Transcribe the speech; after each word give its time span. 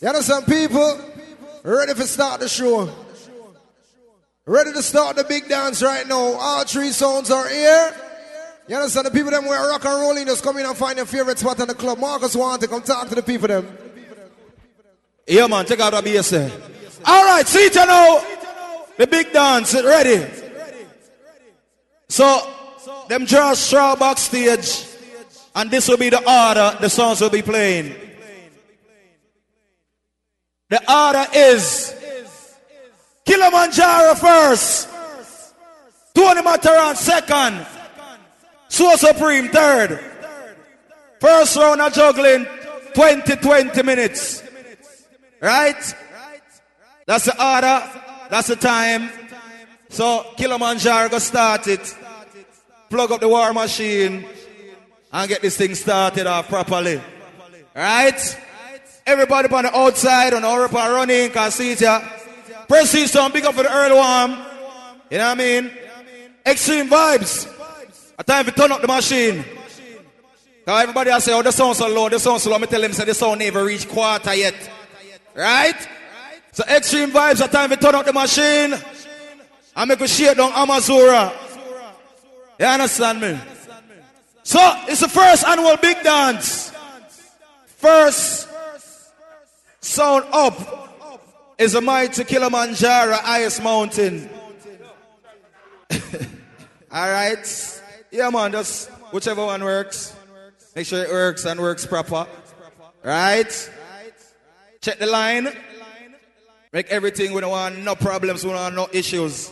You 0.00 0.08
understand, 0.08 0.46
people? 0.46 1.00
Ready 1.64 1.92
to 1.92 2.06
start 2.06 2.40
the 2.40 2.48
show. 2.48 2.88
Ready 4.46 4.72
to 4.72 4.82
start 4.82 5.16
the 5.16 5.24
big 5.24 5.48
dance 5.48 5.82
right 5.82 6.06
now. 6.06 6.34
All 6.34 6.64
three 6.64 6.90
sounds 6.90 7.30
are 7.30 7.48
here. 7.48 7.94
You 8.68 8.76
understand 8.76 9.06
the 9.06 9.10
people 9.10 9.30
them 9.30 9.44
who 9.44 9.50
are 9.50 9.70
rock 9.70 9.84
and 9.84 10.00
rolling 10.00 10.26
just 10.26 10.44
come 10.44 10.56
in 10.58 10.66
and 10.66 10.76
find 10.76 10.96
your 10.98 11.06
favorite 11.06 11.38
spot 11.38 11.58
in 11.58 11.66
the 11.66 11.74
club. 11.74 11.98
Marcus 11.98 12.36
want 12.36 12.62
to 12.62 12.68
come 12.68 12.82
talk 12.82 13.08
to 13.08 13.14
the 13.14 13.22
people 13.22 13.48
them. 13.48 13.66
Yeah 15.26 15.46
man, 15.48 15.64
take 15.64 15.80
out 15.80 15.92
the 15.92 16.02
bass. 16.02 16.32
Alright, 16.32 17.46
see 17.48 17.66
it 17.66 17.74
now. 17.74 18.24
The 18.96 19.06
big 19.06 19.32
dance, 19.32 19.74
ready. 19.74 20.26
So 22.08 22.54
them 23.08 23.26
just 23.26 23.66
straw 23.66 23.96
backstage 23.96 24.86
and 25.54 25.70
this 25.70 25.88
will 25.88 25.98
be 25.98 26.10
the 26.10 26.18
order 26.18 26.76
the 26.80 26.88
songs 26.88 27.20
will 27.20 27.30
be 27.30 27.42
playing. 27.42 28.07
The 30.70 30.80
order 30.92 31.26
is 31.34 31.94
Killamanjaro 33.24 34.18
first, 34.18 34.88
Tony 36.14 36.42
Matterhorn 36.42 36.96
second, 36.96 37.66
Soul 38.68 38.96
Supreme 38.98 39.48
third. 39.48 39.98
First 41.20 41.56
round 41.56 41.80
of 41.80 41.92
juggling, 41.92 42.46
20, 42.94 43.36
20 43.36 43.82
minutes. 43.82 44.42
Right? 45.40 45.94
That's 47.06 47.24
the 47.24 47.32
order. 47.42 47.82
That's 48.28 48.48
the 48.48 48.56
time. 48.56 49.10
So 49.88 50.34
Killamanjaro 50.36 51.10
go 51.10 51.18
start 51.18 51.66
it. 51.66 51.96
Plug 52.90 53.12
up 53.12 53.20
the 53.20 53.28
war 53.28 53.52
machine 53.52 54.24
and 55.12 55.28
get 55.28 55.40
this 55.40 55.56
thing 55.56 55.74
started 55.74 56.26
off 56.26 56.48
properly. 56.48 57.00
Right? 57.74 58.38
Everybody 59.08 59.48
on 59.48 59.64
the 59.64 59.74
outside 59.74 60.34
on 60.34 60.44
are 60.44 60.68
running, 60.68 61.30
can 61.30 61.50
see 61.50 61.72
it 61.72 61.78
here. 61.78 62.12
Press 62.68 62.92
this 62.92 63.10
song, 63.10 63.32
big 63.32 63.42
up 63.46 63.54
for 63.54 63.62
the 63.62 63.72
early 63.74 63.96
one. 63.96 64.32
You 65.10 65.16
know 65.16 65.28
what 65.28 65.40
I 65.40 65.60
mean? 65.62 65.70
Extreme 66.44 66.90
vibes. 66.90 67.50
A 68.18 68.22
time 68.22 68.44
to 68.44 68.50
turn 68.52 68.70
up 68.70 68.82
the 68.82 68.86
machine. 68.86 69.42
Everybody 70.66 71.10
I 71.10 71.20
say, 71.20 71.32
oh, 71.32 71.40
the 71.40 71.50
sound 71.50 71.76
so 71.76 71.88
low, 71.88 72.10
the 72.10 72.18
sound 72.18 72.42
so 72.42 72.50
low. 72.50 72.58
Me 72.58 72.66
tell 72.66 72.82
them, 72.82 72.92
say 72.92 73.06
the 73.06 73.14
sound 73.14 73.38
never 73.38 73.64
reach 73.64 73.88
quarter 73.88 74.34
yet. 74.34 74.54
Right? 75.34 75.88
So 76.52 76.64
extreme 76.68 77.10
vibes, 77.10 77.42
a 77.42 77.48
time 77.48 77.70
to 77.70 77.76
turn 77.78 77.94
up 77.94 78.04
the 78.04 78.12
machine. 78.12 78.74
I 79.74 79.86
make 79.86 80.02
a 80.02 80.06
shit 80.06 80.36
down 80.36 80.52
Amazura. 80.52 81.32
You 82.60 82.66
understand 82.66 83.22
me? 83.22 83.38
So 84.42 84.58
it's 84.86 85.00
the 85.00 85.08
first 85.08 85.46
annual 85.46 85.78
big 85.78 86.02
dance. 86.02 86.72
First 87.78 88.47
sound 89.98 90.24
up 90.32 90.54
is 91.58 91.72
the 91.72 91.80
mighty 91.80 92.22
Killamanjaro 92.22 93.18
highest 93.18 93.60
mountain. 93.64 94.30
All 96.92 97.10
right. 97.10 97.82
Yeah, 98.12 98.30
man, 98.30 98.52
just 98.52 98.90
whichever 99.10 99.44
one 99.44 99.64
works. 99.64 100.14
Make 100.76 100.86
sure 100.86 101.02
it 101.02 101.10
works 101.10 101.44
and 101.46 101.58
works 101.58 101.84
proper. 101.84 102.28
Right? 103.02 103.70
Check 104.80 105.00
the 105.00 105.06
line. 105.06 105.48
Make 106.72 106.86
everything 106.90 107.32
we 107.32 107.40
don't 107.40 107.50
want 107.50 107.78
no 107.80 107.96
problems, 107.96 108.44
we 108.44 108.50
don't 108.50 108.60
want 108.60 108.76
no 108.76 108.88
issues. 108.92 109.50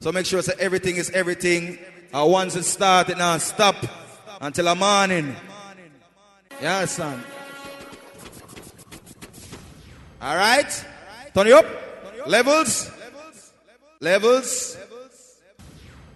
So 0.00 0.12
make 0.12 0.26
sure 0.26 0.42
everything 0.58 0.96
is 0.96 1.08
everything. 1.12 1.78
And 2.12 2.30
once 2.30 2.56
it 2.56 2.64
starts, 2.64 3.08
it 3.08 3.16
now 3.16 3.38
stop 3.38 3.76
until 4.38 4.66
the 4.66 4.74
morning. 4.74 5.34
You 6.60 6.68
understand? 6.68 7.24
All 10.22 10.36
right? 10.36 10.86
Turn 11.34 11.48
it 11.48 11.52
up. 11.52 11.66
Levels. 12.26 12.90
Levels. 14.00 14.78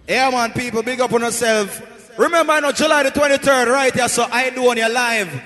Yeah, 0.07 0.29
man, 0.29 0.53
people, 0.53 0.81
big 0.81 1.01
up 1.01 1.11
on 1.11 1.19
yourself. 1.19 2.17
Remember, 2.17 2.53
I 2.53 2.61
know 2.61 2.71
July 2.71 3.03
the 3.03 3.11
23rd, 3.11 3.67
right 3.67 3.93
here, 3.93 4.07
so 4.07 4.25
I 4.31 4.49
do 4.49 4.69
on 4.69 4.77
your 4.77 4.89
live. 4.89 5.41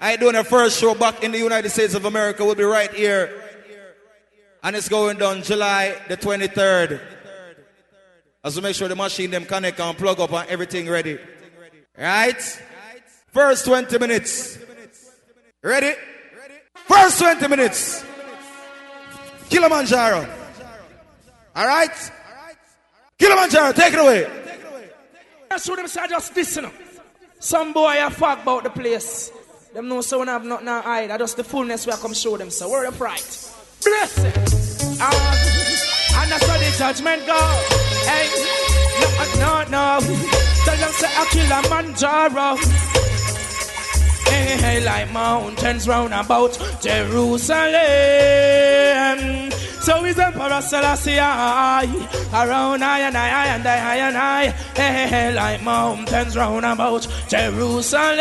I 0.00 0.14
do 0.14 0.28
on 0.28 0.34
the 0.34 0.44
first 0.44 0.80
show 0.80 0.94
back 0.94 1.24
in 1.24 1.32
the 1.32 1.38
United 1.38 1.68
States 1.70 1.94
of 1.94 2.04
America. 2.04 2.44
We'll 2.44 2.54
be 2.54 2.62
right 2.62 2.92
here. 2.94 3.42
And 4.62 4.76
it's 4.76 4.88
going 4.88 5.18
down 5.18 5.42
July 5.42 5.96
the 6.08 6.16
23rd. 6.16 7.00
As 8.44 8.54
we 8.54 8.62
make 8.62 8.76
sure 8.76 8.86
the 8.86 8.94
machine 8.94 9.30
them 9.30 9.44
connect 9.44 9.80
and 9.80 9.98
plug 9.98 10.20
up 10.20 10.32
and 10.32 10.48
everything 10.48 10.88
ready. 10.88 11.18
Right? 11.98 12.62
First 13.32 13.64
20 13.64 13.98
minutes. 13.98 14.58
Ready? 15.62 15.94
First 16.86 17.18
20 17.18 17.48
minutes. 17.48 18.04
Killamanjaro. 19.48 20.28
All 21.56 21.66
right? 21.66 22.12
Killamanjaro, 23.18 23.74
take 23.74 23.94
it 23.94 24.00
away. 24.00 24.30
That's 25.48 25.68
what 25.68 25.76
them 25.76 25.86
say, 25.88 26.08
just 26.08 26.34
listen. 26.34 26.70
Some 27.38 27.72
boy 27.72 27.94
a 28.04 28.10
fuck 28.10 28.42
about 28.42 28.64
the 28.64 28.70
place. 28.70 29.30
Them 29.74 29.88
know 29.88 30.00
so 30.00 30.24
have 30.24 30.44
nothing 30.44 30.66
to 30.66 30.80
hide. 30.80 31.10
That's 31.10 31.20
just 31.20 31.36
the 31.36 31.44
fullness 31.44 31.86
where 31.86 31.96
are 31.96 31.98
come 31.98 32.14
show 32.14 32.36
them. 32.36 32.50
So 32.50 32.70
word 32.70 32.86
of 32.86 32.96
pride. 32.96 33.20
Bless 33.82 34.18
it. 34.18 34.36
Uh, 35.00 35.34
and 36.16 36.30
that's 36.30 36.46
where 36.48 36.58
the 36.58 36.76
judgment 36.78 37.26
go. 37.26 37.38
Hey, 38.06 38.28
no, 39.38 39.64
no, 39.64 39.64
no. 39.64 40.00
Tell 40.64 40.76
them 40.76 40.92
say 40.92 41.08
I 41.10 41.26
kill 41.30 41.52
a 41.52 41.62
Manjaro. 41.68 43.13
Hey, 44.26 44.56
hey, 44.56 44.84
like 44.84 45.12
mountains 45.12 45.86
round 45.88 46.12
about 46.14 46.58
Jerusalem. 46.80 47.74
So 49.84 50.02
is 50.06 50.18
Emperor 50.18 50.62
Selassie 50.62 51.18
around 51.18 52.82
I 52.82 53.00
and 53.00 53.14
I, 53.18 53.54
and 53.54 53.66
I, 53.66 53.96
and 53.96 54.16
I. 54.16 54.46
Hey, 54.74 54.92
hey, 54.94 55.08
hey, 55.08 55.34
like 55.34 55.62
mountains 55.62 56.34
round 56.34 56.64
about 56.64 57.06
Jerusalem. 57.28 58.14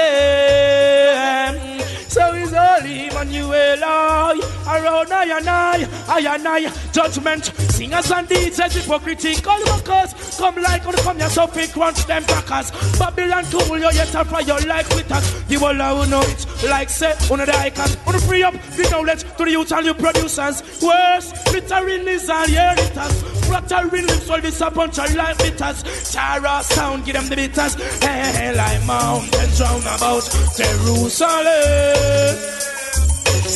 So 2.13 2.33
is 2.33 2.51
Holy 2.51 3.07
Emmanuel 3.07 3.81
around 3.81 5.11
I 5.11 5.37
and 5.37 5.49
I, 5.49 5.87
I 6.07 6.35
and 6.35 6.47
I. 6.47 6.69
Judgment, 6.91 7.45
singers 7.71 8.11
and 8.11 8.27
DJs, 8.27 8.81
hypocritical 8.81 9.57
workers. 9.65 10.37
Come 10.37 10.61
like 10.61 10.85
on 10.85 11.17
here, 11.17 11.29
so 11.29 11.47
pick 11.47 11.71
crunch 11.71 12.05
them 12.05 12.23
crackers. 12.25 12.71
Babylon 12.99 13.45
cool, 13.45 13.79
you 13.79 13.89
yet 13.93 14.09
fry 14.09 14.41
your 14.41 14.59
life 14.61 14.93
with 14.93 15.11
us. 15.11 15.41
The 15.43 15.57
world 15.57 15.77
will 15.77 16.05
know 16.07 16.21
it. 16.21 16.45
Like 16.69 16.89
say, 16.89 17.15
one 17.29 17.39
of 17.39 17.47
the 17.47 17.57
icons, 17.57 17.97
on 18.05 18.19
free 18.19 18.43
up 18.43 18.53
the 18.53 18.87
knowledge 18.91 19.23
to 19.23 19.45
the 19.45 19.51
youth 19.51 19.71
and 19.71 19.85
your 19.85 19.95
producers. 19.95 20.61
Worse, 20.83 21.33
glittering 21.53 22.07
is 22.07 22.29
all 22.29 22.45
it 22.45 22.79
has. 22.79 23.21
Fluttering 23.45 24.07
lips, 24.07 24.29
all 24.29 24.41
this 24.41 24.61
a 24.61 24.71
bunch 24.71 24.97
of 24.97 25.07
bitters. 25.37 26.11
Chara 26.11 26.63
sound, 26.63 27.05
give 27.05 27.13
them 27.13 27.27
the 27.27 27.35
bitters. 27.35 27.75
Hey, 28.01 28.55
like 28.55 28.85
mountains 28.85 29.61
round 29.61 29.83
about 29.83 30.23
Jerusalem. 30.57 32.03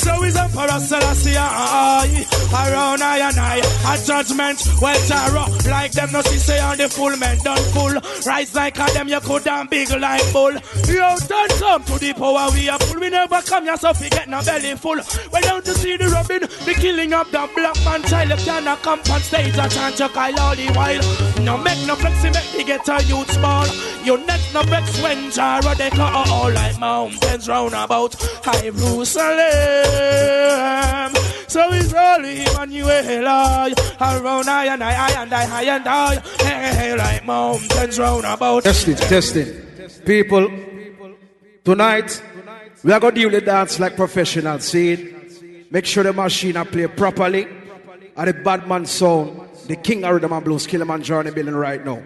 So 0.07 0.23
is 0.23 0.37
Emperor 0.37 0.79
Selassie 0.79 1.35
around 1.35 3.01
I 3.01 3.17
and 3.27 3.37
I 3.37 3.57
a 3.57 4.05
judgment 4.05 4.63
well 4.81 4.99
terror 5.07 5.45
like 5.69 5.91
them 5.91 6.11
no 6.13 6.21
see 6.21 6.37
say 6.37 6.59
on 6.59 6.77
the 6.77 6.87
full 6.87 7.15
men 7.17 7.37
done 7.39 7.61
full 7.75 7.93
rise 8.25 8.55
like 8.55 8.79
a 8.79 8.85
them 8.93 9.09
you 9.09 9.19
could 9.19 9.43
damn 9.43 9.67
big 9.67 9.89
like 9.91 10.31
bull. 10.31 10.53
Yo 10.87 11.15
don't 11.27 11.51
come 11.59 11.83
to 11.83 11.99
the 11.99 12.13
power 12.13 12.49
we 12.53 12.69
are 12.69 12.79
full. 12.79 13.01
We 13.01 13.09
never 13.09 13.41
come 13.41 13.65
here 13.65 13.77
so 13.77 13.91
we 13.99 14.09
get 14.09 14.29
no 14.29 14.41
belly 14.43 14.75
full. 14.75 14.99
We 15.33 15.41
down 15.41 15.61
to 15.63 15.73
see 15.73 15.97
the 15.97 16.07
robbing 16.07 16.41
the 16.41 16.73
killing 16.79 17.13
of 17.13 17.29
the 17.31 17.49
black 17.53 17.75
man 17.83 18.01
child 18.03 18.29
you 18.29 18.45
cannot 18.45 18.81
come 18.81 18.99
on 19.11 19.21
stage 19.21 19.57
and 19.57 19.71
chant 19.71 19.99
your 19.99 20.09
Kyle 20.09 20.39
all 20.39 20.55
the 20.55 20.67
while. 20.71 21.43
No 21.43 21.57
make 21.57 21.85
no 21.85 21.95
flexi 21.95 22.33
make 22.33 22.57
me 22.57 22.63
get 22.63 22.87
a 22.87 23.03
youth 23.03 23.29
small. 23.31 23.67
You 24.05 24.17
net 24.25 24.41
no 24.53 24.63
vex 24.63 25.01
when 25.01 25.31
Jara 25.31 25.75
they 25.75 25.89
cut 25.89 26.13
all 26.13 26.51
like 26.51 26.79
mountains 26.79 27.49
round 27.49 27.73
about 27.73 28.15
high 28.43 28.69
Jerusalem. 29.97 31.15
So 31.47 31.71
is 31.73 31.91
holy 31.91 32.43
Emmanuel 32.43 33.73
around 33.99 34.49
I 34.49 34.65
and 34.65 34.83
I, 34.83 35.07
I 35.07 35.21
and 35.21 35.33
I, 35.33 35.59
I 35.59 35.63
and 35.63 35.87
I, 35.87 36.15
hey, 36.39 36.75
hey, 36.75 36.95
like 36.97 37.25
mountains 37.25 37.99
round 37.99 38.25
about. 38.25 38.63
Testing, 38.63 38.95
testing. 38.95 39.65
People, 40.05 40.49
tonight 41.63 42.21
we 42.83 42.91
are 42.91 42.99
going 42.99 43.15
to 43.15 43.21
deal 43.21 43.31
with 43.31 43.45
dance 43.45 43.79
like 43.79 43.95
professionals. 43.95 44.65
See 44.65 44.91
it? 44.91 45.71
Make 45.71 45.85
sure 45.85 46.03
the 46.03 46.13
machine 46.13 46.57
are 46.57 46.65
play 46.65 46.87
properly. 46.87 47.47
And 48.15 48.27
the 48.27 48.33
bad 48.33 48.67
man 48.67 48.85
sound, 48.85 49.41
the 49.67 49.75
king 49.75 50.03
of 50.03 50.13
rhythm 50.13 50.33
and 50.33 50.43
blues, 50.43 50.65
Killamanjaro 50.65 51.21
in 51.21 51.25
the 51.27 51.31
building 51.31 51.55
right 51.55 51.85
now. 51.85 52.01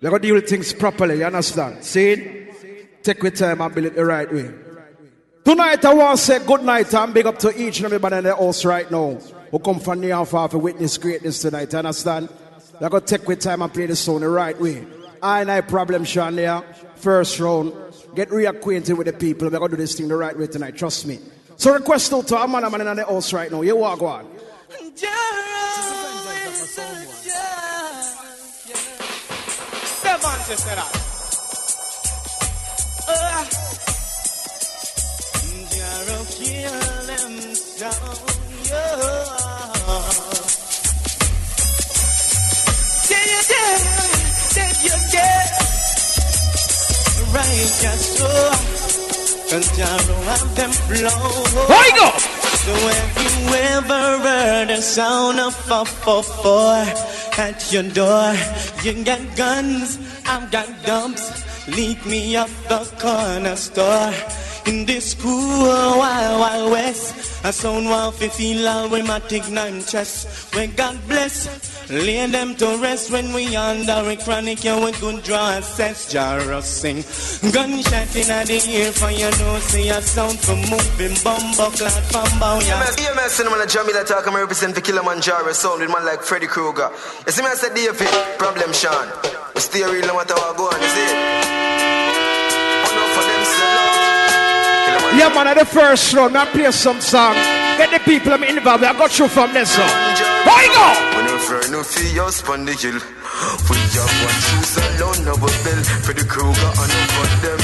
We're 0.00 0.10
going 0.10 0.22
to 0.22 0.28
deal 0.28 0.34
with 0.34 0.48
things 0.48 0.72
properly, 0.72 1.18
you 1.18 1.24
understand? 1.24 1.84
See? 1.84 2.48
Take 3.02 3.22
your 3.22 3.30
time 3.30 3.60
and 3.60 3.74
build 3.74 3.86
it 3.86 3.94
the 3.94 4.04
right 4.04 4.32
way. 4.32 4.50
Tonight 5.44 5.84
I 5.84 5.94
want 5.94 6.18
to 6.18 6.24
say 6.24 6.44
good 6.44 6.62
night 6.62 6.92
and 6.94 7.14
big 7.14 7.26
up 7.26 7.38
to 7.38 7.60
each 7.60 7.78
and 7.78 7.86
everybody 7.86 8.16
in 8.16 8.24
the 8.24 8.36
house 8.36 8.64
right 8.64 8.90
now 8.90 9.18
who 9.50 9.58
come 9.58 9.80
from 9.80 10.00
near 10.00 10.16
and 10.16 10.28
far 10.28 10.48
to 10.48 10.58
witness 10.58 10.98
greatness 10.98 11.40
tonight. 11.42 11.74
Understand? 11.74 12.28
We're 12.80 12.88
going 12.88 13.02
to 13.02 13.18
take 13.18 13.26
with 13.26 13.40
time 13.40 13.62
and 13.62 13.72
play 13.72 13.86
the 13.86 13.96
song 13.96 14.20
the 14.20 14.28
right 14.28 14.58
way. 14.60 14.86
I 15.22 15.40
and 15.40 15.50
I 15.50 15.60
problem 15.62 16.04
Sean 16.04 16.36
there. 16.36 16.62
First 16.96 17.40
round. 17.40 17.72
Get 18.14 18.28
reacquainted 18.30 18.96
with 18.96 19.06
the 19.06 19.12
people. 19.12 19.48
We're 19.48 19.58
going 19.58 19.70
to 19.70 19.76
do 19.76 19.82
this 19.82 19.94
thing 19.94 20.08
the 20.08 20.16
right 20.16 20.36
way 20.38 20.46
tonight. 20.46 20.76
Trust 20.76 21.06
me. 21.06 21.18
So 21.56 21.72
request 21.72 22.12
out 22.12 22.26
to 22.28 22.36
a 22.36 22.48
man, 22.48 22.64
a 22.64 22.70
man 22.70 22.86
in 22.86 22.96
the 22.96 23.04
house 23.04 23.32
right 23.32 23.50
now. 23.50 23.62
You 23.62 23.76
walk 23.76 24.02
on. 24.02 24.26
Devante 30.02 30.56
será. 30.56 30.84
Uh, 33.08 33.79
Jaro 35.90 36.18
kill 36.38 36.78
them 37.10 37.32
down, 37.80 38.16
yeah. 38.70 38.94
Yeah, 43.10 43.24
yeah, 43.30 43.42
yeah, 43.50 43.72
them. 50.54 50.72
So 52.60 52.74
have 52.76 53.16
you 53.24 53.32
ever 53.56 54.18
heard 54.18 54.68
the 54.68 54.80
sound 54.80 55.40
of 55.40 55.54
a 55.70 55.84
four 55.84 56.22
four 56.22 56.84
at 57.38 57.72
your 57.72 57.82
door? 57.82 58.34
You 58.84 59.02
got 59.02 59.20
guns, 59.36 59.98
I've 60.26 60.50
got 60.52 60.68
dumps. 60.84 61.24
Lead 61.66 62.04
me 62.06 62.36
up 62.36 62.50
the 62.68 62.78
corner 63.00 63.56
store. 63.56 64.12
In 64.66 64.84
this 64.86 65.14
cool 65.14 65.98
wild, 65.98 66.40
wild 66.40 66.70
west, 66.70 67.44
a 67.44 67.52
sound 67.52 67.86
want 67.86 68.14
fi 68.14 68.28
feel 68.28 68.68
all 68.68 68.88
my 68.88 69.18
take 69.20 69.48
nine 69.50 69.82
chest. 69.82 70.54
When 70.54 70.74
God 70.74 70.98
bless, 71.08 71.90
lay 71.90 72.26
them 72.26 72.54
to 72.56 72.78
rest 72.78 73.10
when 73.10 73.32
we 73.32 73.56
under 73.56 74.08
a 74.08 74.16
chronic, 74.16 74.62
yeah, 74.62 74.82
we 74.84 74.92
good 74.92 75.22
draw 75.24 75.56
assess, 75.56 76.12
jar 76.12 76.40
sing. 76.62 77.02
Gunshot 77.52 78.14
in 78.14 78.28
the 78.46 78.62
ear 78.68 78.92
for 78.92 79.10
you 79.10 79.30
know, 79.40 79.58
see 79.60 79.88
a 79.88 80.00
sound 80.02 80.38
for 80.38 80.56
moving 80.56 81.16
bumbo 81.24 81.70
clad 81.74 82.04
from 82.12 82.38
bow, 82.38 82.60
yeah. 82.60 82.84
EMS, 82.84 83.32
Cinnamon 83.32 83.60
and 83.60 83.70
Jamila 83.70 84.04
talk, 84.04 84.26
I'm 84.26 84.36
represent 84.36 84.74
for 84.74 84.80
Killamanjaro 84.82 85.52
sound 85.54 85.80
with 85.80 85.90
man 85.90 86.04
like 86.04 86.22
Freddy 86.22 86.46
Krueger. 86.46 86.90
You 87.26 87.32
see 87.32 87.42
me, 87.42 87.48
I 87.48 87.54
said 87.54 87.74
David, 87.74 88.08
problem 88.38 88.72
Sean. 88.72 89.08
You 89.54 89.60
stay 89.60 89.82
real 89.84 90.06
no 90.06 90.16
matter 90.16 90.34
what 90.34 90.56
go 90.56 90.64
on, 90.68 90.80
you 90.80 90.88
see? 90.88 91.10
Oh 92.86 93.08
for 93.14 93.22
them. 93.24 93.44
Killamanjaro. 93.44 93.99
Yeah, 95.18 95.28
man, 95.34 95.48
at 95.48 95.58
the 95.58 95.64
first 95.64 96.14
round, 96.14 96.36
I 96.36 96.46
play 96.46 96.70
some 96.70 97.00
song. 97.00 97.34
Get 97.78 97.90
the 97.90 97.98
people 98.04 98.32
I'm 98.32 98.44
involved. 98.44 98.84
I 98.84 98.92
got 98.92 99.18
you 99.18 99.28
from 99.28 99.52
this 99.52 99.72
song. 99.74 99.88
You 100.16 100.24
go. 100.74 100.86
When 101.16 101.26
you 101.26 101.38
fry 101.38 101.62
no 101.70 101.82
fee, 101.82 102.14
you 102.14 102.30
spun 102.30 102.64
the 102.64 102.72
hill. 102.72 103.00
We 103.68 103.76
have 103.96 104.14
one 104.26 104.38
shoes 104.44 104.76
alone, 104.76 105.24
no 105.24 105.34
bell. 105.36 105.82
For 106.04 106.12
the 106.12 106.24
Kruger 106.28 106.72
and 106.82 106.92
them. 107.42 107.59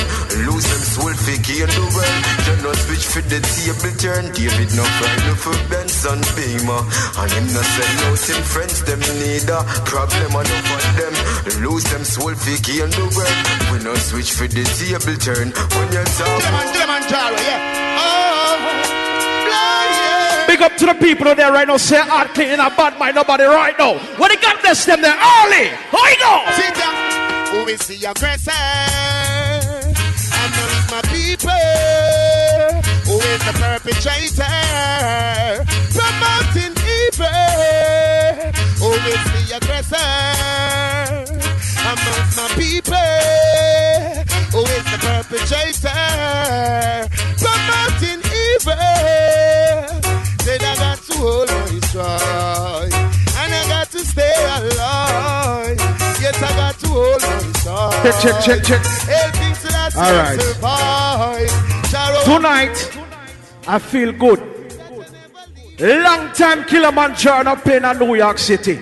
Lose 0.97 1.13
them 1.13 1.25
soul 1.25 1.29
figgy 1.29 1.61
the 1.67 1.85
world. 1.93 2.23
You 2.47 2.57
no 2.65 2.73
switch 2.73 3.07
for 3.07 3.21
the 3.21 3.41
table 3.41 3.93
turn. 4.01 4.33
David 4.33 4.71
no 4.77 4.85
cry 4.97 5.17
no 5.29 5.35
for 5.37 5.57
Benson 5.69 6.21
Beamer. 6.33 6.81
And 7.21 7.31
him 7.33 7.47
no 7.53 7.61
sell 7.61 8.01
out 8.09 8.25
him 8.25 8.43
friends, 8.43 8.83
them 8.85 9.01
need 9.21 9.49
a 9.49 9.61
problem 9.85 10.33
and 10.33 10.49
over 10.49 10.81
them. 10.97 11.15
Lose 11.63 11.85
them 11.85 12.05
soul 12.05 12.33
figgy 12.33 12.81
in 12.83 12.91
the 12.91 13.07
world. 13.13 13.39
We 13.73 13.85
no 13.85 13.95
switch 13.97 14.33
for 14.33 14.49
the 14.49 14.65
table 14.65 15.17
turn. 15.21 15.53
When 15.77 15.89
you 15.93 16.05
talk. 16.17 16.41
Killamanjaro, 16.73 17.39
yeah. 17.45 18.01
Oh, 18.01 18.57
blood. 19.45 20.49
Big 20.49 20.63
up 20.63 20.77
to 20.77 20.87
the 20.87 20.95
people 20.95 21.29
out 21.29 21.37
there 21.37 21.53
right 21.53 21.69
now. 21.69 21.77
Say 21.77 22.01
hard 22.01 22.29
clean 22.33 22.57
in 22.57 22.61
a 22.61 22.71
bad 22.71 22.99
mind, 22.99 23.17
nobody 23.17 23.45
right 23.45 23.77
now. 23.79 23.99
What 24.17 24.29
they 24.33 24.41
God 24.41 24.61
bless 24.63 24.87
them 24.87 25.03
there 25.03 25.13
early. 25.13 25.69
There 25.93 26.09
you 26.09 26.19
go. 26.25 26.35
Sit 26.57 26.73
down. 26.75 26.95
Who 27.53 27.69
is 27.69 27.85
the 27.87 27.97
aggressor? 28.09 29.36
The 33.47 33.53
perpetrator? 33.63 34.43
Promoting 35.95 36.75
evil. 36.99 37.31
Who 38.83 38.91
oh, 38.91 39.11
is 39.13 39.23
the 39.35 39.43
aggressor? 39.57 40.13
Amongst 41.87 42.35
my 42.37 42.47
people. 42.59 43.11
Oh, 44.53 44.59
Who 44.59 44.63
is 44.77 44.85
the 44.91 44.99
perpetrator? 45.07 46.03
Promoting 47.39 48.23
evil. 48.51 48.83
Said 50.43 50.63
I 50.63 50.75
got 50.77 50.99
to 50.99 51.15
hold 51.15 51.51
on 51.51 51.83
strong. 51.83 52.91
And 53.39 53.55
I 53.55 53.63
got 53.69 53.91
to 53.93 54.01
stay 54.01 54.35
alive. 54.59 55.79
Yes, 56.21 56.43
I 56.43 56.51
got 56.57 56.79
to 56.81 56.89
hold 56.89 57.23
on 57.23 57.55
strong. 57.55 57.93
Check, 58.03 58.15
check, 58.21 58.43
check, 58.43 58.61
check. 58.65 58.83
Helping 59.07 59.55
till 59.55 59.77
I 59.77 59.91
All 59.97 60.15
right. 60.17 60.57
Tonight, 62.27 62.91
I 63.69 63.79
feel 63.79 64.13
good. 64.13 64.41
Long 65.79 66.33
time 66.33 66.63
Killamanjaro 66.65 67.45
not 67.45 67.63
playing 67.63 67.85
in 67.85 67.99
New 67.99 68.15
York 68.15 68.39
City. 68.39 68.79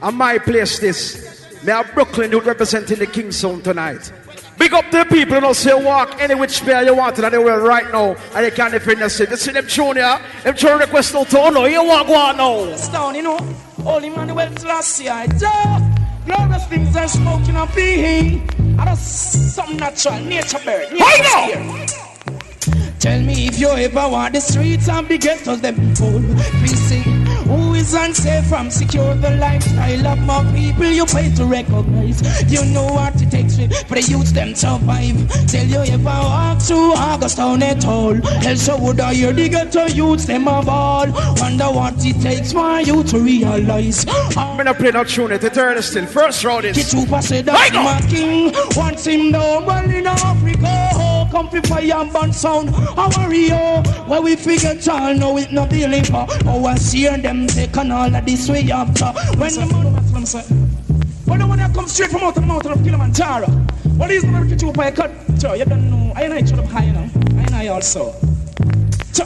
And 0.00 0.16
my 0.16 0.38
place 0.38 0.78
this. 0.78 1.62
Me 1.64 1.72
are 1.72 1.84
Brooklyn 1.84 2.30
youth 2.30 2.46
representing 2.46 2.98
the 2.98 3.06
King 3.06 3.32
Sound 3.32 3.64
tonight. 3.64 4.12
Big 4.58 4.72
up 4.72 4.84
to 4.90 4.98
the 4.98 5.04
people 5.04 5.34
who 5.34 5.40
don't 5.40 5.54
say 5.54 5.74
walk 5.74 6.20
any 6.20 6.34
which 6.34 6.62
way 6.64 6.84
you 6.84 6.94
want 6.94 7.18
in 7.18 7.30
the 7.30 7.40
world 7.40 7.66
right 7.66 7.90
now. 7.92 8.14
And 8.34 8.44
they 8.44 8.50
can't 8.50 8.72
defend 8.72 9.00
yourself. 9.00 9.30
You 9.30 9.36
see 9.36 9.52
them 9.52 9.66
tune 9.66 9.96
here? 9.96 10.20
Them 10.44 10.54
tune 10.56 10.78
request 10.78 11.14
out 11.14 11.28
to 11.30 11.38
oh, 11.38 11.50
no. 11.50 11.64
You 11.66 11.84
walk 11.84 12.08
one 12.08 12.36
now. 12.36 12.76
down, 12.92 13.14
you 13.14 13.22
know. 13.22 13.38
Holy 13.82 14.10
Manuel 14.10 14.56
Selassie, 14.56 15.08
I 15.08 15.26
do. 15.26 15.48
Glorious 16.26 16.66
things 16.66 16.96
are 16.96 17.08
spoken 17.08 17.56
of 17.56 17.74
being. 17.74 18.48
And 18.58 18.78
that's 18.78 19.00
some 19.54 19.76
natural 19.76 20.20
nature 20.20 20.58
bird. 20.64 20.88
Why 20.92 21.16
Nature's 21.18 21.66
no? 21.66 21.76
here. 21.86 22.07
Tell 23.08 23.22
me 23.22 23.46
if 23.46 23.58
you 23.58 23.70
ever 23.70 24.06
want 24.06 24.34
the 24.34 24.40
streets 24.40 24.86
and 24.86 25.08
be 25.08 25.16
ghettos 25.16 25.62
them 25.62 25.94
full. 25.94 26.20
Please 26.60 26.78
see 26.88 27.17
is 27.88 27.94
unsafe 27.94 28.46
from 28.46 28.70
secure 28.70 29.14
the 29.14 29.30
lifestyle 29.36 30.06
of 30.06 30.18
my 30.20 30.44
people. 30.52 30.90
You 30.90 31.06
pay 31.06 31.34
to 31.34 31.44
recognize. 31.44 32.20
You 32.50 32.64
know 32.66 32.84
what 32.84 33.20
it 33.20 33.30
takes 33.30 33.56
for 33.56 33.94
the 33.94 34.02
youths 34.02 34.32
them 34.32 34.54
survive. 34.54 35.16
Tell 35.46 35.66
you 35.66 35.92
ever 35.94 36.04
walk 36.04 36.60
through 36.60 36.92
August 36.92 37.36
town 37.36 37.62
at 37.62 37.84
all. 37.84 38.16
Else 38.46 38.62
so 38.62 38.78
would 38.78 39.00
I 39.00 39.14
hear 39.14 39.32
the 39.32 39.48
ghetto 39.48 39.86
youths 39.86 40.26
them 40.26 40.48
of 40.48 40.68
all. 40.68 41.06
Wonder 41.36 41.66
what 41.66 41.94
it 42.04 42.20
takes 42.20 42.52
for 42.52 42.80
you 42.80 43.02
to 43.04 43.18
realize. 43.18 44.04
I'm 44.36 44.56
gonna 44.56 44.74
play 44.74 44.90
that 44.90 45.08
tune 45.08 45.32
at 45.32 45.40
the 45.40 45.50
turn 45.50 45.80
still. 45.82 46.06
First 46.06 46.44
round 46.44 46.64
is. 46.66 46.90
trooper 46.90 47.22
said 47.22 47.46
Right 47.46 47.72
that 47.72 48.02
my 48.02 48.08
king 48.08 48.52
wants 48.76 49.06
him 49.06 49.32
down 49.32 49.64
well 49.64 49.90
in 49.90 50.06
Africa. 50.06 50.90
Oh, 50.94 51.28
come 51.30 51.48
fi 51.48 51.60
fire 51.60 52.02
and 52.02 52.12
burn 52.12 52.32
sound. 52.32 52.70
How 52.70 53.10
are 53.18 53.32
you? 53.32 53.56
Where 54.08 54.20
we 54.20 54.36
figure 54.36 54.76
all 54.90 55.14
know 55.14 55.38
it 55.38 55.52
no 55.52 55.66
dealing 55.66 56.04
for. 56.04 56.26
Oh, 56.46 56.66
I 56.66 56.74
see 56.76 57.06
them 57.08 57.46
taking 57.78 57.92
all 57.92 58.14
of 58.14 58.26
this 58.26 58.48
way 58.48 58.70
after. 58.70 59.06
When 59.38 59.52
the 59.52 59.66
man 59.66 59.94
well, 61.26 61.38
the 61.38 61.46
one 61.46 61.58
that 61.58 61.74
comes 61.74 61.92
straight 61.92 62.10
from 62.10 62.22
out 62.22 62.36
of 62.36 62.42
the 62.42 62.46
mountain 62.46 62.72
of 62.72 62.82
Kilimanjaro. 62.82 63.46
You 64.10 64.72
up 64.72 64.78
a 64.78 64.92
cut. 64.92 65.10
You 65.56 65.64
don't 65.64 65.90
know. 65.90 66.12
I 66.16 66.26
know 66.26 66.36
high 66.66 66.90
now. 66.90 67.08
I 67.38 67.50
know 67.50 67.60
you 67.60 67.70
also. 67.70 68.12
So, 69.12 69.24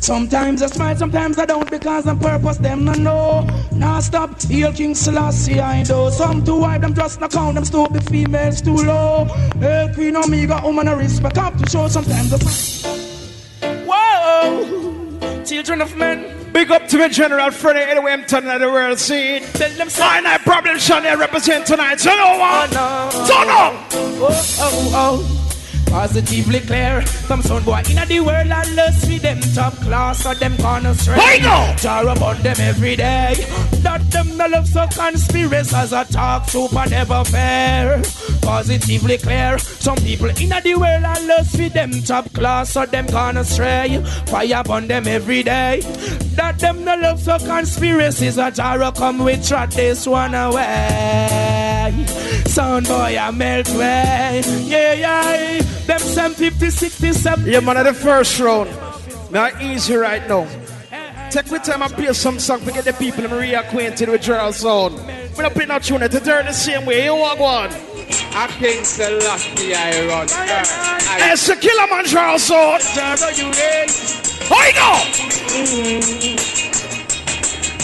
Sometimes 0.00 0.62
I 0.62 0.66
smile, 0.66 0.96
sometimes 0.96 1.38
I 1.38 1.46
don't 1.46 1.70
because 1.70 2.06
I'm 2.06 2.18
purpose 2.18 2.58
them 2.58 2.84
no 2.84 2.92
know. 2.92 3.46
Now 3.72 4.00
stop, 4.00 4.40
heal 4.42 4.72
King 4.72 4.94
Selassie 4.94 5.60
I 5.60 5.82
do. 5.82 6.10
Some 6.10 6.44
too 6.44 6.60
wide, 6.60 6.82
them 6.82 6.94
just 6.94 7.20
not 7.20 7.32
count, 7.32 7.54
them 7.54 7.64
stupid 7.64 8.04
females 8.10 8.60
too 8.60 8.76
low. 8.76 9.24
Hey, 9.58 9.90
Queen 9.94 10.16
Omega, 10.16 10.60
woman 10.62 10.88
I 10.88 10.92
respect 10.92 11.38
up 11.38 11.56
to 11.56 11.70
show 11.70 11.88
sometimes 11.88 12.32
I 12.34 12.38
Whoa, 13.88 15.42
children 15.44 15.80
of 15.80 15.96
men, 15.96 16.43
Big 16.54 16.70
up 16.70 16.86
to 16.86 16.96
the 16.98 17.08
General 17.08 17.50
Freddie 17.50 17.80
anyway, 17.80 18.12
I'm 18.12 18.24
turning 18.26 18.48
at 18.48 18.58
the 18.58 18.68
world 18.68 19.00
scene. 19.00 19.42
tell 19.54 19.70
them 19.72 19.88
I 20.00 20.18
and 20.18 20.28
I 20.28 20.38
problem 20.38 20.78
Sean 20.78 21.02
represent 21.02 21.66
tonight. 21.66 21.98
So 21.98 22.10
no 22.10 22.38
one. 22.38 22.70
Turn 22.70 23.48
up. 23.50 23.74
Oh, 23.92 24.28
oh, 24.60 24.92
oh. 24.94 25.33
Positively 25.94 26.58
clear. 26.58 27.06
Some 27.06 27.40
sound 27.40 27.64
boy 27.64 27.80
in 27.88 28.08
the 28.08 28.18
world 28.18 28.50
and 28.50 28.74
lust 28.74 29.08
with 29.08 29.22
them 29.22 29.40
top 29.54 29.74
class 29.74 30.26
or 30.26 30.34
them 30.34 30.56
gonna 30.56 30.92
stray. 30.92 31.14
Why 31.14 31.38
no? 31.38 31.72
Jar 31.76 32.08
about 32.08 32.38
them 32.38 32.56
every 32.58 32.96
day. 32.96 33.36
That 33.84 34.02
them 34.10 34.36
no 34.36 34.48
love 34.48 34.66
so 34.66 34.88
conspiracy 34.88 35.76
as 35.76 35.92
a 35.92 36.04
talk 36.04 36.48
super 36.48 36.84
never 36.90 37.22
fair. 37.22 38.02
Positively 38.42 39.18
clear. 39.18 39.56
Some 39.58 39.98
people 39.98 40.30
in 40.30 40.48
the 40.48 40.74
world 40.74 41.04
and 41.04 41.26
lust 41.28 41.56
with 41.56 41.74
them 41.74 41.92
top 42.02 42.30
class 42.32 42.76
or 42.76 42.86
them 42.86 43.06
gonna 43.06 43.44
stray. 43.44 44.02
Fire 44.26 44.62
upon 44.62 44.88
them 44.88 45.06
every 45.06 45.44
day. 45.44 45.78
That 46.34 46.58
them 46.58 46.84
no 46.84 46.96
love 46.96 47.20
so 47.20 47.38
conspiracies 47.38 48.36
a 48.36 48.50
jar 48.50 48.90
come 48.90 49.18
with 49.18 49.46
trot 49.46 49.70
this 49.70 50.08
one 50.08 50.34
away. 50.34 51.63
Sound 52.46 52.86
boy 52.86 53.18
I 53.18 53.30
melt 53.30 53.68
way. 53.70 54.42
Yeah, 54.62 54.92
yeah. 54.94 55.62
Them 55.86 55.98
some 55.98 56.34
50, 56.34 56.70
60, 56.70 57.12
70. 57.12 57.50
Yeah, 57.50 57.60
man, 57.60 57.76
at 57.76 57.82
the 57.82 57.94
first 57.94 58.38
round. 58.40 58.70
Not 59.30 59.60
easy 59.62 59.94
right 59.94 60.26
now. 60.28 60.48
Take 61.30 61.50
with 61.50 61.62
time 61.64 61.82
and 61.82 61.92
play 61.92 62.12
some 62.12 62.38
song 62.38 62.60
to 62.64 62.72
get 62.72 62.84
the 62.84 62.92
people 62.92 63.24
reacquainted 63.24 64.08
with 64.08 64.22
Gerald 64.22 64.54
Sound. 64.54 64.94
We're 65.36 65.42
not 65.42 65.52
playing 65.52 65.68
that 65.68 65.82
tune 65.82 66.00
the 66.00 66.08
turn 66.08 66.46
the 66.46 66.52
same 66.52 66.86
way. 66.86 67.04
You 67.04 67.16
walk 67.16 67.40
one. 67.40 67.70
Eh? 67.70 67.94
I 68.36 68.46
King 68.58 68.84
Selassie 68.84 69.74
I 69.74 70.06
run. 70.06 70.26
It's 71.32 71.48
a 71.48 71.56
Killamanjaro 71.56 72.38
sword. 72.38 72.80
Jaro, 72.80 73.30
you 73.36 73.50
ready? 73.50 73.92
I 74.50 74.72
go. 74.78 74.90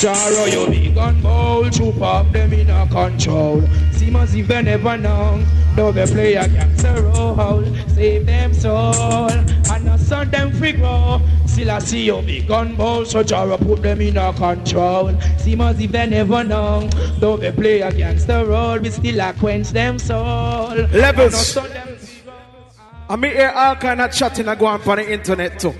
Jaro, 0.00 0.44
you 0.50 0.66
big 0.70 0.96
and 0.96 1.22
bold, 1.22 1.72
troop 1.72 2.00
up 2.00 2.30
them 2.32 2.52
in 2.52 2.70
a 2.70 2.86
control. 2.86 3.62
Seem 4.00 4.16
as 4.16 4.34
if 4.34 4.48
they 4.48 4.62
never 4.62 4.96
know. 4.96 5.44
Though 5.76 5.92
they 5.92 6.06
play 6.06 6.34
a 6.34 6.48
gangster 6.48 7.02
role, 7.02 7.62
save 7.88 8.24
them 8.24 8.54
soul, 8.54 9.30
and 9.30 9.84
not 9.84 10.00
son 10.00 10.30
them 10.30 10.54
free 10.54 10.72
grow. 10.72 11.20
Still 11.44 11.70
I 11.70 11.80
see 11.80 12.06
you 12.06 12.22
big 12.22 12.50
and 12.50 12.78
bold, 12.78 13.08
so 13.08 13.22
Jaro 13.22 13.58
put 13.58 13.82
them 13.82 14.00
in 14.00 14.16
a 14.16 14.32
control. 14.32 15.12
Seem 15.36 15.60
as 15.60 15.78
if 15.78 15.92
they 15.92 16.06
never 16.06 16.42
know. 16.42 16.88
Though 17.18 17.36
they 17.36 17.52
play 17.52 17.82
a 17.82 17.92
gangster 17.92 18.46
role, 18.46 18.78
we 18.78 18.88
still 18.88 19.20
a 19.20 19.34
quench 19.34 19.68
them 19.68 19.98
soul. 19.98 20.76
Levels. 20.76 21.54
And 21.54 21.66
not 21.66 21.68
son 21.68 21.68
them 21.68 21.98
free 21.98 22.20
grow. 22.24 22.32
Ah. 22.78 23.06
I 23.10 23.16
mean, 23.16 23.32
hear 23.32 23.50
all 23.50 23.76
kind 23.76 24.00
of 24.00 24.12
chatting 24.14 24.48
I 24.48 24.54
go 24.54 24.64
on 24.64 24.80
for 24.80 24.96
the 24.96 25.12
internet 25.12 25.58
too. 25.58 25.74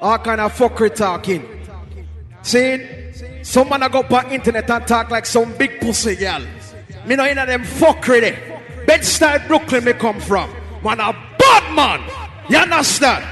All 0.00 0.18
kind 0.18 0.40
of 0.40 0.52
fuckery 0.52 0.92
talking. 0.92 1.46
See? 2.42 2.84
Some 3.44 3.68
man 3.68 3.84
I 3.84 3.88
go 3.88 4.00
on 4.00 4.32
internet 4.32 4.68
and 4.68 4.86
talk 4.88 5.10
like 5.10 5.24
some 5.26 5.52
big 5.56 5.80
pussy 5.80 6.16
girl. 6.16 6.42
Me 7.06 7.16
know 7.16 7.26
in 7.26 7.36
them 7.36 7.62
fuckery 7.62 8.20
there. 8.20 8.84
Bed-Stuy, 8.86 9.46
Brooklyn 9.46 9.84
me 9.84 9.92
come 9.94 10.20
from. 10.20 10.50
Man 10.82 11.00
a 11.00 11.12
bad 11.38 11.74
man. 11.74 12.00
You 12.48 12.58
understand? 12.58 13.24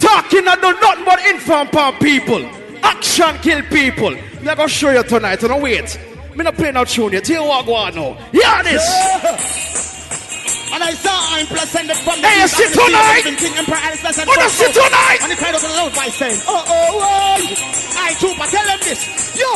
Talking 0.00 0.46
and 0.46 0.60
do 0.60 0.72
nothing 0.80 1.04
but 1.04 1.24
inform 1.26 1.68
upon 1.68 1.94
people. 1.98 2.44
Action 2.82 3.36
kill 3.42 3.62
people. 3.62 4.10
Me 4.10 4.44
gonna 4.54 4.68
show 4.68 4.90
you 4.90 5.02
tonight. 5.02 5.40
Don't 5.40 5.60
wait. 5.62 5.98
Me 6.36 6.44
not 6.44 6.54
playing 6.54 6.74
no 6.74 6.84
tune 6.84 7.12
yet. 7.12 7.24
Tell 7.24 7.42
you 7.42 7.48
what 7.48 7.66
go 7.66 7.74
on 7.74 7.94
now. 7.94 8.14
Hear 8.32 8.62
this. 8.62 9.54
And 10.70 10.82
I 10.84 10.92
saw 10.92 11.10
I'm 11.34 11.46
presented 11.46 11.96
from 11.96 12.20
the 12.20 12.28
Hey, 12.28 12.38
you 12.38 12.44
east 12.44 12.54
see 12.54 12.64
and 12.64 12.74
the 12.74 12.78
sea, 12.78 12.86
tonight? 12.92 13.22
the 13.24 13.34
King 13.40 13.56
Emperor 13.56 13.80
Alice 13.82 14.00
Blessed 14.02 14.26
Wanna 14.28 14.42
First 14.42 14.54
see 14.60 14.70
Soul. 14.70 14.84
tonight? 14.84 15.18
And 15.22 15.32
he 15.32 15.36
cried 15.40 15.54
out 15.56 15.64
aloud 15.64 15.92
by 15.96 16.06
saying, 16.12 16.38
Oh, 16.46 16.62
oh, 16.68 17.00
oh. 17.02 17.96
I 17.98 18.12
too, 18.20 18.32
but 18.38 18.48
tell 18.52 18.66
them 18.68 18.78
this. 18.84 19.00
Yo. 19.34 19.48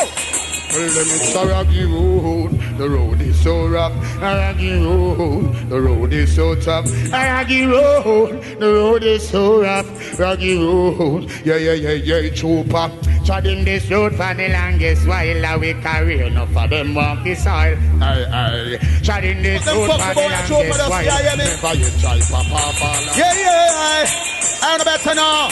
Tell 0.73 0.89
them 0.89 1.07
it's 1.13 1.35
a 1.37 1.45
rocky 1.47 1.85
road, 1.85 2.51
the 2.81 2.89
road 2.89 3.21
is 3.21 3.32
so 3.43 3.67
rough. 3.67 3.93
A 4.21 4.21
rocky 4.21 4.71
road, 4.71 5.53
the 5.69 5.81
road 5.81 6.13
is 6.13 6.33
so 6.33 6.55
tough. 6.55 6.87
A 7.11 7.11
rocky 7.11 7.65
road, 7.65 8.41
the 8.59 8.71
road 8.73 9.03
is 9.03 9.27
so 9.27 9.61
rough. 9.61 10.19
Rocky 10.19 10.57
road, 10.57 11.29
yeah, 11.43 11.57
yeah, 11.57 11.73
yeah, 11.73 11.91
yeah, 11.91 12.29
trooper. 12.33 12.89
Treading 13.25 13.65
this 13.65 13.89
road 13.91 14.15
for 14.15 14.33
the 14.33 14.47
longest 14.49 15.07
while, 15.07 15.59
we 15.59 15.73
carry 15.75 16.25
enough 16.25 16.55
of 16.55 16.69
them 16.69 16.95
walk 16.95 17.23
the 17.23 17.35
soil. 17.35 17.77
Aye, 18.01 18.25
aye. 18.31 18.77
Treading 19.03 19.43
this 19.43 19.67
road 19.67 19.91
for 19.91 19.97
the 19.97 20.21
longest 20.21 20.89
while. 20.89 21.03
Never 21.03 21.73
you 21.75 21.89
try, 21.99 22.19
papa, 22.19 23.17
Yeah, 23.17 23.33
yeah, 23.33 23.67
aye. 23.71 24.33
I 24.63 24.77
don't 24.77 24.85
better 24.85 25.15
now. 25.15 25.49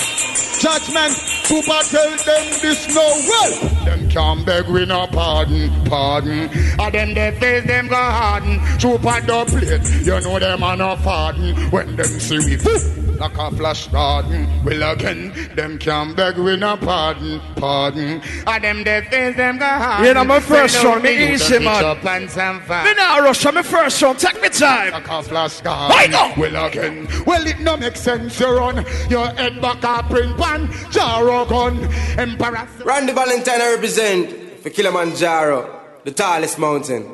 Judgment, 0.61 1.13
Super 1.51 1.81
tell 1.89 2.11
them 2.11 2.45
this 2.61 2.95
no 2.95 3.01
well. 3.01 3.83
Them 3.83 4.09
can't 4.09 4.45
beg 4.45 4.67
we 4.67 4.85
no 4.85 5.07
pardon, 5.07 5.69
pardon. 5.85 6.49
And 6.79 6.93
them 6.93 7.13
they 7.13 7.31
face 7.31 7.65
them 7.65 7.80
go 7.87 7.95
harden. 7.95 8.59
Super 8.79 9.21
double 9.25 9.51
plate, 9.59 9.81
you 10.05 10.19
know 10.21 10.39
them 10.39 10.63
are 10.63 10.77
no 10.77 10.95
pardon. 10.97 11.55
When 11.71 11.95
them 11.95 12.05
see 12.07 12.37
we 12.39 12.57
whoop, 12.57 13.19
like 13.19 13.37
a 13.37 13.51
flash 13.55 13.87
garden. 13.89 14.47
Well 14.63 14.91
again, 14.93 15.33
them 15.55 15.77
can't 15.77 16.15
beg 16.15 16.37
we 16.37 16.57
no 16.57 16.77
pardon, 16.77 17.39
pardon. 17.55 18.21
And 18.47 18.63
them 18.63 18.83
they 18.83 19.01
face 19.09 19.35
them 19.35 19.57
go 19.57 19.65
harden. 19.65 20.05
You 20.05 20.13
know, 20.13 20.23
my 20.23 20.39
first 20.39 20.83
Well, 20.83 20.93
one, 20.93 21.03
me 21.03 21.11
you 21.27 21.33
easy, 21.33 21.53
don't 21.55 21.63
man. 21.65 21.75
pitch 21.75 21.83
up 21.83 22.05
and 22.05 22.29
some 22.29 22.61
fat. 22.61 22.85
Me 22.85 22.93
not 22.95 23.21
rush 23.21 23.45
on 23.45 23.53
my 23.55 23.61
first 23.61 24.01
one. 24.01 24.15
Take 24.17 24.41
me 24.41 24.49
time. 24.49 24.91
Like 24.93 25.07
a 25.09 25.23
flash 25.23 25.61
Why 25.61 26.07
garden. 26.07 26.11
not? 26.11 26.37
Well 26.37 26.65
again, 26.65 27.07
well 27.25 27.45
it 27.45 27.59
no 27.59 27.77
make 27.77 27.95
sense 27.95 28.39
you 28.39 28.47
run 28.57 28.85
your 29.09 29.27
head 29.27 29.61
back 29.61 29.83
up 29.83 30.09
print 30.09 30.37
pan, 30.37 30.69
jar 30.91 31.45
gun, 31.45 31.77
emperor. 32.17 32.67
Randy 32.85 33.13
Valentine 33.13 33.61
I 33.61 33.73
represent 33.75 34.29
for 34.61 34.69
Killamanjaro, 34.69 36.03
the 36.05 36.11
tallest 36.11 36.57
mountain. 36.59 37.05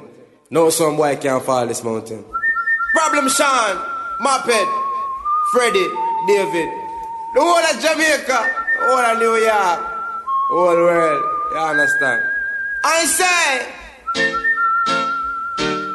No 0.49 0.69
some 0.69 0.95
boy 0.95 1.17
can't 1.17 1.43
fall 1.43 1.67
this 1.67 1.83
mountain. 1.83 2.23
Problem 2.95 3.27
Sean, 3.27 3.75
Muppet, 4.21 4.67
Freddie, 5.51 5.89
David. 6.25 6.69
The 7.35 7.41
whole 7.41 7.59
of 7.59 7.75
Jamaica, 7.81 8.39
the 8.79 8.85
whole 8.85 8.97
of 8.97 9.19
New 9.19 9.35
York, 9.35 9.79
the 9.79 10.55
whole 10.55 10.75
world. 10.75 11.23
You 11.51 11.57
understand? 11.57 12.23
I 12.85 13.05
say, 13.05 13.67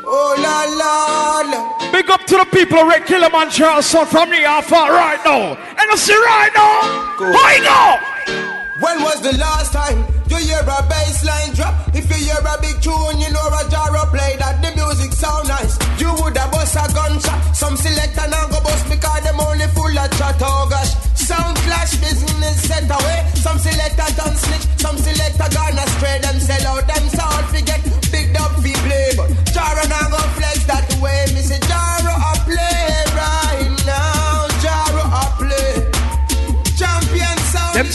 oh 0.04 0.36
la 0.36 0.64
la 0.76 1.50
la. 1.50 1.90
Big 1.90 2.10
up 2.10 2.20
to 2.26 2.36
the 2.36 2.44
people 2.52 2.78
of 2.78 2.88
Red 2.88 3.02
Killamanjaro 3.04 3.82
son 3.82 4.06
from 4.06 4.28
the 4.28 4.44
Alpha 4.44 4.74
right 4.74 5.20
now. 5.24 5.56
And 5.56 5.90
I 5.90 5.96
see 5.96 6.14
right 6.14 6.52
now. 6.54 7.16
Cool. 7.16 7.32
I 7.34 7.58
know. 7.64 8.61
When 8.82 8.98
was 8.98 9.22
the 9.22 9.30
last 9.38 9.70
time 9.72 10.02
you 10.26 10.42
hear 10.42 10.58
a 10.58 10.82
bass 10.90 11.22
line 11.22 11.54
drop? 11.54 11.70
If 11.94 12.10
you 12.10 12.18
hear 12.26 12.42
a 12.42 12.58
big 12.58 12.82
tune, 12.82 13.22
you 13.22 13.30
know 13.30 13.46
a 13.54 13.62
gyro 13.70 14.10
play 14.10 14.34
that 14.42 14.58
the 14.58 14.74
music 14.74 15.14
sound 15.14 15.46
nice. 15.46 15.78
You 16.02 16.10
would 16.18 16.34
have 16.34 16.50
bust 16.50 16.74
a 16.74 16.90
gunshot. 16.90 17.54
Some 17.54 17.78
selector 17.78 18.26
now 18.26 18.50
go 18.50 18.58
bust 18.58 18.90
because 18.90 19.22
them 19.22 19.38
only 19.38 19.70
full 19.70 19.86
of 19.86 20.10
chat. 20.18 20.34
Oh 20.42 20.66
gosh, 20.66 20.98
sound 21.14 21.54
clash 21.62 21.94
business 22.02 22.58
set 22.66 22.90
away. 22.90 23.22
Some 23.38 23.62
select 23.62 23.94
selector 23.94 24.10
done 24.18 24.34
snitch, 24.34 24.66
some 24.82 24.98
select 24.98 25.38
selector 25.38 25.54
gone 25.54 25.78
astray. 25.78 26.18
Them 26.18 26.38
sell 26.42 26.66
out 26.74 26.82
them 26.90 27.06
sound 27.06 27.46
forget 27.54 27.82
big 28.10 28.34
dub 28.34 28.50
fi 28.66 28.74
play, 28.82 29.14
but 29.14 29.30
gyro 29.54 29.86
now 29.86 30.10
go 30.10 30.18
flex 30.34 30.66
that 30.66 30.90
way. 30.98 31.22
Me 31.30 31.42
say 31.46 31.62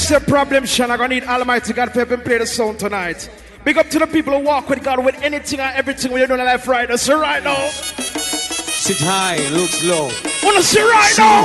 say 0.07 0.19
problem, 0.19 0.65
Sean. 0.65 0.89
I'm 0.89 0.97
gonna 0.97 1.15
need 1.15 1.23
Almighty 1.25 1.73
God 1.73 1.89
for 1.91 1.99
help 1.99 2.11
him 2.11 2.21
play 2.21 2.37
the 2.37 2.45
song 2.45 2.77
tonight. 2.77 3.29
Big 3.65 3.77
up 3.77 3.89
to 3.89 3.99
the 3.99 4.07
people 4.07 4.37
who 4.37 4.45
walk 4.45 4.69
with 4.69 4.81
God 4.81 5.03
with 5.03 5.21
anything 5.21 5.59
and 5.59 5.75
everything 5.75 6.11
when 6.11 6.19
you're 6.19 6.27
doing 6.27 6.39
life 6.39 6.65
right. 6.67 6.87
Now, 6.87 6.95
see 6.95 7.11
right 7.13 7.43
now. 7.43 7.67
Sit 7.67 8.97
high, 8.99 9.37
look 9.49 9.71
low. 9.83 10.09
Wanna 10.43 10.63
see 10.63 10.81
right 10.81 11.13
now? 11.17 11.43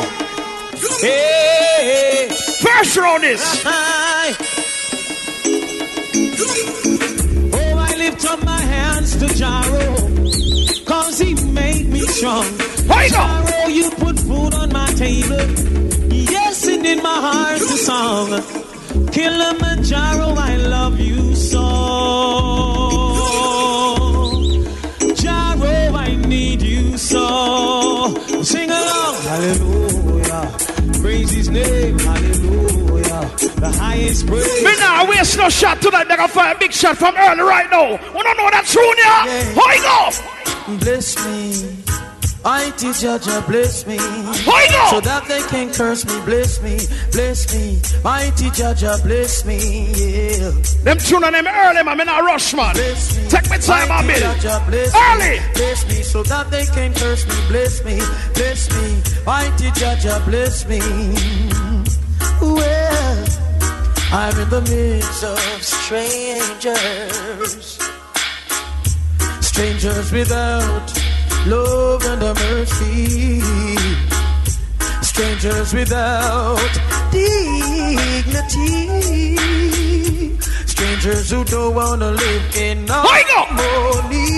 Hey, 1.01 2.29
First 2.61 2.97
round 2.97 3.25
is. 3.25 3.43
high. 3.65 4.37
Oh, 7.55 7.79
I 7.79 7.97
lift 7.97 8.25
up 8.27 8.45
my 8.45 8.61
hands 8.61 9.17
to 9.17 9.27
Jaro, 9.27 10.87
cause 10.87 11.19
he 11.19 11.35
made 11.51 11.89
me 11.89 12.01
strong. 12.01 12.45
Jaro, 12.45 13.75
you 13.75 13.91
put 13.91 14.19
food 14.21 14.55
on 14.55 14.73
my 14.73 14.87
table. 14.93 15.72
Song. 18.27 18.43
Killamanjaro, 19.11 20.37
I 20.37 20.57
love 20.57 21.01
you 21.01 21.35
so. 21.35 21.59
Jaro, 25.21 25.95
I 25.95 26.15
need 26.17 26.63
you 26.63 26.97
so. 26.97 28.15
Sing 28.43 28.71
along, 28.71 29.15
hallelujah. 29.23 30.53
Praise 31.01 31.31
his 31.31 31.49
name, 31.51 31.99
hallelujah. 31.99 33.31
The 33.57 33.71
highest 33.79 34.27
praise. 34.27 34.65
Me 34.65 34.77
now 34.79 35.09
waste 35.09 35.37
no 35.37 35.49
shot 35.49 35.83
tonight. 35.83 36.05
They 36.05 36.17
gonna 36.17 36.29
fire 36.29 36.55
a 36.55 36.59
big 36.59 36.73
shot 36.73 36.97
from 36.97 37.17
early 37.17 37.43
right 37.43 37.69
now. 37.71 37.93
We 37.93 38.23
don't 38.23 38.37
know 38.37 38.51
that 38.51 38.67
tune, 38.67 38.99
yeah? 38.99 39.27
Yeah. 39.27 39.55
Why 39.55 39.79
go? 39.83 40.79
Bless 40.79 41.17
me. 41.27 41.82
Mighty 42.45 42.93
Judge, 42.93 43.25
bless 43.47 43.87
me. 43.87 43.99
So 43.99 45.01
that 45.01 45.25
they 45.29 45.41
can 45.43 45.73
curse 45.73 46.05
me, 46.05 46.21
bless 46.25 46.61
me, 46.61 46.77
bless 47.13 47.55
me. 47.55 47.81
Mighty 48.03 48.51
Judge, 48.51 48.81
bless 49.05 49.45
me, 49.45 49.93
yeah. 49.93 50.51
Them 50.83 50.99
tune 50.99 51.23
on 51.23 51.33
them 51.33 51.47
early, 51.47 51.83
man. 51.85 51.97
Me 51.99 52.05
not 52.05 52.25
rush, 52.25 52.53
man. 52.55 52.75
Take 52.75 53.49
me 53.49 53.59
time, 53.59 53.89
my 53.89 54.03
Mighty 54.03 54.21
bill. 54.21 54.35
Judge, 54.41 54.67
bless 54.67 54.95
Early. 54.95 55.39
me, 55.39 55.47
bless 55.55 55.87
me. 55.89 56.03
So 56.03 56.23
that 56.25 56.51
they 56.51 56.67
can 56.67 56.93
curse 56.95 57.25
me, 57.29 57.35
bless 57.49 57.85
me, 57.85 58.01
bless 58.35 58.69
me. 58.75 59.03
Mighty 59.25 59.71
Judge, 59.73 60.03
bless 60.27 60.67
me. 60.67 60.81
Well, 62.41 63.27
I'm 64.13 64.37
in 64.41 64.49
the 64.51 64.61
midst 64.63 65.23
of 65.23 65.39
strangers. 65.63 66.73
Strangers 69.41 70.11
without 70.11 71.02
love 71.47 72.05
and 72.05 72.23
mercy. 72.39 73.41
Strangers 75.03 75.75
without 75.75 76.59
dignity. 77.11 78.89
Strangers 80.67 81.31
who 81.31 81.45
don't 81.45 81.75
wanna 81.75 82.11
live 82.11 82.57
in 82.57 82.87
harmony. 82.89 84.33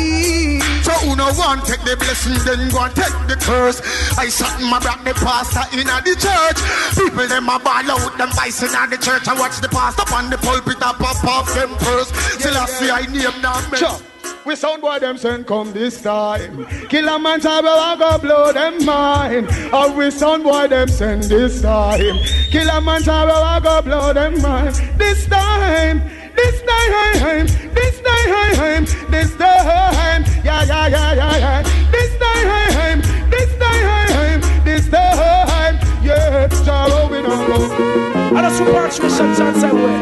So 0.82 0.92
who 0.92 1.16
no 1.16 1.32
want 1.38 1.64
take 1.64 1.80
the 1.84 1.96
blessing, 1.96 2.36
then 2.44 2.68
go 2.70 2.80
and 2.84 2.94
take 2.94 3.12
the 3.28 3.36
curse. 3.40 3.80
I 4.18 4.28
sat 4.28 4.60
in 4.60 4.68
my 4.68 4.78
back 4.80 5.04
the 5.04 5.14
pastor 5.14 5.64
in 5.78 5.86
the 5.86 6.14
church. 6.20 6.58
People 6.96 7.26
them 7.26 7.48
a 7.48 7.58
ball 7.58 7.90
out 7.90 8.18
them 8.18 8.30
vice 8.32 8.62
in 8.62 8.72
the 8.90 8.98
church. 8.98 9.26
I 9.28 9.34
watch 9.38 9.60
the 9.60 9.68
pastor 9.68 10.04
on 10.14 10.30
the 10.30 10.38
pulpit 10.38 10.76
a 10.76 10.92
pop 10.92 11.24
off 11.24 11.54
them 11.54 11.74
purse. 11.76 12.10
Till 12.36 12.56
I 12.56 12.66
see 12.66 12.90
I 12.90 13.06
name 13.06 13.40
them. 13.40 13.74
Sure. 13.74 14.13
We 14.46 14.56
sound 14.56 14.82
boy 14.82 14.98
them 14.98 15.16
send 15.16 15.46
come 15.46 15.72
this 15.72 16.02
time. 16.02 16.66
Killamanjaro 16.90 17.66
I 17.66 17.96
go 17.98 18.18
blow 18.18 18.52
them 18.52 18.84
mind. 18.84 19.48
Oh, 19.72 19.94
we 19.96 20.10
sound 20.10 20.44
boy 20.44 20.68
them 20.68 20.88
send 20.88 21.22
this 21.24 21.62
time. 21.62 22.16
Killamanjaro 22.52 23.32
I 23.32 23.60
go 23.60 23.80
blow 23.80 24.12
them 24.12 24.40
mind. 24.42 24.74
This 24.98 25.26
time. 25.26 26.02
This 26.36 26.60
time, 26.62 27.46
this 27.74 28.00
time, 28.02 28.84
this 29.08 29.36
time, 29.36 30.24
yeah, 30.44 30.64
yeah, 30.64 30.88
yeah, 30.88 31.14
yeah, 31.14 31.36
yeah. 31.36 31.62
This 31.92 32.18
time, 32.18 33.00
this 33.30 33.56
time, 33.56 34.40
this 34.64 34.88
time, 34.88 35.78
yeah. 36.02 36.48
Sorrow 36.48 37.08
we 37.08 37.22
don't 37.22 37.46
go. 37.46 38.36
And 38.36 38.46
a 38.46 38.50
super 38.50 38.88
Christian 38.90 39.34
chance 39.36 39.62
away. 39.62 39.96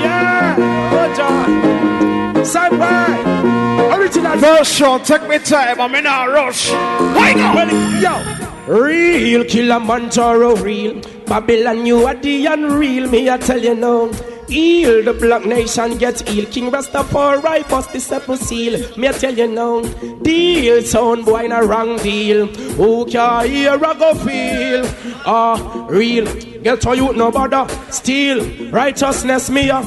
Yeah, 0.00 0.56
good 0.90 1.20
on. 1.20 2.44
Side 2.44 2.78
by. 2.78 3.65
Original 4.06 4.38
version. 4.38 5.02
Take 5.02 5.28
me 5.28 5.36
time. 5.40 5.80
I'm 5.80 5.92
in 5.96 6.06
a 6.06 6.30
rush. 6.30 6.70
Why 6.70 7.32
not? 7.32 7.72
Yo. 8.00 8.72
Real 8.72 9.42
Killamanjaro, 9.42 10.62
real 10.62 11.00
Babylon, 11.26 11.84
you 11.84 12.06
are 12.06 12.14
the 12.14 12.46
unreal. 12.46 13.10
Me, 13.10 13.28
I 13.28 13.36
tell 13.36 13.60
you 13.60 13.74
now. 13.74 14.12
Heal 14.48 15.02
the 15.02 15.12
black 15.12 15.44
nation, 15.44 15.98
get 15.98 16.20
healed. 16.28 16.52
King 16.52 16.70
Rastafari, 16.70 17.68
bust 17.68 17.92
the 17.92 17.98
step 17.98 18.30
seal. 18.36 18.78
Me 18.96 19.08
I 19.08 19.12
tell 19.12 19.34
you 19.34 19.48
now, 19.48 19.82
deal 20.22 20.84
sound 20.84 21.24
boy 21.24 21.46
in 21.46 21.50
a 21.50 21.64
wrong 21.64 21.96
deal. 21.96 22.46
Who 22.46 23.06
can 23.06 23.50
hear 23.50 23.74
a 23.74 23.78
go 23.78 24.14
feel? 24.14 24.84
Ah, 25.26 25.58
uh, 25.58 25.86
real. 25.88 26.26
Get 26.62 26.80
to 26.82 26.96
you 26.96 27.12
no 27.12 27.32
bother. 27.32 27.66
Steal 27.90 28.70
righteousness 28.70 29.50
me 29.50 29.70
ah. 29.70 29.82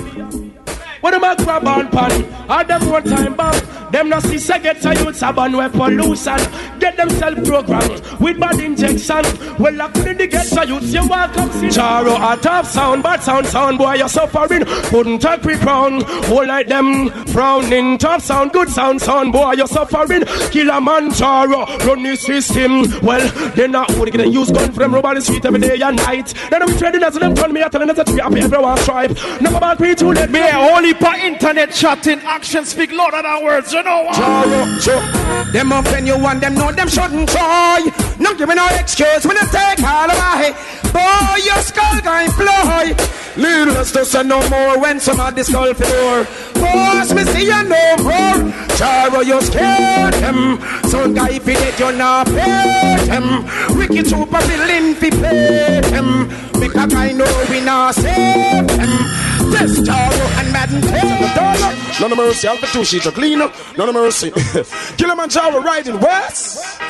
What 1.02 1.14
am 1.14 1.24
I 1.24 1.36
grab 1.36 1.66
on 1.66 1.90
pan? 1.90 2.50
All 2.50 2.66
them 2.66 2.90
one 2.90 3.04
time 3.04 3.36
back. 3.36 3.92
Them 3.92 4.10
not 4.10 4.22
see 4.24 4.38
say 4.38 4.60
get 4.60 4.86
a 4.86 4.94
youth 4.94 5.22
a 5.24 5.34
ban 5.34 5.56
with 5.56 5.72
pollution. 5.72 6.38
Get 6.80 6.98
themselves 6.98 7.48
programmed 7.48 8.02
with 8.20 8.40
bad 8.40 8.60
injection. 8.60 9.24
Well, 9.58 9.82
I 9.82 9.90
couldn't 9.90 10.30
get 10.30 10.58
a 10.58 10.68
youth, 10.68 10.94
you 10.94 11.08
walk 11.08 11.38
up 11.38 11.52
see 11.54 11.68
Charo 11.68 12.16
a 12.16 12.40
top 12.40 12.66
sound, 12.66 13.02
bad 13.02 13.24
sound, 13.24 13.48
sound 13.48 13.78
boy, 13.78 13.94
you're 13.96 14.10
suffering. 14.10 14.66
Couldn't 14.66 15.20
take 15.20 15.44
me 15.46 15.58
crown. 15.58 16.02
Whole 16.26 16.46
like 16.46 16.68
them 16.68 17.10
frowning. 17.28 17.98
Top 17.98 18.22
sound, 18.22 18.52
good 18.52 18.70
sound, 18.70 19.02
sound 19.02 19.32
boy, 19.32 19.54
you're 19.54 19.68
suffering. 19.68 20.24
Kill 20.52 20.70
a 20.70 20.82
man, 20.82 21.10
Charo, 21.10 21.66
run 21.86 22.04
the 22.04 22.16
system. 22.16 22.84
Well, 23.02 23.28
they're 23.56 23.68
not 23.68 23.92
only 23.96 24.12
gonna 24.12 24.30
use 24.30 24.52
gun 24.52 24.72
from 24.72 24.94
rubber 24.94 25.16
the 25.16 25.22
street 25.22 25.46
every 25.46 25.62
day 25.62 25.80
and 25.82 25.98
night. 25.98 26.34
Then 26.50 26.62
I'm 26.62 26.78
trading 26.78 27.04
as 27.04 27.16
them 27.16 27.34
turn 27.36 27.54
me 27.54 27.62
out 27.64 27.74
and 27.74 27.90
that's 27.90 28.12
a 28.12 28.22
happy 28.22 28.42
everyone 28.42 28.78
stripe. 28.78 29.12
Never 29.42 29.58
about 29.58 29.80
me 29.80 29.96
to 29.96 30.08
let 30.10 30.30
me. 30.30 30.42
Only 30.42 30.89
by 30.94 31.20
internet 31.20 31.72
chatting, 31.72 32.20
action 32.22 32.66
speak 32.66 32.92
louder 32.92 33.22
than 33.22 33.44
words 33.44 33.72
you 33.74 33.84
know 33.84 34.04
what? 34.04 34.16
Charo, 34.16 34.82
cho. 34.82 35.52
Them 35.52 35.72
offend 35.72 36.08
you 36.08 36.16
and 36.16 36.42
them 36.42 36.56
know 36.56 36.72
them 36.72 36.88
shouldn't 36.88 37.30
try. 37.30 37.86
Not 38.20 38.38
giving 38.38 38.56
no 38.56 38.68
excuse 38.72 39.26
when 39.26 39.36
you 39.36 39.48
take 39.52 39.84
all 39.84 40.10
of 40.10 40.18
my 40.18 40.56
Boy, 40.92 41.44
your 41.44 41.62
skull 41.62 42.02
going 42.02 42.32
fly. 42.32 42.96
Needless 43.38 43.92
to 43.92 44.06
say 44.06 44.24
no 44.24 44.48
more 44.50 44.80
when 44.80 45.00
some 45.00 45.20
of 45.20 45.36
the 45.36 45.44
skull 45.44 45.74
floor. 45.74 46.26
Boss, 46.56 47.14
me 47.14 47.24
see 47.26 47.46
you 47.46 47.64
no 47.64 47.96
more. 47.98 48.52
Charo, 48.78 49.26
you 49.26 49.42
scared 49.42 50.14
them. 50.16 50.60
Some 50.90 51.14
guy 51.14 51.32
if 51.32 51.48
it 51.48 51.80
you 51.80 51.92
not 51.92 52.28
pay 52.28 52.98
them. 53.06 53.46
Wicked 53.78 54.08
super 54.08 54.42
villain 54.42 54.96
fi 54.96 55.10
play 55.10 55.82
them. 55.82 56.28
Because 56.60 56.94
I 56.94 57.12
know 57.12 57.46
we 57.50 57.62
not 57.62 57.96
save 57.96 58.68
them. 58.68 59.29
Yes, 59.52 59.80
Charo 59.80 60.40
and 60.40 60.52
Madden 60.54 60.82
Taylor. 60.82 61.76
None 62.02 62.12
of 62.12 62.18
mercy, 62.18 62.48
Alpha 62.48 62.66
2 62.68 62.86
sheet 62.86 63.06
a 63.06 63.12
cleaner. 63.12 63.52
None 63.78 63.90
of 63.90 63.96
mercy. 63.96 64.32
Killamanjaro 64.98 65.64
riding 65.64 66.00
west. 66.00 66.82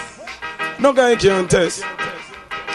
No 0.80 0.94
guy 0.94 1.16
can 1.16 1.48
test. 1.48 1.84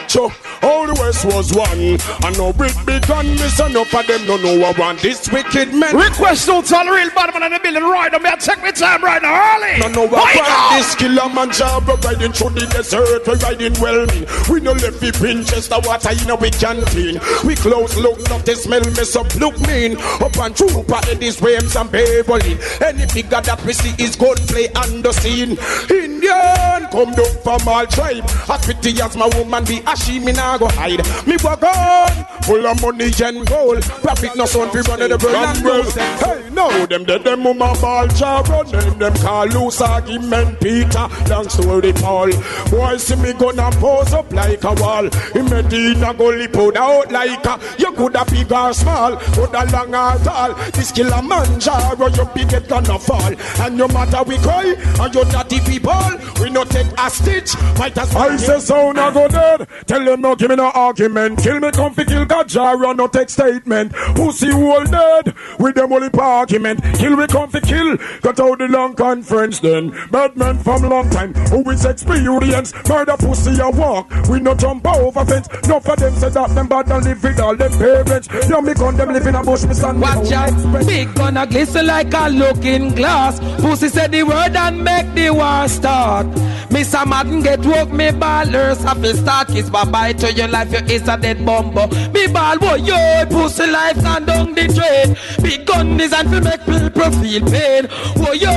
Cho, 0.08 0.30
all 0.62 0.86
the 0.86 0.94
West 0.94 1.24
was 1.24 1.52
one. 1.52 1.98
And 2.24 2.38
no 2.38 2.52
big 2.52 2.74
big 2.86 3.06
gun, 3.06 3.26
miss 3.36 3.60
enough 3.60 3.94
of 3.94 4.06
them 4.06 4.26
don't 4.26 4.42
know 4.42 4.58
what 4.58 4.78
want 4.78 5.00
this 5.00 5.30
wicked 5.30 5.74
man. 5.74 5.94
Request 5.96 6.46
don't 6.46 6.70
real 6.70 7.10
bad 7.10 7.32
man 7.34 7.44
in 7.44 7.52
the 7.52 7.60
building 7.60 7.82
right 7.82 8.10
now. 8.10 8.18
May 8.18 8.36
take 8.36 8.62
me 8.62 8.72
time 8.72 9.02
right 9.02 9.20
now 9.22 9.34
early. 9.56 9.78
No 9.80 9.88
know 9.88 10.08
what 10.08 10.34
want 10.34 10.76
this 10.76 10.94
Killamanjaro 10.94 12.02
riding 12.04 12.32
through 12.32 12.50
the 12.50 12.66
desert. 12.66 13.26
We 13.26 13.34
riding 13.34 13.74
well 13.80 14.06
mean. 14.06 14.26
We 14.50 14.60
no 14.60 14.72
left 14.72 15.00
the 15.00 15.16
Winchester 15.20 15.76
water 15.84 16.12
in 16.12 16.30
a 16.30 16.36
we 16.36 16.50
canteen. 16.50 17.20
We 17.44 17.54
close 17.56 17.96
look, 17.96 18.18
not 18.28 18.44
the 18.44 18.54
smell 18.56 18.84
mess 18.96 19.16
up 19.16 19.32
look 19.36 19.58
mean. 19.66 19.96
Up 20.20 20.36
and 20.38 20.54
trooper 20.56 21.00
Eddie's 21.08 21.40
Waves 21.40 21.76
and 21.76 21.90
Beverly. 21.90 22.58
Any 22.80 23.06
bigger 23.12 23.40
that 23.40 23.62
we 23.64 23.72
see 23.72 23.94
is 24.02 24.16
gunplay 24.16 24.68
on 24.74 25.02
the 25.02 25.12
scene. 25.12 25.58
Indian 25.90 26.88
come 26.90 27.12
down 27.12 27.34
from 27.42 27.68
all 27.68 27.86
tribe. 27.86 28.24
As 28.48 28.64
pretty 28.64 29.00
as 29.00 29.16
my 29.16 29.28
woman 29.36 29.64
be 29.64 29.82
she 29.94 30.18
me 30.18 30.32
nah 30.32 30.58
go 30.58 30.68
hide. 30.68 31.04
Me 31.26 31.36
walk 31.42 31.62
on, 31.62 32.24
full 32.42 32.66
of 32.66 32.80
money 32.80 33.10
and 33.22 33.46
gold. 33.46 33.82
Profit 33.82 34.36
no 34.36 34.44
son 34.46 34.70
fi 34.70 34.80
run 34.80 35.08
the 35.08 35.18
burn 35.18 35.34
and 35.34 35.64
roll. 35.64 35.82
Hey, 35.82 36.50
no, 36.50 36.86
them 36.86 37.04
dead 37.04 37.24
them 37.24 37.42
mama 37.42 37.74
ball 37.80 38.06
job 38.08 38.48
run 38.48 38.66
them 38.70 38.98
them 38.98 39.14
call 39.14 39.46
loose 39.46 39.80
argument 39.80 40.60
Peter. 40.60 41.08
Long 41.28 41.48
story 41.48 41.92
Paul. 41.92 42.30
Boy 42.70 42.96
see 42.96 43.16
me 43.16 43.32
gonna 43.34 43.70
pose 43.72 44.12
up 44.12 44.32
like 44.32 44.64
a 44.64 44.72
wall. 44.74 45.06
In 45.34 45.44
Medina 45.46 46.14
go 46.14 46.28
lip 46.28 46.56
out 46.56 47.12
like 47.12 47.44
a. 47.46 47.60
You 47.78 47.92
coulda 47.92 48.24
big 48.30 48.52
or 48.52 48.72
small, 48.72 49.16
coulda 49.16 49.64
long 49.72 49.94
or 49.94 50.18
tall. 50.24 50.54
This 50.72 50.92
killer 50.92 51.22
man 51.22 51.60
jar 51.60 51.94
you 51.96 52.28
big 52.34 52.52
it 52.52 52.68
gonna 52.68 52.98
fall. 52.98 53.34
And 53.60 53.76
no 53.76 53.88
matter 53.88 54.22
we 54.22 54.36
cry, 54.38 54.74
and 55.00 55.14
you 55.14 55.24
dirty 55.24 55.60
people, 55.60 56.10
we 56.40 56.50
no 56.50 56.64
take 56.64 56.86
a 56.98 57.10
stitch. 57.10 57.50
Fight 57.76 57.96
as 57.98 58.14
I 58.14 58.36
say 58.36 58.60
so, 58.60 58.92
now 58.92 59.10
go 59.10 59.28
dead. 59.28 59.68
Tell 59.86 60.04
them 60.04 60.20
no 60.20 60.34
give 60.34 60.50
me 60.50 60.56
no 60.56 60.70
argument. 60.70 61.38
Kill 61.38 61.60
me 61.60 61.70
come 61.70 61.94
comfy, 61.94 62.04
kill 62.04 62.24
Gajara, 62.24 62.96
no 62.96 63.06
take 63.06 63.28
statement. 63.28 63.92
Pussy 64.14 64.50
all 64.50 64.84
dead 64.84 65.34
with 65.58 65.74
them 65.74 65.92
only 65.92 66.08
argument. 66.18 66.82
Kill 66.94 67.16
me 67.16 67.26
come 67.26 67.50
comfy, 67.50 67.60
kill. 67.60 67.98
Cut 68.22 68.40
out 68.40 68.58
the 68.58 68.68
long 68.68 68.94
conference 68.94 69.60
then. 69.60 69.90
Bad 70.10 70.36
man 70.36 70.58
from 70.58 70.82
long 70.82 71.10
time 71.10 71.34
who 71.34 71.68
is 71.70 71.84
experience. 71.84 72.72
Murder 72.88 73.16
pussy 73.18 73.60
a 73.60 73.70
walk. 73.70 74.10
We 74.28 74.40
no 74.40 74.54
jump 74.54 74.86
over 74.86 75.24
fence. 75.24 75.48
No 75.68 75.80
for 75.80 75.96
them 75.96 76.14
say 76.14 76.30
that 76.30 76.54
them 76.54 76.68
bad 76.68 76.90
and 76.90 77.04
live 77.04 77.22
with 77.22 77.40
all 77.40 77.56
them 77.56 77.72
parents. 77.72 78.28
Now 78.48 78.60
me 78.60 78.74
gun 78.74 78.96
them 78.96 79.12
live 79.12 79.26
in 79.26 79.34
a 79.34 79.42
bush. 79.42 79.64
Me 79.64 79.74
stand 79.74 80.00
Watch 80.00 80.32
out. 80.32 80.86
Big 80.86 81.14
gun 81.14 81.36
a 81.36 81.46
glisten 81.46 81.86
like 81.86 82.12
a 82.14 82.28
looking 82.28 82.94
glass. 82.94 83.38
Pussy 83.60 83.88
said 83.88 84.12
the 84.12 84.22
word 84.22 84.56
and 84.56 84.82
make 84.82 85.12
the 85.14 85.30
war 85.30 85.68
start. 85.68 86.26
Mr. 86.74 87.06
Madden 87.06 87.40
get 87.40 87.64
woke 87.64 87.92
me 87.92 88.08
ballers. 88.08 88.82
Have 88.82 89.00
to 89.00 89.16
start 89.16 89.48
his 89.48 89.70
bye 89.70 89.84
bye 89.84 90.12
to 90.14 90.32
your 90.32 90.48
life, 90.48 90.72
you 90.72 90.96
is 90.96 91.06
a 91.06 91.16
dead 91.16 91.46
bumbo. 91.46 91.86
Me 92.10 92.26
ball 92.26 92.58
boy, 92.58 92.74
yo, 92.74 93.24
pussy 93.30 93.70
life 93.70 94.04
and 94.04 94.26
down 94.26 94.54
the 94.54 94.66
drain. 94.66 95.16
Big 95.40 95.64
gun 95.66 96.00
is 96.00 96.12
and 96.12 96.28
to 96.32 96.40
make 96.40 96.60
people 96.66 97.10
feel 97.22 97.44
pain. 97.46 97.86
Oh 98.18 98.32
yo, 98.32 98.50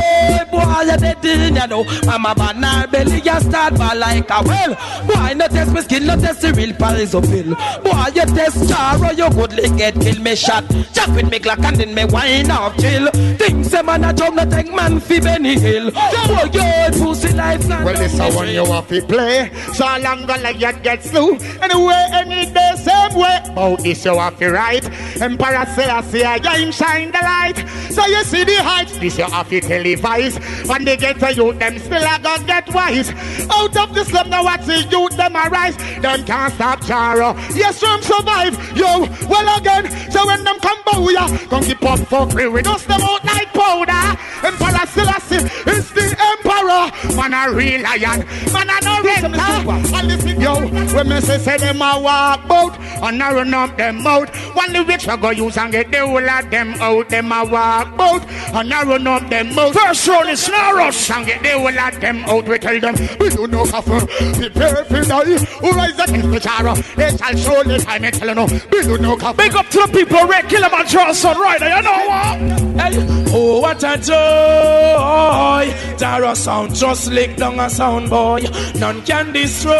boy, 0.49 0.81
you 0.89 0.97
dead 0.97 1.25
in 1.25 1.55
you 1.57 1.67
know. 1.67 1.85
I'm 2.09 2.23
Mama 2.23 2.33
banana 2.33 2.87
belly, 2.87 3.21
you 3.21 3.39
start 3.39 3.75
ball 3.75 3.95
like 3.95 4.27
a 4.31 4.41
well. 4.43 4.73
Boy, 5.05 5.33
no 5.35 5.47
test 5.47 5.71
me 5.71 5.81
skin, 5.81 6.07
no 6.07 6.15
test 6.15 6.41
the 6.41 6.53
real 6.53 6.73
pariso 6.73 7.21
pill. 7.21 7.53
Boy, 7.83 8.07
you 8.15 8.25
test 8.35 8.65
star 8.65 8.97
or 8.97 9.13
you 9.13 9.29
good 9.29 9.53
lick 9.53 9.77
get 9.77 9.93
kill 9.93 10.19
me 10.23 10.35
shot. 10.35 10.67
Jack 10.91 11.09
with 11.09 11.29
me 11.29 11.37
glock 11.37 11.63
and 11.63 11.77
then 11.77 11.93
me 11.93 12.05
wine 12.05 12.49
off 12.49 12.75
chill. 12.77 13.11
Things 13.37 13.71
a 13.75 13.83
man 13.83 14.03
a 14.03 14.11
jump, 14.11 14.37
no 14.37 14.49
take 14.49 14.73
man 14.73 14.99
fi 14.99 15.19
Benny 15.19 15.59
Hill. 15.59 15.91
Oh 15.93 16.49
yo, 16.51 16.89
pussy 16.97 17.31
life 17.33 17.69
and 17.69 17.85
Well, 17.85 18.06
this 18.07 18.19
a 18.19 18.35
one 18.35 18.49
you 18.49 18.63
want 18.63 18.87
to 18.89 19.01
play. 19.01 19.51
So 19.73 19.85
long 19.85 20.25
gonna 20.25 20.53
get 20.53 20.83
get 20.83 21.03
slew. 21.03 21.35
Anyway, 21.61 22.05
any 22.13 22.51
day, 22.51 22.71
same 22.77 23.19
way. 23.19 23.39
About 23.45 23.83
this 23.83 24.05
you 24.05 24.17
have 24.17 24.37
to 24.39 24.51
right. 24.51 24.85
Emperor 25.21 25.65
Selassie, 25.75 26.23
I 26.23 26.57
him 26.57 26.71
shine 26.71 27.11
the 27.11 27.19
light. 27.19 27.57
So 27.91 28.05
you 28.05 28.23
see 28.23 28.43
the 28.43 28.63
heights, 28.63 28.97
this 28.97 29.17
you 29.17 29.25
have 29.25 29.49
to 29.49 29.59
televise. 29.61 30.35
When 30.67 30.85
they 30.85 30.97
get 30.97 31.19
to 31.19 31.33
you, 31.33 31.53
them 31.53 31.79
still 31.79 32.03
a 32.03 32.19
gonna 32.21 32.45
get 32.45 32.73
wise. 32.73 33.09
Out 33.49 33.75
of 33.75 33.93
the 33.93 34.05
slum, 34.05 34.29
now 34.29 34.43
watch 34.43 34.65
the 34.65 34.83
youth, 34.83 35.17
them 35.17 35.35
arise. 35.35 35.77
Them 36.01 36.23
can't 36.25 36.53
stop 36.53 36.79
Charo. 36.81 37.35
Yes, 37.55 37.77
some 37.77 38.01
survive. 38.01 38.55
Yo, 38.77 39.07
well 39.27 39.57
again. 39.57 40.11
So 40.11 40.25
when 40.25 40.43
them 40.43 40.59
come 40.59 40.79
bow 40.85 41.09
ya, 41.09 41.27
come 41.49 41.63
keep 41.63 41.83
up. 41.83 42.33
We 42.33 42.61
dust 42.61 42.87
them 42.87 43.01
out 43.01 43.23
like 43.25 43.53
powder. 43.53 44.19
Emperor 44.43 44.85
Selassie 44.87 45.43
is 45.71 45.91
the 45.91 46.15
emperor. 46.31 47.15
Man 47.15 47.33
a 47.33 47.51
real 47.53 47.85
lion. 47.97 48.25
Man 48.53 48.69
a 48.69 48.79
no 48.83 49.01
renter. 49.03 49.95
And 49.95 50.07
listen, 50.07 50.41
yo, 50.41 50.55
when 50.95 51.09
me 51.09 51.21
say 51.21 51.37
say 51.37 51.57
them 51.57 51.81
a 51.81 51.99
walk 51.99 52.47
bout 52.47 52.77
and 52.79 53.21
I 53.21 53.33
run 53.33 53.53
up 53.53 53.77
them 53.77 54.05
out. 54.05 54.29
One 54.55 54.73
the 54.73 54.83
rich 54.83 55.07
I 55.07 55.15
go 55.17 55.29
use 55.31 55.57
and 55.57 55.71
get 55.71 55.91
the 55.91 55.99
whole 56.05 56.29
of 56.29 56.49
them 56.51 56.73
out. 56.75 57.09
Them 57.09 57.31
a 57.31 57.45
walk 57.45 57.97
bout 57.97 58.23
and 58.29 58.73
I 58.73 58.83
run 58.83 59.07
up 59.07 59.29
them 59.29 59.57
out. 59.57 59.73
First 59.73 60.07
round 60.07 60.29
is 60.29 60.47
now 60.49 60.73
rush 60.73 61.09
and 61.11 61.25
get 61.25 61.41
the 61.43 61.49
whole 61.49 61.67
of 61.67 62.01
them 62.01 62.17
out. 62.25 62.47
We 62.47 62.57
tell 62.59 62.79
them 62.79 62.95
we 63.19 63.29
do 63.29 63.47
no 63.47 63.65
cover. 63.65 64.05
Prepare 64.05 64.83
for 64.85 65.01
die. 65.01 65.37
Who 65.37 65.71
rise 65.71 65.99
against 65.99 66.31
the 66.31 66.39
chara? 66.39 66.75
They 66.95 67.17
shall 67.17 67.35
surely 67.37 67.79
time 67.79 68.03
and 68.03 68.13
tell 68.13 68.35
them 68.35 68.61
we 68.71 68.81
do 68.83 68.97
no 68.97 69.17
cover. 69.17 69.37
Big 69.37 69.55
up 69.55 69.67
to 69.69 69.79
the 69.79 69.87
people 69.87 70.27
red 70.27 70.45
Killamanjaro 70.45 71.13
son 71.13 71.39
right 71.39 71.59
now. 71.59 71.77
You 71.77 71.83
know 71.83 72.07
what? 72.07 72.37
Hey, 72.81 73.05
oh 73.33 73.59
what 73.61 73.83
a 73.83 73.97
joy. 73.97 75.73
Tara 75.97 76.35
sound 76.35 76.75
just 76.75 77.11
lick 77.11 77.35
down 77.37 77.59
a 77.59 77.69
sound 77.77 78.09
boy. 78.09 78.41
None 78.79 79.01
can 79.03 79.31
destroy. 79.31 79.71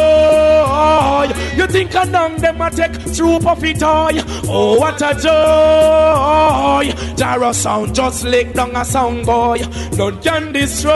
You 1.56 1.66
think 1.66 1.96
I 1.96 2.06
done 2.06 2.38
them 2.38 2.62
a 2.62 2.70
take 2.70 2.94
troop 3.16 3.46
of 3.48 3.64
it 3.64 3.80
toy. 3.80 4.22
Oh, 4.48 4.80
what 4.80 5.02
a 5.02 5.14
joy. 5.26 6.94
Tara 7.16 7.54
sound 7.54 7.96
just 7.96 8.24
lick 8.24 8.54
down 8.54 8.76
a 8.76 8.86
sound 8.86 9.26
boy. 9.26 9.58
None 9.98 10.22
can 10.22 10.54
destroy. 10.54 10.92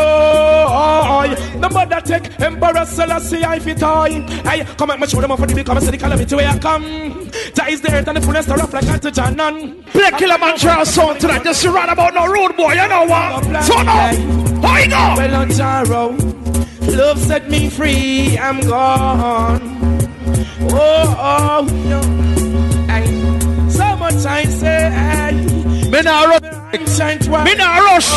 Nobody 1.57 2.01
take 2.01 2.39
Emperor 2.39 2.85
Selassie 2.85 3.41
if 3.57 3.67
it 3.67 3.79
toy. 3.79 4.21
Hey, 4.47 4.63
come 4.77 4.91
at 4.91 4.99
me 4.99 5.07
show 5.07 5.21
them 5.21 5.31
off 5.31 5.39
for 5.39 5.47
the 5.47 5.55
big 5.55 5.65
come 5.65 5.79
see 5.79 5.91
the 5.91 5.97
calamity 5.97 6.35
where 6.35 6.49
I 6.49 6.59
come. 6.59 7.31
Ties 7.55 7.81
the 7.81 7.91
earth 7.93 8.07
and 8.07 8.17
the 8.17 8.21
fullness 8.21 8.47
rough 8.47 8.73
like 8.73 8.83
a 8.83 8.99
to 8.99 9.31
none. 9.31 9.83
Play 9.85 10.11
Killamanjaro 10.11 10.85
song 10.85 11.17
tonight. 11.17 11.43
Just 11.43 11.65
run 11.65 11.89
about 11.89 12.13
no 12.13 12.27
road 12.27 12.55
boy, 12.55 12.73
you 12.73 12.87
know 12.87 13.05
what? 13.05 13.43
So 13.63 13.81
now, 13.81 14.13
how 14.61 14.77
you 14.77 14.89
go? 14.89 15.15
Well, 15.17 15.45
Jaro, 15.47 16.50
love 16.81 17.19
set 17.19 17.49
me 17.49 17.69
free. 17.69 18.37
I'm 18.37 18.59
gone. 18.61 19.61
Oh, 20.73 21.15
oh, 21.19 21.65
no. 21.89 22.01
Hey, 22.87 23.05
so 23.69 23.95
much 23.97 24.25
I 24.25 24.43
say. 24.45 24.89
Me 25.91 26.01
nah 26.01 26.23
rush. 26.23 26.41
Me 26.71 27.55
nah 27.55 27.77
rush. 27.79 28.09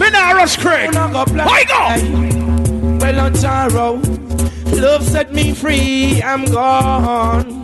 Me 0.00 0.10
nah 0.10 0.30
rush, 0.32 0.56
Craig. 0.56 0.88
You 0.88 1.00
go? 1.68 1.82
Well, 3.00 3.20
on 3.20 3.32
Jaro, 3.34 4.80
love 4.80 5.02
set 5.04 5.32
me 5.32 5.52
free. 5.52 6.22
I'm 6.22 6.44
gone. 6.46 7.58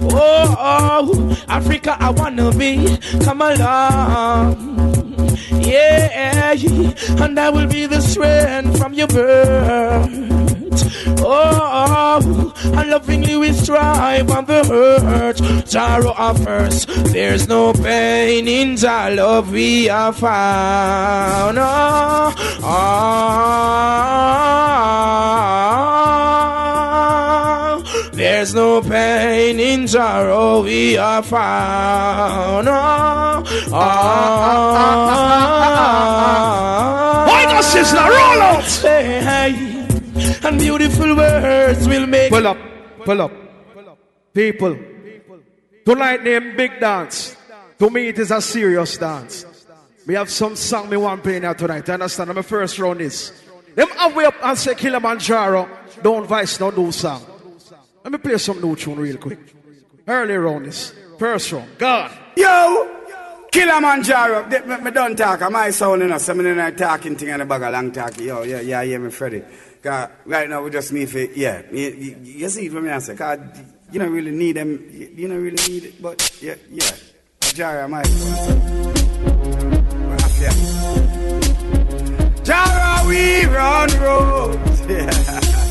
Oh, 0.00 0.56
oh, 0.58 1.44
Africa, 1.48 1.96
I 1.98 2.10
wanna 2.10 2.52
be. 2.52 2.98
Come 3.24 3.42
along. 3.42 4.75
Yeah, 5.66 6.54
and 7.22 7.38
I 7.38 7.50
will 7.50 7.66
be 7.66 7.86
the 7.86 8.00
strength 8.00 8.78
from 8.78 8.94
your 8.94 9.08
birth. 9.08 10.08
Oh, 11.28 12.52
and 12.64 12.90
lovingly 12.90 13.36
we 13.36 13.52
strive 13.52 14.30
on 14.30 14.44
the 14.46 14.64
hurt. 14.64 15.38
Sorrow 15.68 16.12
offers, 16.16 16.86
there's 16.86 17.48
no 17.48 17.72
pain 17.72 18.46
in 18.46 18.78
our 18.84 19.10
love 19.10 19.50
we 19.50 19.86
have 19.86 20.18
found. 20.18 21.58
Oh, 21.58 22.32
oh, 22.62 23.56
there's 28.46 28.54
no 28.54 28.80
pain 28.80 29.58
in 29.58 29.88
sorrow 29.88 30.62
we 30.62 30.96
are 30.96 31.20
found. 31.22 32.68
Oh, 32.68 32.72
oh, 32.74 33.42
oh, 33.42 33.74
Why 37.26 37.44
does 37.46 37.72
this 37.72 37.92
not. 37.92 38.08
Roll 38.08 38.42
out. 38.42 38.62
Hey, 38.82 39.50
and 40.44 40.58
beautiful 40.60 41.16
words 41.16 41.88
will 41.88 42.06
make. 42.06 42.30
Pull 42.30 42.46
up, 42.46 42.58
pull 43.04 43.20
up. 43.20 43.32
People, 44.32 44.78
tonight 45.84 46.22
name 46.22 46.56
big 46.56 46.78
dance. 46.78 47.36
To 47.80 47.90
me, 47.90 48.08
it 48.08 48.18
is 48.20 48.30
a 48.30 48.40
serious 48.40 48.96
dance. 48.96 49.44
We 50.06 50.14
have 50.14 50.30
some 50.30 50.54
song 50.54 50.88
me 50.88 50.96
want 50.96 51.24
playing 51.24 51.42
now 51.42 51.54
tonight. 51.54 51.88
understand? 51.88 52.32
My 52.32 52.42
first 52.42 52.78
round 52.78 53.00
is. 53.00 53.32
Them 53.74 53.88
have 53.88 54.14
way 54.14 54.24
up 54.24 54.36
and 54.40 54.56
say 54.56 54.74
Killamanjaro. 54.74 55.68
Don't 56.00 56.26
vice, 56.28 56.58
don't 56.58 56.76
do 56.76 56.92
song. 56.92 57.35
Let 58.06 58.12
me 58.12 58.18
play 58.18 58.38
some 58.38 58.60
new 58.60 58.76
tune 58.76 59.00
real 59.00 59.16
quick. 59.16 59.40
Early 60.06 60.36
round 60.36 60.68
is. 60.68 60.94
First 61.18 61.50
round. 61.50 61.76
God. 61.76 62.16
Yo! 62.36 62.88
Killamanjaro, 63.50 64.48
they- 64.48 64.60
me, 64.60 64.76
me 64.80 64.90
don't 64.92 65.18
talk. 65.18 65.42
Am 65.42 65.56
I 65.56 65.70
sound 65.70 66.02
enough? 66.04 66.20
Some 66.20 66.38
of 66.38 66.44
them 66.44 66.76
talking 66.76 67.16
thing 67.16 67.30
and 67.30 67.42
a 67.42 67.44
bag 67.44 67.62
of 67.62 67.72
long 67.72 67.90
talk. 67.90 68.16
Yo, 68.20 68.44
yeah, 68.44 68.60
yeah, 68.60 68.82
yeah, 68.82 68.98
me 68.98 69.10
Freddy. 69.10 69.42
Cause 69.82 70.08
right 70.24 70.48
now 70.48 70.62
we 70.62 70.70
just 70.70 70.92
need 70.92 71.10
for, 71.10 71.18
yeah. 71.18 71.62
You, 71.72 71.88
you, 71.88 72.16
you 72.22 72.48
see 72.48 72.66
it 72.66 72.72
me, 72.72 72.90
I 72.90 73.00
say, 73.00 73.16
cause 73.16 73.40
you 73.90 73.98
don't 73.98 74.12
really 74.12 74.30
need 74.30 74.54
them. 74.54 74.88
You, 74.92 75.10
you 75.12 75.26
don't 75.26 75.42
really 75.42 75.68
need 75.68 75.84
it, 75.86 76.00
but 76.00 76.40
yeah, 76.40 76.54
yeah. 76.70 76.90
Jara, 77.40 77.82
am 77.82 77.94
I 77.94 78.04
yeah. 80.38 80.54
Jara, 82.44 83.08
we 83.08 83.46
run 83.46 83.90
roads. 83.98 84.86
Yeah. 84.86 85.62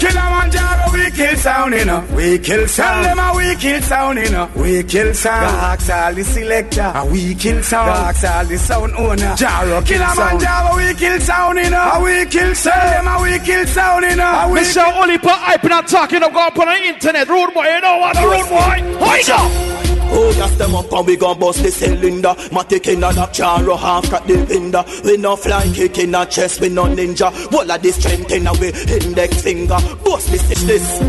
Killamanjaro, 0.00 0.92
we 0.92 1.10
kill 1.10 1.36
sound, 1.36 1.74
you 1.74 1.84
know. 1.84 2.04
We 2.14 2.38
kill 2.38 2.68
sound. 2.68 3.04
Tell 3.04 3.14
them 3.14 3.18
how 3.18 3.36
we 3.36 3.54
kill 3.56 3.82
sound, 3.82 4.18
you 4.18 4.30
know. 4.30 4.50
We 4.56 4.82
kill 4.84 5.14
sound. 5.14 5.46
Ask 5.46 5.90
all 5.90 6.14
the 6.14 6.24
selector. 6.24 6.80
And 6.82 7.12
we 7.12 7.34
kill 7.34 7.62
sound. 7.62 7.90
Ask 7.90 8.24
all 8.24 8.44
the 8.44 8.58
sound 8.58 8.92
owner. 8.94 9.34
Jaro 9.36 9.86
kill 9.86 9.98
sound. 10.00 10.40
Killamanjaro, 10.40 10.76
we 10.76 10.94
kill 10.94 11.20
sound, 11.20 11.58
you 11.58 11.70
know. 11.70 11.90
And 11.94 12.04
we 12.04 12.26
kill 12.26 12.54
sound. 12.54 12.80
Tell 12.80 12.90
them 12.90 13.04
how 13.06 13.22
we 13.22 13.38
kill 13.40 13.66
sound, 13.66 14.04
you 14.04 14.16
know. 14.16 14.24
And 14.24 14.52
we 14.52 14.60
Mr. 14.60 14.84
Oliver 14.84 15.28
hype 15.30 15.64
not 15.64 15.88
talking 15.88 16.22
of 16.22 16.32
going 16.32 16.46
up 16.46 16.58
on 16.58 16.66
the 16.66 16.88
internet. 16.88 17.28
Rude 17.28 17.54
boy, 17.54 17.64
you 17.64 17.80
know 17.80 17.98
what? 17.98 18.14
The 18.14 18.22
rude 18.22 18.48
boy. 18.48 19.04
How 19.04 19.14
you 19.16 19.26
go? 19.26 19.73
Oh, 20.16 20.32
gas 20.34 20.54
them 20.56 20.74
up 20.74 20.92
and 20.92 21.06
we 21.06 21.16
gon' 21.16 21.38
bust 21.38 21.62
the 21.62 21.70
cylinder. 21.70 22.34
Matic 22.54 22.86
in 22.92 23.02
a 23.02 23.08
charo, 23.08 23.76
half 23.78 24.08
crack 24.08 24.24
the 24.26 24.44
window. 24.44 24.84
We 25.04 25.16
no 25.16 25.36
fly 25.36 25.66
kick 25.74 25.98
in 25.98 26.14
a 26.14 26.24
chest, 26.24 26.60
we 26.60 26.68
no 26.68 26.84
ninja. 26.84 27.30
Wall 27.50 27.70
of 27.70 27.82
the 27.82 27.92
strength 27.92 28.30
in 28.30 28.46
a 28.46 28.52
we 28.54 28.68
index 28.68 29.42
finger. 29.42 29.78
Bust 30.04 30.30
this, 30.30 30.48
this, 30.48 30.62
this. 30.64 31.00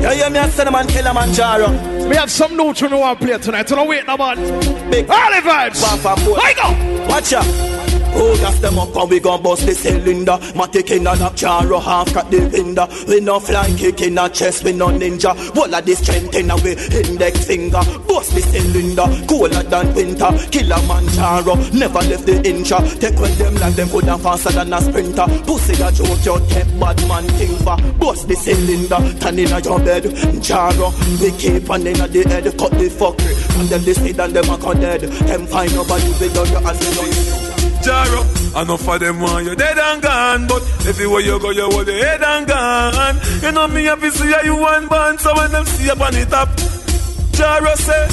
Yeah, 0.00 0.12
yeah, 0.12 0.28
me 0.30 0.38
a 0.38 0.48
cinnamon 0.48 0.86
Killamanjaro. 0.86 2.08
We 2.08 2.16
have 2.16 2.30
some 2.30 2.56
new 2.56 2.72
tune 2.72 2.92
we 2.92 2.98
want 2.98 3.20
to 3.20 3.26
play 3.26 3.38
tonight. 3.38 3.68
So 3.68 3.76
don't 3.76 3.88
wait 3.88 4.06
no 4.06 4.16
man. 4.16 4.36
Big 4.90 5.10
Early 5.10 5.40
vibes. 5.40 5.82
One 5.82 6.16
for 6.16 6.30
you 6.30 6.54
go? 6.54 7.06
Watch 7.08 7.32
ya. 7.32 7.42
Oh, 8.14 8.36
gas 8.40 8.58
them 8.60 8.78
up 8.78 8.94
and 8.96 9.10
we 9.10 9.20
gon' 9.20 9.42
bust 9.42 9.66
the 9.66 9.74
cylinder. 9.74 10.36
Matic 10.54 10.90
in 10.90 11.06
a 11.06 11.14
charo, 11.34 11.80
half 11.82 12.12
cut 12.12 12.30
the 12.30 12.40
window. 12.48 12.86
We 13.06 13.20
no 13.20 13.40
fly 13.40 13.70
kick 13.76 14.02
in 14.02 14.18
a 14.18 14.28
chest, 14.28 14.64
we 14.64 14.72
no 14.72 14.88
ninja. 14.88 15.32
Wall 15.54 15.74
of 15.74 15.84
the 15.84 15.94
strength 15.94 16.34
in 16.34 16.50
a 16.50 16.56
we 16.56 16.72
index 16.72 17.46
finger. 17.46 17.80
Bust 18.06 18.34
the 18.34 18.42
cylinder, 18.42 19.06
cooler 19.26 19.62
than 19.62 19.94
winter. 19.94 20.30
Killamanjaro, 20.50 21.72
never 21.72 22.00
left 22.00 22.26
the 22.26 22.40
incha. 22.42 22.78
Take 23.00 23.18
when 23.18 23.36
them 23.38 23.54
like 23.56 23.74
them 23.74 23.88
coulda 23.88 24.18
faster 24.18 24.50
than 24.50 24.72
a 24.72 24.80
sprinter. 24.80 25.26
Pussy 25.46 25.74
a 25.82 25.90
joke, 25.92 26.24
you 26.24 26.38
take 26.48 26.80
bad 26.80 26.98
man 27.08 27.26
for. 27.64 27.76
Bust 27.98 28.28
the 28.28 28.36
cylinder, 28.36 29.00
turn 29.20 29.38
in 29.38 29.52
a 29.52 29.60
your 29.60 29.78
bed. 29.78 30.04
Jaro, 30.42 30.92
we 31.20 31.30
keep 31.38 31.70
on 31.70 31.86
in 31.86 32.00
a 32.00 32.08
the 32.08 32.22
head, 32.28 32.44
cut 32.58 32.72
the 32.72 32.88
fuckery. 32.88 33.60
And 33.60 33.68
them 33.68 33.82
they 33.84 33.94
speed 33.94 34.18
and 34.18 34.34
them 34.34 34.50
a 34.50 34.58
cut 34.58 34.80
dead. 34.80 35.00
Them 35.00 35.46
find 35.46 35.72
nobody 35.74 36.08
with 36.08 36.34
your 36.34 36.60
hands 36.60 37.59
Jaro. 37.82 38.24
Enough 38.62 38.88
of 38.88 39.00
them 39.00 39.20
want 39.20 39.46
you 39.46 39.54
dead 39.54 39.78
and 39.78 40.02
gone, 40.02 40.46
but 40.46 40.62
everywhere 40.86 41.20
you 41.20 41.38
go, 41.38 41.50
you 41.50 41.70
hold 41.70 41.86
your 41.86 42.04
head 42.04 42.22
and 42.22 42.46
gone. 42.46 43.16
You 43.42 43.52
know 43.52 43.68
me 43.68 43.84
happy 43.84 44.10
see 44.10 44.30
how 44.32 44.42
you 44.42 44.56
one 44.56 44.88
band, 44.88 45.20
so 45.20 45.34
when 45.36 45.50
them 45.52 45.64
see 45.66 45.90
up 45.90 46.00
on 46.00 46.12
the 46.12 46.24
top, 46.26 46.48
Jaro 47.36 47.74
say, 47.76 48.08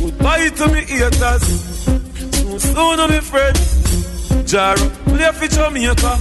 goodbye 0.00 0.48
to 0.50 0.68
me 0.68 0.80
haters, 0.82 1.42
soon 2.36 2.58
soon 2.58 2.98
to 2.98 3.08
be 3.08 3.20
friend. 3.20 3.56
Jaro, 4.46 4.90
play 5.04 5.32
for 5.32 5.48
Jamaica, 5.48 6.18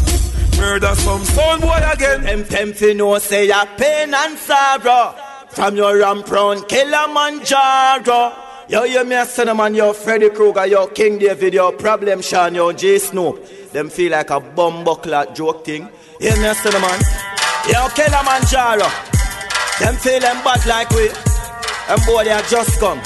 murder 0.58 0.96
some 0.96 1.24
sound 1.26 1.62
boy 1.62 1.82
again. 1.94 2.24
Them 2.24 2.44
tempting 2.46 2.98
no 2.98 3.18
say 3.20 3.48
ya 3.48 3.66
pain 3.78 4.14
and 4.14 4.38
sorrow. 4.38 5.14
From 5.50 5.76
your 5.76 5.98
round 6.00 6.24
Killamanjaro. 6.26 8.34
Yo, 8.70 8.84
you 8.84 9.04
me 9.04 9.16
a 9.16 9.26
cinnamon, 9.26 9.74
yo 9.74 9.94
Freddy 9.94 10.30
Krueger, 10.30 10.68
yo 10.68 10.86
King 10.86 11.18
David, 11.18 11.56
yo 11.56 11.72
Problem 11.72 12.22
Sean, 12.22 12.54
yo 12.54 12.72
J 12.72 13.00
Snoop. 13.00 13.72
Them 13.72 13.90
feel 13.90 14.12
like 14.12 14.30
a 14.30 14.40
bum 14.40 14.84
buckler 14.84 15.26
joke 15.34 15.66
thing. 15.66 15.90
Hear 16.20 16.38
me 16.38 16.46
a 16.46 16.54
cinnamon. 16.54 17.00
Yo 17.68 17.88
Killamanjaro. 17.98 18.88
Them 19.80 19.96
feeling 19.96 20.44
bad 20.44 20.64
like 20.68 20.90
we. 20.92 21.08
Them 21.88 22.00
boy 22.06 22.26
they 22.26 22.30
a 22.30 22.44
just 22.44 22.80
come. 22.80 23.02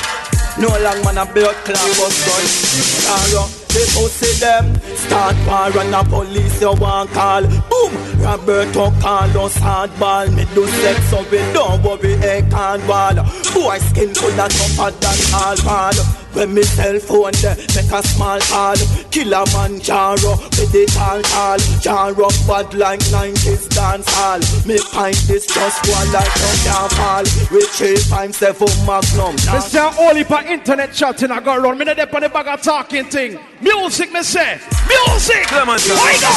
No 0.59 0.67
long 0.67 1.01
man 1.05 1.17
a 1.17 1.33
blood 1.33 1.55
clot 1.63 1.97
bust 1.97 3.31
gun. 3.31 3.62
The 3.73 3.79
pussy 3.95 4.39
them 4.39 4.75
Start 4.95 5.35
war 5.47 5.81
and 5.81 5.91
the 5.91 6.03
police 6.07 6.61
you 6.61 6.73
want 6.73 7.09
call. 7.09 7.41
Boom! 7.41 8.21
Roberto 8.21 8.91
Carlos 9.01 9.55
hardball 9.57 10.29
Me 10.35 10.45
do 10.53 10.67
sex 10.67 11.09
so 11.09 11.23
we 11.31 11.39
don't 11.53 11.81
worry 11.81 12.13
a 12.13 12.43
can 12.51 12.85
wall 12.87 13.15
Boy 13.51 13.79
skin 13.79 14.13
full 14.13 14.39
of 14.39 14.51
tougher 14.51 14.91
than 15.01 15.17
all 15.33 15.57
ball 15.65 16.22
When 16.33 16.53
me 16.53 16.63
cell 16.63 16.99
phone 16.99 17.31
there 17.41 17.55
make 17.55 17.91
a 17.91 18.01
small 18.03 18.39
call 18.39 18.75
Killer 19.11 19.45
man 19.53 19.79
Jaro 19.79 20.33
with 20.57 20.71
the 20.71 20.85
tall 20.93 21.21
tall 21.21 21.57
Jaro 21.83 22.29
bad 22.47 22.73
like 22.73 22.99
90s 22.99 23.69
dance 23.69 24.05
hall 24.09 24.39
Me 24.65 24.77
pint 24.91 25.17
this 25.27 25.45
just 25.45 25.79
one 25.89 26.11
like 26.11 26.33
no 26.41 26.49
can 26.63 26.89
fall 26.97 27.23
We 27.51 27.61
three 27.67 27.97
times 28.09 28.37
seven 28.37 28.67
magnum 28.85 29.35
Mr. 29.53 29.95
Oliver 29.99 30.41
internet 30.51 30.93
chatting 30.93 31.31
I 31.31 31.39
got 31.39 31.61
run. 31.61 31.77
Me 31.77 31.85
not 31.85 31.95
there 31.97 32.13
on 32.15 32.21
the 32.21 32.29
bag 32.29 32.47
of 32.47 32.61
talking 32.61 33.05
thing. 33.05 33.39
Music 33.61 34.11
me 34.11 34.21
say. 34.23 34.59
Music. 34.87 35.47
Killamanjaro. 35.47 35.97
Why 35.97 36.17
go? 36.19 36.29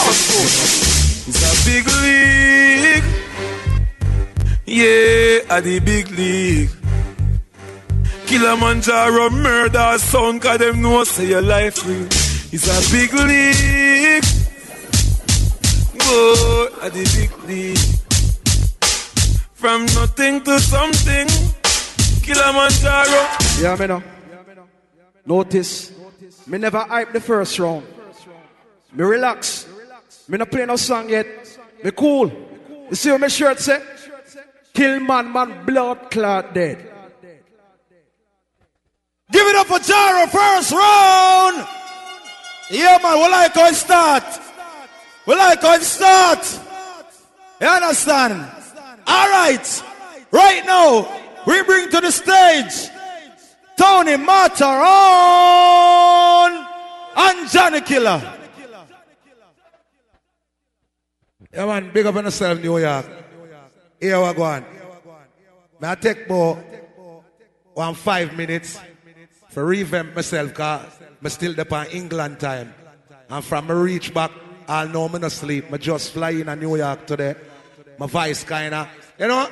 It's 1.28 1.42
a 1.42 1.52
big 1.66 1.86
league. 2.02 3.04
Yeah, 4.66 5.54
at 5.54 5.64
the 5.64 5.80
big 5.80 6.10
league. 6.10 6.70
Killamanjaro 8.26 9.30
murder 9.30 9.98
sound, 9.98 10.42
cause 10.42 10.58
them 10.58 10.82
know 10.82 11.04
say 11.04 11.28
your 11.28 11.42
life 11.42 11.78
free. 11.78 12.06
It's 12.52 12.66
a 12.66 12.92
big 12.92 13.12
league. 13.14 14.24
Whoa, 16.02 16.68
at 16.82 16.92
the 16.92 17.04
big 17.14 17.48
league. 17.48 17.78
From 19.54 19.86
nothing 19.86 20.42
to 20.42 20.58
something. 20.58 21.28
Killamanjaro. 22.26 23.62
Yeah, 23.62 23.76
me 23.76 23.86
know. 23.86 24.02
Notice, 25.24 25.92
me 26.48 26.58
never 26.58 26.80
hype 26.80 27.12
the 27.12 27.20
first 27.20 27.56
round. 27.60 27.86
Me 28.92 29.04
relax. 29.04 29.68
Me 30.28 30.36
not 30.36 30.50
play 30.50 30.66
no 30.66 30.74
song 30.74 31.08
yet. 31.08 31.26
Me 31.84 31.92
cool. 31.92 32.28
You 32.90 32.96
see 32.96 33.12
what 33.12 33.20
my 33.20 33.28
shirt 33.28 33.60
say? 33.60 33.80
Kill 34.74 34.98
man, 34.98 35.32
man, 35.32 35.64
blood 35.64 36.10
clot 36.10 36.52
dead. 36.52 36.95
Give 39.30 39.46
it 39.46 39.56
up 39.56 39.66
for 39.66 39.78
Jaro, 39.78 40.28
first 40.28 40.70
round. 40.72 41.66
Yeah, 42.70 42.98
man, 43.02 43.18
we 43.18 43.28
like 43.30 43.54
how 43.54 43.66
it 43.66 43.74
start. 43.74 44.24
We 45.26 45.34
like 45.34 45.60
how 45.60 45.74
it 45.74 45.82
start. 45.82 46.60
You 47.60 47.66
understand? 47.66 48.46
All 49.06 49.28
right. 49.28 49.82
Right 50.30 50.64
now, 50.64 51.08
we 51.46 51.62
bring 51.64 51.90
to 51.90 52.00
the 52.00 52.10
stage 52.12 52.90
Tony 53.76 54.16
Matterhorn 54.16 54.86
and 57.16 57.50
Johnny 57.50 57.80
Killer. 57.80 58.22
Yeah, 61.52 61.66
man, 61.66 61.90
big 61.92 62.06
up 62.06 62.16
on 62.16 62.24
yourself, 62.24 62.60
New 62.60 62.78
York. 62.78 63.06
Here 64.00 64.20
we 64.20 64.32
go. 64.34 64.64
May 65.80 65.90
I 65.90 65.94
take 65.94 66.28
more? 66.28 66.62
one 67.74 67.94
five 67.94 68.34
minutes 68.34 68.80
for 69.56 69.64
revamp 69.64 70.14
myself, 70.14 70.50
because 70.50 70.84
I'm 71.22 71.30
still 71.30 71.54
there 71.54 71.64
on 71.72 71.86
England 71.86 72.38
time. 72.38 72.74
And 73.30 73.42
from 73.42 73.68
me 73.68 73.72
reach 73.72 74.12
back, 74.12 74.30
I'll 74.68 74.86
know 74.86 75.08
me 75.08 75.18
no 75.18 75.30
sleep. 75.30 75.72
I 75.72 75.78
just 75.78 76.12
fly 76.12 76.32
in 76.32 76.60
New 76.60 76.76
York 76.76 77.06
today. 77.06 77.34
My 77.98 78.06
voice 78.06 78.44
kinda, 78.44 78.86
you 79.18 79.26
know, 79.26 79.48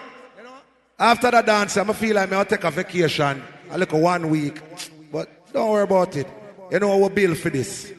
after 0.99 1.31
the 1.31 1.41
dance, 1.41 1.79
I 1.79 1.91
feel 1.95 2.17
like 2.17 2.31
I'll 2.31 2.45
take 2.45 2.65
a 2.65 2.71
vacation. 2.71 3.43
I 3.71 3.77
look 3.79 3.95
one 3.95 4.29
week. 4.29 4.61
But 5.11 5.51
don't 5.55 5.71
worry 5.71 5.85
about 5.85 6.15
it. 6.17 6.29
You 6.71 6.81
know 6.81 6.99
we 6.99 7.09
build 7.09 7.39
for 7.39 7.49
this. 7.49 7.91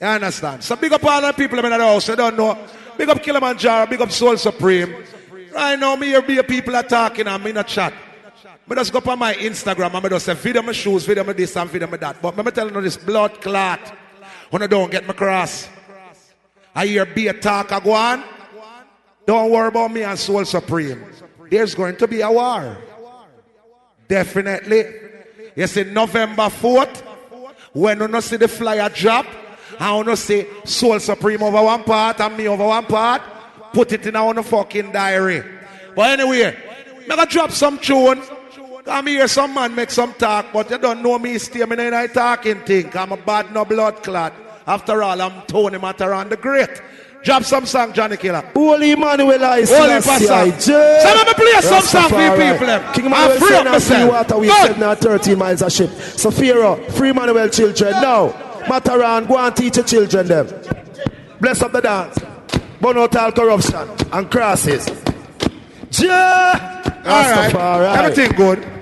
You 0.00 0.06
understand? 0.06 0.64
So 0.64 0.76
big 0.76 0.94
up 0.94 1.04
all 1.04 1.20
the 1.20 1.32
people 1.34 1.58
in 1.58 1.68
the 1.68 1.76
house. 1.76 2.08
You 2.08 2.16
don't 2.16 2.38
know. 2.38 2.56
Big 2.96 3.10
up 3.10 3.18
Killamanjaro, 3.18 3.90
big 3.90 4.00
up 4.00 4.10
Soul 4.10 4.38
Supreme. 4.38 5.04
Right 5.52 5.78
now, 5.78 5.94
me 5.94 6.18
be 6.22 6.42
people 6.42 6.74
are 6.74 6.84
talking 6.84 7.26
and 7.26 7.44
me 7.44 7.50
in 7.50 7.58
a 7.58 7.64
chat. 7.64 7.92
I 8.78 8.82
just 8.82 8.92
go 8.92 8.98
up 8.98 9.08
on 9.08 9.18
my 9.18 9.34
Instagram 9.34 9.94
and 9.94 10.06
I 10.06 10.08
just 10.10 10.26
say 10.26 10.34
video 10.34 10.62
my 10.62 10.72
shoes, 10.72 11.04
video 11.04 11.24
my 11.24 11.32
this 11.32 11.56
and 11.56 11.68
video 11.68 11.88
my 11.88 11.96
that. 11.96 12.22
But 12.22 12.36
me 12.36 12.50
telling 12.50 12.74
you 12.74 12.80
this 12.80 12.96
blood 12.96 13.40
clot. 13.40 13.80
When 14.50 14.62
I 14.62 14.66
don't 14.66 14.90
get 14.90 15.06
my 15.06 15.12
cross. 15.12 15.68
I 16.74 16.86
hear 16.86 17.06
be 17.06 17.28
a 17.28 17.32
talk 17.32 17.72
I 17.72 17.80
go 17.80 17.92
on. 17.92 18.24
Don't 19.26 19.50
worry 19.50 19.68
about 19.68 19.92
me 19.92 20.02
and 20.02 20.18
Soul 20.18 20.44
Supreme. 20.44 21.04
There's 21.50 21.74
going 21.74 21.96
to 21.96 22.06
be 22.08 22.20
a 22.20 22.30
war. 22.30 22.76
Definitely. 24.08 24.84
You 25.54 25.66
see, 25.66 25.84
November 25.84 26.44
4th, 26.44 27.00
when 27.72 28.00
you 28.00 28.08
not 28.08 28.24
see 28.24 28.36
the 28.36 28.48
flyer 28.48 28.88
drop, 28.88 29.26
I 29.78 29.92
want 29.94 30.08
to 30.08 30.16
see 30.16 30.46
Soul 30.64 30.98
Supreme 30.98 31.42
over 31.42 31.62
one 31.62 31.84
part 31.84 32.20
and 32.20 32.36
me 32.36 32.48
over 32.48 32.66
one 32.66 32.86
part, 32.86 33.22
put 33.72 33.92
it 33.92 34.06
in 34.06 34.16
our 34.16 34.42
fucking 34.42 34.92
diary. 34.92 35.44
But 35.94 36.18
anyway, 36.18 36.56
to 37.08 37.26
drop 37.28 37.50
some 37.50 37.78
tune. 37.78 38.22
Come 38.90 39.06
here, 39.06 39.28
some 39.28 39.54
man 39.54 39.72
make 39.72 39.88
some 39.88 40.12
talk, 40.14 40.46
but 40.52 40.68
you 40.68 40.76
don't 40.76 41.00
know 41.00 41.16
me, 41.16 41.38
stay 41.38 41.64
me 41.64 41.86
in 41.86 41.94
a 41.94 42.08
talking 42.08 42.58
thing. 42.62 42.90
I'm 42.96 43.12
a 43.12 43.16
bad 43.16 43.54
no 43.54 43.64
blood 43.64 44.02
clot. 44.02 44.34
After 44.66 45.00
all, 45.04 45.22
I'm 45.22 45.42
Tony 45.42 45.78
Matterhorn 45.78 46.28
the 46.28 46.36
Great. 46.36 46.82
Drop 47.22 47.44
some 47.44 47.66
song, 47.66 47.92
Johnny 47.92 48.16
Killer. 48.16 48.42
Holy 48.52 48.90
Emmanuel 48.90 49.44
I 49.44 49.62
Holy 49.64 50.02
Pastor. 50.02 50.60
So 50.60 50.72
let 50.74 51.24
me 51.24 51.34
play 51.34 51.60
some 51.60 51.82
song 51.84 52.08
for 52.08 52.20
you 52.20 52.32
people. 52.32 52.92
King 52.92 53.06
Emmanuel 53.06 53.38
free 53.38 53.56
up 53.58 53.64
myself. 53.66 54.10
water 54.10 54.38
we 54.38 54.48
said 54.48 54.80
now 54.80 54.96
13 54.96 55.38
miles 55.38 55.62
a 55.62 55.70
ship. 55.70 55.90
So 55.90 56.32
Pharaoh, 56.32 56.74
free 56.90 57.10
Emmanuel 57.10 57.48
children 57.48 57.92
now. 57.92 58.34
Matterhorn, 58.68 59.26
go 59.26 59.38
and 59.38 59.54
teach 59.54 59.76
your 59.76 59.86
children 59.86 60.26
them. 60.26 60.48
Bless 61.40 61.62
up 61.62 61.70
the 61.70 61.80
dance. 61.80 62.18
Burn 62.80 62.98
out 62.98 63.14
all 63.14 63.30
corruption 63.30 63.88
and 64.12 64.28
crosses. 64.28 64.90
Yeah. 65.92 67.02
All 67.04 67.80
right. 67.80 67.98
Everything 68.04 68.32
good. 68.32 68.79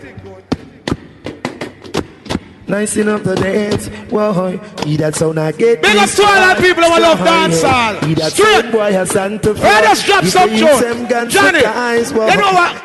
Nice 2.68 2.98
enough 2.98 3.22
to 3.22 3.34
dance. 3.34 3.88
Whoa, 4.10 4.58
he 4.84 4.96
that 4.98 5.14
sound 5.14 5.40
I 5.40 5.52
get. 5.52 5.80
Big 5.80 5.96
up 5.96 6.10
to 6.10 6.22
all 6.22 6.34
that 6.34 6.58
people 6.58 6.84
who 6.84 7.00
love 7.00 7.18
dancehall. 7.18 8.04
He 8.04 8.14
that 8.14 8.32
Straight. 8.32 8.70
boy 8.70 8.92
has 8.92 9.10
Santa 9.10 9.54
Hey, 9.54 9.80
just 9.82 10.04
drop 10.04 10.22
He 10.24 10.30
some 10.30 10.50
tune. 10.50 11.08
Johnny, 11.30 11.60
the 11.60 11.68
eyes, 11.68 12.10
you 12.10 12.18
know 12.18 12.52
what? 12.52 12.84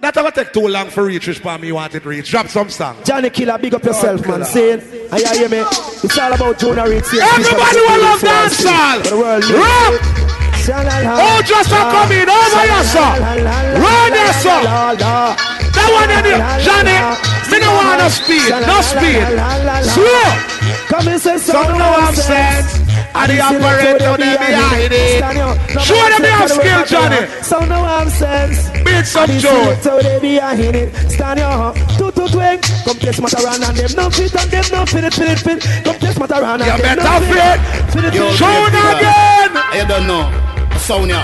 That 0.00 0.16
ever 0.16 0.30
take 0.30 0.54
too 0.54 0.66
long 0.66 0.88
for 0.88 1.04
reach 1.04 1.26
which 1.28 1.44
me 1.60 1.72
want 1.72 1.94
it 1.94 2.06
reach. 2.06 2.30
Drop 2.30 2.48
some 2.48 2.70
song. 2.70 2.96
Johnny 3.04 3.28
Killer, 3.28 3.58
big 3.58 3.74
up 3.74 3.84
yourself, 3.84 4.26
man. 4.26 4.46
Saying, 4.46 4.80
I 5.12 5.20
hear 5.36 5.48
me. 5.50 5.58
It's 5.60 6.16
all 6.16 6.32
about 6.32 6.58
Jonah 6.58 6.88
saying, 7.04 7.20
Everybody 7.20 7.80
will 7.84 8.00
love 8.00 8.20
dancehall. 8.20 9.20
the. 9.20 9.44
Rap. 9.60 10.30
Oh, 10.72 11.42
just 11.44 11.70
a 11.70 11.76
come 11.76 12.12
in 12.12 12.28
over 12.30 12.60
here, 12.64 12.84
sir. 12.84 13.12
Run 13.76 14.10
there, 14.12 14.32
sir. 14.40 14.60
That 15.76 15.88
one 15.92 16.10
in 16.16 16.24
there, 16.24 16.40
Johnny. 16.64 17.39
Me 17.50 17.58
no 17.58 17.70
want 17.74 17.98
no 17.98 18.08
speed, 18.08 18.50
no 18.50 18.80
speed. 18.80 19.22
Slow. 19.90 20.30
Come 20.88 21.08
and 21.08 21.20
say 21.20 21.38
Some 21.38 21.78
know 21.78 21.94
I'm 21.98 22.14
sense. 22.14 22.78
And 23.14 23.30
the 23.30 23.40
operator 23.40 24.16
they 24.16 24.36
behind 24.38 24.92
it. 24.92 25.18
Show 25.82 25.94
them 25.94 26.22
they 26.22 26.30
have 26.30 26.50
skill, 26.50 26.84
Johnny. 26.86 27.26
So 27.42 27.60
no 27.64 27.82
I'm 27.84 28.08
sense. 28.08 28.70
Beat 28.84 29.06
some 29.06 29.30
And 29.30 29.38
the 29.38 29.42
joy. 29.42 29.50
selector, 29.82 30.02
they 30.02 30.18
behind 30.20 30.76
it. 30.76 30.94
Stand 31.10 31.38
your 31.40 31.48
up. 31.48 31.74
Two, 31.98 32.10
two, 32.12 32.26
twing. 32.30 32.60
Come 32.84 32.98
test 32.98 33.20
Matterhorn 33.20 33.62
and 33.62 33.76
them 33.76 33.92
no 33.96 34.10
fit 34.10 34.34
and 34.34 34.50
them 34.50 34.64
no 34.72 34.86
fit 34.86 35.04
it, 35.04 35.14
fit 35.14 35.28
it, 35.30 35.38
fit. 35.38 35.84
Come 35.84 35.98
test 35.98 36.18
Matterhorn 36.18 36.62
and 36.62 36.82
them 36.82 36.98
no 36.98 37.18
fit 37.20 37.34
fit. 37.34 37.58
it. 37.58 37.92
Fit 37.92 38.04
it. 38.14 38.36
Show 38.38 38.66
it 38.66 38.74
again. 38.74 39.52
You 39.74 39.86
don't 39.86 40.06
know. 40.06 40.78
Sonia. 40.78 41.22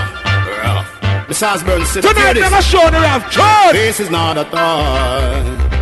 The 1.27 1.33
Salzburn 1.33 1.85
City. 1.85 2.07
Tonight 2.07 2.33
never 2.35 2.61
show 2.61 2.89
the 2.89 2.99
have 2.99 3.29
church. 3.29 3.73
This 3.73 3.99
is 3.99 4.09
not 4.09 4.37
a 4.37 4.45
time. 4.45 5.76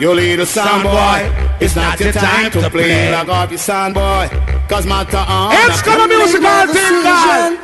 You 0.00 0.14
little 0.14 0.46
sound 0.46 0.84
boy. 0.84 1.56
It's 1.60 1.74
not 1.74 1.98
your 1.98 2.12
time 2.12 2.50
to 2.52 2.70
play. 2.70 3.10
Like 3.10 3.28
off 3.28 3.50
your 3.50 3.58
sound 3.58 3.94
boy. 3.94 4.28
Cause 4.68 4.86
Matterhorn. 4.86 5.50
It's 5.66 5.82
gonna 5.82 6.06
be 6.06 6.16
musical 6.16 6.66
thing. 6.72 7.58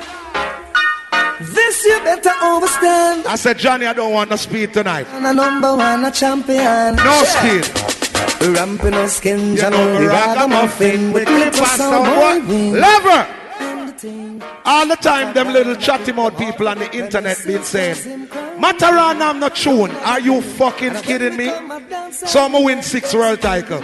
This 1.54 1.84
you 1.84 1.98
better 2.02 2.30
understand. 2.42 3.26
I 3.26 3.36
said, 3.36 3.58
Johnny, 3.58 3.86
I 3.86 3.92
don't 3.92 4.12
want 4.12 4.30
no 4.30 4.36
speed 4.36 4.72
tonight. 4.72 5.06
I'm 5.12 5.26
a 5.26 5.32
number 5.34 5.76
one, 5.76 6.04
a 6.04 6.10
champion. 6.10 6.96
No 6.96 7.22
speed. 7.24 7.70
Ramping 8.56 8.90
no 8.90 9.06
skin, 9.06 9.54
You 9.56 9.70
know, 9.70 10.00
the 10.00 10.06
ragamuffin 10.08 11.12
ragamuffin. 11.12 11.12
with 11.12 11.26
clip 11.26 11.54
and 11.54 11.66
some 11.80 12.04
boy. 12.04 12.78
Lever. 12.80 13.26
All 14.64 14.86
the 14.86 14.96
time, 14.96 15.34
them 15.34 15.52
little 15.52 15.76
chatty 15.76 16.12
mouth 16.12 16.36
people 16.38 16.68
on 16.68 16.78
the 16.78 16.90
internet 16.96 17.38
been 17.46 17.62
saying, 17.62 18.28
Matterhorn, 18.58 19.20
I'm 19.20 19.40
not 19.40 19.56
tune. 19.56 19.90
Are 19.90 20.20
you 20.20 20.40
fucking 20.40 20.94
kidding 21.02 21.36
me? 21.36 21.50
So 22.10 22.44
I'm 22.44 22.64
win 22.64 22.82
six 22.82 23.14
world 23.14 23.40
title. 23.40 23.82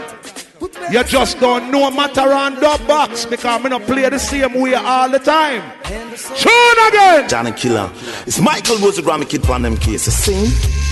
You 0.90 1.04
just 1.04 1.38
don't 1.40 1.70
know 1.70 1.90
Matterhorn 1.90 2.54
dub 2.56 2.86
box 2.86 3.24
because 3.24 3.46
I'm 3.46 3.62
gonna 3.62 3.80
play 3.80 4.08
the 4.08 4.18
same 4.18 4.60
way 4.60 4.74
all 4.74 5.08
the 5.08 5.18
time. 5.18 5.62
Tune 5.84 6.78
again. 6.88 7.28
Johnny 7.28 7.52
Killer. 7.52 7.90
It's 8.26 8.40
Michael 8.40 8.80
Woods, 8.80 8.98
oh, 8.98 9.02
the 9.02 9.08
Grammy 9.08 9.28
Kid 9.28 9.48
on 9.48 9.62
them 9.62 9.76
cases. 9.76 10.14
Sing. 10.14 10.50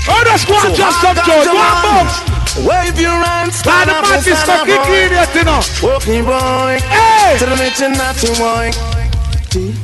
Oh, 0.09 0.23
that's 0.25 0.49
one 0.49 0.75
just 0.75 1.01
some 1.01 1.17
joy. 1.17 1.45
One 1.45 1.83
box. 1.83 2.57
Wave 2.59 2.99
your 3.01 3.11
hands. 3.11 3.57
Stand 3.57 3.91
up 3.91 4.05
and 4.07 4.23
stop 4.23 4.67
kicking 4.67 5.13
it, 5.13 5.35
you 5.35 5.45
know. 5.45 5.61
Walking 5.83 6.25
boy. 6.25 6.79
Hey. 6.89 7.37
To 7.39 7.47
the 7.47 7.57
rich 7.57 7.83
and 7.83 7.99
not 7.99 8.17
to 8.17 8.29
boy. 8.39 9.08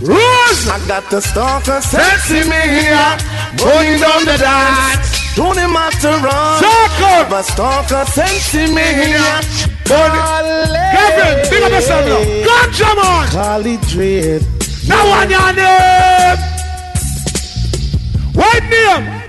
Rose. 0.05 0.69
I 0.69 0.79
got 0.87 1.09
the 1.11 1.21
stalker 1.21 1.81
Sexy 1.81 2.45
me 2.45 2.61
here. 2.77 3.11
Going 3.57 3.99
down 4.01 4.25
the 4.25 4.37
dance. 4.37 5.25
Don't 5.35 5.57
it 5.57 5.69
matter 5.69 6.15
run. 6.21 6.63
Circle. 6.63 7.31
But 7.31 7.43
stalker 7.43 8.05
sexy 8.05 8.67
me 8.73 8.85
here. 8.85 9.41
Kevin, 9.85 11.51
big 11.51 11.63
up 11.63 11.73
yourself 11.73 12.07
now. 12.07 12.23
Ganja 12.47 12.91
man. 12.97 13.29
Cali 13.31 13.77
Dread. 13.89 14.43
Now 14.87 15.07
on 15.09 15.31
your 15.31 15.53
name. 15.57 16.39
What 18.35 18.63
name? 18.65 19.23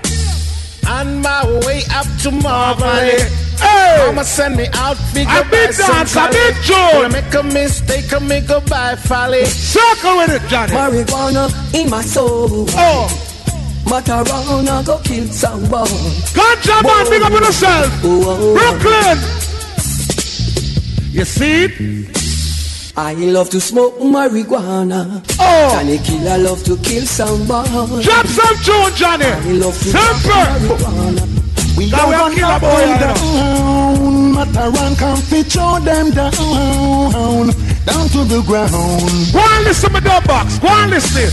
On 0.88 1.22
my 1.22 1.44
way 1.66 1.82
up 1.90 2.06
to 2.22 2.30
Marvin. 2.30 3.45
Hey. 3.60 4.04
Mama 4.06 4.24
send 4.24 4.56
me 4.56 4.66
out 4.74 4.96
figure 4.96 5.30
I 5.30 5.42
big 5.50 5.74
dance, 5.76 6.16
I 6.16 6.30
big 6.30 6.54
When 6.54 6.66
I 6.66 7.08
tune. 7.08 7.12
make 7.12 7.34
a 7.34 7.42
mistake, 7.42 8.12
I 8.12 8.18
make 8.18 8.48
a 8.50 8.60
buy 8.60 8.96
folly. 8.96 9.44
Circle 9.44 10.16
with 10.18 10.30
it, 10.42 10.48
Johnny. 10.48 10.72
Marijuana 10.72 11.50
in 11.74 11.90
my 11.90 12.02
soul. 12.02 12.66
Oh. 12.70 13.22
Matterhorn, 13.88 14.68
I 14.68 14.82
go 14.82 14.98
kill 15.04 15.26
someone. 15.28 15.86
Ganja 16.36 16.82
man, 16.82 17.08
big 17.10 17.22
up 17.22 17.32
on 17.32 17.42
yourself. 17.42 18.02
Brooklyn. 18.02 19.18
You 21.12 21.24
see 21.24 21.64
it? 21.64 22.16
I 22.98 23.12
love 23.14 23.50
to 23.50 23.60
smoke 23.60 23.98
marijuana. 23.98 25.22
Oh. 25.38 25.68
Johnny 25.70 25.98
Killer 25.98 26.38
love 26.38 26.64
to 26.64 26.76
kill 26.78 27.04
someone. 27.06 28.02
Drop 28.02 28.26
some 28.26 28.56
tune, 28.64 28.94
Johnny. 28.96 29.24
I 29.26 29.52
love 29.52 29.78
to 29.78 29.84
Simple. 29.84 30.32
marijuana. 30.32 31.35
We 31.76 31.86
we 31.86 31.92
are 31.92 32.14
are 32.14 32.30
kill 32.30 32.48
a 32.48 32.58
gonna 32.58 32.60
boy, 32.60 32.86
down. 32.98 34.32
Matterhorn 34.32 34.96
can 34.96 35.16
fit 35.16 35.52
show 35.52 35.78
them 35.80 36.10
down, 36.10 36.32
down 37.84 38.08
to 38.08 38.24
the 38.24 38.42
ground. 38.46 38.72
Go 39.32 39.40
and 39.40 39.64
listen 39.64 39.92
to 39.92 40.00
the 40.00 40.22
box. 40.26 40.58
Go 40.58 40.68
and 40.68 40.90
listen. 40.90 41.30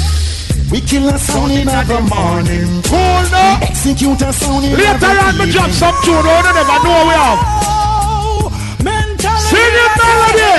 We 0.70 0.82
kill 0.82 1.08
a 1.08 1.18
sound 1.18 1.52
in 1.54 1.66
the 1.68 2.02
morning. 2.12 2.84
Cool 2.84 3.24
now. 3.32 3.60
Execute 3.62 4.22
a 4.22 4.34
sound 4.34 4.66
in 4.66 4.76
Later 4.76 5.00
the 5.00 5.08
on, 5.08 5.38
me 5.38 5.52
drop 5.52 5.70
some 5.72 5.96
tune. 6.04 6.26
Oh, 6.26 6.42
you 6.44 6.54
never 6.54 6.80
know 6.84 7.08
we 7.08 7.16
have. 7.24 7.40
Sing 9.48 9.76
it 9.86 9.96
melody. 10.02 10.54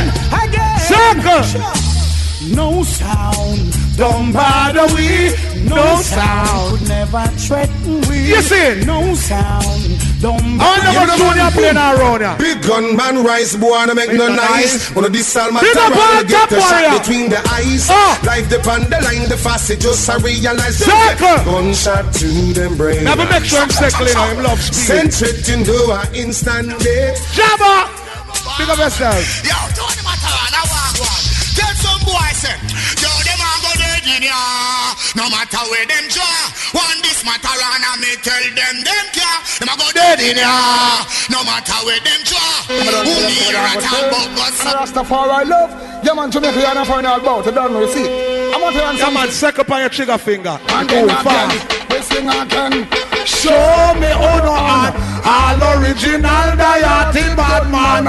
Circle. 0.89 1.45
No 2.57 2.83
sound, 2.85 3.73
don't 3.97 4.33
bother 4.33 4.87
we. 4.95 5.33
No 5.65 5.97
sound, 5.97 6.79
could 6.79 6.89
never 6.89 7.25
threaten 7.39 8.01
we. 8.09 8.29
You 8.29 8.43
see? 8.43 8.85
No 8.85 9.15
sound, 9.15 9.97
don't 10.21 10.61
I 10.61 10.77
wonder 10.85 10.93
what 10.93 11.17
tune 11.17 11.37
you're 11.37 11.51
playing 11.53 11.77
around 11.77 12.21
here. 12.21 12.37
Big 12.39 12.63
gun 12.67 12.97
man 12.97 13.25
rise, 13.25 13.57
boy, 13.57 13.71
wanna 13.71 13.95
make 13.95 14.13
no 14.13 14.29
nice. 14.29 14.95
Wanna 14.95 15.09
this 15.09 15.33
Salma 15.35 15.61
Big 15.61 15.77
up 15.77 15.93
get 16.29 16.49
top 16.49 16.53
a 16.53 16.61
shot 16.61 17.01
between 17.01 17.31
the 17.31 17.41
eyes. 17.51 17.89
Ah. 17.89 18.21
Life 18.27 18.49
depend 18.51 18.87
the 18.93 19.01
line, 19.01 19.29
the 19.29 19.37
fast, 19.37 19.71
it 19.71 19.81
just 19.81 20.09
I 20.11 20.17
realize. 20.19 20.79
them 20.79 20.91
Circle. 20.91 21.19
get 21.19 21.45
Gunshot 21.45 22.13
to 22.15 22.29
them 22.53 22.77
brain. 22.77 23.05
Never 23.05 23.25
make 23.27 23.45
sure 23.45 23.61
I'm 23.61 23.71
circling. 23.71 24.09
You 24.09 24.15
know, 24.15 24.29
him 24.29 24.43
love 24.45 24.61
speed. 24.61 25.13
Send 25.13 25.29
it 25.29 25.49
into 25.49 25.73
a 25.73 26.05
instant 26.13 26.79
day. 26.81 27.15
Jabba. 27.33 28.05
Big 28.59 28.69
up 28.69 28.79
yourself. 28.79 29.45
Yo, 29.45 29.57
Tony 29.73 30.03
Matterhorn, 30.05 30.53
I 30.53 30.63
want 30.69 30.95
one. 31.01 31.25
Tell 31.57 31.75
some 31.81 32.03
boy, 32.05 32.31
say, 32.37 32.55
yo, 32.55 32.61
them 32.61 32.64
a 34.05 34.17
go 34.17 34.21
dead 34.21 34.21
in 34.21 34.23
ya. 34.29 34.95
No 35.17 35.29
matter 35.31 35.59
where 35.71 35.87
them 35.87 36.05
draw. 36.09 36.37
One 36.73 36.99
this 37.03 37.25
Matterhorn, 37.25 37.83
I 37.85 37.97
me 38.01 38.17
tell 38.23 38.43
them, 38.53 38.85
them 38.85 39.07
care. 39.13 39.39
Them 39.61 39.69
a 39.73 39.77
go 39.79 39.89
dead 39.93 40.21
in 40.21 40.37
ya. 40.37 41.05
No 41.31 41.43
matter 41.45 41.79
where 41.85 42.01
them 42.01 42.21
draw. 42.25 42.53
Who 42.69 43.15
me 43.29 43.53
rat 43.53 43.83
and 43.83 44.11
bogus. 44.11 44.61
Rastafari 44.65 45.49
love. 45.49 45.71
Yeah, 46.05 46.13
man, 46.15 46.31
Jamaica, 46.31 46.59
you're 46.61 46.75
not 46.75 46.87
finding 46.87 47.11
out 47.11 47.21
about 47.23 47.47
it. 47.47 47.55
Don't 47.55 47.73
know, 47.73 47.81
you 47.81 47.89
see. 47.93 48.05
I 48.53 48.59
want 48.61 48.75
to 48.77 48.81
Yeah, 48.83 48.91
answer. 48.91 49.11
man, 49.11 49.31
suck 49.31 49.59
up 49.59 49.71
on 49.71 49.81
your 49.81 49.89
trigger 49.89 50.19
finger. 50.19 50.59
And 50.69 50.89
Go 50.89 51.07
then 51.07 51.09
fast. 51.25 51.65
again, 51.65 51.87
we 51.91 52.03
sing 52.03 52.29
again. 52.29 53.14
Show 53.27 53.95
me 54.01 54.11
honor 54.13 54.93
and 55.25 55.63
all 55.63 55.81
original 55.81 56.49
Diati 56.61 57.25
bad 57.37 57.65
man. 57.73 58.05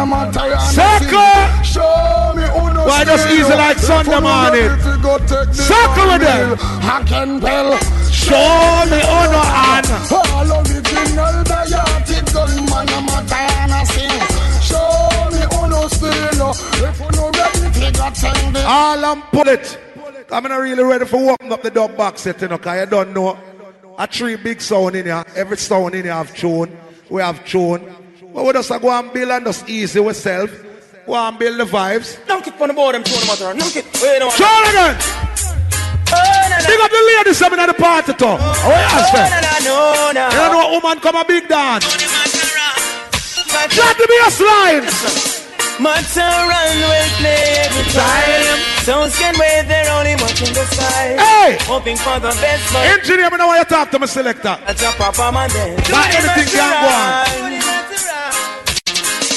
Circle. 0.75 1.63
Show 1.63 2.33
me 2.35 2.43
who 2.43 2.73
knows 2.73 2.87
Why 2.87 3.03
just 3.05 3.27
easy 3.29 3.53
like 3.55 3.77
Sunday 3.77 4.19
morning? 4.19 4.67
know 4.67 4.73
if 4.75 4.85
you 4.85 5.01
go 5.01 5.17
take 5.19 5.47
the 5.47 5.53
Circle 5.53 6.07
with 6.11 6.21
them. 6.21 6.57
I 6.59 7.03
can 7.07 7.39
tell. 7.39 7.77
Show 8.11 8.83
me 8.91 8.99
honor 9.07 9.47
and 9.71 9.87
All 10.11 10.51
original 10.59 11.35
Diati 11.47 12.17
gunman, 12.33 12.89
I'm 12.89 13.07
a 13.07 13.27
Diana 13.29 13.85
sing. 13.85 14.19
Show 14.67 15.31
me 15.31 15.41
who 15.47 15.69
knows 15.69 15.91
still. 15.95 16.51
If 16.83 16.99
you 16.99 17.09
know 17.15 17.31
ready, 17.31 17.85
you 17.85 17.91
got 17.91 18.15
the 18.15 18.63
all 18.67 19.05
I'm 19.05 19.21
pull 19.31 19.47
it. 19.47 19.79
I'm 20.31 20.43
not 20.43 20.57
really 20.57 20.83
ready 20.83 21.05
for 21.05 21.31
open 21.31 21.51
up 21.53 21.61
the 21.61 21.69
dub 21.69 21.95
box 21.95 22.21
set, 22.21 22.41
you 22.41 22.47
know, 22.49 22.57
cause 22.57 22.79
you 22.79 22.85
don't 22.87 23.13
know. 23.13 23.37
A 23.97 24.07
three 24.07 24.35
big 24.35 24.59
sound 24.61 24.95
in 24.95 25.05
here. 25.05 25.23
Every 25.35 25.57
sound 25.57 25.95
in 25.95 26.03
here 26.03 26.13
have 26.13 26.35
tune. 26.35 26.77
We 27.09 27.21
have 27.21 27.45
tune. 27.45 27.95
But 28.33 28.45
we 28.45 28.53
just 28.53 28.69
go 28.69 28.91
and 28.91 29.13
build 29.13 29.31
and 29.31 29.45
just 29.45 29.69
easy 29.69 29.99
ourselves. 29.99 30.51
Go 31.05 31.15
and 31.15 31.39
build 31.39 31.59
the 31.59 31.65
vibes. 31.65 32.19
Knock 32.27 32.47
it 32.47 32.55
from 32.55 32.67
the 32.67 32.73
board, 32.73 32.95
them 32.95 33.03
throwing 33.03 33.21
the 33.21 33.27
matter. 33.27 33.53
Knock 33.57 33.75
it. 33.75 33.85
Wait, 34.01 34.21
oh, 34.21 34.25
no. 34.25 34.29
Show 34.31 34.45
it 34.45 34.69
again. 34.69 34.95
Big 36.67 36.79
up 36.79 36.91
the 36.91 37.13
ladies 37.17 37.39
coming 37.39 37.59
at 37.59 37.67
the 37.67 37.73
party 37.73 38.13
too. 38.13 38.25
Oh, 38.25 38.67
yes, 38.67 39.11
sir. 39.11 39.69
No, 39.69 40.11
no, 40.13 40.25
You 40.29 40.35
don't 40.35 40.51
know 40.51 40.79
woman 40.79 40.99
come 40.99 41.15
a 41.15 41.25
big 41.25 41.47
dance. 41.47 41.85
Drop 43.69 43.97
the 43.97 44.07
bass 44.07 44.41
line. 44.41 45.34
Matterhorn 45.79 46.75
will 46.87 47.09
play 47.19 47.67
every 47.67 47.83
time. 47.91 48.59
Sounds 48.87 49.17
can 49.19 49.35
wait, 49.37 49.67
they're 49.67 49.91
only 49.91 50.15
watching 50.23 50.53
the 50.55 50.63
side. 50.71 51.19
Hey! 51.19 51.57
Hoping 51.67 51.97
for 51.97 52.15
the 52.19 52.31
best, 52.39 52.63
but 52.71 52.85
Engineer, 52.95 53.29
me 53.29 53.37
know 53.37 53.47
why 53.47 53.59
you 53.59 53.65
talk 53.65 53.91
to 53.91 53.99
my 53.99 54.05
selector. 54.05 54.55
that's 54.65 54.81
a 54.81 54.91
proper 54.95 55.31
man 55.35 55.49
then. 55.51 55.75
Not 55.91 56.07
anything 56.15 56.47
can 56.47 56.71
go 56.79 56.87
on. 56.87 57.27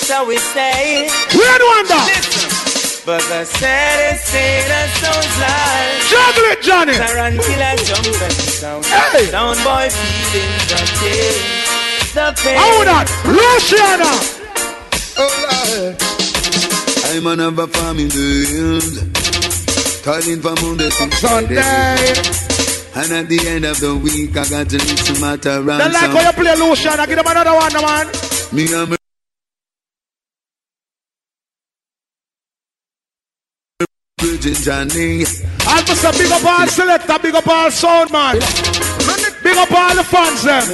So 0.07 0.25
we 0.27 0.39
say, 0.39 1.11
We 1.35 1.43
ain't 1.43 1.65
wonder. 1.75 2.03
but 3.05 3.23
the 3.29 3.45
saddest 3.45 4.31
thing 4.31 4.63
that 4.71 4.89
sounds 5.03 5.35
like. 5.43 6.07
Juggle 6.07 6.47
it, 6.55 6.63
Johnny. 6.63 6.95
Taran 6.95 7.35
killer 7.43 7.75
jumping 7.83 8.31
sound. 8.63 8.85
Hey! 8.87 9.27
Sound 9.27 9.59
boy 9.67 9.91
feeling 9.91 10.55
the 10.71 10.81
pain. 11.03 11.35
The 12.15 12.31
pain. 12.41 12.57
How 12.57 12.85
that? 12.85 13.11
Luciana. 13.27 14.39
I'm 17.11 17.27
an 17.27 17.41
of 17.41 17.59
a 17.59 17.67
farm 17.67 17.99
in 17.99 18.09
the 18.09 18.45
hills. 18.53 19.01
Calling 20.05 20.41
for 20.43 20.55
Monday 20.61 20.91
to 20.91 21.11
Sunday. 21.17 21.57
And 22.95 23.13
at 23.13 23.29
the 23.29 23.41
end 23.49 23.65
of 23.65 23.81
the 23.81 23.97
week, 23.97 24.37
I 24.37 24.45
got 24.45 24.69
to 24.69 24.77
listen 24.77 25.15
to 25.15 25.21
matter 25.21 25.63
They 25.63 25.89
like 25.89 26.11
how 26.11 26.21
you 26.21 26.33
play 26.33 26.55
Lucian. 26.57 27.01
I 27.01 27.07
Give 27.07 27.17
them 27.17 27.27
another 27.27 27.55
one, 27.55 27.73
man. 27.73 28.07
Me 28.53 28.69
and 28.75 28.99
Virgin 34.21 34.55
Johnny. 34.55 35.25
I'll 35.67 35.85
just 35.85 36.03
say 36.03 36.13
big 36.13 36.31
up 36.31 36.45
all 36.45 36.67
selector, 36.67 37.19
big 37.23 37.35
up 37.35 37.47
all 37.47 37.71
sound 37.71 38.13
man. 38.13 38.35
Big 39.43 39.57
up 39.57 39.73
all 39.73 39.95
the 39.97 40.05
fans 40.05 40.43
them. 40.43 40.65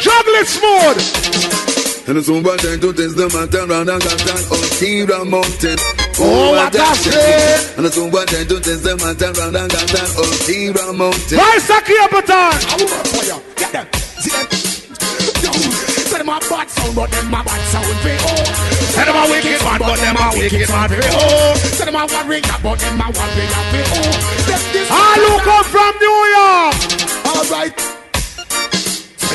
Juggle 0.00 0.34
it 0.34 0.46
smooth. 0.46 1.75
And 2.08 2.16
it's 2.18 2.28
over 2.28 2.56
time 2.56 2.78
to 2.78 2.92
test 2.94 3.18
the 3.18 3.26
matter 3.34 3.66
around 3.66 3.90
and 3.90 3.98
got 3.98 4.14
that 4.14 4.46
on 4.46 4.62
Kira 4.78 5.26
Mountain. 5.26 5.74
Oh, 6.22 6.54
what 6.54 6.70
I 6.70 6.94
say. 7.02 7.74
And 7.74 7.82
it's 7.82 7.98
over 7.98 8.22
time 8.22 8.46
to 8.46 8.62
test 8.62 8.86
the 8.86 8.94
matter 8.94 9.34
around 9.34 9.58
and 9.58 9.66
got 9.66 9.90
that 9.90 10.10
on 10.14 10.30
Kira 10.46 10.94
Mountain. 10.94 11.34
Vice 11.34 11.66
a 11.66 11.82
Capleton. 11.82 12.62
Get 13.58 13.74
them. 13.74 13.86
See 14.22 14.30
them. 14.30 14.46
Yo, 15.42 15.50
them 15.50 16.30
a 16.30 16.38
bad 16.46 16.70
sound, 16.70 16.94
but 16.94 17.10
them 17.10 17.34
a 17.34 17.42
bad 17.42 17.62
sound 17.74 17.90
for 17.98 18.14
oh. 18.22 18.54
Say 18.94 19.02
them 19.02 19.18
a 19.18 19.22
wicked 19.26 19.58
bad, 19.66 19.80
but 19.82 19.98
them 19.98 20.14
a 20.14 20.26
wicked 20.30 20.68
bad 20.70 20.90
for 20.94 21.10
oh. 21.10 21.58
Say 21.58 21.90
them 21.90 21.98
a 21.98 22.06
warrior, 22.06 22.58
but 22.62 22.78
them 22.78 23.02
a 23.02 23.06
warrior 23.10 23.62
for 23.66 23.82
oh. 23.82 24.14
Them 24.46 24.62
this 24.70 24.86
All 24.94 25.26
who 25.42 25.58
from 25.74 25.94
New 25.98 26.22
York. 26.38 26.78
All 27.34 27.42
right. 27.50 27.95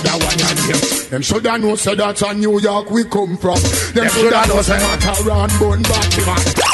That 0.04 0.18
one 0.20 0.40
and 0.50 0.60
them. 0.60 1.10
Them 1.10 1.22
shoulda 1.22 1.58
know 1.58 1.76
say 1.76 1.96
that's 1.96 2.22
a 2.22 2.34
New 2.34 2.60
York 2.60 2.90
we 2.92 3.04
come 3.06 3.38
from. 3.38 3.60
Them 3.94 4.10
shoulda 4.10 4.48
know 4.48 4.62
say 4.62 4.78
not 4.80 5.06
a 5.06 5.24
round 5.24 5.52
bun 5.60 5.82
Batman. 5.84 6.72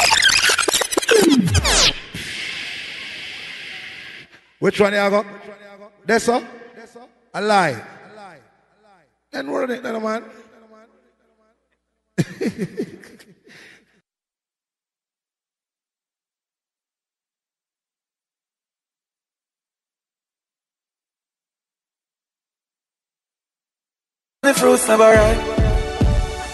Which 4.60 4.80
one 4.80 4.92
you 4.92 4.98
got? 4.98 5.26
This 6.04 6.26
one? 6.26 6.46
A 7.34 7.40
lie. 7.40 7.84
Then 9.30 9.50
what 9.50 9.70
it, 9.70 9.82
then, 9.82 10.02
man? 10.02 10.24
The 24.48 24.54
fruits 24.54 24.88
never 24.88 25.04
ripe. 25.04 25.36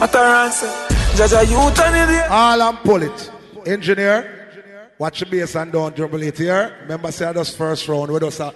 Matterhorn 0.00 0.50
say, 0.50 0.66
Jaja, 1.14 1.46
you 1.46 1.74
turn 1.76 1.94
it 1.94 2.09
here. 2.09 2.26
All 2.28 2.61
and 2.61 2.78
pull 2.78 3.00
it. 3.00 3.30
Engineer, 3.64 4.48
watch 4.98 5.20
the 5.20 5.26
bass 5.26 5.54
and 5.54 5.70
don't 5.70 5.94
dribble 5.94 6.20
it 6.24 6.37
here. 6.37 6.76
Remember, 6.83 7.12
say 7.12 7.33
this 7.33 7.55
first 7.55 7.86
round 7.86 8.11
with 8.11 8.24
us 8.24 8.40
a 8.40 8.53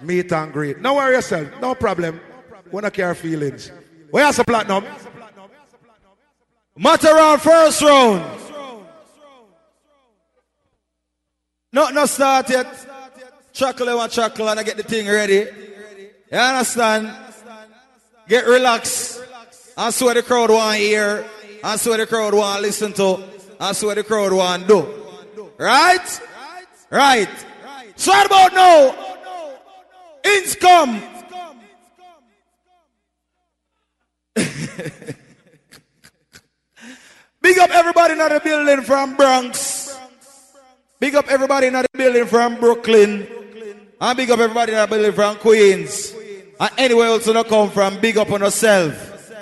meet 0.00 0.32
and 0.32 0.50
greet. 0.50 0.80
No 0.80 0.94
worry 0.94 1.16
yourself, 1.16 1.48
no 1.60 1.74
problem. 1.74 2.22
We 2.72 2.80
don't 2.80 2.94
care 2.94 3.14
feelings. 3.14 3.70
Where's 4.10 4.38
the 4.38 4.44
platinum? 4.44 4.84
Matter 6.74 7.12
Matterhorn 7.12 7.38
first 7.38 7.82
round. 7.82 8.40
Not 11.70 11.92
no 11.92 12.06
start 12.06 12.48
yet. 12.48 12.86
Chuckle 13.52 13.94
one 13.94 14.08
chuckle 14.08 14.48
and 14.48 14.58
I 14.58 14.62
get 14.62 14.78
the 14.78 14.84
thing 14.84 15.06
ready. 15.06 15.46
You 16.32 16.38
understand? 16.38 17.29
Get 18.30 18.46
relaxed. 18.46 19.20
I 19.76 19.90
swear 19.90 20.10
what 20.10 20.14
the 20.14 20.22
crowd 20.22 20.50
want 20.50 20.78
hear. 20.78 21.26
I 21.64 21.74
swear 21.74 21.98
what 21.98 22.08
the 22.08 22.14
crowd 22.14 22.32
want 22.32 22.62
listen 22.62 22.92
to. 22.92 23.24
I 23.58 23.72
swear 23.72 23.88
what 23.88 23.96
the 23.96 24.04
crowd 24.04 24.32
want 24.32 24.68
do. 24.68 24.86
Right? 25.58 26.20
Right. 26.90 27.28
So 27.96 28.12
right 28.12 28.26
about 28.26 28.54
now. 28.54 28.94
Come. 30.60 31.02
Big 37.42 37.58
up 37.58 37.70
everybody 37.70 38.12
in 38.12 38.18
the 38.18 38.40
building 38.44 38.82
from 38.82 39.16
Bronx. 39.16 39.98
Big 41.00 41.16
up 41.16 41.26
everybody 41.28 41.66
in 41.66 41.72
the 41.72 41.84
building 41.92 42.26
from 42.26 42.60
Brooklyn. 42.60 43.26
And 44.00 44.16
big 44.16 44.30
up 44.30 44.38
everybody 44.38 44.72
in 44.72 44.78
the 44.78 44.86
building 44.86 45.12
from 45.12 45.36
Queens. 45.36 46.19
And 46.60 46.70
anywhere 46.76 47.06
else 47.06 47.26
you 47.26 47.44
come 47.44 47.70
from, 47.70 48.00
big 48.00 48.18
up 48.18 48.30
on 48.30 48.42
yourself. 48.42 49.32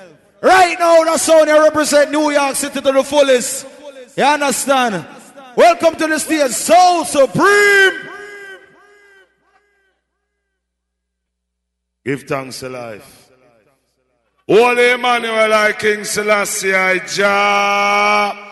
Right 0.40 0.78
now, 0.78 1.02
the 1.04 1.18
sound 1.18 1.48
you 1.48 1.60
represent 1.60 2.12
New 2.12 2.30
York 2.30 2.54
City 2.54 2.80
to 2.80 2.92
the 2.92 3.02
fullest. 3.02 3.66
You 4.16 4.24
understand? 4.24 5.04
Welcome 5.56 5.96
to 5.96 6.06
the 6.06 6.18
stage, 6.18 6.52
Soul 6.52 7.04
Supreme. 7.04 8.08
Give 12.04 12.22
thanks 12.22 12.60
to 12.60 12.68
life. 12.68 13.30
Holy 14.48 14.92
Emmanuel, 14.92 15.52
I 15.52 15.72
King 15.72 16.04
Selassie, 16.04 16.72
I 16.72 16.98
Jah 17.00 18.48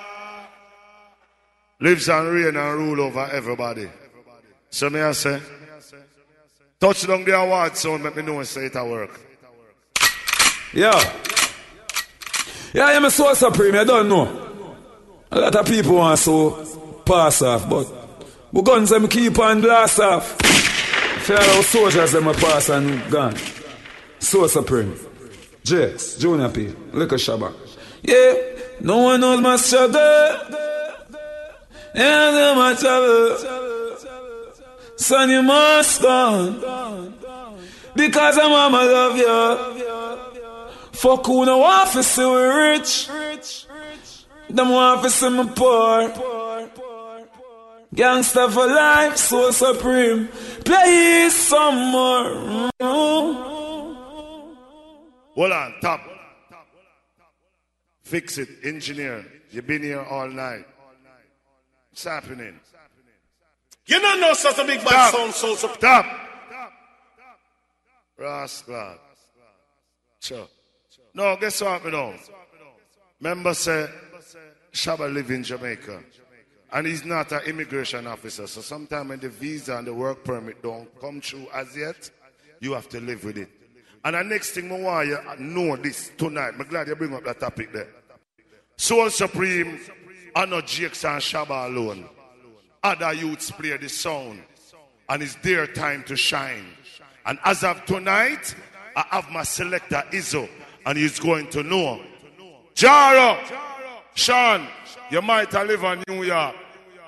lives 1.80 2.08
and 2.08 2.28
reign 2.28 2.56
and 2.56 2.78
rule 2.78 3.00
over 3.02 3.28
everybody. 3.32 3.88
So 4.70 4.90
may 4.90 5.02
I 5.02 5.12
say, 5.12 5.40
touch 6.80 7.06
down 7.06 7.24
the 7.24 7.38
award 7.38 7.76
sound, 7.76 8.04
let 8.04 8.16
me 8.16 8.22
know 8.22 8.38
and 8.38 8.46
say 8.46 8.66
it 8.66 8.76
at 8.76 8.86
work. 8.86 9.20
Yeah. 10.72 11.00
Yeah, 12.74 12.86
I'm 12.86 13.04
a 13.04 13.10
Soul 13.10 13.34
Supreme, 13.34 13.74
I 13.74 13.84
don't 13.84 14.08
know. 14.08 14.26
A 15.30 15.40
lot 15.40 15.54
of 15.54 15.66
people 15.66 15.96
want 15.96 16.18
so 16.18 17.02
pass 17.04 17.42
off, 17.42 17.68
but 17.68 17.86
we 18.52 18.62
guns 18.62 18.90
them 18.90 19.08
keep 19.08 19.38
on 19.38 19.60
blast 19.60 20.00
off. 20.00 20.36
Our 21.28 21.62
soldiers 21.64 22.12
them 22.12 22.28
a 22.28 22.34
pass 22.34 22.68
and 22.68 23.10
gone. 23.10 23.36
Soul 24.18 24.48
Supreme. 24.48 24.96
Jakes, 25.64 26.16
Junior 26.18 26.48
P, 26.48 26.68
Liquor 26.92 27.16
Shabba. 27.16 27.52
Yeah, 28.02 28.34
no 28.80 28.98
one 28.98 29.20
knows 29.20 29.40
my 29.40 29.56
struggle. 29.56 29.92
Yeah, 31.94 32.54
my 32.54 32.74
trouble. 32.78 33.55
Son, 34.96 35.30
you 35.30 35.42
must 35.42 36.02
go. 36.02 37.12
Because 37.94 38.38
I'm 38.38 38.50
mama 38.50 38.76
love 38.78 39.16
you. 39.16 39.76
Fuck 40.92 41.26
who 41.26 41.44
no 41.44 41.58
want 41.58 41.90
to 41.92 42.02
see 42.02 42.24
we 42.24 42.42
rich. 42.42 43.08
Them 44.48 44.70
want 44.70 45.02
to 45.02 45.10
see 45.10 45.28
me 45.28 45.44
poor. 45.54 46.12
Gangster 47.94 48.50
for 48.50 48.66
life, 48.66 49.16
Soul 49.16 49.52
Supreme. 49.52 50.28
Play 50.64 51.28
some 51.30 51.90
more. 51.90 52.70
Hold 55.34 55.52
on, 55.52 55.74
top. 55.80 56.00
Fix 58.02 58.38
it, 58.38 58.48
engineer. 58.64 59.24
You've 59.50 59.66
been 59.66 59.82
here 59.82 60.02
all 60.02 60.28
night. 60.28 60.64
What's 61.90 62.04
happening? 62.04 62.60
You 63.86 64.00
don't 64.00 64.20
know 64.20 64.32
such 64.34 64.58
a 64.58 64.64
big 64.64 64.84
bad 64.84 65.12
sound, 65.12 65.32
Soul 65.32 65.56
Supreme. 65.56 65.78
Stop. 65.78 66.06
Rascal. 68.18 68.98
Sure. 70.20 70.48
No, 71.14 71.36
guess 71.36 71.60
what 71.60 71.84
me 71.84 71.90
know? 71.92 72.14
Member 73.20 73.54
say 73.54 73.88
Shabba 74.72 75.12
live 75.12 75.30
in 75.30 75.42
Jamaica. 75.42 76.02
And 76.72 76.86
he's 76.86 77.04
not 77.04 77.30
an 77.32 77.42
immigration 77.46 78.06
officer. 78.06 78.46
So 78.46 78.60
sometimes 78.60 79.08
when 79.08 79.20
the 79.20 79.28
visa 79.28 79.76
and 79.76 79.86
the 79.86 79.94
work 79.94 80.24
permit 80.24 80.62
don't 80.62 80.88
come 81.00 81.20
through 81.20 81.46
as 81.54 81.76
yet, 81.76 82.10
you 82.60 82.72
have 82.72 82.88
to 82.88 83.00
live 83.00 83.24
with 83.24 83.38
it. 83.38 83.48
And 84.04 84.14
the 84.14 84.22
next 84.24 84.50
thing 84.50 84.70
I 84.70 84.80
want 84.80 85.08
you 85.08 85.18
know 85.38 85.76
this 85.76 86.10
tonight. 86.16 86.54
I'm 86.58 86.66
glad 86.68 86.88
you 86.88 86.96
bring 86.96 87.14
up 87.14 87.24
that 87.24 87.40
topic 87.40 87.72
there. 87.72 87.88
Soul 88.76 89.10
Supreme 89.10 89.80
are 90.34 90.46
not 90.46 90.66
Jakes 90.66 91.04
and 91.04 91.20
Shabba 91.20 91.66
alone. 91.66 92.08
Other 92.86 93.14
youths 93.14 93.50
play 93.50 93.76
the 93.76 93.88
sound. 93.88 94.40
And 95.08 95.20
it's 95.20 95.34
their 95.42 95.66
time 95.66 96.04
to 96.04 96.14
shine. 96.14 96.66
And 97.24 97.36
as 97.44 97.64
of 97.64 97.84
tonight, 97.84 98.54
I 98.94 99.04
have 99.10 99.28
my 99.28 99.42
selector 99.42 100.04
Izzo. 100.12 100.48
And 100.84 100.96
he's 100.96 101.18
going 101.18 101.48
to 101.50 101.64
know. 101.64 102.00
Jaro, 102.76 103.38
Sean, 104.14 104.68
you 105.10 105.20
might 105.20 105.50
have 105.50 105.66
live 105.66 105.82
in 105.82 106.04
New 106.06 106.22
York. 106.22 106.54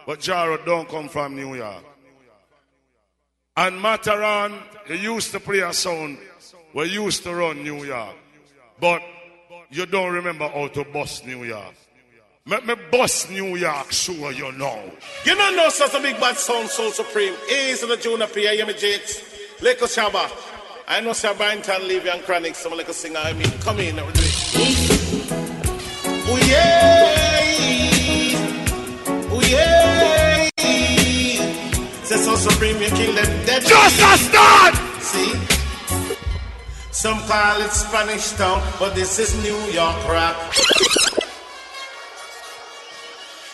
But 0.04 0.18
Jaro 0.18 0.64
don't 0.64 0.88
come 0.88 1.08
from 1.08 1.36
New 1.36 1.54
York. 1.54 1.84
And 3.56 3.80
Matterhorn, 3.80 4.54
he 4.88 4.96
used 4.96 5.30
to 5.30 5.38
play 5.38 5.60
a 5.60 5.72
sound. 5.72 6.18
We 6.74 6.86
used 6.86 7.22
to 7.22 7.32
run 7.32 7.62
New 7.62 7.84
York. 7.84 8.16
But 8.80 9.02
you 9.70 9.86
don't 9.86 10.12
remember 10.12 10.48
how 10.48 10.66
to 10.66 10.84
bust 10.86 11.24
New 11.24 11.44
York. 11.44 11.74
Let 12.48 12.64
me 12.64 12.74
bust 12.90 13.30
New 13.30 13.56
York, 13.56 13.92
sure 13.92 14.32
you 14.32 14.50
know. 14.52 14.90
You 15.26 15.34
don't 15.34 15.54
know 15.54 15.68
such 15.68 15.92
a 15.92 16.00
big 16.00 16.18
bad 16.18 16.38
sound, 16.38 16.70
Soul 16.70 16.90
Supreme. 16.92 17.34
Easy 17.52 17.86
the 17.86 17.98
Junior 17.98 18.26
P, 18.26 18.48
I 18.48 18.52
am 18.52 18.68
Jakes. 18.68 19.20
Leko 19.60 19.86
Shabba. 19.86 20.30
I 20.88 21.02
know 21.02 21.12
Sir 21.12 21.34
Barrington, 21.34 21.86
Levy 21.86 22.08
and 22.08 22.22
Chronic, 22.22 22.54
some 22.54 22.72
like 22.74 22.88
a 22.88 22.94
singer. 22.94 23.20
I 23.22 23.34
mean, 23.34 23.50
come 23.60 23.80
in. 23.80 23.98
Oh 23.98 24.08
yeah. 26.48 27.14
Oh 29.30 29.42
yeah. 29.46 30.48
Say 32.04 32.16
Soul 32.16 32.36
Supreme, 32.38 32.80
you 32.80 32.88
kill 32.88 33.12
them 33.14 33.44
dead. 33.44 33.62
Just 33.62 34.00
a 34.00 34.16
start. 34.16 34.74
See? 35.02 35.34
Some 36.92 37.18
call 37.28 37.60
it 37.60 37.72
Spanish 37.72 38.30
Town, 38.32 38.62
but 38.78 38.94
this 38.94 39.18
is 39.18 39.34
New 39.42 39.58
York 39.70 40.08
rap. 40.08 40.34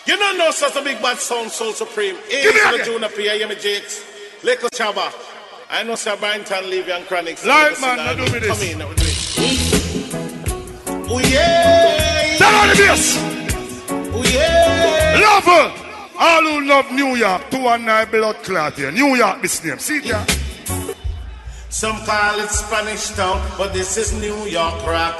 You 0.06 0.16
don't 0.18 0.36
know 0.36 0.50
such 0.50 0.76
a 0.76 0.82
big 0.82 1.00
bad 1.00 1.18
sound, 1.18 1.50
Soul 1.50 1.72
Supreme. 1.72 2.16
Eh, 2.30 2.42
Give 2.42 2.54
me 2.54 2.78
the 2.78 2.84
Junior 2.84 3.08
P, 3.08 3.30
I 3.30 3.34
am 3.34 3.50
Jakes. 3.58 4.04
Leko 4.42 4.68
Shabba. 4.74 5.12
I 5.70 5.82
know 5.82 5.94
Sir 5.94 6.16
Barrington, 6.16 6.68
Levy 6.68 6.92
and 6.92 7.06
Chronic. 7.06 7.42
Light 7.44 7.80
man, 7.80 7.96
now 7.96 8.12
do 8.14 8.30
me 8.32 8.38
this. 8.38 8.48
Come 8.58 8.68
in, 8.68 8.78
now 8.78 8.92
do 8.92 9.02
it. 9.06 9.14
Oh 11.10 11.18
yeah. 11.20 12.36
Tell 12.38 12.54
all 12.54 12.68
the 12.68 12.74
bass. 12.74 13.16
Oh 14.12 14.22
yeah. 14.32 15.20
Lover. 15.20 15.72
Uh, 15.74 15.80
all 16.16 16.42
who 16.42 16.66
love 16.66 16.92
New 16.92 17.16
York, 17.16 17.50
two 17.50 17.66
and 17.66 17.86
nine 17.86 18.08
blood 18.10 18.36
clot 18.44 18.74
here. 18.74 18.92
New 18.92 19.16
York, 19.16 19.40
this 19.42 19.64
name. 19.64 19.78
See 19.78 20.00
there? 20.00 20.24
Some 21.70 21.96
call 22.04 22.38
it 22.40 22.50
Spanish 22.50 23.08
Town, 23.10 23.40
but 23.58 23.72
this 23.72 23.96
is 23.96 24.12
New 24.20 24.44
York 24.46 24.86
rap. 24.86 25.16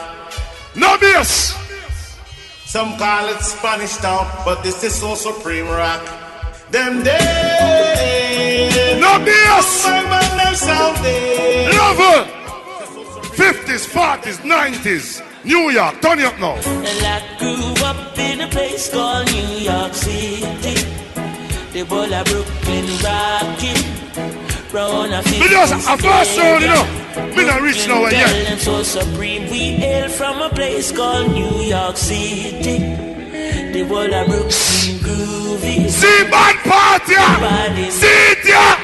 No 0.76 0.97
bass. 0.99 1.55
Some 2.75 2.99
call 2.99 3.29
it 3.29 3.41
Spanish 3.41 3.99
Town, 3.99 4.27
but 4.45 4.64
this 4.64 4.83
is 4.83 4.97
Soul 4.97 5.14
Supreme 5.14 5.68
rock. 5.68 6.03
Them 6.72 7.05
days. 7.05 9.01
No 9.01 9.16
bass. 9.25 9.87
Someday. 10.59 11.70
Lover. 11.70 12.27
50s, 13.39 13.87
40s, 13.87 14.39
90s. 14.43 15.22
New 15.45 15.70
York, 15.70 16.01
turn 16.03 16.18
it 16.18 16.25
up 16.25 16.37
now. 16.41 16.57
Well, 16.57 17.07
I 17.07 17.22
grew 17.39 17.85
up 17.87 18.18
in 18.18 18.41
a 18.41 18.49
place 18.49 18.91
called 18.91 19.31
New 19.31 19.70
York 19.70 19.95
City. 19.95 20.75
The 21.70 21.85
whole 21.89 22.12
of 22.12 22.25
Brooklyn 22.27 22.87
rocking. 23.05 24.53
Round 24.75 25.14
a 25.14 25.22
Me 25.31 25.47
just 25.49 25.72
a 25.72 25.97
first 25.97 26.37
round, 26.37 26.62
you 26.62 26.68
know. 26.68 26.85
Me 27.37 27.47
not 27.47 27.62
nowhere 27.87 28.11
Girl, 28.11 28.18
yet. 28.18 28.59
Soul 28.59 28.83
Supreme. 28.83 29.49
We 29.49 29.79
hail 29.79 30.09
from 30.09 30.43
a 30.43 30.49
place 30.51 30.91
called 30.91 31.31
New 31.31 31.62
York 31.62 31.97
City. 31.97 32.79
The 33.72 33.87
whole 33.87 34.12
of 34.12 34.27
Brooklyn 34.27 34.99
groovy. 34.99 35.89
See 35.89 36.25
bad 36.29 36.57
party. 36.66 37.14
See 37.91 38.07
it, 38.07 38.45
yeah. 38.45 38.75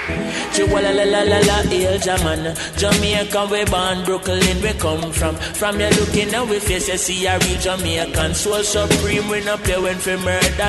Chihuahua 0.53 0.93
la 0.95 1.03
la 1.03 1.23
la 1.23 1.39
la 1.41 1.63
hail 1.63 1.99
Jaman 1.99 2.55
Jamaica 2.77 3.49
we 3.51 3.65
born 3.65 4.05
Brooklyn 4.05 4.63
we 4.63 4.73
come 4.75 5.11
from 5.13 5.35
From 5.37 5.81
you 5.81 5.89
looking 5.91 6.33
at 6.35 6.47
we 6.49 6.59
face 6.61 6.89
you 6.89 6.99
see 6.99 7.27
a 7.27 7.39
real 7.39 7.59
Jamaican 7.61 8.35
Soul 8.35 8.63
supreme 8.65 9.29
we 9.29 9.45
no 9.45 9.57
play 9.59 9.81
when 9.81 9.97
fi 9.97 10.17
murder 10.17 10.69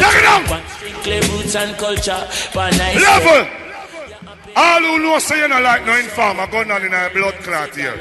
Strictly 0.77 1.19
roots 1.29 1.55
and 1.55 1.75
culture 1.77 2.27
But 2.53 2.77
nice 2.77 3.01
Level. 3.01 3.70
All 4.55 4.79
who 4.81 4.99
know 4.99 5.19
say 5.19 5.41
you 5.41 5.47
not 5.47 5.63
like 5.63 5.85
no 5.85 5.97
informer 5.97 6.47
going 6.47 6.71
on 6.71 6.83
in 6.83 6.93
a 6.93 7.09
blood 7.13 7.35
clot 7.35 7.75
here. 7.75 7.99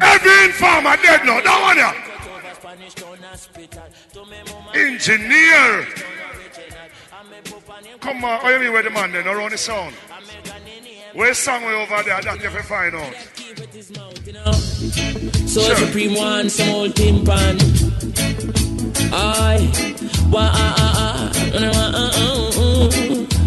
Every 0.00 0.44
informer 0.44 0.96
dead 0.96 1.24
now. 1.24 1.40
That 1.40 1.60
one 1.62 1.76
here. 1.76 1.94
Engineer. 4.74 5.86
Come 8.00 8.24
on, 8.24 8.40
oh, 8.42 8.48
you 8.48 8.60
mean 8.60 8.72
where 8.72 8.82
the 8.82 8.90
man 8.90 9.12
then 9.12 9.26
around 9.26 9.52
the 9.52 9.58
sound? 9.58 9.94
Where's 11.14 11.38
song 11.38 11.64
way 11.64 11.74
over 11.74 12.02
there? 12.02 12.20
That 12.22 12.42
you 12.42 12.50
find 12.62 12.94
out. 12.94 13.14
Soul 15.48 15.74
Supreme 15.76 16.14
one, 16.14 16.50
some 16.50 16.68
old 16.70 16.94
timpan. 16.94 17.87
Uh, 19.12 19.58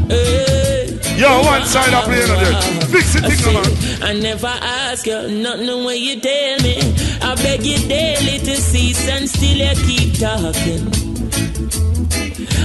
hey. 0.09 0.99
Yo, 1.17 1.41
one 1.43 1.65
side 1.65 1.93
of 1.93 2.03
playing 2.05 2.29
it. 2.29 2.83
Fix 2.89 3.15
it, 3.15 3.23
thing, 3.23 3.53
man. 3.53 4.03
I 4.03 4.13
never 4.19 4.47
ask 4.47 5.05
you 5.05 5.29
nothing 5.29 5.83
when 5.85 6.01
you 6.01 6.19
tell 6.19 6.59
me. 6.61 6.79
I 7.21 7.35
beg 7.35 7.63
you 7.63 7.77
daily 7.87 8.39
to 8.39 8.55
cease 8.55 9.07
and 9.07 9.29
still 9.29 9.57
you 9.57 9.75
keep 9.85 10.19
talking. 10.19 10.87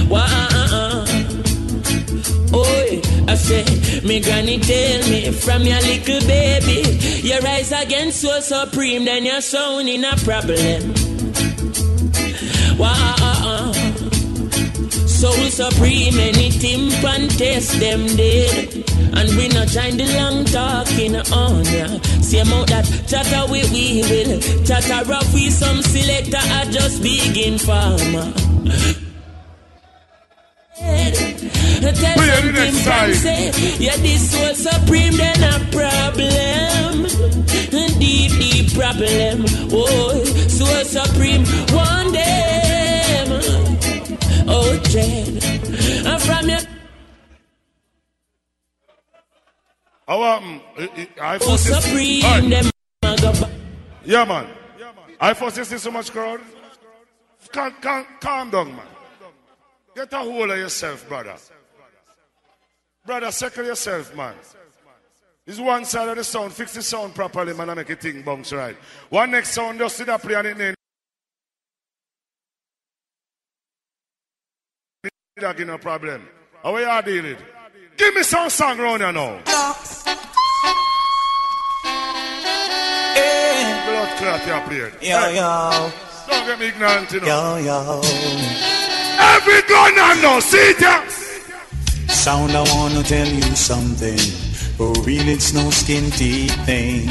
Why? 0.09 0.25
Oh, 2.53 3.01
I 3.27 3.35
say, 3.35 3.63
me 4.01 4.21
granny 4.21 4.57
tell 4.59 5.09
me 5.09 5.31
from 5.31 5.61
your 5.61 5.79
little 5.81 6.27
baby, 6.27 6.97
your 7.27 7.45
eyes 7.45 7.71
against 7.71 8.21
Soul 8.21 8.41
Supreme, 8.41 9.05
then 9.05 9.25
your 9.25 9.41
sound 9.41 9.87
in 9.87 10.03
a 10.03 10.15
problem. 10.17 11.06
Wow, 12.77 13.71
soul 15.07 15.49
supreme, 15.49 16.19
anything 16.19 16.91
pan 17.01 17.27
test 17.29 17.79
them 17.79 18.05
dead. 18.15 18.83
And 19.17 19.35
we 19.35 19.47
not 19.47 19.67
join 19.69 19.97
the 19.97 20.05
long 20.15 20.45
talking 20.45 21.15
on 21.15 21.65
ya. 21.65 21.87
See 22.21 22.39
about 22.39 22.67
that 22.67 22.85
chatter 23.07 23.51
we 23.51 23.63
we 23.73 24.03
will. 24.03 24.39
Chatter 24.63 25.09
rough 25.09 25.33
we 25.33 25.49
some 25.49 25.81
selector 25.81 26.37
I 26.37 26.65
just 26.69 27.01
begin 27.01 27.57
farmer. 27.57 28.31
Tell 31.81 32.17
something 32.17 32.53
next 32.53 32.83
from 32.83 33.13
say, 33.13 33.51
yeah, 33.79 33.97
this 33.97 34.29
soul 34.31 34.53
supreme, 34.53 35.17
then 35.17 35.41
a 35.41 35.59
problem. 35.71 37.07
Deep, 37.97 38.31
deep 38.39 38.73
problem. 38.73 39.45
Oh, 39.71 40.23
soul 40.47 40.83
supreme, 40.83 41.45
one 41.73 42.11
them. 42.11 42.56
Oh. 44.89 46.07
And 46.07 46.21
from 46.21 46.49
your 46.49 46.59
How 50.07 50.23
um, 50.23 50.61
I, 51.19 51.37
Oh, 51.41 51.57
supreme, 51.57 52.21
back. 53.01 53.51
Yeah, 54.05 54.23
man. 54.23 54.47
I 55.19 55.33
force 55.33 55.55
this 55.55 55.81
so 55.81 55.91
much 55.91 56.11
crowd. 56.11 56.39
Calm, 57.51 57.73
calm, 57.81 58.05
calm 58.21 58.49
down, 58.49 58.75
man. 58.75 58.85
Get 59.95 60.13
a 60.13 60.19
hold 60.19 60.51
of 60.51 60.57
yourself, 60.57 61.07
brother. 61.09 61.35
Brother, 63.05 63.31
settle 63.31 63.65
yourself, 63.65 64.15
man. 64.15 64.35
This 65.45 65.59
one 65.59 65.83
side 65.85 66.09
of 66.09 66.15
the 66.17 66.23
sound. 66.23 66.53
Fix 66.53 66.73
the 66.73 66.81
sound 66.81 67.15
properly, 67.15 67.53
man, 67.53 67.69
and 67.69 67.77
make 67.77 67.89
it 67.89 68.01
thing 68.01 68.21
bounce 68.21 68.53
right. 68.53 68.77
One 69.09 69.31
next 69.31 69.51
sound, 69.51 69.79
just 69.79 69.97
sit 69.97 70.07
up 70.07 70.21
play 70.21 70.35
and 70.35 70.61
it 70.61 70.76
That 75.39 75.55
give 75.55 75.67
no 75.67 75.77
problem. 75.77 76.27
How 76.63 76.73
are 76.73 76.81
you 76.81 77.21
dealing? 77.21 77.37
Give 77.95 78.15
me 78.15 78.23
some 78.23 78.49
song 78.49 78.79
round 78.79 79.03
here 79.03 79.11
now. 79.11 79.37
Eh. 83.15 83.85
Blood 83.85 84.17
clot 84.17 84.47
you 84.47 84.67
played. 84.67 84.93
Yo, 84.99 85.19
Hey, 85.19 85.35
yo. 85.35 85.91
Don't 86.27 86.45
get 86.47 86.59
me 86.59 86.67
ignorant, 86.69 87.11
you 87.11 87.21
know. 87.21 87.57
Yo, 87.57 87.57
yo. 87.57 88.01
Every 89.19 89.61
gun 89.69 89.93
I 89.99 90.19
know, 90.23 90.39
see 90.39 90.73
ya. 90.79 91.05
Sound, 92.07 92.53
I 92.53 92.63
wanna 92.73 93.03
tell 93.03 93.27
you 93.27 93.55
something. 93.55 94.17
For 94.77 94.91
real, 95.03 95.27
it's 95.29 95.53
no 95.53 95.69
skin 95.69 96.09
deep 96.17 96.49
thing. 96.65 97.07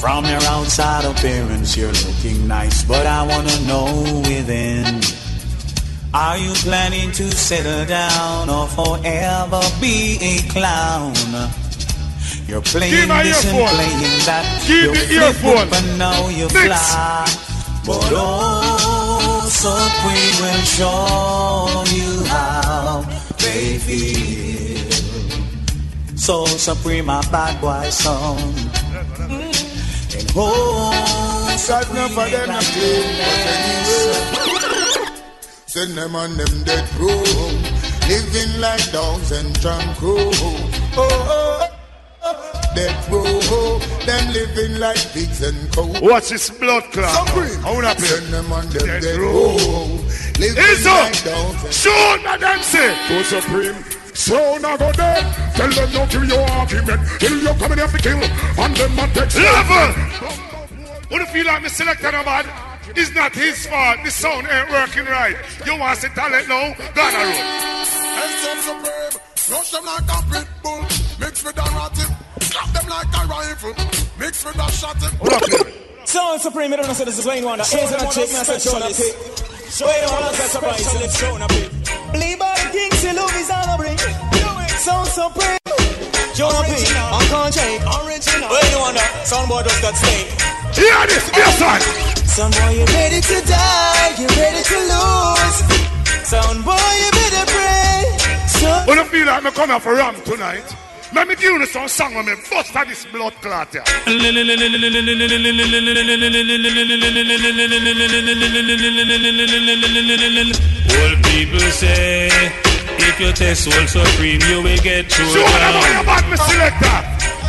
From 0.00 0.24
your 0.24 0.42
outside 0.50 1.04
appearance, 1.04 1.76
you're 1.76 1.92
looking 1.92 2.48
nice, 2.48 2.82
but 2.82 3.06
I 3.06 3.22
wanna 3.24 3.56
know 3.68 4.20
within. 4.26 5.00
Are 6.14 6.38
you 6.38 6.52
planning 6.54 7.12
to 7.12 7.30
settle 7.30 7.84
down 7.84 8.48
or 8.48 8.66
forever 8.68 9.60
be 9.80 10.16
a 10.22 10.38
clown? 10.50 11.12
You're 12.46 12.62
playing 12.62 12.92
Give 12.94 13.08
my 13.08 13.22
this 13.22 13.44
and 13.44 13.52
playing 13.52 14.24
that. 14.24 14.64
Give 14.66 14.94
you 14.94 14.94
flip 14.94 15.10
earphone. 15.20 15.68
up 15.68 15.72
and 15.74 15.98
now 15.98 16.28
you 16.28 16.44
Mix. 16.44 16.64
fly. 16.64 17.26
But 17.84 18.08
oh, 18.12 19.44
Supreme 19.48 20.36
will 20.40 20.64
show 20.64 21.84
you 21.94 22.24
how 22.24 23.04
they 23.38 23.76
feel. 23.78 24.90
Soul 26.16 26.46
Supreme, 26.46 27.08
a 27.10 27.20
bad 27.30 27.60
boy 27.60 27.88
song. 27.90 28.38
Mm. 28.38 30.18
And 30.18 30.32
oh, 30.36 31.54
Supreme, 31.58 32.08
for 32.10 32.28
them 32.30 32.48
not 32.48 32.62
clean, 32.64 33.02
but 33.18 33.46
anyway. 33.46 34.57
Send 35.78 35.96
them 35.96 36.16
on 36.16 36.36
them 36.36 36.64
dead 36.64 36.92
row, 36.98 37.06
living 38.10 38.60
like 38.60 38.82
dogs 38.90 39.30
and 39.30 39.54
drunk 39.60 39.96
crow. 39.98 40.16
Oh, 40.98 41.70
oh, 42.24 42.72
dead 42.74 42.96
row, 43.08 43.78
them 44.04 44.32
living 44.32 44.80
like 44.80 44.98
pigs 45.12 45.40
and 45.40 45.72
cows. 45.72 46.00
Watch 46.00 46.30
this 46.30 46.50
blood 46.50 46.82
clot. 46.90 47.30
I 47.30 47.72
wanna 47.72 47.94
play. 47.94 48.08
Send 48.08 48.26
them 48.34 48.52
on 48.52 48.66
them 48.70 48.86
Dead 48.86 49.02
dead, 49.02 49.18
row. 49.20 49.30
row, 49.30 49.86
living 50.42 50.64
Izzo, 50.66 50.90
like 50.90 51.22
dogs 51.22 51.62
and 51.62 51.72
shoot 51.72 52.26
at 52.26 52.40
them 52.40 52.60
say. 52.60 52.96
To 53.06 53.22
Supreme. 53.22 53.78
So 54.14 54.58
now 54.58 54.76
go 54.76 54.90
there. 54.90 55.22
Tell 55.54 55.70
them 55.70 55.92
don't 55.92 56.10
kill 56.10 56.24
your 56.24 56.50
argument. 56.58 57.00
Kill 57.20 57.38
your 57.38 57.54
coming 57.54 57.78
here 57.78 57.86
to 57.86 57.98
kill. 57.98 58.18
And 58.18 58.76
them 58.76 58.96
not 58.96 59.14
text. 59.14 59.36
Level. 59.38 59.94
What 61.08 61.22
if 61.22 61.32
you 61.36 61.44
like 61.44 61.62
me 61.62 61.68
selected 61.68 62.14
a 62.14 62.24
bad? 62.24 62.67
It's 62.96 63.14
not 63.14 63.34
his 63.34 63.66
fault. 63.66 63.98
The 64.04 64.10
sound 64.10 64.46
ain't 64.50 64.70
working 64.70 65.04
right. 65.06 65.36
You 65.66 65.78
want 65.78 66.00
to 66.00 66.08
talent 66.10 66.48
now? 66.48 66.74
Gonna 66.94 67.18
roll. 67.18 67.38
And 68.18 68.32
some 68.42 68.60
supreme, 68.62 69.22
rush 69.50 69.70
them 69.70 69.84
like 69.84 70.08
a 70.08 70.18
pit 70.30 70.48
bull, 70.62 70.82
mix 71.20 71.44
with 71.44 71.58
a 71.58 71.68
ratty, 71.76 72.06
clap 72.50 72.68
them 72.72 72.88
like 72.88 73.06
a 73.06 73.26
rifle, 73.26 73.74
mix 74.18 74.44
with 74.44 74.56
a 74.56 74.68
shotty. 74.72 76.06
Soul 76.06 76.38
Supreme, 76.38 76.72
I 76.72 76.76
don't 76.76 76.86
know 76.86 76.94
so 76.94 77.04
this 77.04 77.18
is 77.18 77.26
Wayne 77.26 77.44
Wonder. 77.44 77.64
Here's 77.64 77.90
a 77.92 77.98
chick, 78.10 78.32
man, 78.32 78.44
specialist. 78.44 79.00
Wayne 79.80 80.08
Wonder, 80.08 80.32
that's 80.32 80.40
a 80.40 80.48
surprise. 80.48 80.90
So 80.90 80.98
let's 80.98 81.18
show 81.18 81.36
up 81.36 81.52
it. 81.52 81.70
Believe 82.12 82.38
by 82.38 82.54
the 82.54 82.70
king, 82.72 82.90
see 82.92 83.12
love 83.12 83.36
is 83.36 83.50
on 83.50 83.68
a 83.68 83.76
bring. 83.76 84.37
Sound 84.78 85.08
Soul 85.08 85.30
Supreme. 85.30 85.58
Jonah 86.34 86.62
P, 86.62 86.70
I'm 87.10 87.26
Conjay. 87.26 87.82
Original. 88.06 88.48
Wayne 88.48 88.78
Wonder, 88.78 89.08
soundboard 89.26 89.64
does 89.66 89.80
that 89.82 89.98
stay. 89.98 90.22
Hear 90.70 91.02
this, 91.10 91.26
yes, 91.34 91.58
son. 91.58 91.80
Some 92.30 92.52
boy, 92.54 92.78
you 92.78 92.86
ready 92.94 93.20
to 93.20 93.36
die, 93.42 94.14
you 94.22 94.28
ready 94.38 94.62
to 94.62 94.78
lose. 94.86 95.58
Sound 96.22 96.62
boy, 96.64 96.78
you 96.78 97.10
better 97.10 97.44
pray. 97.50 98.06
So 98.46 98.70
When 98.86 98.98
I 99.00 99.04
feel 99.10 99.26
like 99.26 99.42
me 99.42 99.50
come 99.50 99.70
here 99.70 99.80
for 99.80 99.94
ram 99.94 100.14
tonight, 100.22 100.62
let 101.12 101.26
me 101.26 101.34
give 101.34 101.58
you 101.58 101.66
some 101.66 101.88
song 101.88 102.14
when 102.14 102.26
me 102.26 102.34
bust 102.48 102.76
out 102.76 102.86
this 102.86 103.04
blood 103.06 103.32
clot 103.42 103.72
here. 103.72 103.82
All 110.88 111.16
people 111.26 111.66
say, 111.74 112.30
if 112.98 113.20
you 113.20 113.32
test 113.32 113.64
Soul 113.64 113.86
Supreme, 113.86 114.40
you 114.48 114.62
will 114.62 114.78
get 114.82 115.10
through. 115.10 115.30
Show 115.30 115.42
them 115.42 115.72
how 115.72 115.86
you 115.86 116.04
bad 116.06 116.24
me 116.30 116.36
selector. 116.36 116.98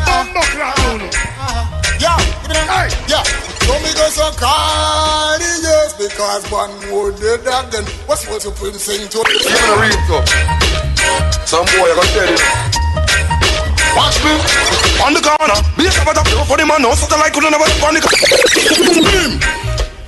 Bumbo 0.05 0.41
clot, 0.53 0.77
no, 0.77 0.97
no. 0.97 1.07
Yeah, 1.99 2.17
give 2.41 2.49
me 2.49 2.55
that. 2.55 2.93
Yeah, 3.09 3.23
so 3.65 3.73
me 3.81 3.91
go 3.93 4.05
so 4.09 4.31
call 4.37 5.39
yes 5.61 5.93
because 5.97 6.43
one 6.51 6.73
more 6.89 7.11
dead 7.11 7.41
again. 7.41 7.85
What's 8.05 8.27
what 8.27 8.41
supreme 8.41 8.73
sing 8.73 9.07
to? 9.09 9.19
Even 9.19 9.69
a 9.69 9.75
read 9.81 9.99
to. 10.09 10.17
Some 11.45 11.65
boy 11.65 11.89
I 11.89 11.95
gonna 11.97 12.13
tell 12.13 12.29
you. 12.29 12.39
Watch 13.95 14.17
me 14.23 14.31
on 15.03 15.13
the 15.13 15.21
corner. 15.21 15.59
Be 15.77 15.87
a 15.87 15.91
top 15.91 16.27
for 16.47 16.57
the 16.57 16.65
man. 16.65 16.81
No 16.81 16.93
satellite 16.93 17.33
could 17.33 17.43
never 17.43 17.65
on 17.85 17.93
the 17.93 18.01
Supreme. 18.01 19.39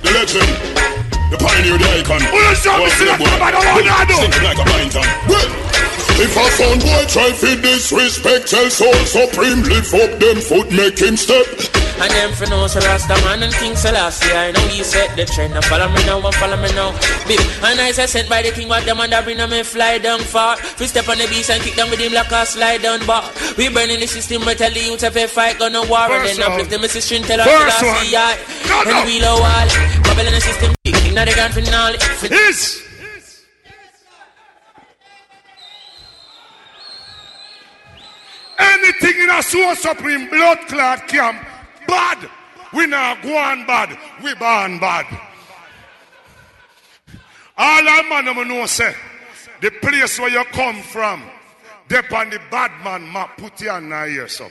The 0.02 0.10
legend. 0.12 0.91
The 1.32 1.38
pioneer, 1.38 1.78
the 1.78 1.88
icon. 1.96 2.20
Who 2.20 2.36
you 2.36 2.54
show 2.54 2.76
me 2.76 2.84
Walk 2.84 2.92
see 2.92 3.08
the 3.08 3.16
that 3.16 3.16
boy. 3.16 3.24
somebody 3.24 3.56
want? 3.56 3.88
Sing 4.20 4.44
like 4.44 4.60
a 4.60 4.68
python. 4.68 5.91
Well, 6.22 6.30
If 6.30 6.36
a 6.36 6.50
sound 6.56 6.80
boy 6.82 7.04
try 7.08 7.30
to 7.32 7.60
disrespect, 7.60 8.48
tell 8.48 8.70
soul 8.70 8.94
supreme, 9.06 9.62
lift 9.62 9.92
up 9.94 10.18
them 10.20 10.38
foot, 10.40 10.70
make 10.70 10.98
him 10.98 11.16
step. 11.16 11.46
And 12.02 12.10
them 12.10 12.32
for 12.32 12.46
know 12.50 12.66
so 12.66 12.80
Rasta 12.80 13.14
man 13.22 13.42
and 13.44 13.52
King 13.54 13.76
Selassie. 13.76 14.32
I 14.32 14.50
know 14.50 14.66
he 14.68 14.82
set 14.82 15.14
the 15.14 15.24
trend. 15.24 15.54
Now 15.54 15.60
follow 15.60 15.86
me 15.88 16.02
now 16.06 16.18
and 16.24 16.34
follow 16.34 16.56
me 16.56 16.72
now. 16.74 16.90
Big 17.28 17.38
and 17.62 17.78
I 17.80 17.92
say 17.92 18.06
sent 18.06 18.28
by 18.28 18.42
the 18.42 18.50
king 18.50 18.66
What 18.68 18.84
them 18.84 18.98
and 18.98 19.12
that 19.12 19.22
bring 19.24 19.36
them 19.36 19.52
and 19.52 19.64
fly 19.66 19.98
down 19.98 20.18
far. 20.18 20.56
We 20.80 20.86
step 20.86 21.08
on 21.08 21.18
the 21.18 21.28
beast 21.28 21.50
and 21.50 21.62
kick 21.62 21.74
them 21.76 21.90
with 21.90 22.00
him 22.00 22.12
like 22.12 22.32
a 22.32 22.44
slide 22.46 22.82
down 22.82 23.06
bar. 23.06 23.22
We 23.56 23.68
burning 23.68 24.00
the 24.00 24.06
system 24.08 24.42
but 24.44 24.58
tell 24.58 24.72
the 24.72 24.80
youth 24.80 25.02
if 25.04 25.14
they 25.14 25.26
fight 25.28 25.58
gonna 25.60 25.82
war. 25.86 26.10
And 26.10 26.26
First 26.26 26.38
then 26.38 26.42
one. 26.42 26.52
uplift 26.58 26.70
them 26.70 26.82
as 26.84 27.04
string 27.04 27.22
tell 27.22 27.40
us 27.40 27.46
First 27.46 27.78
Selassie. 27.78 28.16
I 28.16 28.34
Go, 28.66 28.82
go. 28.82 28.90
And 28.98 29.06
we 29.06 29.20
low 29.20 29.38
wall 29.38 29.68
Bubble 30.02 30.26
in 30.26 30.34
the 30.34 30.40
system 30.40 30.74
big 30.82 30.94
King 30.96 31.18
of 31.18 31.26
the 31.28 31.34
grand 31.34 31.54
finale. 31.54 31.98
Is 32.34 32.82
anything 38.92 39.22
in 39.22 39.30
a 39.30 39.42
soul 39.42 39.74
supreme 39.74 40.28
blood 40.28 40.58
clot 40.68 41.08
camp 41.08 41.46
bad. 41.86 42.28
We 42.72 42.86
not 42.86 43.22
go 43.22 43.36
on 43.36 43.66
bad. 43.66 43.98
We 44.22 44.34
born 44.34 44.78
bad. 44.78 45.06
All 47.56 47.88
our 47.88 48.02
man 48.08 48.24
them 48.24 48.48
know 48.48 48.66
say 48.66 48.94
the 49.60 49.70
place 49.70 50.18
where 50.18 50.30
you 50.30 50.44
come 50.46 50.82
from, 50.82 51.22
Dep 51.88 52.10
on 52.12 52.30
the 52.30 52.40
bad 52.50 52.72
man 52.82 53.10
map, 53.12 53.36
put 53.36 53.60
hand 53.60 53.92
in 53.92 54.10
here, 54.10 54.28
so. 54.28 54.50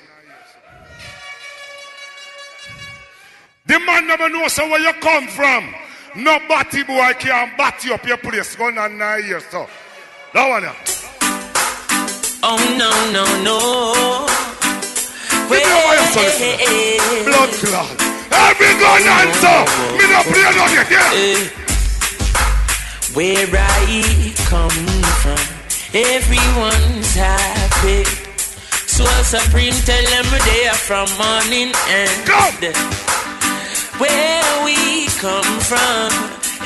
The 3.66 3.80
man 3.80 4.08
never 4.08 4.30
knows 4.30 4.54
so 4.54 4.68
where 4.70 4.80
you 4.80 4.94
come 5.02 5.28
from. 5.28 5.74
No 6.16 6.40
batty 6.48 6.84
boy 6.84 7.14
can 7.20 7.52
bat 7.58 7.84
you 7.86 7.94
up 7.94 8.06
your 8.06 8.18
place. 8.18 8.56
Go 8.56 8.66
on 8.66 9.24
years, 9.24 9.46
so. 9.46 9.68
That 10.34 10.50
one. 10.50 10.91
Oh, 12.44 12.58
no, 12.78 12.90
no, 13.14 13.26
no. 13.44 14.32
Over 15.46 15.94
your 15.94 16.08
son, 16.10 16.26
Blood 17.26 17.52
clot. 17.62 17.92
Every 18.32 18.74
gun 18.80 19.04
answer. 19.04 19.60
Me 19.98 20.06
no 20.10 20.24
play 20.26 20.50
no 20.56 20.66
yeah. 20.74 21.12
Where 23.14 23.48
I 23.52 24.34
come 24.48 24.88
from, 25.22 25.44
everyone's 25.94 27.14
happy. 27.14 28.06
Soul 28.88 29.24
Supreme 29.24 29.74
tell 29.86 30.04
them 30.04 30.26
they 30.46 30.68
are 30.68 30.74
from 30.74 31.10
morning 31.18 31.74
and 31.90 32.12
Go. 32.26 32.40
Where 34.00 34.66
we 34.66 35.08
come 35.20 35.60
from, 35.60 36.10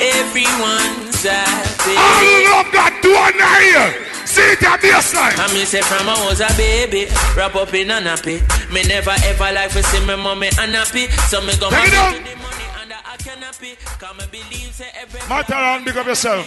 everyone's 0.00 1.22
happy. 1.22 1.94
I 1.98 2.48
love 2.48 2.72
that 2.72 2.94
door 3.02 3.32
here. 3.60 4.05
See 4.36 4.42
it 4.52 4.62
at 4.64 4.80
the 4.82 5.00
side. 5.00 5.32
I 5.40 5.48
me 5.54 5.64
say 5.64 5.80
from 5.80 6.08
I 6.08 6.14
was 6.28 6.40
a 6.40 6.48
baby, 6.58 7.06
wrap 7.36 7.54
up 7.56 7.72
in 7.72 7.90
a 7.90 7.94
nappy. 8.04 8.36
Me 8.70 8.82
never 8.84 9.14
ever 9.24 9.50
like 9.54 9.70
to 9.70 9.82
see 9.82 10.04
my 10.04 10.14
mommy 10.16 10.48
unhappy. 10.60 11.08
So 11.32 11.40
me 11.40 11.56
go 11.56 11.70
Take 11.70 11.88
it 11.88 11.88
marry 11.88 11.90
down. 11.90 12.12
to 12.12 12.18
the 12.20 12.36
money 12.44 12.66
under 12.82 13.00
a 13.00 13.16
canopy. 13.16 13.76
Come 13.98 14.20
and 14.20 14.30
believe 14.30 14.72
say 14.76 14.90
every 15.00 15.20
Matter 15.26 15.54
on, 15.54 15.84
big 15.84 15.96
up 15.96 16.06
yourself. 16.06 16.44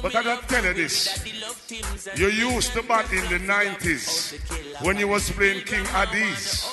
But 0.00 0.14
I 0.14 0.22
gotta 0.22 0.46
tell 0.46 0.64
you 0.64 0.72
this. 0.72 1.22
You 2.16 2.28
used 2.28 2.72
to 2.72 2.82
bat 2.82 3.12
in 3.12 3.24
the 3.28 3.44
90s 3.44 4.82
when 4.82 4.96
you 4.96 5.08
was 5.08 5.28
playing 5.30 5.64
King 5.64 5.84
Addies. 5.92 6.64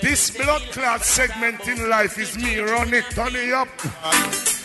This 0.00 0.30
blood 0.30 0.62
clot 0.72 1.02
segment 1.04 1.68
in 1.68 1.90
life 1.90 2.18
is 2.18 2.38
me. 2.38 2.58
Run 2.58 2.94
it, 2.94 3.04
turn 3.10 3.36
it 3.36 3.52
up. 3.52 3.68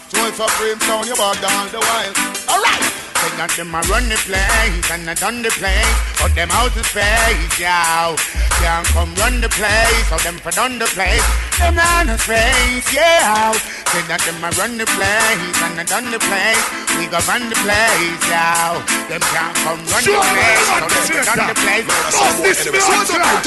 Soul 0.10 0.32
Supreme 0.32 0.80
sound, 0.82 1.08
you 1.08 1.16
bought 1.16 1.36
down 1.42 1.68
the 1.68 1.80
wild. 1.80 2.16
Alright! 2.48 2.98
Say 3.18 3.34
that 3.36 3.50
them 3.58 3.74
a 3.74 3.82
run 3.90 4.06
the 4.08 4.16
place 4.30 4.88
and 4.94 5.10
I 5.10 5.18
done 5.18 5.42
the 5.42 5.50
place. 5.50 5.98
Put 6.22 6.38
them 6.38 6.54
out 6.54 6.70
of 6.70 6.86
space, 6.86 7.60
yeah. 7.60 8.14
Can't 8.62 8.86
come 8.94 9.12
run 9.18 9.42
the 9.42 9.50
place, 9.50 10.06
so 10.08 10.22
them 10.22 10.38
for 10.38 10.54
done 10.54 10.78
the 10.78 10.86
place. 10.94 11.26
Them 11.58 11.82
on 11.82 12.08
the 12.08 12.16
space, 12.22 12.88
yeah. 12.94 13.52
Say 13.90 14.06
that 14.06 14.22
them 14.22 14.38
a 14.46 14.54
run 14.56 14.78
the 14.78 14.86
place 14.86 15.58
and 15.66 15.76
I 15.76 15.84
done 15.84 16.14
the 16.14 16.22
place. 16.22 16.66
We 16.96 17.10
go 17.10 17.18
run 17.26 17.50
the 17.50 17.58
place, 17.66 18.22
yeah. 18.30 18.78
Them 19.10 19.24
can't 19.34 19.56
come 19.66 19.82
run 19.90 20.04
the 20.06 20.22
place, 20.22 20.68
so 20.70 20.86
them 20.86 21.06
for 21.10 21.26
done 21.26 21.44
the 21.52 21.58
place. 21.58 21.86
Bust 21.90 22.38
this 22.46 22.60
blood 22.70 23.12
clot. 23.12 23.44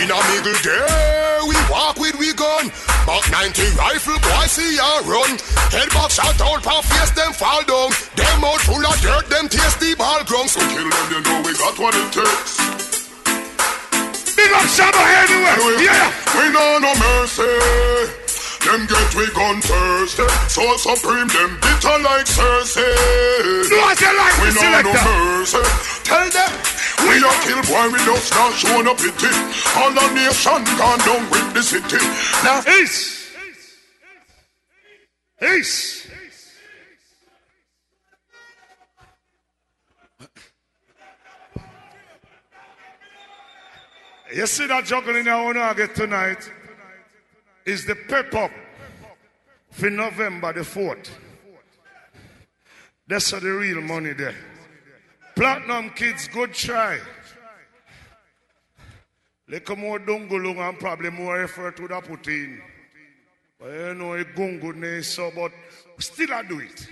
In 0.00 0.08
a 0.08 0.18
middle 0.34 0.58
day, 0.64 0.88
we 1.44 1.56
walk 1.68 2.00
with 2.00 2.16
we 2.16 2.32
gun. 2.32 2.72
About 3.04 3.28
90 3.28 3.76
rifle, 3.76 4.16
boy, 4.24 4.48
see 4.48 4.76
ya 4.80 5.04
run. 5.04 5.36
Head 5.68 5.88
back, 5.92 6.10
shot 6.10 6.40
out, 6.40 6.62
pop 6.64 6.84
face, 6.84 7.12
them 7.12 7.32
fall 7.32 7.62
down. 7.68 7.92
Them 8.16 8.44
out 8.44 8.60
full 8.64 8.80
of 8.80 8.96
dirt, 9.04 9.28
them 9.28 9.48
taste 9.48 9.80
the 9.80 9.94
ball 9.94 10.24
ground. 10.24 10.48
So 10.48 10.60
kill 10.72 10.88
them, 10.88 11.06
you 11.12 11.20
know 11.20 11.38
we 11.44 11.52
got 11.54 11.76
what 11.78 11.94
it 11.94 12.08
takes. 12.10 12.56
Big 14.34 14.52
up 14.56 14.64
Shabba 14.72 15.02
anyway. 15.20 15.84
Yeah. 15.84 16.08
We 16.40 16.48
know 16.48 16.78
no 16.80 16.92
mercy. 16.96 17.44
Them 18.64 18.86
get 18.86 19.14
we 19.14 19.26
gun 19.36 19.60
Thursday. 19.60 20.28
Soul 20.48 20.76
Supreme, 20.78 21.28
them 21.28 21.58
bitter 21.60 21.96
like 22.00 22.26
Cersei. 22.26 23.68
What 23.68 24.00
you 24.00 24.12
like, 24.16 24.36
We 24.40 24.48
know 24.56 24.80
no 24.80 24.92
mercy. 24.92 25.64
Tell 26.04 26.28
them. 26.30 26.52
We 27.08 27.16
a 27.16 27.32
kill 27.44 27.62
boy, 27.64 27.88
we 27.92 27.98
just 28.04 28.32
not 28.34 28.52
show 28.52 28.80
no 28.82 28.94
pity. 28.94 29.32
All 29.76 29.90
the 29.92 30.06
nation 30.14 30.64
gone 30.76 30.98
down 31.00 31.30
with 31.30 31.54
the 31.54 31.62
city. 31.62 31.98
Now, 32.44 32.60
East. 32.80 33.19
East. 35.42 36.06
You 44.32 44.46
see 44.46 44.66
that 44.66 44.84
juggling 44.84 45.26
I 45.26 45.42
want 45.42 45.56
to 45.56 45.74
get 45.86 45.96
tonight 45.96 46.50
is 47.66 47.84
the 47.84 47.96
pep 47.96 48.32
up 48.34 48.50
for 49.70 49.90
November 49.90 50.52
the 50.52 50.60
4th. 50.60 51.10
That's 53.08 53.30
the 53.32 53.40
real 53.40 53.80
money 53.80 54.12
there. 54.12 54.36
Platinum 55.34 55.90
kids, 55.90 56.28
good 56.28 56.52
try. 56.54 57.00
Little 59.48 59.76
more 59.76 59.98
dungulung 59.98 60.58
and 60.58 60.78
probably 60.78 61.10
more 61.10 61.42
effort 61.42 61.80
would 61.80 61.90
have 61.90 62.04
put 62.04 62.28
in. 62.28 62.62
But 63.60 63.72
you 63.72 63.94
know, 63.94 64.14
it 64.14 64.34
gungu 64.34 65.04
so, 65.04 65.30
but 65.34 65.52
still 65.98 66.32
I 66.32 66.42
do 66.42 66.60
it. 66.60 66.88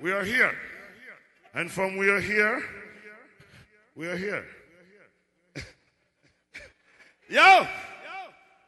We 0.00 0.10
are 0.10 0.24
here. 0.24 0.54
And 1.54 1.70
from 1.70 1.98
we 1.98 2.08
are 2.08 2.20
here, 2.20 2.64
we 3.94 4.08
are 4.08 4.16
here. 4.16 4.46
Yo! 7.28 7.66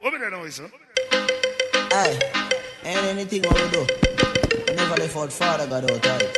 What 0.00 0.12
me 0.12 0.18
know, 0.18 0.46
sir? 0.50 0.70
Aye, 1.12 2.20
ain't 2.84 3.04
anything 3.06 3.42
what 3.44 3.54
we 3.54 3.70
do. 3.70 3.86
I 4.68 4.74
never 4.74 4.96
left 4.96 5.16
out 5.16 5.32
Father 5.32 5.66
God 5.66 5.90
out 5.90 6.04
right. 6.04 6.36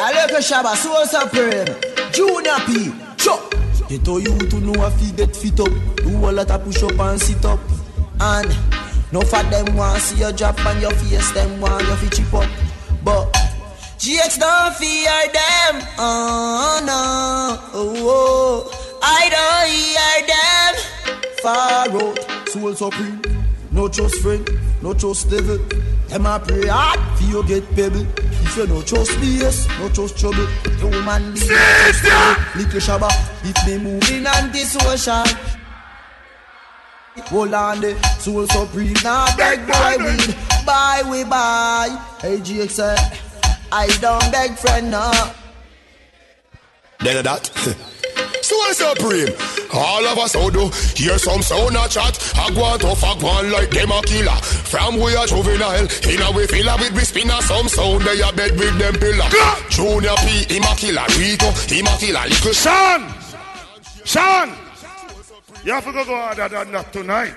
I 0.00 0.22
look 0.22 0.32
at 0.32 0.42
Shabba, 0.42 0.74
Soul 0.74 1.06
Supreme, 1.06 1.66
Junior 2.12 2.58
P, 2.66 2.92
Chop. 3.16 3.54
They 3.88 3.98
told 3.98 4.26
you 4.26 4.36
to 4.38 4.60
know 4.60 4.86
if 4.86 5.00
you 5.02 5.12
get 5.12 5.36
fit 5.36 5.60
up, 5.60 5.70
do 5.98 6.28
a 6.28 6.32
lot 6.32 6.50
of 6.50 6.64
push 6.64 6.82
up 6.82 6.98
and 6.98 7.20
sit 7.20 7.44
up. 7.44 7.60
And 8.18 8.69
no 9.12 9.20
for 9.22 9.42
them 9.44 9.76
want 9.76 10.00
see 10.00 10.18
you 10.20 10.32
drop 10.32 10.64
on 10.66 10.80
your 10.80 10.92
face, 10.92 11.30
them 11.32 11.60
want 11.60 11.82
you 11.82 11.96
fi 11.96 12.08
chip 12.08 12.34
up. 12.34 12.48
But 13.04 13.32
GX 13.98 14.38
don't 14.38 14.74
fear 14.76 15.10
them, 15.32 15.86
oh 15.98 16.80
no, 16.84 17.58
oh, 17.74 18.70
oh. 18.72 19.00
I 19.02 19.28
don't 19.34 19.70
hear 19.70 20.26
them. 20.30 20.74
Far 21.42 21.88
out, 21.88 22.48
Soul 22.48 22.74
Supreme, 22.74 23.22
no 23.70 23.88
trust 23.88 24.16
friend, 24.16 24.48
no 24.82 24.94
trust 24.94 25.30
devil. 25.30 25.58
Them 26.08 26.26
a 26.26 26.40
pray 26.40 26.66
hard 26.66 26.98
for 27.16 27.24
you 27.24 27.42
get 27.46 27.64
pebble. 27.76 28.04
If 28.16 28.56
you 28.56 28.66
no 28.66 28.82
trust 28.82 29.12
BS, 29.12 29.68
no 29.78 29.88
trust 29.90 30.18
trouble. 30.18 30.46
Human 30.78 31.34
being, 31.34 31.46
little 32.56 32.80
shabba. 32.80 33.08
If 33.44 33.66
me 33.66 33.78
moving 33.78 34.26
anti-social. 34.26 35.59
Hold 37.16 37.54
on 37.54 37.80
the 37.80 37.94
soul 38.18 38.46
supreme. 38.46 38.94
Now 39.02 39.26
beg 39.36 39.66
boy 39.66 40.04
weed, 40.04 40.36
buy 40.64 41.02
we 41.10 41.24
buy. 41.24 41.88
Hey 42.20 42.38
GX 42.38 42.70
say, 42.70 42.94
eh. 42.94 43.56
I 43.72 43.86
don't 44.00 44.30
beg 44.32 44.56
friend 44.56 44.90
now. 44.90 45.34
Then 47.00 47.24
that. 47.24 47.46
Soul 48.42 48.72
Supreme. 48.72 49.28
All 49.72 50.04
of 50.06 50.18
us 50.18 50.34
out 50.34 50.52
do 50.52 50.70
hear 50.96 51.18
some 51.18 51.42
sound 51.42 51.76
a 51.76 51.88
chat. 51.88 52.18
I 52.36 52.50
go 52.50 52.64
on 52.64 52.78
tough, 52.78 53.04
I 53.04 53.20
go 53.20 53.26
on 53.28 53.50
like 53.50 53.70
them 53.70 53.92
a 53.92 54.02
killer. 54.02 54.36
From 54.66 54.96
we 54.96 55.14
a 55.14 55.26
juvenile, 55.26 55.86
in 56.08 56.20
a 56.20 56.30
we 56.32 56.46
filler 56.46 56.76
with 56.78 56.92
we 56.92 57.00
spinner 57.00 57.40
some 57.42 57.68
sound. 57.68 58.02
They 58.02 58.20
a 58.20 58.32
bed 58.32 58.58
with 58.58 58.76
them 58.78 58.94
pillar. 58.94 59.28
Junior 59.68 60.16
P, 60.24 60.54
him 60.54 60.64
a 60.64 60.74
killer. 60.74 61.06
Rito, 61.16 61.50
him 61.68 61.86
a 61.86 61.96
killer. 61.98 62.24
Little 62.28 62.52
Sean! 62.52 63.14
Sean! 64.04 64.69
You 65.62 65.72
have 65.72 65.84
to 65.84 65.92
go 65.92 66.04
harder 66.04 66.48
than 66.48 66.72
that 66.72 66.90
tonight. 66.92 67.36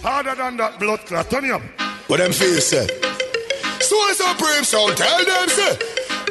Harder 0.00 0.34
than 0.34 0.56
that 0.56 0.78
blood 0.80 1.00
clot. 1.00 1.28
Turn 1.28 1.44
it 1.44 1.50
up. 1.50 1.62
What 2.06 2.18
them 2.18 2.32
face 2.32 2.68
say? 2.68 2.86
Soul 3.80 4.14
Supreme 4.14 4.64
sound, 4.64 4.96
tell 4.96 5.24
them 5.24 5.48
say. 5.48 5.76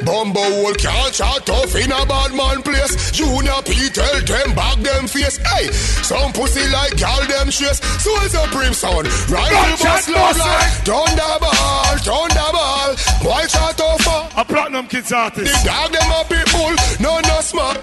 Bumbo 0.04 0.40
hole 0.40 0.74
can't 0.74 1.12
chat 1.14 1.46
tough 1.46 1.76
in 1.76 1.92
a 1.92 2.04
bad 2.06 2.34
man 2.34 2.62
place. 2.62 3.12
Junior 3.12 3.62
P 3.62 3.90
tell 3.90 4.20
them 4.26 4.54
back 4.56 4.78
them 4.78 5.06
face. 5.06 5.36
Hey, 5.38 5.70
some 6.02 6.32
pussy 6.32 6.66
like 6.72 6.96
gal 6.96 7.20
them 7.28 7.50
chase. 7.50 7.78
Soul 8.02 8.18
Supreme 8.26 8.74
sound, 8.74 9.06
right 9.30 9.50
Don't 9.54 9.76
to 9.76 9.82
chat 9.82 10.02
bust 10.02 10.08
love 10.08 10.38
like 10.38 10.72
thunderball, 10.82 11.94
thunderball. 12.02 12.90
Boy 13.22 13.46
chat 13.46 13.76
tough. 13.78 14.36
A 14.36 14.44
platinum 14.44 14.88
kids 14.88 15.12
artist. 15.12 15.46
The 15.46 15.68
dog 15.68 15.92
them 15.92 16.10
a 16.10 16.24
bull, 16.50 16.74
no 16.98 17.20
no 17.20 17.40
smart. 17.40 17.78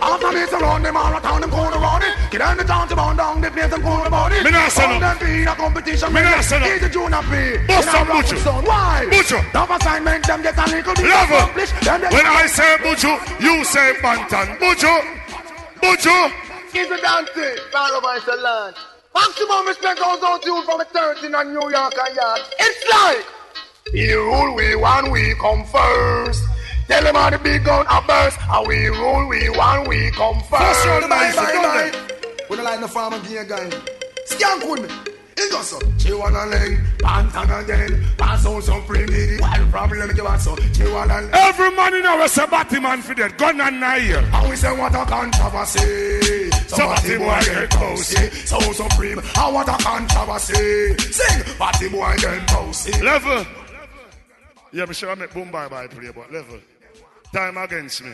After 0.00 0.32
me 0.32 0.46
surround 0.46 0.84
them 0.84 0.96
all 0.96 1.12
around 1.12 1.40
them 1.40 1.50
corner 1.50 1.78
around 1.78 2.02
it. 2.02 2.14
Get 2.30 2.38
down 2.38 2.56
the 2.56 2.64
town 2.64 2.88
to 2.88 2.96
burn 2.96 3.16
down 3.16 3.40
the 3.40 3.50
place 3.50 3.72
and 3.72 3.82
cool 3.82 4.04
about 4.04 4.32
it. 4.32 4.44
No. 4.44 4.50
them 4.50 5.18
be 5.18 5.42
in 5.42 5.48
a 5.48 5.54
competition. 5.54 6.12
Me 6.12 6.22
not 6.22 6.44
say 6.44 6.60
no. 6.60 6.66
He's 6.66 6.82
a 6.82 6.88
junior 6.88 7.22
P. 7.22 7.32
Bust 7.66 7.82
In 7.82 7.88
a 7.88 7.92
some 7.92 8.08
rock 8.08 8.66
Why? 8.66 9.06
Butcher. 9.10 9.42
Tough 9.52 9.70
assignment, 9.70 10.26
them 10.26 10.42
get 10.42 10.58
a 10.58 10.66
little 10.70 10.94
bit 10.94 11.08
get 11.82 12.12
When 12.12 12.26
I 12.26 12.46
say 12.46 12.76
Buju, 12.82 13.12
you 13.40 13.64
say 13.64 13.94
Banton. 14.02 14.58
Buju! 14.58 14.94
Buju! 15.80 16.32
Give 16.72 16.88
the 16.88 16.96
Dante, 16.96 17.56
follow 17.72 18.00
by 18.00 18.20
the 18.24 18.36
land. 18.36 18.76
Maximum 19.14 19.66
respect 19.66 19.98
goes 19.98 20.22
out 20.22 20.42
to 20.42 20.50
you 20.50 20.62
from 20.62 20.80
a 20.80 20.84
13 20.84 21.34
in 21.34 21.54
New 21.54 21.70
York 21.70 21.94
and 21.98 22.14
yard. 22.14 22.40
It's 22.58 22.82
like, 22.90 23.26
you 23.92 24.22
rule 24.22 24.54
we 24.54 24.76
one, 24.76 25.10
we 25.10 25.34
come 25.40 25.64
first. 25.64 26.44
Tell 26.88 27.04
them 27.04 27.14
how 27.14 27.30
the 27.30 27.38
big 27.38 27.64
gun 27.64 27.86
a 27.88 28.00
burst. 28.02 28.38
How 28.38 28.64
we 28.66 28.86
rule, 28.88 29.28
we 29.28 29.50
want, 29.50 29.86
we 29.88 30.10
come 30.10 30.40
first. 30.40 30.62
First 30.62 30.86
round, 30.86 31.02
Bye, 31.02 31.08
nice, 31.08 31.36
bye, 31.36 31.52
you 31.52 31.62
know 31.62 31.68
bye. 31.68 32.46
We 32.48 32.56
don't 32.56 32.64
like 32.64 32.80
the 32.80 32.88
farmer 32.88 33.18
gear 33.28 33.44
guy. 33.44 33.68
Skank 34.26 34.70
with 34.70 34.82
me. 34.82 35.12
It 35.40 35.52
goes 35.52 35.68
so. 35.68 35.78
She 35.98 36.12
wanna 36.12 36.46
lay, 36.46 36.78
Pantana 36.98 37.62
again, 37.62 38.04
pass 38.16 38.44
on 38.44 38.60
some 38.60 38.82
pretty, 38.86 39.38
one 39.38 39.70
problem 39.70 40.10
give 40.16 40.26
us 40.26 40.44
so. 40.44 40.56
She 40.72 40.82
wanna 40.90 41.20
lay. 41.20 41.30
Every 41.32 41.70
man 41.76 41.94
in 41.94 42.06
our 42.06 42.26
say 42.26 42.46
batty 42.46 42.80
man 42.80 43.02
for 43.02 43.14
that 43.14 43.38
gun 43.38 43.60
and 43.60 43.78
nail. 43.78 44.18
And 44.18 44.50
we 44.50 44.56
say 44.56 44.76
what 44.76 44.94
a 44.94 45.04
controversy. 45.04 46.50
So 46.66 46.78
batty 46.78 47.18
boy 47.18 47.38
get 47.44 47.70
cozy, 47.70 48.30
Soul 48.46 48.72
Supreme. 48.72 49.18
And 49.18 49.54
what 49.54 49.68
a 49.68 49.76
controversy. 49.84 50.96
Sing, 50.98 51.58
batty 51.58 51.88
boy 51.88 52.16
get 52.16 52.48
cozy. 52.48 53.00
Level. 53.04 53.46
Yeah, 54.72 54.86
me 54.86 54.94
sure 54.94 55.10
I 55.10 55.14
make 55.14 55.32
boom 55.32 55.50
bye 55.52 55.68
bye 55.68 55.86
play, 55.86 56.10
but 56.14 56.32
level. 56.32 56.58
Time 57.32 57.58
against 57.58 58.02
me. 58.02 58.12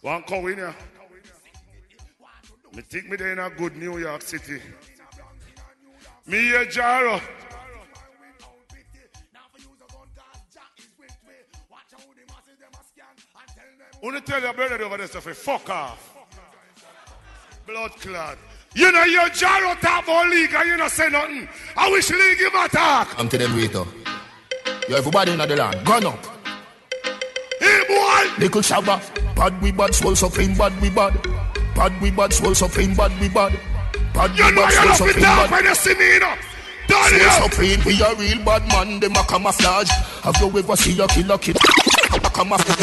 One 0.00 0.22
cow 0.22 0.46
in 0.46 0.56
here. 0.56 0.74
Me 2.74 2.82
think 2.82 3.08
me 3.08 3.16
there 3.16 3.32
in 3.32 3.38
a 3.38 3.50
good 3.50 3.76
New 3.76 3.98
York 3.98 4.22
City. 4.22 4.60
Me 6.26 6.38
here, 6.38 6.64
Jaro. 6.64 7.20
Wanna 14.02 14.20
tell 14.22 14.40
your 14.40 14.54
brother 14.54 14.82
over 14.82 14.96
there 14.96 15.06
stuff, 15.06 15.24
fuck 15.24 15.68
off. 15.68 16.16
Blood 17.66 17.92
clot. 17.96 18.38
You 18.74 18.90
know 18.92 19.04
your 19.04 19.28
Jaro 19.28 19.78
talk 19.80 20.04
about 20.04 20.30
league 20.30 20.54
and 20.54 20.68
you 20.68 20.76
not 20.76 20.90
say 20.90 21.10
nothing. 21.10 21.48
I 21.76 21.90
wish 21.90 22.08
league 22.10 22.38
him 22.38 22.54
attack. 22.54 23.18
I'm 23.18 23.28
to 23.28 23.36
them 23.36 23.54
waiter. 23.54 23.84
Yo, 24.88 24.96
everybody 24.96 25.32
in 25.32 25.38
the 25.38 25.46
land, 25.56 25.84
gun 25.84 26.06
up. 26.06 26.29
Hey, 27.70 27.86
boy! 27.86 28.42
Little 28.42 28.62
Shabba, 28.62 28.98
bad 29.36 29.62
we 29.62 29.70
bad, 29.70 29.94
soul 29.94 30.16
supreme, 30.16 30.56
bad 30.56 30.72
we 30.82 30.90
bad. 30.90 31.14
Bad 31.76 32.00
we 32.02 32.10
bad, 32.10 32.32
soul 32.32 32.52
supreme, 32.54 32.94
bad 32.96 33.12
we 33.20 33.28
bad. 33.28 33.52
Bad 34.12 34.32
we 34.32 34.38
know 34.50 34.62
bad, 34.62 34.72
you 34.72 34.76
soul 34.76 34.86
love 34.86 34.98
to 34.98 35.06
supreme, 35.06 35.24
talk 35.24 35.38
bad. 35.38 35.50
when 35.52 35.64
you 35.64 35.74
see 35.76 35.94
me, 35.94 36.14
you 36.14 36.20
know. 36.20 36.34
Soul 36.90 37.44
up. 37.44 37.58
we 37.86 38.02
a 38.02 38.14
real 38.16 38.44
bad 38.44 38.66
man, 38.68 38.98
them 38.98 39.12
a 39.12 39.22
camouflage. 39.22 39.90
Have 40.24 40.36
you 40.40 40.58
ever 40.58 40.76
seen 40.76 41.00
a 41.00 41.06
killer 41.06 41.38
kid? 41.38 41.56
A 41.56 42.30
camouflage. 42.30 42.76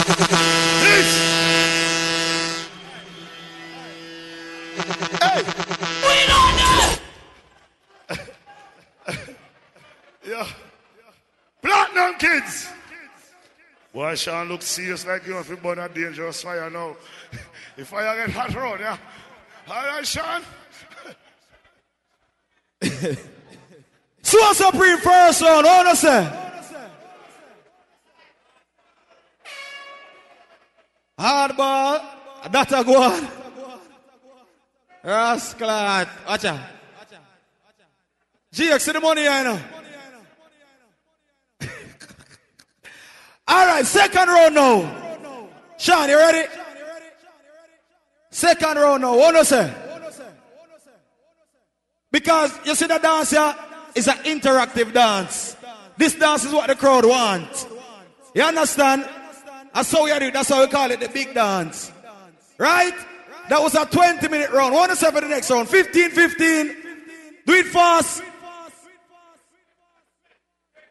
Yeah. 10.27 10.45
Platinum 11.61 12.15
kids. 12.19 12.67
Boy, 13.93 14.15
Sean 14.15 14.47
look 14.47 14.61
serious 14.61 15.05
like 15.05 15.25
you 15.25 15.37
if 15.39 15.49
you 15.49 15.57
burn 15.57 15.79
a 15.79 15.89
dangerous 15.89 16.41
fire 16.41 16.69
now. 16.69 16.95
if 17.77 17.87
fire 17.87 18.15
get 18.15 18.29
hot 18.35 18.53
road, 18.53 18.79
yeah. 18.79 18.97
All 19.69 19.85
right, 19.85 20.05
Sean. 20.05 20.43
Soul 24.21 24.53
Supreme 24.53 24.97
first 24.97 25.41
round, 25.41 25.65
you 25.65 25.95
say? 25.95 26.25
Eh? 26.25 26.43
Hardball, 31.17 32.05
that 32.51 32.71
a 32.71 32.83
go 32.83 33.01
on. 33.01 33.27
Rascal, 35.03 35.67
watch 36.27 36.45
out. 36.45 36.59
GX, 38.53 38.81
see 38.81 38.91
the 38.91 38.99
money 38.99 39.21
here 39.21 39.43
now. 39.43 39.76
All 43.47 43.65
right, 43.65 43.85
second 43.85 44.27
round 44.27 44.55
now. 44.55 45.49
Sean, 45.77 46.09
you 46.09 46.17
ready? 46.17 46.47
Second 48.29 48.77
round 48.77 49.01
now. 49.01 49.15
What 49.15 49.35
you 49.35 49.43
say? 49.45 49.73
Because 52.11 52.57
you 52.65 52.75
see 52.75 52.87
the 52.87 52.97
dance 52.97 53.31
here 53.31 53.55
is 53.95 54.07
an 54.07 54.17
interactive 54.17 54.93
dance. 54.93 55.55
This 55.97 56.15
dance 56.15 56.45
is 56.45 56.53
what 56.53 56.67
the 56.67 56.75
crowd 56.75 57.05
wants. 57.05 57.65
You 58.33 58.43
understand? 58.43 59.07
That's 59.73 59.91
how 59.91 60.03
we 60.03 60.19
do. 60.19 60.31
That's 60.31 60.49
how 60.49 60.61
we 60.61 60.67
call 60.67 60.91
it 60.91 60.99
the 60.99 61.09
big 61.09 61.33
dance. 61.33 61.91
Right? 62.57 62.93
That 63.49 63.61
was 63.61 63.75
a 63.75 63.85
20 63.85 64.27
minute 64.27 64.51
round. 64.51 64.73
What 64.73 64.89
you 64.89 64.95
say 64.95 65.09
for 65.11 65.21
the 65.21 65.27
next 65.27 65.49
round? 65.49 65.69
15 65.69 66.11
15. 66.11 66.75
Do 67.45 67.53
it 67.53 67.65
fast. 67.67 68.21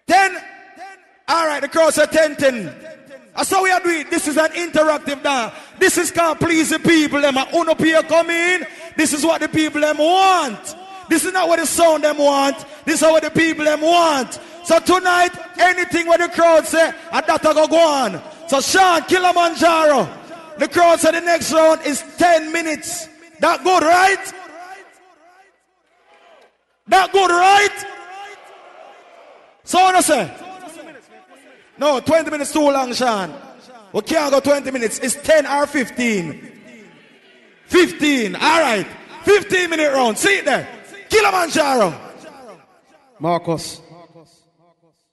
10. 0.07 0.37
All 1.29 1.47
right, 1.47 1.61
the 1.61 1.69
crowd 1.69 1.93
said 1.93 2.13
10 2.13 2.37
10. 2.37 2.75
That's 3.37 3.51
how 3.51 3.63
we 3.63 3.71
are 3.71 3.81
doing. 3.81 4.07
This 4.11 4.29
is 4.29 4.37
an 4.37 4.51
interactive 4.53 5.23
dance. 5.23 5.53
This 5.79 5.99
is 5.99 6.11
called 6.11 6.39
please 6.39 6.71
the 6.71 6.79
people. 6.79 7.21
Them 7.21 7.37
are 7.37 7.49
uno 7.55 7.75
here 7.75 8.03
come 8.03 8.31
in. 8.31 8.67
This 8.97 9.13
is 9.13 9.25
what 9.25 9.41
the 9.41 9.49
people 9.49 9.81
them 9.81 9.99
want. 9.99 10.77
This 11.09 11.25
is 11.25 11.33
not 11.33 11.49
what 11.49 11.59
the 11.59 11.67
sound 11.67 12.05
them 12.05 12.19
want. 12.19 12.65
This 12.85 13.03
is 13.03 13.03
what 13.03 13.23
the 13.23 13.31
people 13.31 13.65
them 13.65 13.83
want. 13.83 14.41
So 14.65 14.79
tonight, 14.79 15.31
anything 15.59 16.07
what 16.07 16.21
the 16.21 16.29
crowd 16.29 16.67
say, 16.67 16.93
and 17.13 17.27
that 17.27 17.43
go 17.43 17.67
go 17.67 17.77
on. 17.77 18.23
So 18.49 18.61
Sean 18.61 19.03
Killamanjaro, 19.03 20.59
the 20.59 20.69
crowd 20.69 20.99
said 20.99 21.13
the 21.13 21.21
next 21.21 21.53
round 21.53 21.83
is 21.83 22.03
10 22.17 22.53
minutes. 22.53 23.09
That 23.41 23.63
good, 23.63 23.83
right? 23.83 24.33
That 26.89 27.13
good, 27.13 27.31
right? 27.31 27.87
So 29.65 29.79
what 29.79 29.97
I 29.97 30.01
say? 30.01 30.46
No, 31.79 32.01
20 32.01 32.31
minutes 32.31 32.53
too 32.53 32.71
long, 32.71 32.93
Sean. 32.95 33.35
We 33.93 34.03
can't 34.03 34.31
go 34.31 34.41
20 34.41 34.71
minutes. 34.71 34.99
It's 34.99 35.15
10 35.15 35.47
or 35.47 35.67
15. 35.67 36.53
15. 37.67 38.35
All 38.35 38.61
right. 38.61 38.87
15 39.25 39.71
minute 39.71 39.93
round. 39.93 40.19
See 40.19 40.39
it 40.39 40.45
there. 40.45 40.69
Killamanjaro. 41.09 42.07
Marcus, 43.19 43.81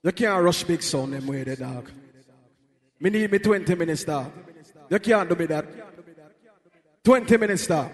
you 0.02 0.12
can't 0.12 0.44
rush 0.44 0.62
big 0.64 0.82
son 0.82 1.12
them 1.12 1.26
way, 1.26 1.42
the 1.42 1.56
dog. 1.56 1.90
Me 3.00 3.10
need 3.10 3.32
me 3.32 3.38
20 3.38 3.74
minutes, 3.74 4.04
dog. 4.04 4.30
You 4.90 4.98
can't 4.98 5.28
do 5.28 5.34
me 5.34 5.46
that. 5.46 5.66
20 7.02 7.36
minutes, 7.38 7.66
dog. 7.66 7.90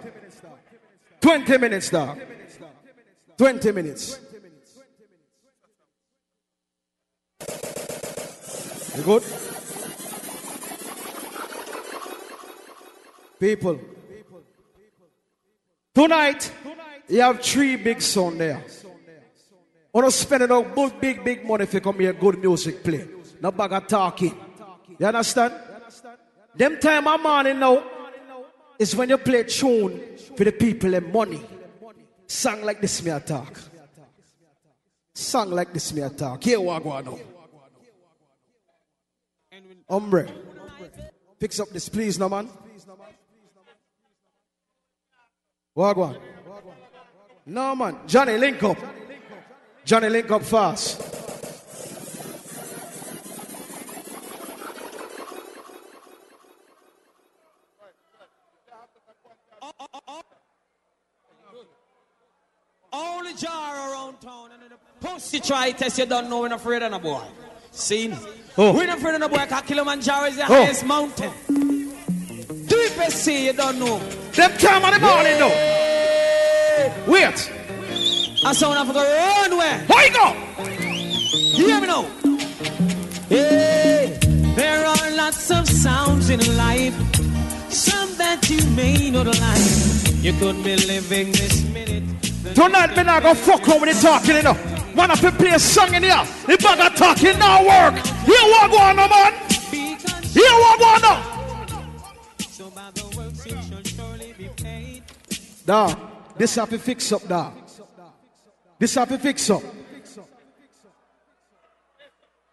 20 1.20 1.58
minutes, 1.58 1.90
dog. 1.90 2.18
20 3.36 3.72
minutes. 3.72 4.20
Good? 9.00 9.22
People, 13.38 13.80
tonight 15.94 16.52
you 17.08 17.20
have 17.22 17.40
three 17.40 17.76
big 17.76 18.02
songs 18.02 18.36
there. 18.36 18.62
Want 19.92 20.06
to 20.06 20.12
spend 20.12 20.42
enough 20.42 20.74
big, 20.74 21.00
big, 21.00 21.24
big 21.24 21.44
money 21.46 21.64
if 21.64 21.74
you 21.74 21.80
come 21.80 21.98
here, 21.98 22.12
good 22.12 22.38
music 22.38 22.84
play. 22.84 23.08
No 23.40 23.50
bag 23.50 23.72
of 23.72 23.86
talking. 23.86 24.38
You 24.98 25.06
understand? 25.06 25.54
Them 26.54 26.78
time 26.78 27.08
of 27.08 27.22
morning 27.22 27.58
now 27.58 27.82
is 28.78 28.94
when 28.94 29.08
you 29.08 29.18
play 29.18 29.44
tune 29.44 30.00
for 30.36 30.44
the 30.44 30.52
people 30.52 30.94
and 30.94 31.12
money. 31.12 31.42
Song 32.26 32.62
like 32.62 32.80
this 32.80 33.02
me 33.02 33.10
attack. 33.10 33.56
Song 35.14 35.50
like 35.50 35.72
this 35.72 35.92
me 35.92 36.02
attack. 36.02 36.42
Here 36.44 36.60
what 36.60 36.82
go 36.82 36.90
on 36.90 37.04
now. 37.04 37.18
Hombre. 39.90 40.28
Fix 41.40 41.58
up 41.58 41.68
this 41.70 41.88
please 41.88 42.16
no 42.16 42.28
man. 42.28 42.48
Wagwan. 45.76 46.16
No 47.46 47.74
man. 47.74 47.98
Johnny 48.06 48.38
link 48.38 48.62
up. 48.62 48.78
Johnny 49.84 50.08
link 50.08 50.30
up 50.30 50.42
fast. 50.42 51.02
Only 62.92 63.34
jar 63.34 63.90
around 63.90 64.20
town 64.20 64.50
and 64.52 64.70
the 64.70 64.76
pussy 65.00 65.40
try 65.40 65.72
test 65.72 65.98
you 65.98 66.06
don't 66.06 66.30
know 66.30 66.42
we're 66.42 66.54
afraid 66.54 66.82
of 66.82 66.92
no 66.92 67.00
boy. 67.00 67.24
Seen? 67.72 68.16
Oh. 68.58 68.72
We're 68.74 68.86
not 68.86 68.98
afraid 68.98 69.14
of 69.14 69.20
no 69.20 69.28
boy 69.28 69.38
because 69.38 69.62
Killamanjaro 69.62 70.28
is 70.28 70.36
the 70.36 70.42
Oh. 70.42 70.46
highest 70.46 70.84
mountain. 70.84 71.30
Deepest 72.66 73.24
sea 73.24 73.46
you 73.46 73.52
don't 73.52 73.78
know. 73.78 73.98
Them 74.32 74.52
time 74.58 74.84
of 74.84 74.94
the 74.94 75.00
morning 75.00 75.38
though. 75.38 75.54
Wait. 77.06 77.52
I 78.44 78.52
saw 78.52 78.68
one 78.70 78.78
go 78.94 79.02
run 79.02 79.56
where? 79.56 79.78
Where 79.86 80.06
you 80.06 80.12
go? 80.12 80.36
You 81.58 81.66
hear 81.66 81.80
me 81.80 81.86
now? 81.86 82.06
Hey, 83.28 84.18
there 84.56 84.84
are 84.86 85.10
lots 85.12 85.50
of 85.50 85.68
sounds 85.68 86.30
in 86.30 86.40
life. 86.56 86.94
Some 87.72 88.14
that 88.16 88.48
you 88.50 88.64
may 88.70 89.10
not 89.10 89.26
like. 89.26 90.22
You 90.22 90.32
could 90.34 90.62
be 90.64 90.76
living 90.76 91.32
this 91.32 91.62
minute. 91.64 92.04
Tonight 92.54 92.94
me 92.96 93.04
not 93.04 93.22
gonna 93.22 93.34
fuck 93.34 93.66
with 93.80 93.94
the 93.94 94.00
talking 94.02 94.36
enough. 94.36 94.58
Man, 94.94 95.10
if 95.10 95.22
you 95.22 95.30
play 95.30 95.50
a 95.50 95.58
song 95.58 95.94
in 95.94 96.02
here, 96.02 96.24
the 96.46 96.56
bag 96.58 96.80
of 96.80 96.94
talking 96.98 97.38
now 97.38 97.60
work. 97.60 97.94
Here 98.24 98.42
what 98.52 98.70
go 98.70 98.78
on, 98.78 98.96
no 98.96 99.08
man. 99.08 99.32
Here 100.22 100.56
what 100.62 100.80
one 100.80 101.02
surely 103.84 104.32
be 104.32 104.48
paid. 104.56 105.02
Dog, 105.64 105.98
this 106.36 106.54
have 106.56 106.70
to 106.70 106.78
fix 106.78 107.12
up, 107.12 107.26
dog. 107.26 107.54
This 108.78 108.94
have 108.94 109.08
to 109.08 109.18
fix 109.18 109.50
up. 109.50 109.62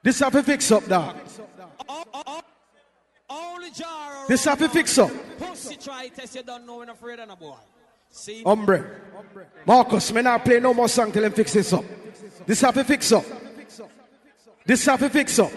This 0.04 0.20
have 0.20 0.34
to 0.34 0.44
fix 0.44 0.72
up, 0.72 0.88
jar 0.88 1.16
This 4.28 4.46
have 4.46 4.60
to 4.60 4.70
fix 4.70 4.98
up. 4.98 5.12
Pussy 5.38 5.76
try 5.78 6.08
test 6.10 6.36
you 6.36 6.44
don't 6.44 6.66
know 6.66 6.78
when 6.78 6.90
afraid 6.90 7.20
of 7.20 7.40
boy. 7.40 7.56
Marcus, 9.66 10.14
me 10.14 10.22
not 10.22 10.46
play 10.46 10.60
no 10.60 10.74
more 10.74 10.88
song 10.88 11.12
till 11.12 11.24
him 11.24 11.34
fix 11.34 11.54
this 11.54 11.74
up. 11.74 11.84
This 12.48 12.62
have 12.62 12.76
to 12.76 12.84
fix 12.86 13.12
up. 13.12 13.26
This 14.66 14.86
have 14.86 15.00
to 15.02 15.10
fix 15.10 15.38
up. 15.38 15.52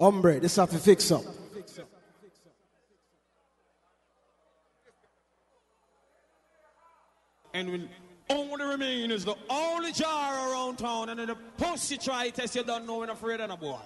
Hombre, 0.00 0.40
this 0.40 0.56
have 0.56 0.70
to 0.70 0.78
fix 0.78 1.12
up. 1.12 1.22
And 7.54 7.70
when 7.70 7.88
only 8.30 8.64
remain 8.64 9.10
is 9.10 9.26
the 9.26 9.34
only 9.50 9.92
jar 9.92 10.50
around 10.50 10.78
town, 10.78 11.10
and 11.10 11.20
then 11.20 11.28
the 11.28 11.36
pussy 11.58 11.98
try 11.98 12.30
test 12.30 12.56
you 12.56 12.64
don't 12.64 12.86
know 12.86 12.98
when 12.98 13.10
afraid 13.10 13.40
of 13.40 13.50
a 13.50 13.56
boy. 13.56 13.78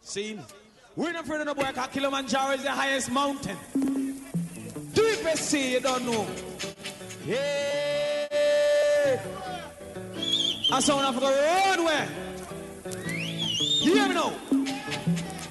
See? 0.00 0.40
We're 0.96 1.12
not 1.12 1.24
afraid 1.24 1.42
of 1.42 1.48
a 1.48 1.54
boy 1.54 1.66
because 1.66 1.88
Killamanjaro 1.88 2.54
is 2.54 2.62
the 2.62 2.70
highest 2.70 3.12
mountain. 3.12 3.58
Deepest 4.94 5.50
sea 5.50 5.72
you 5.72 5.80
don't 5.80 6.06
know. 6.06 6.26
Yeah. 7.26 8.19
I 9.02 10.78
sound 10.80 11.06
off 11.06 11.16
of 11.16 11.22
the 11.22 11.28
roadway. 11.28 12.06
You 13.82 13.94
hear 13.94 14.08
me 14.08 14.14
now? 14.14 14.32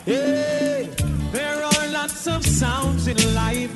Hey, 0.05 0.87
there 1.31 1.63
are 1.63 1.87
lots 1.87 2.27
of 2.27 2.45
sounds 2.45 3.07
in 3.07 3.17
life, 3.33 3.71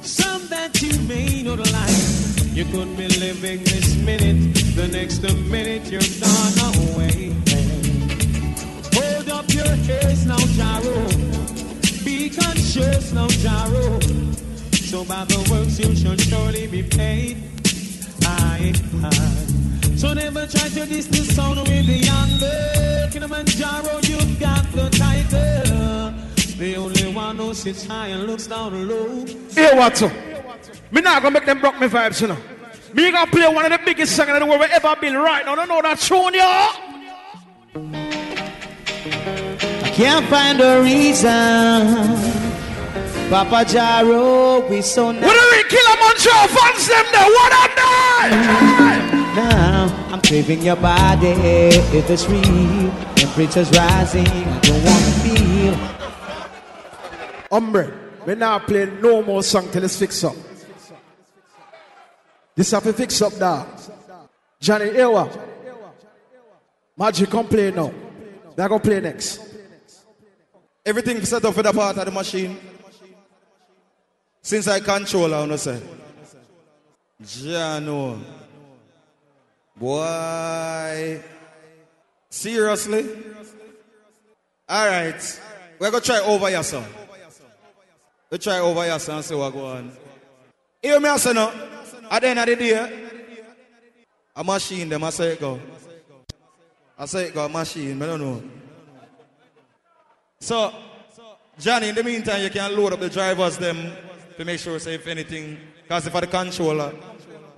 some 0.00 0.48
that 0.48 0.80
you 0.80 0.98
may 1.02 1.42
not 1.42 1.58
like. 1.58 2.56
You 2.56 2.64
could 2.64 2.96
be 2.96 3.08
living 3.20 3.62
this 3.64 3.94
minute, 3.96 4.54
the 4.74 4.88
next 4.88 5.22
minute 5.50 5.84
you're 5.90 6.00
gone 6.20 6.58
away. 6.74 7.34
Hold 8.94 9.28
up 9.28 9.52
your 9.52 9.74
heads 9.84 10.24
now, 10.24 10.38
Jaro. 10.56 12.04
Be 12.06 12.30
conscious 12.30 13.12
now, 13.12 13.28
Jaro. 13.28 14.00
So 14.74 15.04
by 15.04 15.24
the 15.26 15.46
works 15.50 15.78
you 15.78 15.94
shall 15.94 16.16
surely 16.16 16.66
be 16.68 16.82
paid. 16.82 17.53
Aye, 18.64 18.72
aye. 19.04 19.96
So 19.96 20.14
never 20.14 20.46
try 20.46 20.68
to 20.68 20.86
diss 20.86 21.06
the 21.06 21.24
sound 21.34 21.58
with 21.58 21.86
the 21.86 21.98
younger. 21.98 23.10
Killamanjaro, 23.12 24.08
you've 24.08 24.40
got 24.40 24.64
the 24.72 24.88
title. 24.90 26.12
The 26.56 26.76
only 26.76 27.12
one 27.12 27.36
who 27.36 27.52
sits 27.52 27.84
high 27.84 28.08
and 28.08 28.24
looks 28.26 28.46
down 28.46 28.88
low. 28.88 29.26
Here 29.54 29.76
what 29.76 29.96
so? 29.96 30.08
Me 30.90 31.00
not 31.02 31.22
gonna 31.22 31.32
make 31.32 31.44
them 31.44 31.60
broke 31.60 31.78
me 31.78 31.88
vibes, 31.88 32.20
you 32.22 32.28
know. 32.28 32.38
Me 32.94 33.10
gonna 33.10 33.30
play 33.30 33.46
one 33.52 33.70
of 33.70 33.72
the 33.72 33.84
biggest 33.84 34.16
songs 34.16 34.30
in 34.30 34.38
the 34.38 34.46
world 34.46 34.60
we 34.60 34.66
ever 34.66 34.96
been 34.96 35.16
right 35.16 35.44
now. 35.44 35.56
Don't 35.56 35.68
know 35.68 35.82
that 35.82 35.98
tune, 35.98 36.32
y'all. 36.32 36.72
I 39.84 39.90
can't 39.90 40.26
find 40.26 40.60
a 40.60 40.80
reason. 40.80 42.43
Papa 43.34 43.64
Jaro, 43.64 44.62
we 44.70 44.80
so 44.80 45.10
nice. 45.10 45.24
What 45.24 45.34
do 45.34 45.44
we 45.50 45.64
kill 45.68 45.92
a 45.92 45.96
bunch 45.98 46.24
of 46.24 46.50
fans 46.54 46.86
them 46.86 47.04
there? 47.10 47.30
What 47.34 47.52
am 47.52 47.70
I? 47.82 49.32
Now 49.34 50.06
I'm 50.12 50.22
craving 50.22 50.62
your 50.62 50.76
body. 50.76 51.34
If 51.74 52.08
it's 52.08 52.28
real, 52.28 52.92
temperature's 53.16 53.76
rising. 53.76 54.28
I 54.28 54.60
don't 54.60 54.84
wanna 54.84 55.10
feel. 55.24 55.74
Hombre, 57.50 57.92
we're 58.24 58.36
not 58.36 58.68
play 58.68 58.86
no 59.02 59.20
more 59.20 59.42
song 59.42 59.68
till 59.72 59.82
it's 59.82 59.98
fixed 59.98 60.24
up. 60.24 60.36
This 62.54 62.70
have 62.70 62.84
to 62.84 62.92
fix 62.92 63.20
up 63.20 63.36
now. 63.36 63.66
Johnny 64.60 64.96
Ewa. 64.96 65.28
Magic 66.96 67.28
come 67.30 67.48
play 67.48 67.72
now. 67.72 67.92
They 68.54 68.68
gonna 68.68 68.78
play 68.78 69.00
next. 69.00 69.40
Everything 70.86 71.24
set 71.24 71.44
up 71.44 71.52
for 71.52 71.64
the 71.64 71.72
part 71.72 71.96
of 71.96 72.04
the 72.04 72.12
machine. 72.12 72.73
Since 74.44 74.68
I 74.68 74.78
control, 74.80 75.32
I 75.32 75.40
wanna 75.40 75.56
say. 75.56 75.80
Jano. 77.22 78.20
Boy. 79.74 81.22
Seriously? 82.28 83.08
Alright. 84.70 85.40
We're 85.78 85.90
gonna 85.90 86.04
try 86.04 86.20
over 86.20 86.50
here, 86.50 86.62
sir. 86.62 86.84
We 88.28 88.36
try 88.36 88.58
over 88.58 88.84
here, 88.84 88.98
sir, 88.98 89.14
and 89.14 89.24
see 89.24 89.34
what 89.34 89.50
go 89.50 89.64
on. 89.64 89.90
Hear 90.82 91.00
me, 91.00 91.16
say 91.16 91.32
no. 91.32 91.50
At 92.10 92.20
the 92.20 92.28
end 92.28 92.38
of 92.38 92.46
the 92.46 92.56
day, 92.56 93.08
a 94.36 94.44
machine, 94.44 94.90
them, 94.90 95.04
I 95.04 95.10
say 95.10 95.32
it 95.32 95.40
go. 95.40 95.58
I 96.98 97.06
say 97.06 97.28
it 97.28 97.34
go, 97.34 97.46
a 97.46 97.48
machine, 97.48 98.02
I 98.02 98.06
don't 98.06 98.20
know. 98.20 98.42
So, 100.38 100.70
Johnny, 101.58 101.88
in 101.88 101.94
the 101.94 102.04
meantime, 102.04 102.42
you 102.42 102.50
can 102.50 102.76
load 102.76 102.92
up 102.92 103.00
the 103.00 103.08
drivers 103.08 103.56
them 103.56 103.90
to 104.36 104.44
make 104.44 104.58
sure, 104.58 104.78
say, 104.78 104.94
if 104.94 105.06
anything, 105.06 105.58
because 105.82 106.06
if 106.06 106.14
I 106.14 106.20
the 106.20 106.26
controller, 106.26 106.92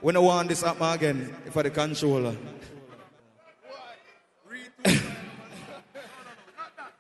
we 0.03 0.13
don't 0.13 0.25
want 0.25 0.49
this 0.49 0.63
happen 0.63 0.93
again, 0.93 1.37
if 1.47 1.57
I 1.57 1.63
the 1.63 1.71
controller. 1.71 2.37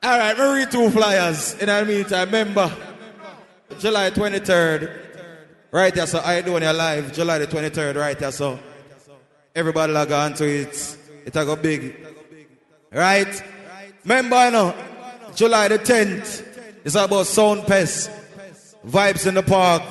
All 0.02 0.18
right, 0.18 0.36
we 0.36 0.44
read 0.44 0.70
two 0.70 0.90
flyers. 0.90 1.54
In 1.54 1.66
the 1.66 1.84
meantime, 1.84 2.26
remember, 2.26 2.72
July 3.78 4.10
23rd, 4.10 4.98
right 5.70 5.92
here, 5.94 6.06
so 6.06 6.20
I 6.20 6.40
doing 6.40 6.62
your 6.62 6.72
live, 6.72 7.12
July 7.12 7.38
the 7.38 7.46
23rd, 7.46 7.96
right 7.96 8.18
here, 8.18 8.30
so 8.30 8.58
everybody 9.54 9.92
log 9.92 10.12
on 10.12 10.34
to 10.34 10.44
it. 10.44 10.98
It 11.24 11.34
a 11.36 11.44
go 11.44 11.56
big. 11.56 12.06
Right? 12.92 13.42
Remember, 14.04 14.44
you 14.44 14.50
know, 14.52 14.74
July 15.34 15.68
the 15.68 15.78
10th, 15.78 16.44
it's 16.84 16.94
about 16.94 17.26
Sound 17.26 17.66
Pest, 17.66 18.10
Vibes 18.86 19.26
in 19.26 19.34
the 19.34 19.42
Park. 19.42 19.82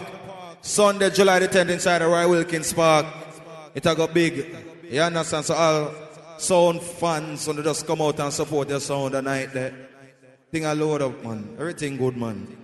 Sunday, 0.61 1.09
July 1.11 1.39
the 1.39 1.47
10th, 1.47 1.69
inside 1.69 1.99
the 1.99 2.07
Roy 2.07 2.27
Wilkins 2.27 2.73
Park. 2.73 3.05
It 3.75 3.85
a 3.85 3.93
go 3.93 4.07
big. 4.07 4.55
You 4.89 5.01
understand? 5.01 5.45
So 5.45 5.53
all 5.53 5.91
sound 6.39 6.81
fans, 6.81 7.45
they 7.45 7.61
just 7.61 7.85
come 7.85 8.01
out 8.01 8.19
and 8.19 8.33
support 8.33 8.69
your 8.69 8.79
sound 8.79 9.13
the 9.13 9.21
night 9.21 9.53
there. 9.53 9.73
Thing 10.51 10.65
a 10.65 10.73
load 10.73 11.01
up, 11.01 11.23
man. 11.23 11.55
Everything 11.59 11.97
good, 11.97 12.15
man. 12.15 12.57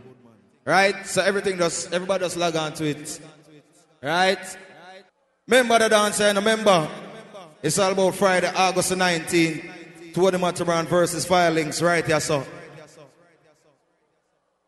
Right? 0.65 1.05
So 1.05 1.21
everything 1.21 1.57
just, 1.57 1.93
everybody 1.93 2.23
just 2.23 2.37
log 2.37 2.55
on 2.55 2.73
to 2.73 2.85
it. 2.85 3.19
Right? 4.01 4.57
Remember 5.47 5.79
the 5.79 5.89
dance 5.89 6.21
and 6.21 6.37
remember, 6.37 6.89
it's 7.61 7.77
all 7.77 7.91
about 7.91 8.15
Friday, 8.15 8.51
August 8.55 8.89
the 8.89 8.95
19th. 8.95 10.13
Tony 10.13 10.37
Matterhorn 10.37 10.85
versus 10.87 11.25
Filings 11.25 11.81
right 11.81 12.05
here, 12.05 12.19
so. 12.19 12.45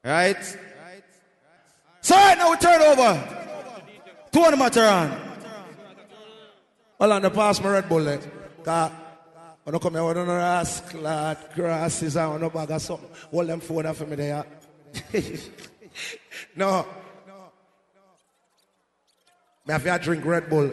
Right? 0.04 0.58
So 2.04 2.16
right 2.16 2.38
now 2.38 2.52
we 2.52 2.58
turn 2.58 2.82
over. 2.82 3.44
Tony 4.30 4.58
Matterhorn. 4.58 5.22
Hold 7.00 7.12
on, 7.14 7.22
the 7.22 7.30
pass 7.30 7.62
my 7.62 7.70
Red 7.70 7.88
Bull 7.88 8.04
when 9.64 9.76
I 9.76 9.80
come 9.80 9.94
here, 9.94 10.04
I 10.04 10.14
don't 10.14 10.28
know 10.28 10.38
ask 10.38 10.94
lad, 10.96 11.38
grasses 11.56 12.18
and 12.18 12.42
no 12.42 12.50
bag 12.50 12.72
of 12.72 12.82
something. 12.82 13.10
Hold 13.32 13.48
them 13.48 13.62
phone 13.62 13.94
for 13.94 14.06
me 14.06 14.18
there. 14.18 14.46
no. 16.58 16.86
Me 19.66 19.72
have 19.72 19.84
to 19.86 20.00
drink 20.00 20.26
Red 20.26 20.50
Bull. 20.50 20.70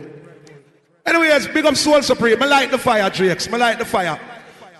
Anyways, 1.06 1.46
big 1.46 1.64
up 1.64 1.76
Soul 1.76 2.02
Supreme. 2.02 2.42
I 2.42 2.46
like 2.46 2.72
the 2.72 2.78
fire, 2.78 3.08
Drakes. 3.08 3.46
I 3.52 3.56
like 3.56 3.78
the 3.78 3.84
fire. 3.84 4.18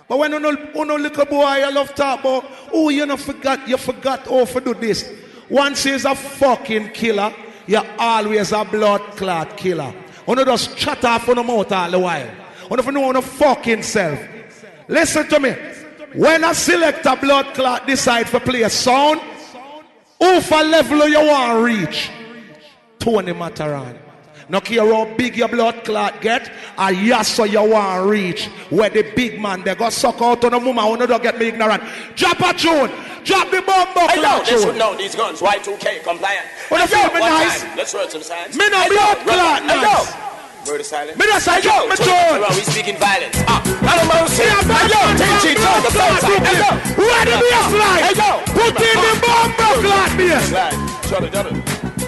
But 0.09 0.17
when 0.17 0.33
you 0.33 0.39
know, 0.41 0.51
you 0.51 0.85
know 0.85 0.97
little 0.97 1.25
boy, 1.25 1.43
I 1.43 1.69
love 1.69 1.95
talk 1.95 2.19
about, 2.19 2.45
oh, 2.73 2.89
you 2.89 3.05
know, 3.05 3.15
forgot, 3.15 3.65
you 3.69 3.77
forgot, 3.77 4.27
oh, 4.27 4.45
for 4.45 4.59
do 4.59 4.73
this. 4.73 5.09
Once 5.51 5.83
he's 5.83 6.05
a 6.05 6.15
fucking 6.15 6.89
killer, 6.91 7.33
you're 7.67 7.85
always 7.99 8.53
a 8.53 8.63
blood 8.63 9.01
clot 9.17 9.57
killer. 9.57 9.93
You 10.25 10.35
know, 10.35 10.45
just 10.45 10.77
chat 10.77 11.03
off 11.03 11.27
on 11.27 11.35
the 11.35 11.43
mouth 11.43 11.69
all 11.73 11.91
the 11.91 11.99
while. 11.99 12.29
You 12.69 12.77
know, 12.77 12.89
know 12.89 13.09
on 13.09 13.21
fucking 13.21 13.83
self. 13.83 14.17
Listen 14.87 15.27
to 15.27 15.39
me. 15.41 15.55
When 16.13 16.45
I 16.45 16.53
select 16.53 16.99
a 16.99 17.03
selector 17.03 17.25
blood 17.25 17.53
clot 17.53 17.85
decide 17.85 18.29
for 18.29 18.39
play 18.39 18.61
a 18.61 18.69
sound, 18.69 19.19
who 20.19 20.39
for 20.39 20.63
level 20.63 21.05
you 21.09 21.19
want 21.19 21.51
to 21.51 21.63
reach? 21.63 22.09
Tony 22.97 23.33
Matterhorn. 23.33 24.00
No 24.51 24.59
care 24.59 24.83
how 24.83 25.05
big 25.15 25.37
your 25.37 25.47
blood 25.47 25.85
clot 25.85 26.19
get, 26.19 26.51
I 26.77 26.91
yes 26.91 27.29
so 27.29 27.45
you 27.45 27.63
want 27.63 28.03
reach. 28.09 28.47
Where 28.69 28.89
the 28.89 29.03
big 29.15 29.39
man 29.39 29.63
they 29.63 29.73
go 29.75 29.89
suck 29.89 30.21
out 30.21 30.43
on 30.43 30.53
a 30.53 30.59
woman 30.59 30.83
who 30.83 31.07
don't 31.07 31.23
get 31.23 31.39
me 31.39 31.47
ignorant. 31.47 31.81
Drop 32.17 32.35
a 32.41 32.51
tune, 32.51 32.91
drop 33.23 33.47
the 33.47 33.63
bomb 33.63 33.87
buckle. 33.95 34.11
Hey, 34.11 34.19
no, 34.19 34.43
this, 34.43 34.65
no, 34.75 34.93
these 34.97 35.15
guns, 35.15 35.39
Y2K 35.39 36.03
compliant. 36.03 36.45
What 36.67 36.83
hey, 36.83 36.99
yo, 36.99 37.13
me 37.13 37.19
nice. 37.21 37.63
Let's 37.77 37.93
roll 37.93 38.09
some 38.09 38.23
signs. 38.23 38.57
Me 38.57 38.67
no 38.67 38.81
hey, 38.81 38.89
blood 38.89 39.17
yo, 39.19 39.23
clot, 39.23 39.63
nice. 39.63 39.87
Yo. 39.87 40.67
Murder 40.67 40.83
silence. 40.83 41.17
Me 41.17 41.25
just 41.31 41.47
like 41.47 41.63
yo. 41.63 41.87
We 41.87 41.95
speaking 42.67 42.97
violence. 42.99 43.39
Ah, 43.47 43.63
I 43.63 44.03
don't 44.03 44.11
know. 44.11 44.27
See, 44.27 44.51
I'm 44.51 44.67
back. 44.67 44.83
Yo, 44.91 44.99
Tenchi, 45.15 45.55
the 45.55 45.91
fence. 45.95 46.27
Hey 46.27 46.59
yo, 46.59 46.75
ready 46.99 47.39
me 47.39 47.55
a. 47.55 47.71
Hey 48.03 48.19
yo, 48.19 48.43
put 48.51 48.75
in 48.83 48.99
the 48.99 49.15
bomb, 49.23 49.55
blood, 49.79 50.11
me. 50.19 50.27
Turn 51.07 51.23
it. 51.23 51.31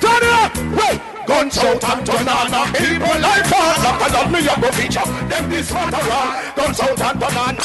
Turn 0.03 0.19
it 0.19 0.33
up. 0.35 0.51
Wait 0.75 1.12
guns 1.25 1.57
out 1.57 1.83
and 1.83 2.05
turn 2.05 2.27
on 2.27 2.53
and 2.53 2.75
people 2.75 3.19
like 3.21 3.45
fun. 3.45 3.83
Like 3.83 4.01
I 4.01 4.07
love 4.13 4.31
me, 4.31 4.39
I 4.47 4.61
go 4.61 4.71
feature. 4.71 5.05
Them 5.29 5.49
this 5.49 5.71
matter 5.73 5.97
uh, 5.97 6.15
on. 6.19 6.55
Guns 6.55 6.79
out 6.79 7.01
and 7.01 7.21
turn 7.21 7.37
on. 7.37 7.55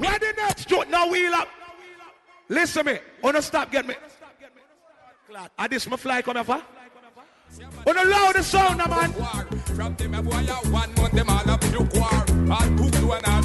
Where 0.00 0.18
the 0.18 0.34
next 0.36 0.68
joke? 0.68 0.88
Now 0.88 1.08
wheel 1.10 1.34
up. 1.34 1.48
Listen 2.48 2.86
me. 2.86 2.92
Oh, 2.92 3.00
Wanna 3.22 3.42
stop 3.42 3.70
get 3.70 3.86
me. 3.86 3.94
I 5.58 5.68
this 5.68 5.88
my 5.88 5.96
fly 5.96 6.22
come 6.22 6.36
here 6.36 6.44
for? 6.44 6.62
Oh, 6.62 7.82
Wanna 7.86 8.04
loud 8.04 8.34
the 8.34 8.42
sound 8.42 8.78
now 8.78 8.86
man. 8.86 9.12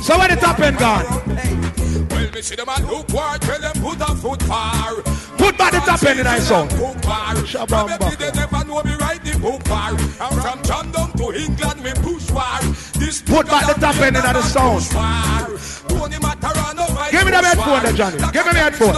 So 0.04 0.18
where 0.18 0.28
the 0.28 0.38
top 0.40 0.60
end 0.60 0.78
gone? 0.78 2.11
Me 2.34 2.42
see 2.42 2.56
them 2.56 2.68
look 2.88 3.08
tell 3.08 3.60
them 3.60 3.74
put 3.84 4.00
a 4.00 4.16
foot 4.16 4.42
far. 4.44 4.96
Put 5.38 5.58
back 5.58 5.74
the 5.74 5.80
top 5.80 6.04
end 6.04 6.20
in 6.22 6.42
song. 6.42 6.70
They 6.70 8.32
never 8.32 8.64
know 8.66 8.82
me 8.84 8.96
write 8.96 9.24
the 9.26 9.38
book. 9.38 9.62
I'm 9.70 9.98
from 10.40 10.92
to 11.18 11.38
England, 11.38 11.84
me 11.84 11.92
push 11.96 12.32
war. 12.32 12.60
This 12.94 13.22
Put 13.22 13.48
back 13.48 13.68
the 13.68 13.82
top 13.82 13.96
end 13.98 14.16
in 14.16 14.22
that 14.24 14.42
sound. 14.46 14.86
Tony 15.90 16.20
Matterhorn, 16.20 17.12
Give 17.12 17.26
me 17.26 17.32
the 17.32 17.44
headphone 17.44 17.84
there, 17.84 17.94
Johnny. 17.94 18.18
Give 18.32 18.46
me 18.46 18.54
the 18.54 18.60
headphone. 18.60 18.94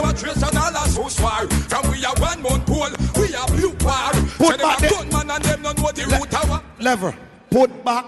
From 1.69 1.91
we 1.91 2.05
are 2.05 2.15
one 2.19 2.41
month 2.43 2.69
we 3.17 3.35
are 3.35 3.47
blue 3.47 3.75
war. 3.81 4.11
Put 4.37 4.61
back 4.61 4.77
the- 4.79 4.89
gunman 4.89 5.31
and 5.31 5.43
them 5.43 5.61
don't 5.63 5.77
know 5.79 5.91
the 5.91 6.05
root 6.05 6.83
Lever. 6.83 7.15
Put 7.49 7.83
back 7.83 8.05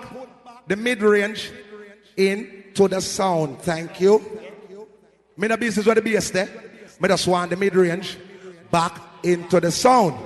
the 0.68 0.76
mid 0.76 1.02
range 1.02 1.52
into 2.16 2.88
the 2.88 3.02
sound. 3.02 3.60
Thank 3.62 4.00
you. 4.00 4.22
Me 5.38 5.48
the 5.48 5.58
business 5.58 5.86
where 5.86 5.96
the 5.96 6.02
bass 6.02 6.30
there. 6.30 6.50
Me 7.00 7.08
just 7.08 7.28
want 7.28 7.50
the 7.50 7.58
mid 7.58 7.76
range 7.76 8.18
back 8.72 9.02
into 9.24 9.60
the 9.60 9.72
sound. 9.72 10.18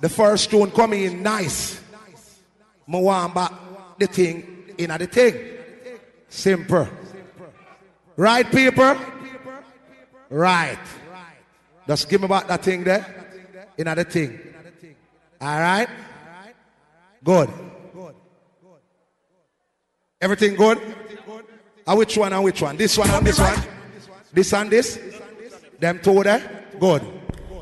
The 0.00 0.08
first 0.08 0.50
tune 0.50 0.70
coming 0.70 1.02
in 1.04 1.22
nice. 1.22 1.80
Me 2.86 3.00
want 3.00 3.34
back 3.34 3.52
the 3.98 4.06
thing 4.06 4.74
in 4.78 4.90
the 4.90 5.06
thing. 5.06 5.34
Simple. 6.28 6.88
Right, 8.16 8.50
people? 8.50 8.96
Right. 10.28 10.78
Just 11.86 12.08
give 12.08 12.20
me 12.20 12.28
back 12.28 12.48
that 12.48 12.62
thing 12.62 12.82
there. 12.84 13.06
In 13.78 13.86
the 13.86 14.04
thing. 14.04 14.38
All 15.40 15.60
right? 15.60 15.88
Good. 17.22 17.50
Everything 20.20 20.54
good? 20.56 20.80
And 21.86 21.98
which 21.98 22.16
one 22.16 22.32
and 22.32 22.42
which 22.42 22.62
one? 22.62 22.76
This 22.76 22.96
one 22.98 23.10
and 23.10 23.26
this 23.26 23.38
one? 23.38 23.75
This 24.36 24.52
and 24.52 24.68
this? 24.68 25.00
Them 25.80 25.98
two 26.04 26.22
there? 26.22 26.44
Good. 26.78 27.00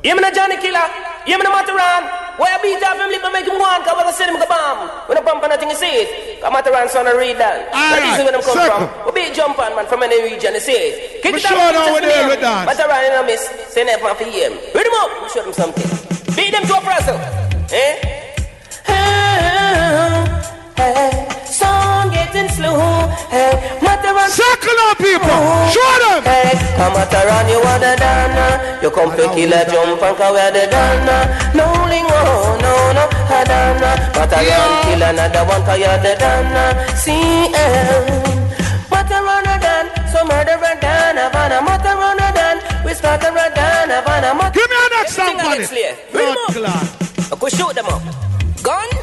You 0.03 0.11
mean 0.11 0.25
a 0.27 0.31
Johnny 0.35 0.57
Killer? 0.59 0.83
You 1.25 1.39
mean 1.39 1.47
a 1.47 1.49
Matterhorn? 1.49 2.03
Why 2.35 2.51
you 2.51 2.59
beat 2.75 2.83
off 2.83 2.99
him 2.99 3.07
lip 3.07 3.23
and 3.23 3.31
make 3.31 3.47
him 3.47 3.55
one? 3.55 3.79
Cause 3.87 3.95
we're 3.95 4.03
gonna 4.03 4.11
send 4.11 4.35
him 4.35 4.43
go 4.43 4.45
bomb. 4.45 4.91
When 5.07 5.17
I 5.17 5.21
bump 5.23 5.41
on 5.41 5.55
nothing 5.55 5.69
he 5.71 5.75
says. 5.79 6.03
Cause 6.43 6.51
Matterhorn 6.51 6.89
son 6.89 7.07
of 7.07 7.15
read 7.15 7.39
that. 7.39 7.71
That 7.71 8.03
is 8.11 8.19
where 8.27 8.35
them 8.35 8.43
come 8.43 8.59
circle. 8.59 8.91
from. 8.91 9.07
We 9.07 9.23
beat 9.23 9.31
jump 9.31 9.55
on 9.55 9.71
man 9.71 9.87
from 9.87 10.03
any 10.03 10.19
region 10.19 10.51
he 10.51 10.59
says. 10.59 11.23
Kick 11.23 11.39
it 11.39 11.47
up, 11.47 11.55
sure 11.55 11.55
now 11.55 11.71
just 11.71 11.95
we 11.95 12.11
there 12.11 12.27
with 12.27 12.43
dance. 12.43 12.67
Matterhorn 12.67 13.07
in 13.07 13.15
a 13.15 13.23
miss. 13.23 13.47
Say 13.71 13.87
never 13.87 14.11
for 14.11 14.27
him. 14.27 14.59
Read 14.75 14.83
him 14.83 14.95
up. 14.99 15.15
We 15.23 15.31
show 15.31 15.47
them 15.47 15.55
something. 15.55 15.87
Beat 16.35 16.51
them 16.51 16.67
to 16.67 16.75
a 16.75 16.81
puzzle. 16.83 17.15
Eh? 17.71 18.25
Hey, 20.75 21.23
song 21.31 21.44
getting 22.35 22.51
slow. 22.51 22.75
Hey, 23.31 23.55
Matterhorn. 23.79 24.27
Circle 24.29 24.79
up, 24.91 24.97
people. 24.99 25.31
Oh. 25.31 25.71
Show 25.71 25.91
them. 26.03 26.19
Hey, 26.27 26.51
come 26.75 26.93
Matterhorn, 26.93 27.47
you 27.47 27.59
are 27.63 27.79
the 27.79 27.95
dana. 27.95 28.45
You 28.83 28.91
come 28.91 29.11
to 29.15 29.25
kill 29.31 29.53
a 29.55 29.61
jump 29.63 30.03
and 30.03 30.15
cause 30.19 30.33
we're 30.35 30.51
the 30.51 30.67
dana. 30.67 31.15
No 31.55 31.65
lingo, 31.87 32.11
oh, 32.11 32.59
no, 32.59 32.73
no, 32.91 33.05
a 33.07 33.39
dana. 33.47 33.91
Matterhorn, 34.19 34.71
kill 34.83 35.03
another 35.07 35.43
one 35.47 35.63
cause 35.63 35.79
you're 35.79 35.99
the 36.03 36.13
dana. 36.19 36.63
CM. 36.99 38.03
Matterhorn 38.91 39.47
a 39.47 39.55
dan, 39.63 39.85
so 40.11 40.19
murder 40.27 40.59
a 40.59 40.73
dan. 40.83 41.15
Havana, 41.15 41.63
Matterhorn 41.63 42.19
a 42.19 42.29
dan. 42.35 42.57
We 42.83 42.93
start 42.93 43.23
a 43.23 43.31
dan, 43.31 43.89
Havana, 43.89 44.35
Matterhorn. 44.35 44.53
Give 44.53 44.69
me 44.69 44.75
a 44.75 44.87
next 44.99 45.15
song 45.15 45.39
Everything 45.39 45.47
on 45.47 45.55
on 45.55 45.61
it. 45.63 45.69
Slayer. 45.71 45.95
Bring 46.11 46.27
'em 46.27 46.65
up. 46.67 47.31
I 47.31 47.35
could 47.39 47.51
shoot 47.51 47.73
them 47.73 47.87
up. 47.87 48.01
Gun? 48.61 48.94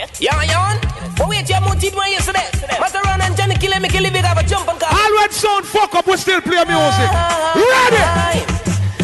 Yeah. 0.00 0.32
Yawn, 0.32 0.48
yawn. 0.48 0.76
But 1.16 1.28
wait, 1.28 1.44
you 1.44 1.60
moved 1.60 1.84
it 1.84 1.94
one 1.94 2.10
yesterday. 2.10 2.48
Matterhorn 2.80 3.20
and 3.20 3.36
Johnny 3.36 3.56
kill 3.56 3.72
him, 3.72 3.84
kill 3.84 4.04
him, 4.04 4.12
big 4.12 4.24
have 4.24 4.38
a 4.38 4.44
jump 4.48 4.68
and 4.68 4.80
come. 4.80 4.88
All 4.88 5.12
red 5.20 5.32
sound 5.32 5.66
fuck 5.66 5.92
up, 5.94 6.06
we 6.06 6.16
still 6.16 6.40
play 6.40 6.64
music. 6.64 7.10
Ready? 7.52 8.00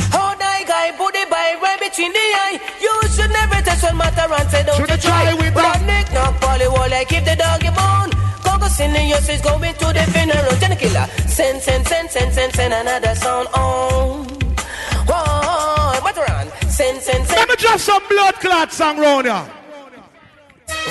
How 0.08 0.32
die 0.40 0.64
guy 0.64 0.96
put 0.96 1.12
the 1.12 1.28
Bible 1.28 1.60
right 1.60 1.76
between 1.76 2.12
the 2.12 2.26
eye. 2.48 2.56
You 2.80 2.92
should 3.12 3.28
never 3.28 3.60
touch 3.60 3.82
one 3.84 3.98
matter 4.00 4.24
and 4.24 4.48
say 4.48 4.64
don't 4.64 4.80
you 4.80 4.96
try. 4.96 5.36
But 5.52 5.84
Nick 5.84 6.08
knock 6.16 6.40
Polly 6.40 6.68
wall 6.68 6.88
like 6.88 7.08
keep 7.08 7.24
the 7.24 7.36
doggy 7.36 7.68
bone. 7.76 8.10
Coco 8.40 8.68
Seniors 8.68 9.28
is 9.28 9.42
going 9.42 9.74
to 9.74 9.86
the 9.92 10.04
funeral. 10.16 10.56
Jenny 10.56 10.76
killer. 10.76 11.06
Send, 11.28 11.60
send, 11.60 11.86
send, 11.86 12.10
send, 12.10 12.32
send, 12.32 12.52
send 12.54 12.72
another 12.72 13.14
sound 13.14 13.48
on. 13.52 14.24
Whoa, 15.04 16.00
matter 16.00 16.24
on. 16.32 16.48
Send, 16.72 17.02
send, 17.02 17.26
send. 17.26 17.36
Let 17.36 17.48
me 17.50 17.56
drop 17.56 17.80
some 17.80 18.02
blood 18.08 18.34
clot 18.36 18.72
song 18.72 18.96
round 18.98 19.26
here. 19.26 19.44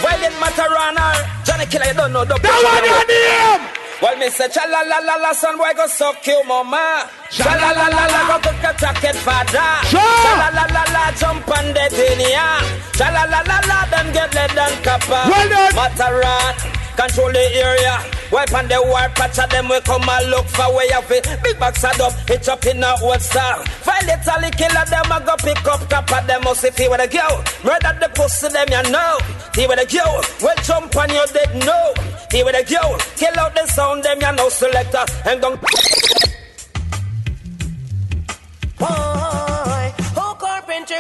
Violent 0.02 0.36
Matarana, 0.42 1.06
Johnny 1.46 1.66
Killer, 1.66 1.88
you 1.88 1.94
don't 1.94 2.12
know 2.14 2.26
the 2.26 2.36
That 2.36 2.60
one 2.64 2.84
your 2.84 3.06
name. 3.08 3.64
Well, 4.02 4.18
me 4.20 4.30
say, 4.30 4.50
cha 4.50 4.68
la 4.68 4.82
la 4.82 5.00
la 5.00 5.16
la, 5.16 5.32
son 5.32 5.58
boy 5.58 5.72
go 5.76 5.88
suck 5.88 6.20
you, 6.28 6.44
mama. 6.46 7.08
Cha 7.32 7.48
la 7.56 7.72
la 7.72 7.88
la 7.88 8.06
la, 8.12 8.20
go 8.28 8.38
cook 8.44 8.64
a 8.68 8.72
jacket 8.76 9.16
father. 9.16 9.72
Cha 9.88 10.32
la 10.36 10.52
la 10.52 10.66
la 10.68 10.84
la, 10.92 11.12
jump 11.16 11.48
on 11.48 11.72
the 11.72 11.86
yeah. 12.20 12.60
Cha 12.92 13.08
la 13.08 13.24
la 13.24 13.40
la 13.48 13.58
la, 13.64 13.86
them 13.88 14.12
get 14.12 14.34
lead 14.36 14.52
and 14.52 14.84
copper. 14.84 15.24
Well 15.32 15.48
done. 15.48 15.76
Matterhorn, 15.80 16.54
control 16.96 17.32
the 17.32 17.46
area. 17.56 18.00
Wipe 18.32 18.54
on 18.54 18.68
the 18.68 18.82
war 18.82 19.08
patch 19.16 19.40
of 19.40 19.50
them, 19.50 19.70
we 19.70 19.80
come 19.82 20.08
and 20.08 20.30
look 20.32 20.48
for 20.48 20.76
way 20.76 20.90
of 20.98 21.10
it. 21.12 21.28
Big 21.44 21.60
box 21.60 21.84
of 21.84 22.00
up, 22.02 22.14
hitch 22.28 22.48
up 22.48 22.66
in 22.66 22.84
a 22.84 22.96
old 23.04 23.22
star. 23.22 23.64
Violate 23.84 24.28
all 24.28 24.42
the 24.42 24.52
killer, 24.52 24.86
them 24.90 25.12
a 25.12 25.18
go 25.24 25.36
pick 25.38 25.68
up 25.68 25.90
copper, 25.90 26.26
them 26.28 26.42
must 26.44 26.62
see 26.62 26.88
where 26.88 26.98
they 26.98 27.08
go. 27.08 27.44
Murder 27.64 27.94
the 28.00 28.10
pussy, 28.16 28.50
them 28.50 28.68
you 28.72 28.92
know. 28.92 29.18
See 29.54 29.68
where 29.68 29.78
they 29.78 29.86
go. 29.86 30.22
Well, 30.42 30.56
jump 30.64 30.96
on 30.96 31.10
your 31.10 31.28
dead, 31.28 31.66
no. 31.66 31.94
See 32.32 32.44
where 32.44 32.54
they 32.54 32.64
go. 32.64 32.98
Kill 33.16 33.40
out 33.40 33.56
the 33.56 33.66
sound, 33.68 34.04
them 34.04 34.20
you 34.22 34.32
know, 34.34 34.50
selector. 34.50 35.06
And 35.26 35.42
don't. 35.42 36.35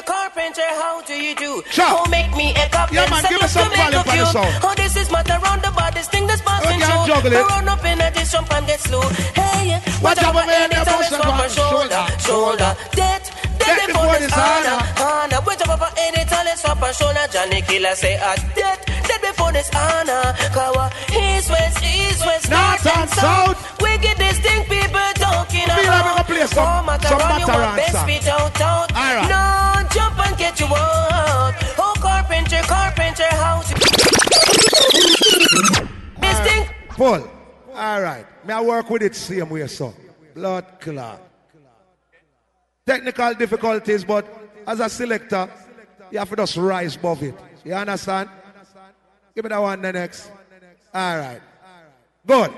Carpenter, 0.03 0.61
carpenter, 0.61 0.67
how 0.81 1.01
do 1.03 1.13
you 1.13 1.35
do? 1.35 1.63
Sure. 1.71 1.85
Oh, 1.87 2.05
make 2.09 2.27
me 2.35 2.51
a 2.51 2.67
cup 2.69 2.91
Yeah, 2.91 3.07
man, 3.09 3.23
give 3.29 3.41
me 3.41 3.47
some 3.47 3.71
a 3.71 3.75
for 3.75 4.11
the 4.11 4.25
song. 4.25 4.51
Oh, 4.63 4.73
this 4.75 4.95
is 4.97 5.09
matter 5.11 5.39
round 5.39 5.61
the 5.61 5.71
bar, 5.71 5.91
this 5.91 6.07
thing 6.09 6.27
that's 6.27 6.41
passing 6.41 6.81
Okay, 6.83 7.07
juggling. 7.07 7.33
Run 7.47 7.67
up 7.69 7.85
in 7.85 8.01
a 8.01 8.11
this 8.11 8.31
jump 8.31 8.51
and 8.51 8.67
get 8.67 8.79
slow. 8.81 9.01
Hey, 9.35 9.79
Watch 10.01 10.17
out, 10.19 10.35
over 10.35 10.45
man, 10.45 10.67
any 10.71 10.75
time 10.75 10.85
bounce 10.85 11.07
it's 11.07 11.15
and 11.15 11.23
my 11.23 11.47
shoulder, 11.47 12.03
shoulder. 12.19 12.71
Dead, 12.91 13.21
dead 13.59 13.87
before 13.87 14.19
this 14.19 14.33
honor, 14.35 14.79
honor. 14.99 15.39
Wait 15.47 15.61
up 15.63 15.79
for 15.79 15.91
any 15.97 16.23
time 16.27 16.47
it's 16.51 16.61
from 16.61 16.79
my 16.79 16.91
shoulder. 16.91 17.23
Johnny 17.31 17.61
Killer 17.63 17.95
say, 17.95 18.19
ah, 18.19 18.35
dead, 18.53 18.79
dead 19.07 19.21
before 19.23 19.51
this 19.53 19.69
honor. 19.73 20.35
Kawa, 20.51 20.91
east, 21.15 21.49
west, 21.49 21.79
east, 21.83 22.25
west, 22.25 22.49
north 22.51 22.83
and 22.83 23.09
south. 23.15 23.55
Wicked 23.79 24.17
this 24.19 24.39
thing 24.43 24.61
people 24.67 25.07
talking 25.15 25.63
Feel 25.63 25.71
like 25.71 25.79
we 25.79 25.87
about. 25.87 26.03
gonna 26.19 26.23
play 26.27 26.47
some- 26.51 26.67
Oh, 26.67 26.83
some 26.83 26.85
Matterhorn 26.85 27.61
want 27.63 27.75
best 27.79 28.05
beat 28.05 28.27
out, 28.27 28.61
out. 28.61 28.91
All 28.91 29.15
right. 29.15 29.29
No, 29.31 29.39
and 29.39 29.74
get 30.45 30.59
you 30.59 30.67
out. 30.67 31.53
Oh, 31.77 31.93
carpenter, 31.97 32.61
carpenter, 32.63 33.31
house. 33.35 33.73
Full. 36.95 37.29
All 37.73 38.01
right. 38.01 38.25
May 38.45 38.53
I 38.53 38.61
work 38.61 38.89
with 38.89 39.01
it 39.01 39.15
same 39.15 39.49
way, 39.49 39.67
so. 39.67 39.93
Blood 40.33 40.65
clot. 40.79 41.21
Technical 42.85 43.33
difficulties, 43.33 44.05
but 44.05 44.25
as 44.67 44.79
a 44.79 44.87
selector, 44.87 45.49
you 46.11 46.19
have 46.19 46.29
to 46.29 46.35
just 46.35 46.55
rise 46.57 46.95
above 46.95 47.23
it. 47.23 47.35
You 47.63 47.73
understand? 47.73 48.29
Give 49.33 49.43
me 49.43 49.49
that 49.49 49.61
one 49.61 49.81
the 49.81 49.91
next. 49.91 50.31
All 50.93 51.17
right. 51.17 51.41
Good. 52.25 52.53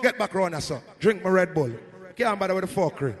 Get 0.00 0.18
back 0.18 0.34
round 0.34 0.54
us, 0.54 0.66
so. 0.66 0.80
Drink 0.98 1.22
my 1.22 1.30
Red 1.30 1.52
Bull. 1.52 1.72
Can't 2.16 2.38
bother 2.38 2.54
with 2.54 2.68
the 2.68 2.80
fuckery. 2.80 3.16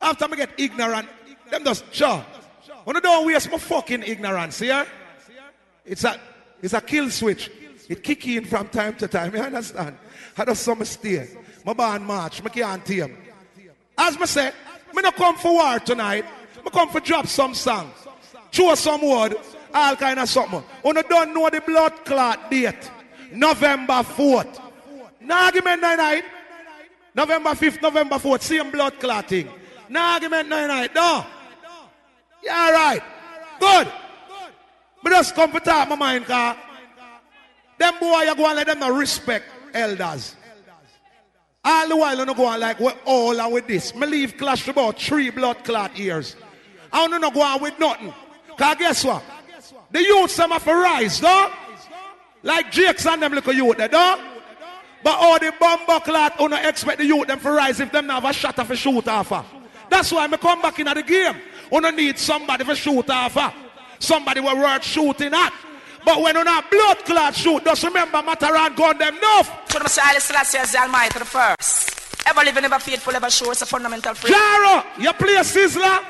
After 0.00 0.28
me 0.28 0.36
get 0.36 0.50
ignorant, 0.58 1.08
them 1.50 1.64
just 1.64 1.84
sure. 1.92 2.24
Oh, 2.24 2.74
when 2.84 2.96
you 2.96 3.02
don't 3.02 3.26
waste 3.26 3.50
my 3.50 3.58
fucking 3.58 4.02
ignorance, 4.02 4.60
yeah? 4.60 4.86
It's 5.84 6.04
a 6.04 6.18
it's 6.62 6.74
a 6.74 6.80
kill 6.80 7.10
switch. 7.10 7.50
It 7.88 8.02
kick 8.02 8.26
in 8.26 8.44
from 8.44 8.68
time 8.68 8.94
to 8.96 9.08
time. 9.08 9.34
You 9.34 9.40
understand? 9.40 9.96
I 10.36 10.44
just 10.44 10.62
some 10.62 10.84
stay. 10.84 11.28
My 11.64 11.72
band 11.72 12.04
march. 12.04 12.42
I 12.44 12.48
can't 12.48 12.84
tame. 12.84 13.16
As 13.96 14.16
I 14.16 14.24
say, 14.26 14.52
me 14.94 15.02
not 15.02 15.16
come 15.16 15.36
for 15.36 15.54
war 15.54 15.78
tonight. 15.78 16.24
Me 16.64 16.70
come 16.70 16.88
for 16.90 17.00
drop 17.00 17.26
some 17.26 17.54
song. 17.54 17.90
Show 18.50 18.74
some 18.74 19.02
word. 19.02 19.36
All 19.72 19.96
kind 19.96 20.18
of 20.18 20.28
something. 20.28 20.62
Oh, 20.62 20.64
when 20.82 20.96
you 20.96 21.02
don't 21.04 21.34
know 21.34 21.48
the 21.50 21.60
blood 21.60 22.04
clot 22.04 22.50
date. 22.50 22.90
November 23.32 24.02
4th. 24.02 24.60
Now 25.20 25.50
give 25.50 25.64
me 25.64 25.76
nine 25.76 25.96
night. 25.98 26.24
November 27.14 27.50
5th, 27.50 27.82
November 27.82 28.16
4th. 28.16 28.42
Same 28.42 28.70
blood 28.70 28.98
clotting. 28.98 29.48
No 29.88 30.00
argument, 30.00 30.48
no 30.48 30.66
night, 30.66 30.94
no. 30.94 31.26
Yeah, 32.42 32.70
right. 32.70 33.02
Good. 33.60 33.92
But 35.02 35.10
just 35.10 35.34
come 35.34 35.50
for 35.50 35.60
talk 35.60 35.88
my 35.88 35.96
mind, 35.96 36.26
car. 36.26 36.56
Them 37.78 37.94
boy, 38.00 38.22
you 38.22 38.34
go 38.34 38.46
and 38.46 38.56
let 38.56 38.66
them 38.66 38.80
no 38.80 38.96
respect 38.96 39.44
elders. 39.72 40.34
All 41.64 41.88
the 41.88 41.96
while, 41.96 42.18
you 42.18 42.34
go 42.34 42.46
on 42.46 42.60
like, 42.60 42.80
we're 42.80 42.94
all 43.04 43.38
and 43.40 43.52
with 43.52 43.66
this. 43.66 43.94
Me 43.94 44.06
leave 44.06 44.36
clash 44.36 44.66
about 44.68 44.98
three 44.98 45.30
blood 45.30 45.62
clot 45.64 45.96
years. 45.96 46.36
I 46.92 47.06
don't 47.06 47.20
know 47.20 47.30
go 47.30 47.42
on 47.42 47.62
with 47.62 47.78
nothing. 47.78 48.14
Because 48.46 48.76
guess 48.78 49.04
what? 49.04 49.22
The 49.90 50.02
youth 50.02 50.30
some 50.30 50.50
have 50.50 50.64
to 50.64 50.74
rise, 50.74 51.20
though. 51.20 51.52
Like 52.42 52.70
Jakes 52.72 53.06
and 53.06 53.22
them 53.22 53.32
little 53.32 53.52
youth, 53.52 53.76
they 53.76 53.88
don't. 53.88 54.20
But 55.02 55.18
all 55.18 55.38
the 55.38 55.52
bomb 55.58 55.80
clot, 55.86 56.40
you 56.40 56.48
don't 56.48 56.64
expect 56.64 56.98
the 56.98 57.06
youth 57.06 57.26
them 57.26 57.40
to 57.40 57.50
rise 57.50 57.80
if 57.80 57.92
them 57.92 58.06
not 58.06 58.22
have 58.22 58.30
a 58.30 58.34
shot 58.34 58.58
of 58.58 58.70
a 58.70 58.76
shoot 58.76 59.06
off. 59.06 59.46
That's 59.90 60.12
why 60.12 60.24
I 60.24 60.36
come 60.36 60.62
back 60.62 60.78
into 60.78 60.94
the 60.94 61.02
game. 61.02 61.36
You 61.70 61.80
don't 61.80 61.96
need 61.96 62.18
somebody 62.18 62.64
to 62.64 62.74
shoot 62.74 63.08
off. 63.10 63.34
her. 63.34 63.52
Somebody 63.98 64.40
will 64.40 64.56
worth 64.56 64.84
shooting 64.84 65.34
at. 65.34 65.52
But 66.04 66.22
when 66.22 66.36
you 66.36 66.44
not 66.44 66.70
blood 66.70 66.98
clot 67.04 67.34
shoot, 67.34 67.64
just 67.64 67.82
remember 67.82 68.22
matter 68.22 68.46
Matterhorn 68.46 68.74
gun 68.74 68.98
them 68.98 69.16
enough. 69.18 69.70
Should 69.70 69.82
Mr. 69.82 69.98
Haile 69.98 70.20
Selassie 70.20 70.58
as 70.58 70.72
the 70.72 70.78
Almighty 70.78 71.18
the 71.18 71.24
first. 71.24 72.26
Ever 72.26 72.44
living, 72.44 72.64
ever 72.64 72.78
faithful, 72.78 73.14
ever 73.14 73.30
sure 73.30 73.52
it's 73.52 73.62
a 73.62 73.66
fundamental 73.66 74.14
freedom. 74.14 74.38
Jaro, 74.40 74.84
you 74.98 75.12
play 75.14 75.34
Sizzla? 75.36 76.04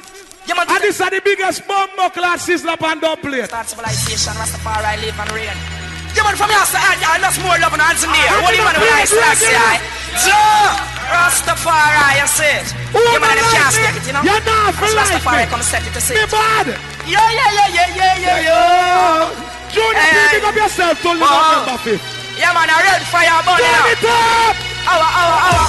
and 0.51 0.59
ah, 0.59 0.79
this 0.81 0.99
is 1.01 1.11
the 1.11 1.21
biggest 1.25 1.67
bomb 1.67 1.89
clot 2.11 2.39
Sizzla 2.39 2.81
on 2.83 3.01
dub 3.01 3.21
plate. 3.21 3.47
Start 3.47 3.69
civilization, 3.69 4.33
Rastafari 4.35 5.03
live 5.03 5.21
and 5.21 5.33
reign. 5.33 5.88
Yeah, 6.19 6.27
man, 6.27 6.35
from 6.35 6.51
your 6.51 6.67
side, 6.67 6.99
I 6.99 7.23
just 7.23 7.39
more 7.47 7.55
love 7.63 7.71
and 7.71 7.79
hands 7.79 8.03
in 8.03 8.11
the 8.11 8.19
air. 8.19 8.43
What 8.43 8.51
do 8.51 8.59
you 8.59 8.67
Haile 8.67 9.07
Selassie? 9.07 9.55
I? 9.55 9.79
Joe, 10.19 10.67
Rastafari, 11.15 12.19
you 12.19 12.27
see 12.27 12.43
oh, 12.43 12.59
it. 12.59 12.67
You 13.15 13.21
man, 13.23 13.39
you 13.39 13.47
can't 13.55 13.71
stick 13.71 13.95
it, 13.95 14.03
you 14.03 14.15
know. 14.19 14.27
You're 14.27 14.43
not 14.43 14.75
for 14.75 14.91
life, 14.99 15.15
Rastafari 15.15 15.47
come 15.47 15.63
set 15.63 15.87
it 15.87 15.95
to 15.95 16.03
see 16.03 16.19
Me 16.19 16.27
bad. 16.27 16.75
Yeah, 17.07 17.23
yeah, 17.23 17.55
yeah, 17.55 17.71
yeah, 17.71 17.99
yeah, 18.03 18.19
yeah, 18.19 18.47
yeah. 18.51 19.71
Junior, 19.71 19.95
Hey. 19.95 20.43
pick 20.43 20.43
up 20.43 20.59
yourself 20.59 20.99
till 20.99 21.15
Oh. 21.15 21.23
November 21.23 21.79
5th. 21.87 22.03
Yeah, 22.35 22.51
man, 22.51 22.67
I 22.67 22.79
red 22.83 23.03
fire 23.15 23.39
burn 23.47 23.63
Turn 23.63 23.71
now. 23.79 23.95
it 23.95 24.03
up! 24.03 24.55
Awa, 24.91 25.09
awa, 25.23 25.37
awa. 25.55 25.65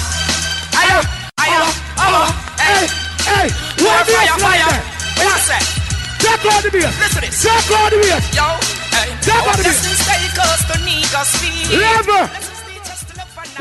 Ayo, 0.82 0.98
ayo, 1.46 1.62
awa. 1.94 2.24
Hey, 2.58 2.90
hey, 3.22 3.48
what 3.86 4.02
fire, 4.02 4.38
fire. 4.42 4.70
What 5.14 5.42
say? 5.46 5.89
Check 6.30 6.46
out 6.46 6.64
the 6.64 6.70
bass. 6.70 7.00
Listen 7.00 7.22
to 7.24 7.30
this. 7.30 7.42
Check 7.42 7.72
out 7.74 7.90
the 7.90 7.98
bass. 7.98 8.36
Yo, 8.38 8.46
hey. 8.94 9.10
Check 9.26 9.42
out 9.50 9.58
the 9.58 9.64
bass. 9.66 9.82
blessings 9.82 10.06
take 10.06 10.38
us 10.38 10.62
to 10.70 10.78
Negus 10.86 11.30
feet. 11.42 11.74
Level. 11.74 12.30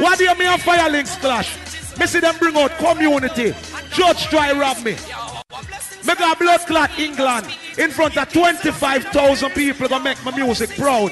What 0.05 0.19
do 0.19 0.25
you 0.25 0.35
mean 0.37 0.59
fire 0.59 0.91
links 0.91 1.17
clash? 1.17 1.57
Me 1.99 2.07
see 2.07 2.21
them 2.21 2.37
bring 2.39 2.57
out 2.57 2.71
community. 2.77 3.55
Judge 3.91 4.27
try 4.29 4.53
rob 4.53 4.77
me. 4.85 4.97
Make 6.05 6.21
a 6.21 6.37
blood 6.37 6.61
clot 6.61 6.91
England 6.99 7.47
in 7.79 7.91
front 7.91 8.17
of 8.19 8.31
25,000 8.33 9.51
people 9.51 9.89
gonna 9.89 10.05
make 10.05 10.23
my 10.23 10.37
music 10.37 10.71
proud. 10.77 11.11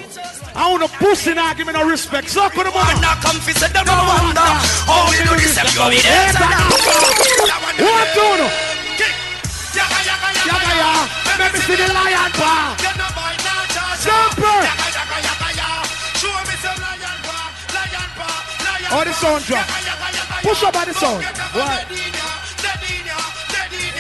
I 0.54 0.70
want 0.70 0.84
a 0.84 0.88
pussy 0.88 1.32
now 1.34 1.54
give 1.54 1.66
me 1.66 1.72
no 1.72 1.88
respect. 1.88 2.28
So 2.28 2.48
could 2.50 2.66
the 2.66 2.70
man 2.70 3.00
not 3.00 3.22
come 3.24 3.40
fi 3.40 3.52
say 3.52 3.72
them 3.72 3.86
no 3.86 3.96
wonder 3.96 4.40
how 4.40 5.08
we 5.08 5.16
do 5.24 5.34
this 5.40 5.56
and 5.56 5.72
you 5.72 5.88
be 5.88 6.00
there. 6.04 6.32
What 7.80 8.08
do 8.14 8.20
you 8.20 8.36
know? 8.44 8.76
Yaga 10.46 10.72
ya, 10.78 11.25
let 11.38 11.52
me 11.52 11.60
see 11.60 11.76
the 11.76 11.88
lion 11.92 12.30
paw. 12.32 12.76
Jumper. 14.04 14.60
Oh, 18.88 19.04
the 19.04 19.12
sound 19.12 19.44
drop. 19.44 19.66
Push 20.42 20.62
up 20.62 20.72
by 20.72 20.84
the 20.84 20.94
sound. 20.94 21.24
What? 21.52 21.86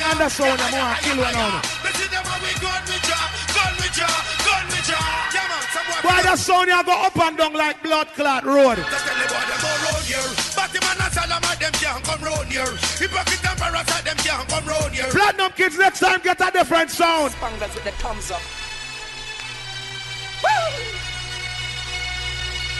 And 0.08 0.20
the 0.20 0.28
sound, 0.28 0.60
I'm 0.60 0.70
gonna 0.70 0.98
kill 1.02 1.18
one 1.18 1.34
now. 1.34 1.60
Why 6.02 6.22
the 6.22 6.36
sound 6.36 6.68
you 6.68 6.84
go 6.84 6.92
up 6.92 7.18
and 7.18 7.36
down 7.36 7.52
like 7.52 7.82
blood 7.82 8.08
clot 8.14 8.44
road? 8.44 8.78
Platinum 15.10 15.52
kids 15.52 15.78
next 15.78 16.00
time 16.00 16.20
get 16.22 16.40
a 16.40 16.50
different 16.50 16.90
sound. 16.90 17.32
Spanglers 17.32 17.74
with 17.74 17.84
the 17.84 17.90
thumbs 17.92 18.30
up. 18.30 18.40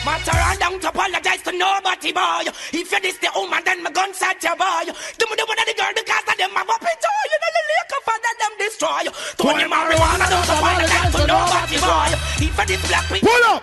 Matter 0.04 0.38
and 0.38 0.58
don't 0.60 0.84
apologize 0.84 1.42
to 1.42 1.50
nobody, 1.50 2.12
boy. 2.12 2.46
If 2.72 2.92
you 2.92 3.00
this 3.00 3.18
the 3.18 3.28
woman, 3.34 3.58
then 3.64 3.82
my 3.82 3.90
gun 3.90 4.10
at 4.22 4.42
your 4.42 4.54
boy. 4.54 4.86
Do 5.18 5.26
me 5.26 5.34
the 5.34 5.44
one 5.50 5.58
of 5.58 5.66
the 5.66 5.74
girl 5.74 5.90
because 5.96 6.28
of 6.30 6.36
them 6.38 6.50
have 6.50 6.70
up 6.70 6.82
it. 6.82 7.02
Oh, 7.02 7.22
you 7.26 7.38
know 7.42 7.50
the 7.56 7.62
liquor 7.74 8.00
for 8.06 8.18
that 8.22 8.36
them 8.38 8.54
destroy. 8.56 9.02
Tony 9.34 9.66
marijuana, 9.66 10.30
don't 10.30 10.46
apologize 10.46 11.10
to 11.10 11.26
nobody, 11.26 11.78
boy. 11.82 12.14
If 12.38 12.54
you 12.54 12.66
this 12.66 12.88
black 12.88 13.06
people. 13.10 13.28
Pull 13.28 13.44
up. 13.50 13.62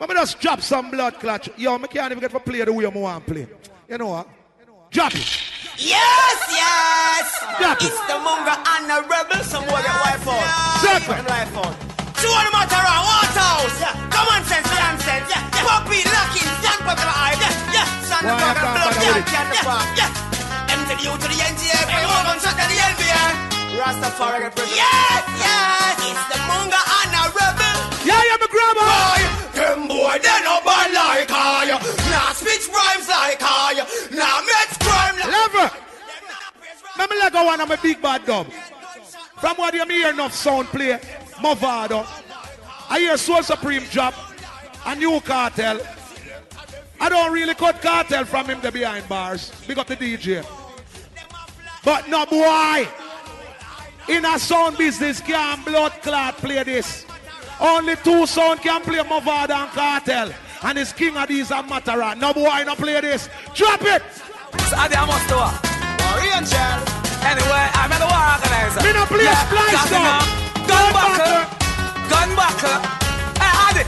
Let 0.00 0.08
me 0.08 0.14
just 0.14 0.40
drop 0.40 0.60
some 0.62 0.90
blood 0.90 1.20
clot. 1.20 1.48
Yo, 1.58 1.74
I 1.74 1.86
can't 1.86 2.10
even 2.12 2.20
get 2.20 2.30
to 2.30 2.40
play 2.40 2.64
the 2.64 2.72
way 2.72 2.86
I 2.86 2.88
want 2.88 3.26
to 3.26 3.32
play. 3.32 3.46
You 3.88 3.98
know 3.98 4.06
what? 4.08 4.28
Drop 4.96 5.12
it. 5.12 5.28
Yes, 5.76 6.38
yes. 6.48 7.28
Drop 7.60 7.76
it. 7.76 7.92
It's 7.92 8.00
the 8.08 8.16
Munga 8.16 8.56
and 8.56 8.88
the 8.88 9.04
rebel. 9.04 9.44
Some 9.44 9.68
more 9.68 9.76
get 9.84 9.92
wipe 9.92 10.24
out. 10.24 10.40
Second. 10.80 11.28
Wipe 11.28 11.52
out. 11.52 11.76
Two 12.16 12.32
on 12.32 12.48
the 12.48 12.52
matter 12.56 12.80
around 12.80 13.04
Waterhouse. 13.04 13.76
Yeah. 13.76 13.92
Common 14.08 14.40
sense, 14.48 14.64
nonsense. 14.72 15.28
Yeah. 15.28 15.44
yeah. 15.52 15.68
Puppy 15.68 16.00
locking, 16.00 16.48
stand 16.64 16.80
up 16.88 16.96
the 16.96 17.04
eye. 17.12 17.36
Yeah, 17.36 17.76
yeah. 17.76 17.86
Stand 18.08 18.24
Why 18.24 18.32
up 18.32 18.40
I 18.40 18.48
and 18.48 18.56
can't 18.56 18.72
blood 18.72 18.88
bother 18.88 19.20
can 19.20 19.44
with 19.44 19.60
the 19.60 19.68
park. 19.68 19.88
Yeah. 20.00 20.72
M 20.72 20.80
to 20.88 20.94
the 20.96 21.04
U 21.04 21.12
to 21.12 21.26
the 21.28 21.38
NGA. 21.44 21.80
Hey, 21.92 22.04
woman, 22.08 22.36
shut 22.40 22.56
to 22.56 22.64
the 22.64 22.76
LBA. 22.80 23.24
Rastafari 23.76 24.48
get 24.48 24.56
present. 24.56 24.80
Yes, 24.80 25.22
yes. 25.36 25.92
It's 26.08 26.24
the 26.32 26.40
Munga 26.48 26.80
and 26.80 27.12
the 27.12 27.22
rebel. 27.36 27.76
Yeah, 28.00 28.16
yeah, 28.32 28.45
Let 37.06 37.14
me 37.14 37.22
let 37.22 37.32
go 37.34 37.44
one 37.44 37.60
of 37.60 37.68
my 37.68 37.76
big 37.76 38.02
bad 38.02 38.26
dub. 38.26 38.48
From 39.38 39.56
what 39.58 39.72
you 39.72 39.84
hear 39.84 40.10
enough 40.10 40.34
sound 40.34 40.66
play, 40.66 40.98
Mavado. 41.36 42.04
I 42.90 42.98
hear 42.98 43.16
Soul 43.16 43.44
Supreme 43.44 43.84
drop, 43.92 44.12
a 44.84 44.96
new 44.96 45.20
Kartel. 45.20 45.80
I 46.98 47.08
don't 47.08 47.32
really 47.32 47.54
cut 47.54 47.80
Kartel 47.80 48.24
from 48.24 48.46
him 48.46 48.60
the 48.60 48.72
behind 48.72 49.08
bars. 49.08 49.52
Big 49.68 49.78
up 49.78 49.86
the 49.86 49.94
DJ. 49.94 50.44
But 51.84 52.08
no 52.08 52.26
boy. 52.26 52.88
In 54.08 54.24
a 54.24 54.36
sound 54.36 54.76
business, 54.76 55.20
can 55.20 55.62
blood 55.62 55.92
clot 56.02 56.36
play 56.38 56.64
this. 56.64 57.06
Only 57.60 57.94
two 58.02 58.26
sound 58.26 58.62
can 58.62 58.82
play 58.82 58.98
Mavado 58.98 59.54
and 59.54 59.70
Kartel. 59.70 60.34
And 60.64 60.76
it's 60.76 60.92
king 60.92 61.16
of 61.16 61.28
these 61.28 61.52
and 61.52 61.70
Matterhorn. 61.70 62.18
No 62.18 62.34
boy, 62.34 62.64
no 62.66 62.74
play 62.74 63.00
this. 63.00 63.28
Drop 63.54 63.82
it! 63.82 64.02
I 66.16 66.24
think 66.24 66.32
I 66.32 66.40
must 66.40 66.52
do 66.52 66.58
it. 66.58 67.06
Anyway, 67.26 67.64
I'm 67.76 67.92
at 67.92 68.00
the 68.00 68.08
war 68.08 68.24
organizer. 68.32 68.80
Me 68.80 68.92
no 68.96 69.04
play 69.04 69.24
Yeah, 69.28 69.44
splice 69.44 69.90
now. 69.92 70.24
Gun 70.64 70.86
buckle. 70.96 71.38
Gun 72.08 72.30
buckle. 72.38 72.78
Hey, 73.36 73.52
Adi. 73.66 73.84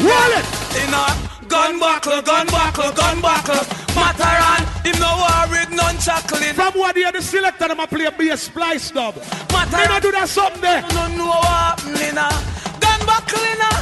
Roll 0.00 0.32
it. 0.36 0.46
You 0.76 0.90
know, 0.90 1.08
gun 1.48 1.78
buckle, 1.78 2.22
gun 2.22 2.46
buckle, 2.46 2.92
gun 2.92 3.20
buckle. 3.20 3.62
Matterhorn, 3.94 4.64
him 4.84 4.96
no 4.98 5.12
war 5.20 5.44
with 5.50 5.70
none 5.76 5.98
chuckling. 5.98 6.54
From 6.54 6.72
what 6.74 6.94
the 6.94 7.20
selector, 7.20 7.68
them 7.68 7.80
a 7.80 7.86
play 7.86 8.06
a 8.06 8.10
bass 8.10 8.42
splice 8.42 8.90
dub. 8.90 9.14
Me 9.16 9.84
no 9.86 10.00
do 10.00 10.10
that 10.12 10.28
something 10.28 10.60
there. 10.62 10.82
No 10.94 11.08
know 11.08 11.26
what 11.26 11.44
happening 11.44 12.14
now. 12.14 12.32
Gun 12.80 13.00
buckle 13.04 13.44
in 13.44 13.60
a, 13.60 13.72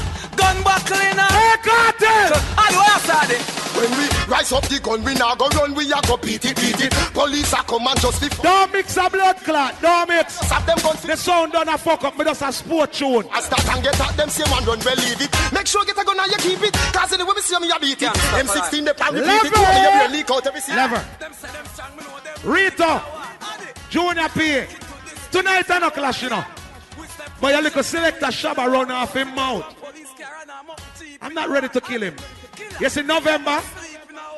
gun 0.49 0.63
buckle 0.65 0.97
in 0.97 1.19
a. 1.19 1.27
Hey, 1.29 1.57
Kartel. 1.61 2.33
I 2.57 2.67
do 2.73 2.81
what 2.81 3.09
I 3.09 3.37
When 3.77 3.91
we 3.99 4.07
rise 4.33 4.53
up 4.53 4.67
the 4.69 4.81
gun, 4.81 5.05
we 5.05 5.15
now 5.15 5.35
go 5.35 5.49
run, 5.49 5.75
we 5.75 5.91
a 5.93 6.01
go 6.07 6.17
beat 6.17 6.45
it, 6.45 6.57
beat 6.57 6.81
it. 6.81 6.93
Police 7.13 7.53
a 7.53 7.61
come 7.69 7.87
and 7.87 8.01
justify. 8.01 8.43
Don't 8.43 8.73
mix 8.73 8.97
a 8.97 9.11
blood 9.11 9.37
clot. 9.45 9.81
Don't 9.81 10.09
mix. 10.09 10.35
Stop 10.35 10.65
them 10.67 10.79
guns. 10.79 11.03
The 11.03 11.17
sound 11.17 11.53
done 11.53 11.69
a 11.69 11.77
fuck 11.79 12.05
up. 12.05 12.17
Me 12.19 12.25
just 12.25 12.43
a 12.43 12.53
sport 12.53 12.93
tune. 12.93 13.27
I 13.33 13.41
start 13.41 13.69
and 13.69 13.83
get 13.83 14.01
at 14.01 14.17
them, 14.17 14.29
same 14.29 14.53
and 14.53 14.67
run, 14.67 14.81
well 14.85 14.97
leave 14.97 15.21
it. 15.21 15.31
Make 15.53 15.67
sure 15.67 15.85
get 15.85 15.99
a 15.99 16.05
gun 16.05 16.19
and 16.19 16.33
you 16.33 16.39
keep 16.39 16.63
it. 16.63 16.75
Cause 16.93 17.13
anyway, 17.13 17.33
we 17.35 17.43
see 17.43 17.59
me, 17.59 17.69
you 17.69 17.81
beat 17.81 18.03
it. 18.03 18.13
M16, 18.13 18.85
they 18.85 18.95
pan 18.95 19.15
repeat 19.15 19.29
it. 19.29 19.53
Lever. 19.53 19.83
You 19.85 19.91
will 20.01 20.11
leak 20.13 20.31
out 20.31 20.47
every 20.47 20.61
scene. 20.61 20.77
Lever. 20.77 21.05
Rita. 22.45 23.03
Junior 23.91 24.29
P. 24.29 24.65
Tonight 25.31 25.71
I 25.71 25.79
no 25.79 25.91
clash, 25.91 26.23
you 26.23 26.31
know. 26.31 26.45
But 27.41 27.53
your 27.53 27.63
little 27.63 27.83
selector 27.83 28.27
Shabba 28.27 28.67
run 28.67 28.91
off 28.91 29.15
him 29.15 29.35
mouth. 29.35 29.78
I'm 31.21 31.35
not 31.35 31.49
ready 31.49 31.69
to 31.69 31.81
kill 31.81 32.03
him. 32.03 32.15
Yes, 32.81 32.97
in 32.97 33.07
November, 33.07 33.61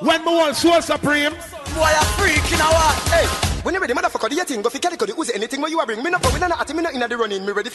when 0.01 0.25
my 0.25 0.31
whole 0.31 0.55
soul 0.55 0.83
supreme. 0.83 1.33
Boy, 1.33 1.93
a 1.93 2.05
freak 2.19 2.53
in 2.53 2.61
a 2.61 2.69
what? 2.69 2.97
Hey, 3.09 3.27
when 3.63 3.75
you 3.75 3.81
ready, 3.81 3.95
motherfucker, 3.95 4.29
do 4.29 4.37
your 4.37 4.45
thing. 4.45 4.61
Go 4.61 4.71
fi 4.71 4.79
carry, 4.79 4.97
go 4.97 5.07
do 5.07 5.15
anything 5.35 5.61
where 5.61 5.71
you 5.71 5.79
are 5.79 5.87
bring. 5.87 6.03
Me 6.03 6.11
no 6.11 6.19
go, 6.19 6.31
we 6.33 6.41
no 6.41 6.47
at 6.47 6.75
me 6.75 6.83
no 6.83 6.91
inna 6.91 7.09
the 7.09 7.17
running. 7.17 7.47
Me 7.47 7.53
ready. 7.53 7.71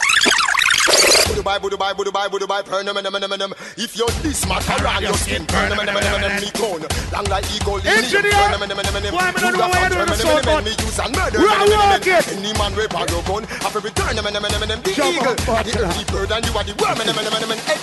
Dubai, 0.86 1.58
Dubai, 1.60 1.94
Dubai, 1.94 2.30
Dubai, 2.30 3.38
them. 3.38 3.54
If 3.78 3.96
you're 3.98 4.10
this 4.22 4.46
matter 4.48 4.84
around 4.84 5.02
your 5.02 5.14
skin, 5.14 5.46
burn 5.46 5.70
me 5.74 6.50
cone. 6.54 6.86
Long 7.12 7.26
like 7.26 7.46
eagle, 7.54 7.82
Engineer! 7.82 8.32
Why 8.32 9.32
not 9.34 9.54
know 9.54 9.58
got 9.58 9.70
why 9.74 9.90
you 9.90 9.90
burn 9.90 10.06
doing 10.06 10.06
them, 10.06 10.06
the 10.06 10.16
them, 10.16 10.18
sound, 10.18 10.44
them, 10.46 10.56
man? 10.56 10.64
me 10.64 10.72
use 10.72 11.00
and 11.00 11.16
murder 11.16 11.40
Right, 11.40 11.58
them, 11.58 11.70
them, 11.70 11.80
them, 11.80 11.90
work 11.90 12.04
them. 12.06 12.20
it. 12.22 12.34
Any 12.38 12.54
man 12.58 12.72
rape 12.76 12.94
or 12.96 13.06
gun, 13.26 13.44
have 13.66 13.74
to 13.74 13.80
return. 13.82 14.16
The 14.16 14.94
eagle, 15.06 15.36
the 15.66 15.74
early 15.82 16.04
bird, 16.06 16.32
and 16.32 16.46
you 16.46 16.54
are 16.54 16.64
the 16.66 16.74
worm, 16.78 16.98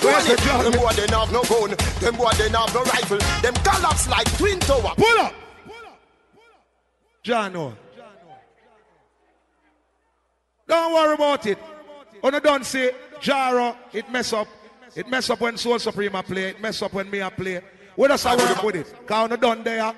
Where's 0.03 0.27
the 0.27 0.37
drum? 0.43 0.63
them 0.63 0.73
boy 0.79 0.93
they 0.93 1.07
have 1.11 1.33
no 1.33 1.43
gun, 1.43 1.71
them 2.01 2.15
boy 2.17 2.31
they 2.39 2.49
have 2.51 2.75
no 2.75 2.83
rifle, 2.85 3.19
them 3.43 3.55
collapse 3.67 4.09
like 4.09 4.29
twin 4.39 4.59
tower. 4.61 4.95
Pull 4.97 5.19
up. 5.19 5.35
John, 7.23 7.53
no. 7.53 7.75
Don't 10.69 10.93
worry 10.95 11.15
about 11.15 11.47
it. 11.47 11.59
Oh, 12.23 12.29
on 12.29 12.33
the 12.35 12.41
don't 12.41 12.65
say, 12.65 12.95
Jaro, 13.21 13.77
it 13.93 14.11
mess 14.11 14.33
up. 14.33 14.47
It 14.95 15.09
mess 15.09 15.31
up 15.31 15.41
when 15.41 15.57
Soul 15.57 15.79
Supreme 15.79 16.15
a 16.15 16.23
play. 16.23 16.51
It 16.51 16.61
mess 16.61 16.81
up 16.83 16.93
when 16.93 17.11
me 17.11 17.21
a 17.21 17.31
play. 17.31 17.61
We 17.97 18.09
just 18.09 18.27
a 18.27 18.37
work 18.37 18.63
with 18.63 18.77
it. 18.77 19.07
Cause 19.07 19.31
on 19.31 19.41
done 19.41 19.65
there 19.65 19.95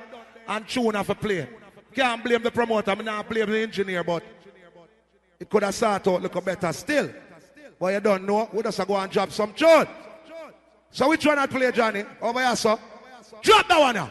and 0.48 0.68
tune 0.68 0.96
off 0.96 1.08
a 1.08 1.14
play. 1.14 1.48
Can't 1.94 2.22
blame 2.24 2.42
the 2.42 2.50
promoter. 2.50 2.90
I 2.90 2.94
not 2.94 3.28
blame 3.28 3.50
the 3.50 3.58
engineer, 3.58 4.02
but 4.02 4.22
it 5.38 5.50
could 5.50 5.62
have 5.62 5.74
started 5.74 6.10
out 6.10 6.22
look 6.22 6.44
better 6.44 6.72
still. 6.72 7.10
But 7.78 7.94
you 7.94 8.00
don't 8.00 8.24
know. 8.24 8.48
We 8.52 8.62
just 8.62 8.78
a 8.78 8.84
go 8.84 8.96
and 8.96 9.10
drop 9.10 9.30
some 9.30 9.52
tune. 9.52 9.86
So 10.90 11.08
which 11.08 11.26
one 11.26 11.38
I 11.38 11.46
play, 11.46 11.70
Johnny? 11.72 12.04
Over 12.22 12.40
here, 12.40 12.56
sir. 12.56 12.78
Drop 13.42 13.68
that 13.68 13.80
one 13.80 13.94
now. 13.94 14.10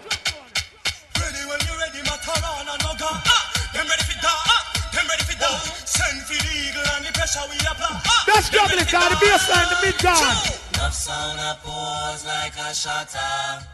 That's 8.27 8.49
them 8.49 8.59
juggling, 8.59 8.77
ready 8.77 8.85
for 8.85 8.97
cause 8.97 9.09
the 9.09 9.15
that. 9.15 9.21
bass 9.21 9.49
line, 9.49 9.69
the 9.69 9.77
mid 9.85 9.97
gone. 9.97 10.37
Enough 10.73 10.93
sound 10.93 11.39
a 11.39 11.57
pose 11.63 12.25
like 12.25 12.55
a 12.57 12.73
shutter. 12.73 13.65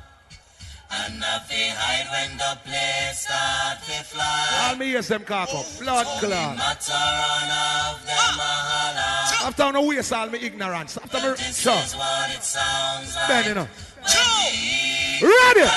And 0.92 1.20
nothing 1.20 1.70
hide 1.70 2.08
when 2.10 2.38
the 2.38 2.58
place 2.66 3.20
start 3.28 3.78
to 3.86 4.04
fly. 4.06 4.68
All 4.70 4.76
me 4.76 4.88
hears 4.88 5.08
them 5.08 5.24
cock 5.24 5.50
up. 5.54 5.66
Blood 5.78 6.06
clot. 6.20 6.58
Matarana 6.58 7.94
of 7.94 8.06
them 8.08 8.40
a 8.40 8.54
holler. 8.66 9.48
After 9.48 9.64
I 9.64 9.72
no 9.72 9.86
waste 9.86 10.14
all 10.14 10.28
my 10.28 10.38
ignorance. 10.38 10.98
After 10.98 11.20
me, 11.22 11.30
This 11.38 11.60
sure. 11.60 11.74
is 11.74 11.96
what 11.96 12.30
it 12.32 12.44
sounds 12.44 13.16
like. 13.16 13.28
Then 13.28 13.46
you 13.46 13.54
know. 13.56 13.68
Ready? 15.22 15.68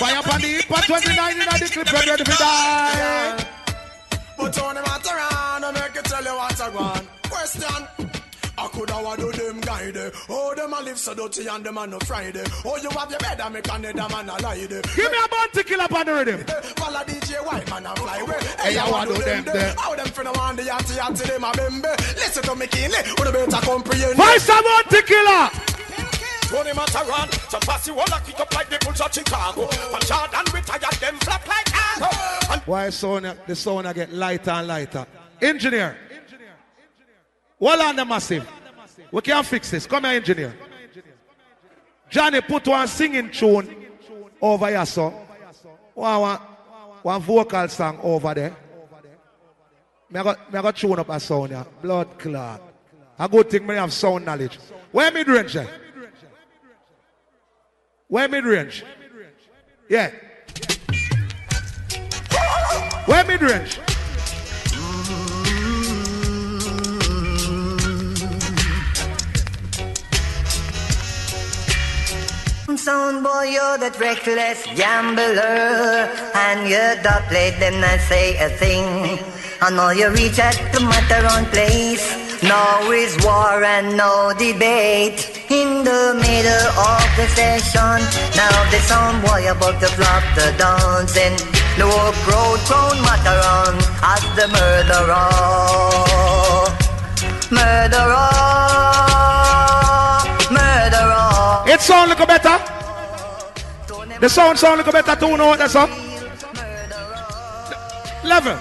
Fire 0.00 0.18
upon 0.20 0.40
the 0.40 0.48
hip 0.48 0.64
for 0.64 0.80
29 0.82 1.32
in 1.32 1.38
the 1.38 1.68
clip 1.70 1.94
and 1.94 2.06
ready 2.08 2.24
for 2.24 2.38
die. 2.38 3.44
But 4.36 4.58
on 4.62 4.74
the 4.74 4.82
matter 4.82 5.10
on, 5.10 5.64
I 5.64 5.70
make 5.72 5.94
you 5.94 6.02
tell 6.02 6.24
you 6.24 6.34
what 6.34 6.60
I 6.60 6.68
want. 6.70 7.17
Question. 7.48 7.88
I 8.58 8.68
could 8.68 8.90
have 8.90 9.16
do 9.16 9.32
them 9.32 9.60
guide. 9.62 10.12
Oh, 10.28 10.52
them 10.54 10.74
a 10.74 10.82
live 10.82 10.98
so 10.98 11.14
dirty 11.14 11.46
and 11.46 11.64
them 11.64 11.78
a 11.78 11.86
no 11.86 11.98
Friday. 12.00 12.44
Oh, 12.62 12.76
you 12.76 12.90
have 12.90 13.08
your 13.08 13.18
bed 13.20 13.40
and 13.40 13.54
me 13.54 13.62
can 13.62 13.80
them 13.80 13.98
and 13.98 14.28
a 14.28 14.42
lie. 14.42 14.66
Give 14.66 15.10
me 15.10 15.18
a 15.24 15.28
bounty 15.30 15.62
kill 15.62 15.80
up 15.80 15.92
on 15.92 16.04
the 16.04 16.12
rhythm. 16.12 16.44
Follow 16.76 17.00
DJ 17.04 17.40
White 17.46 17.70
man 17.70 17.86
and 17.86 17.98
fly 17.98 18.18
away. 18.18 18.36
Hey, 18.60 18.76
I 18.76 18.90
want 18.90 19.08
to 19.08 19.16
do 19.16 19.22
them 19.24 19.44
there. 19.44 19.74
How 19.78 19.94
them 19.94 20.08
finna 20.08 20.36
want 20.36 20.58
the 20.58 20.64
yachty 20.64 20.98
yachty 20.98 21.26
them 21.26 21.44
a 21.44 21.52
bembe. 21.52 21.96
Listen 22.16 22.42
to 22.42 22.54
me 22.54 22.66
keenly, 22.66 22.98
who 23.16 23.24
the 23.24 23.32
better 23.32 23.64
comprehend. 23.64 24.16
Vice 24.16 24.48
a 24.50 24.62
bounty 24.62 25.02
killer. 25.08 25.48
Tony 26.52 26.72
Matterhorn, 26.74 27.30
some 27.48 27.60
pass 27.60 27.86
you 27.86 27.94
all 27.94 28.12
a 28.12 28.20
kick 28.20 28.40
up 28.40 28.54
like 28.54 28.68
the 28.68 28.78
Bulls 28.84 29.00
of 29.00 29.14
Chicago. 29.14 29.62
And 29.62 30.04
Jordan 30.04 30.44
retired 30.52 31.00
them 31.00 31.16
flap 31.20 31.48
like 31.48 31.98
arrow. 31.98 32.52
And 32.52 32.60
Why 32.66 32.90
sound, 32.90 33.24
the 33.46 33.56
sound 33.56 33.88
I 33.88 33.94
get 33.94 34.12
lighter 34.12 34.50
and 34.50 34.68
lighter? 34.68 35.06
Engineer. 35.40 35.96
Well 37.58 37.82
on 37.82 37.96
the 37.96 38.04
massive. 38.04 38.48
We 39.10 39.20
can't 39.22 39.46
fix 39.46 39.70
this. 39.70 39.86
Come 39.86 40.04
here, 40.04 40.14
engineer. 40.14 40.54
Johnny 42.10 42.40
put 42.40 42.66
one 42.66 42.86
singing 42.88 43.30
tune 43.30 43.86
over 44.40 44.68
here, 44.68 44.86
so. 44.86 45.10
One, 45.94 46.20
one, 46.20 46.38
one 47.02 47.20
vocal 47.22 47.68
song 47.68 47.98
over 48.02 48.34
there. 48.34 48.56
Me 50.10 50.20
I 50.20 50.22
got, 50.22 50.52
me 50.52 50.62
got 50.62 50.76
tune 50.76 50.98
up 50.98 51.08
a 51.08 51.20
sound 51.20 51.50
here. 51.50 51.66
Blood 51.82 52.18
clot. 52.18 52.62
A 53.18 53.28
good 53.28 53.50
thing 53.50 53.66
me 53.66 53.74
have 53.74 53.92
sound 53.92 54.24
knowledge. 54.24 54.58
Where 54.92 55.10
mid 55.10 55.28
range? 55.28 55.56
eh? 55.56 55.66
Where 58.06 58.28
mid 58.28 58.44
range? 58.44 58.84
Yeah. 59.88 60.10
Where 63.06 63.24
mid 63.24 63.42
range? 63.42 63.78
Sound 72.78 73.24
boy, 73.24 73.50
you're 73.58 73.76
that 73.78 73.98
reckless 73.98 74.62
gambler, 74.78 76.06
and 76.46 76.70
you 76.70 76.78
don't 77.02 77.26
play 77.26 77.50
them 77.58 77.80
not 77.80 77.98
say 78.06 78.38
a 78.38 78.48
thing. 78.48 79.18
I 79.60 79.70
know 79.74 79.90
you 79.90 80.08
reach 80.14 80.38
at 80.38 80.54
the 80.72 80.78
Matterhorn 80.78 81.46
place. 81.50 82.06
Now 82.40 82.86
is 82.92 83.18
war 83.26 83.64
and 83.64 83.96
no 83.96 84.30
debate. 84.38 85.26
In 85.50 85.82
the 85.82 86.14
middle 86.22 86.68
of 86.78 87.02
the 87.18 87.26
session, 87.34 87.98
now 88.38 88.54
the 88.70 88.78
sound 88.86 89.26
boy 89.26 89.50
about 89.50 89.82
to 89.82 89.90
flop 89.98 90.22
the 90.38 90.54
dancing. 90.54 91.34
No 91.82 91.90
crowd 92.22 92.62
crown 92.70 92.94
Matterhorn 93.02 93.74
as 94.06 94.22
the 94.38 94.46
murderer. 94.54 95.34
Murderer. 97.50 98.30
Murderer. 100.54 101.66
It 101.66 101.80
sound 101.82 102.08
look 102.10 102.17
better. 102.17 102.17
The 104.20 104.28
sound 104.28 104.58
sound 104.58 104.78
look 104.78 104.92
better 104.92 105.14
too, 105.14 105.36
no? 105.36 105.56
That's 105.56 105.76
up. 105.76 105.90
Level. 108.24 108.58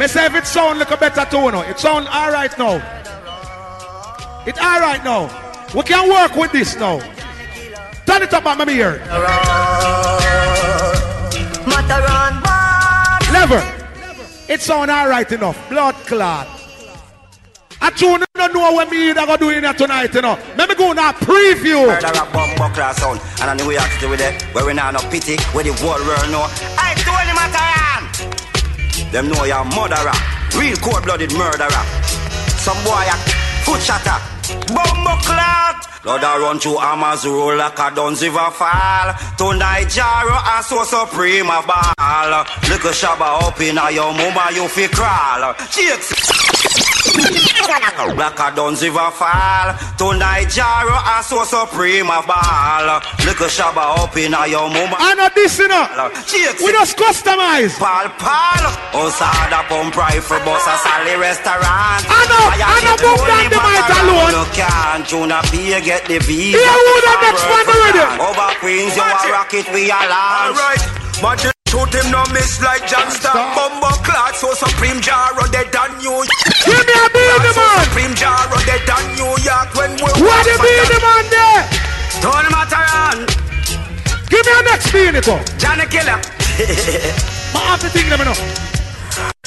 Me 0.00 0.08
say 0.08 0.24
if 0.24 0.34
it 0.34 0.46
sound 0.46 0.78
look 0.78 0.88
better 0.98 1.26
too, 1.30 1.50
no? 1.50 1.60
It 1.60 1.78
sound 1.78 2.08
alright 2.08 2.56
now. 2.58 2.76
It 4.46 4.58
alright 4.58 5.04
now. 5.04 5.28
We 5.74 5.82
can 5.82 6.08
work 6.08 6.34
with 6.34 6.52
this 6.52 6.76
now. 6.76 6.98
Turn 8.06 8.22
it 8.22 8.32
up 8.32 8.46
on 8.46 8.56
my 8.58 8.68
ear. 8.70 8.98
Matterhorn 11.66 12.42
Level. 13.32 13.62
It 14.48 14.62
sound 14.62 14.90
alright 14.90 15.30
enough. 15.30 15.68
Blood 15.68 15.94
clot. 16.06 16.48
I 17.82 17.90
tune 17.90 18.24
don't 18.48 18.54
know 18.54 18.72
what 18.72 18.90
me 18.90 19.10
either 19.10 19.26
go 19.26 19.36
do 19.36 19.50
in 19.50 19.62
here 19.62 19.72
tonight, 19.72 20.14
you 20.14 20.22
know. 20.22 20.38
Let 20.56 20.68
me 20.68 20.74
go 20.74 20.92
now 20.92 21.12
preview. 21.12 21.86
Murder 21.86 22.08
a 22.08 22.26
bomb 22.32 22.50
buckler 22.56 22.92
sound. 22.94 23.20
And 23.40 23.50
I 23.50 23.54
know 23.54 23.66
we 23.66 23.74
have 23.74 24.00
to 24.00 24.08
with 24.08 24.20
it. 24.20 24.42
Where 24.54 24.64
we 24.66 24.74
now 24.74 24.90
no 24.90 25.00
pity 25.10 25.36
Where 25.52 25.64
the 25.64 25.72
whole 25.78 26.00
world 26.02 26.30
know. 26.30 26.46
I 26.78 26.94
do 27.06 27.12
any 27.22 27.34
matter. 27.38 27.62
Them 29.12 29.28
know 29.28 29.44
you're 29.44 29.58
a 29.58 29.64
murderer. 29.64 30.16
Real 30.58 30.76
cold-blooded 30.76 31.32
murderer. 31.34 31.84
Some 32.58 32.78
boy 32.84 33.06
a 33.06 33.16
foot 33.62 33.80
shatter. 33.80 34.18
Bomb 34.74 35.06
clot 35.22 35.88
Lord 36.04 36.24
I 36.24 36.36
run 36.38 36.58
through 36.58 36.78
Amazon 36.78 37.58
like 37.58 37.78
a 37.78 37.94
done 37.94 38.14
river 38.14 38.50
fall. 38.50 39.14
Tonight 39.38 39.86
Jaro 39.86 40.34
a 40.34 40.62
Soul 40.62 40.84
Supreme 40.84 41.46
a 41.46 41.62
ball. 41.62 42.44
Little 42.68 42.90
shabba 42.90 43.46
up 43.46 43.60
in 43.60 43.78
a 43.78 43.90
your 43.92 44.12
mama 44.12 44.50
you 44.52 44.66
fi 44.66 44.88
crawl. 44.88 45.54
Shakes 45.70 46.41
like 48.16 48.38
a 48.38 48.54
done 48.54 48.74
river 48.74 49.10
fall. 49.10 49.68
Tonight 49.98 50.50
Jaro 50.52 50.94
a 50.94 51.22
Soul 51.22 51.44
Supreme 51.44 52.06
a 52.06 52.22
ball 52.22 53.00
Little 53.24 53.48
shabba 53.48 53.98
up 53.98 54.16
in 54.16 54.34
a 54.34 54.46
your 54.46 54.68
mama. 54.68 54.96
I 54.98 55.14
know 55.14 55.28
this, 55.34 55.58
you 55.58 55.68
know. 55.68 55.86
Shakes 56.26 56.62
We 56.62 56.72
just 56.72 56.96
customize. 56.96 57.78
Pal 57.78 58.08
pal. 58.18 58.64
Osada 58.94 59.66
pump 59.68 59.96
rifle 59.96 60.38
boss 60.44 60.66
a 60.66 60.74
Sally 60.78 61.16
restaurant. 61.16 62.02
I 62.06 62.22
know, 62.30 62.44
I 62.62 62.78
know 62.84 62.96
book 62.98 63.22
down 63.26 63.46
the 63.50 63.58
mic 63.60 63.88
alone. 64.02 64.32
You 64.32 64.44
can't 64.52 65.02
tune 65.08 65.32
up 65.32 65.46
here 65.46 65.80
get 65.80 66.06
the 66.06 66.18
visa 66.18 66.58
Here 66.58 66.78
who 66.78 66.94
the 67.02 67.14
next 67.22 67.44
one 67.46 67.66
already? 67.66 68.04
Over 68.22 68.50
Queens 68.60 68.96
you 68.96 69.02
a 69.02 69.32
rocket 69.32 69.66
we 69.72 69.90
a 69.90 70.00
launch. 70.06 70.58
Alright, 70.58 70.82
but 71.20 71.44
you 71.44 71.51
shoot 71.72 71.88
him 71.96 72.12
no 72.12 72.20
miss 72.36 72.60
like 72.60 72.84
Johnston 72.84 73.32
Bumbo 73.56 73.88
clock 74.04 74.36
Soul 74.36 74.52
Supreme 74.52 75.00
Jaro 75.00 75.48
dead 75.48 75.72
on 75.72 75.96
you. 76.04 76.12
Give 76.68 76.84
me 76.84 76.94
a 77.00 77.08
beat, 77.08 77.48
so 77.56 77.64
man. 77.64 77.84
supreme 77.88 78.12
Jaro 78.12 78.60
dead 78.68 78.84
on 78.92 79.04
New 79.16 79.32
York 79.40 79.72
when 79.72 79.96
we 79.96 80.10
What 80.20 80.44
the 80.44 80.54
beat, 80.60 80.84
the 80.92 81.00
man 81.00 81.24
there? 81.32 81.64
Tony 82.20 82.48
Matterhorn 82.52 83.24
Give 84.28 84.44
me 84.44 84.52
a 84.52 84.62
next 84.68 84.92
beat, 84.92 85.16
up. 85.16 85.40
Johnny 85.56 85.88
Killer. 85.88 86.20
I 87.56 87.60
have 87.72 87.80
to 87.80 87.88
think 87.88 88.08
them, 88.12 88.20
know. 88.20 88.36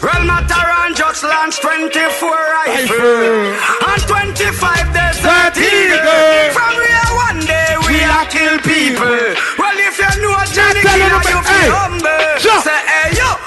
Real 0.02 0.26
Matterhorn 0.26 0.98
just 0.98 1.22
launched 1.24 1.62
24 1.62 1.94
rifle. 2.26 3.54
And 3.86 4.02
25 4.02 4.98
days 4.98 5.18
That 5.22 5.54
eagle. 5.58 6.54
From 6.58 6.74
here 6.74 7.10
one 7.30 7.42
day 7.46 7.78
we 7.86 8.02
a 8.02 8.26
kill 8.34 8.58
people 8.66 9.55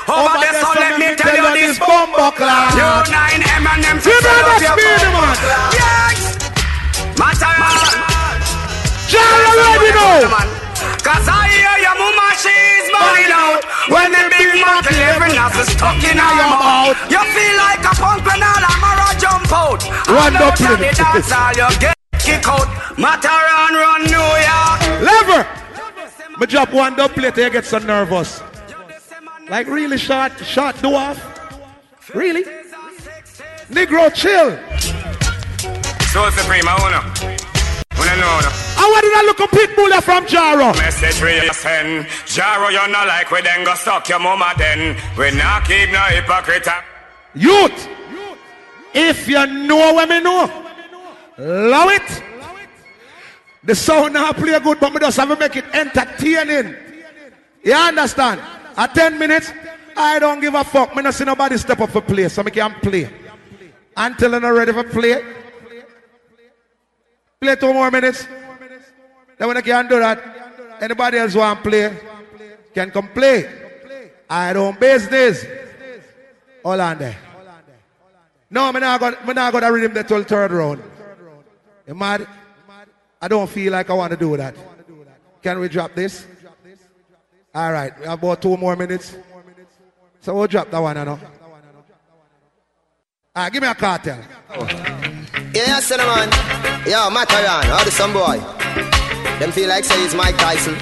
over, 0.08 0.38
there, 0.40 0.56
so 0.60 0.68
let 0.76 0.98
me 0.98 1.16
tell 1.16 1.32
you 1.32 1.48
this 1.56 1.78
bumbo. 1.78 2.32
Yo, 2.76 2.88
nine 3.08 3.40
that 3.40 4.60
speed, 4.60 5.04
man. 5.12 5.36
Yes. 5.72 6.38
You 9.08 9.24
ready 9.56 9.90
now? 9.96 10.28
Cause 11.00 11.26
I 11.28 11.48
hear 11.48 11.76
your 11.80 11.96
mama, 11.96 12.28
she's 12.36 12.86
burning 12.92 13.32
out. 13.32 13.64
When 13.88 14.12
the 14.12 14.28
big 14.28 14.60
man 14.60 14.84
stuck 15.64 15.96
in. 16.04 16.20
You 17.08 17.22
feel 17.32 17.54
like 17.56 17.80
a 17.80 17.92
punk 17.96 18.24
when 18.26 18.42
all 18.44 18.64
jump 19.16 19.52
out. 19.52 19.80
Run 20.08 20.36
up 20.36 20.60
in 20.60 20.76
the 20.80 20.92
dance, 20.92 21.32
all 21.32 21.52
you 21.56 21.68
get 21.80 21.96
kick 22.18 22.46
out. 22.46 22.68
Matter 22.98 23.28
and 23.28 23.76
run 23.76 24.02
New 24.04 24.28
York. 24.44 24.80
Lever. 25.00 25.67
Me 26.40 26.46
drop 26.46 26.72
one 26.72 26.94
double 26.94 27.14
plate, 27.14 27.36
you 27.36 27.50
get 27.50 27.64
so 27.64 27.78
nervous. 27.78 28.40
Like 29.48 29.66
really 29.66 29.98
short, 29.98 30.32
short 30.44 30.76
dwarf. 30.76 31.18
Really? 32.14 32.44
Negro, 33.70 34.12
chill. 34.14 34.56
Soul 36.12 36.30
Supreme, 36.30 36.68
I 36.68 36.76
wanna. 36.78 37.02
Wanna 37.98 38.16
know. 38.20 38.40
no? 38.40 38.50
I 38.80 38.86
want 38.86 39.04
to 39.04 39.26
look 39.26 39.40
a 39.40 39.56
pit 39.56 39.74
buller 39.74 40.00
from 40.00 40.26
Jaro. 40.26 40.76
Message 40.76 41.20
we 41.20 41.40
send. 41.52 42.06
Jaro, 42.24 42.70
you're 42.70 42.88
not 42.88 43.08
like 43.08 43.30
we 43.32 43.42
then 43.42 43.64
go 43.64 43.74
suck 43.74 44.08
your 44.08 44.20
mama 44.20 44.52
then. 44.56 44.96
We 45.18 45.32
not 45.32 45.64
keep 45.64 45.90
no 45.90 46.00
hypocrite. 46.02 46.68
Youth. 47.34 47.88
If 48.94 49.26
you 49.26 49.44
know 49.46 49.92
what 49.94 50.08
me 50.08 50.20
know, 50.20 50.46
love 51.36 51.90
it. 51.90 52.22
The 53.68 53.74
sound 53.74 54.14
now 54.14 54.32
play 54.32 54.58
good, 54.60 54.80
but 54.80 54.94
me 54.94 54.98
just 54.98 55.18
have 55.18 55.28
to 55.28 55.36
make 55.36 55.54
it 55.54 55.66
entertaining. 55.74 56.74
You 57.62 57.74
understand? 57.74 58.40
At 58.74 58.94
10 58.94 59.18
minutes, 59.18 59.52
I 59.94 60.18
don't 60.18 60.40
give 60.40 60.54
a 60.54 60.64
fuck. 60.64 60.96
Me 60.96 61.02
not 61.02 61.12
see 61.12 61.26
nobody 61.26 61.58
step 61.58 61.78
up 61.80 61.90
for 61.90 62.00
play, 62.00 62.30
so 62.30 62.42
me 62.42 62.50
can 62.50 62.72
play. 62.80 63.10
Until 63.94 64.36
I'm 64.36 64.46
ready 64.46 64.72
for 64.72 64.84
play. 64.84 65.22
Play 67.38 67.56
two 67.56 67.74
more 67.74 67.90
minutes. 67.90 68.26
Then 69.36 69.48
when 69.48 69.58
I 69.58 69.60
can 69.60 69.86
do 69.86 69.98
that, 69.98 70.18
anybody 70.80 71.18
else 71.18 71.34
want 71.34 71.62
to 71.62 71.68
play, 71.68 72.00
can 72.72 72.90
come 72.90 73.08
play. 73.08 73.44
I 74.30 74.54
don't 74.54 74.80
business. 74.80 75.44
Hold 76.64 76.80
on 76.80 76.98
there. 76.98 77.18
No, 78.48 78.64
I'm 78.64 78.80
not 78.80 78.98
going 78.98 79.14
to 79.14 79.34
not 79.34 79.52
gonna 79.52 79.88
the 79.90 80.24
third 80.24 80.52
round. 80.52 80.82
You 81.86 81.94
mad? 81.94 82.26
I 83.20 83.28
don't 83.28 83.48
feel 83.50 83.72
like 83.72 83.90
I 83.90 83.94
want 83.94 84.12
to 84.12 84.16
do 84.16 84.36
that. 84.36 84.54
Can 85.42 85.58
we 85.58 85.68
drop 85.68 85.94
this? 85.94 86.26
All 87.54 87.72
right, 87.72 87.98
we 87.98 88.06
have 88.06 88.22
about 88.22 88.42
two 88.42 88.56
more 88.56 88.76
minutes. 88.76 89.16
So 90.20 90.34
we'll 90.34 90.46
drop 90.46 90.70
that 90.70 90.78
one, 90.78 90.96
I 90.96 91.04
know. 91.04 91.18
All 93.34 93.42
right, 93.44 93.52
give 93.52 93.62
me 93.62 93.68
a 93.68 93.74
Kartel. 93.74 94.18
Yeah, 95.54 95.80
Cinnamon. 95.80 96.30
Yo, 96.86 97.10
Matterhorn, 97.10 97.66
how 97.66 97.84
the 97.84 97.90
some 97.90 98.12
boy? 98.12 98.38
Them 99.38 99.52
feel 99.52 99.68
like 99.68 99.84
say 99.84 100.02
it's 100.04 100.14
Mike 100.14 100.36
Tyson. 100.36 100.74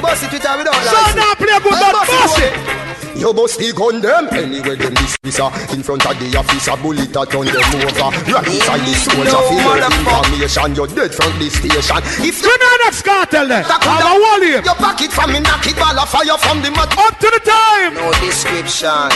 Boss 0.00 0.22
it 0.22 0.32
with 0.32 0.42
her 0.42 0.58
without 0.58 0.74
license. 0.74 1.16
now 1.16 1.34
play 1.34 1.58
good, 1.58 1.92
boss 1.92 2.38
it. 2.38 2.69
You 3.16 3.32
bust 3.34 3.58
the 3.58 3.72
gun 3.72 4.00
them 4.00 4.28
Anyway 4.30 4.76
them 4.76 4.94
this 4.94 5.16
officer 5.18 5.50
In 5.74 5.82
front 5.82 6.06
of 6.06 6.14
the 6.18 6.28
officer 6.38 6.76
Bullet 6.78 7.10
a 7.10 7.22
turn 7.26 7.46
them 7.46 7.58
over. 7.82 8.10
Right 8.30 8.46
inside 8.46 8.82
the 8.86 8.94
soldier 8.94 9.30
No, 9.30 9.40
Feel 9.50 9.74
the 9.76 9.88
information. 9.90 10.68
You're 10.74 10.90
dead 10.90 11.12
from 11.14 11.32
the 11.38 11.48
station. 11.50 12.00
If 12.22 12.42
you 12.42 12.54
know 12.54 12.74
next 12.84 13.02
Kartel 13.02 13.48
then. 13.48 13.64
Have 13.64 13.82
a 13.82 14.14
wall 14.20 14.40
here. 14.40 14.62
Your 14.62 14.78
pocket 14.78 15.10
from 15.10 15.32
me 15.32 15.40
Knock 15.40 15.66
it 15.66 15.76
ball 15.76 15.98
of 15.98 16.08
fire 16.08 16.38
from 16.38 16.62
the 16.62 16.70
mud. 16.70 16.92
Up 16.98 17.18
to 17.18 17.28
the 17.30 17.40
time. 17.42 17.94
No 17.94 18.12
description. 18.22 19.10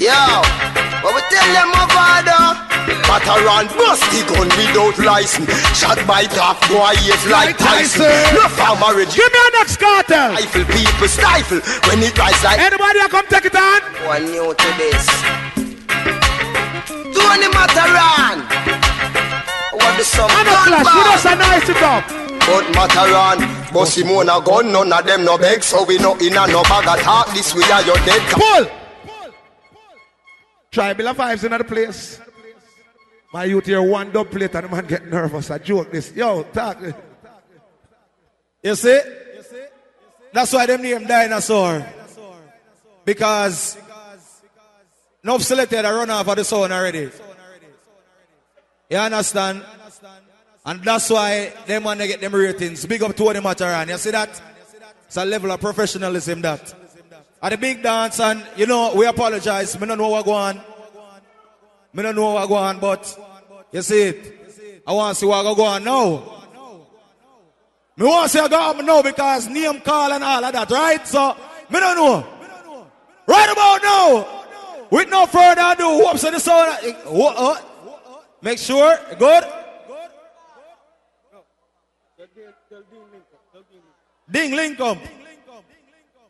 Yo 0.00 0.16
But 1.04 1.12
we 1.14 1.20
tell 1.28 1.48
them 1.52 1.70
over 1.76 2.69
there 2.90 3.02
Matterhorn 3.06 3.66
bust 3.78 4.02
the 4.10 4.20
gun 4.26 4.48
without 4.58 4.98
license 4.98 5.50
Shot 5.78 5.98
by 6.06 6.24
top 6.24 6.60
boy 6.68 6.94
yes 7.06 7.22
like 7.30 7.56
Tyson 7.58 8.06
No 8.34 8.48
farmer 8.50 8.94
Give 9.06 9.30
me 9.30 9.40
a 9.40 9.50
next 9.58 9.78
Kartel 9.78 10.34
Stifle 10.36 10.64
people 10.66 11.08
stifle 11.08 11.60
When 11.88 12.02
it 12.02 12.16
rise 12.18 12.42
like 12.42 12.58
Anybody 12.58 12.98
that 12.98 13.10
come 13.10 13.26
take 13.26 13.46
it 13.46 13.54
on? 13.54 13.80
One 14.06 14.24
new 14.26 14.50
to 14.50 14.68
this 14.78 15.06
Tony 17.14 17.48
Matterhorn 17.54 18.38
What 19.78 19.92
the 19.98 20.04
sum 20.04 20.30
And 20.30 20.48
a 20.48 20.54
flash, 20.66 20.90
we 20.90 21.00
just 21.14 21.26
a 21.26 21.34
nice 21.36 21.68
it 21.68 21.82
up. 21.82 22.04
But 22.46 22.66
Matterhorn 22.74 23.38
Boss 23.72 23.94
him 23.96 24.10
own 24.10 24.28
a 24.28 24.40
gun 24.42 24.72
None 24.72 24.92
of 24.92 25.06
them 25.06 25.24
no 25.24 25.38
beg 25.38 25.62
So 25.62 25.84
we 25.84 25.98
no 25.98 26.16
in 26.18 26.36
a 26.36 26.46
no 26.46 26.62
bag 26.64 26.88
of 26.88 27.02
talk 27.02 27.28
This 27.34 27.54
we 27.54 27.62
are 27.64 27.82
your 27.82 27.98
dead 28.06 28.22
Pull 28.30 28.40
Pull. 28.40 28.64
Pull. 28.64 29.30
Pull. 29.70 29.98
Tribal 30.70 31.08
of 31.08 31.16
vibes 31.16 31.44
in 31.44 31.50
the 31.50 31.64
place. 31.64 32.20
My 33.32 33.44
youth 33.44 33.66
here 33.66 33.82
one 33.82 34.10
double 34.10 34.30
plate 34.30 34.54
and 34.54 34.64
the 34.66 34.68
man 34.68 34.86
get 34.86 35.06
nervous. 35.06 35.50
I 35.50 35.58
joke 35.58 35.92
this. 35.92 36.12
Yo, 36.14 36.42
talk. 36.44 36.78
You 38.62 38.74
see? 38.74 39.00
That's 40.32 40.52
why 40.52 40.66
them 40.66 40.82
name 40.82 41.06
dinosaur. 41.06 41.86
Because 43.04 43.78
enough 45.22 45.42
selected 45.42 45.84
a 45.84 45.92
run 45.92 46.10
off 46.10 46.26
of 46.26 46.36
the 46.36 46.44
sound 46.44 46.72
already. 46.72 47.10
You 48.90 48.96
understand? 48.96 49.64
And 50.66 50.82
that's 50.82 51.08
why 51.08 51.52
them 51.66 51.84
want 51.84 52.00
to 52.00 52.06
get 52.06 52.20
them 52.20 52.34
ratings. 52.34 52.84
Big 52.86 53.02
up 53.02 53.14
to 53.16 53.32
the 53.32 53.64
and 53.64 53.90
You 53.90 53.96
see 53.96 54.10
that? 54.10 54.42
It's 55.06 55.16
a 55.16 55.24
level 55.24 55.52
of 55.52 55.60
professionalism 55.60 56.42
that. 56.42 56.74
At 57.42 57.50
the 57.50 57.56
big 57.56 57.82
dance 57.82 58.20
and 58.20 58.44
you 58.56 58.66
know 58.66 58.92
we 58.94 59.06
apologize. 59.06 59.78
Me 59.80 59.86
don't 59.86 59.98
know 59.98 60.08
what 60.08 60.24
go 60.24 60.32
on. 60.32 60.60
Me 61.92 62.02
don't 62.02 62.14
know 62.14 62.32
what 62.32 62.48
go 62.48 62.54
on, 62.54 62.78
but 62.78 63.18
you 63.72 63.82
see 63.82 64.02
it. 64.02 64.82
I 64.86 64.92
want 64.92 65.14
to 65.14 65.20
see 65.20 65.26
what 65.26 65.56
go 65.56 65.64
on 65.64 65.84
now. 65.84 66.40
Me 67.96 68.06
want 68.06 68.30
to 68.30 68.38
see 68.38 68.42
I 68.42 68.48
go 68.48 68.60
on 68.60 68.86
now 68.86 69.02
because 69.02 69.48
name 69.48 69.80
call 69.80 70.12
and 70.12 70.24
all 70.24 70.44
of 70.44 70.52
that, 70.52 70.70
right? 70.70 71.06
So 71.06 71.36
me 71.68 71.80
don't 71.80 71.96
know. 71.96 72.26
Right 73.26 73.52
about 73.52 73.82
now. 73.82 74.36
With 74.90 75.08
no 75.08 75.26
further 75.26 75.62
ado, 75.64 75.98
whoops 75.98 76.24
in 76.24 76.34
the 76.34 76.40
sound. 76.40 76.84
Make 78.42 78.58
sure, 78.58 78.98
good. 79.18 79.44
Ding 84.30 84.80
up. 84.80 84.98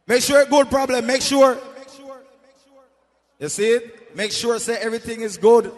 Make 0.07 0.23
sure 0.23 0.45
good 0.47 0.71
problem. 0.71 1.07
Make 1.07 1.23
sure. 1.23 1.59
You 3.39 3.49
see 3.49 3.71
it? 3.71 4.00
Make 4.15 4.33
sure 4.33 4.59
say 4.59 4.77
everything 4.77 5.21
is 5.21 5.37
good. 5.39 5.73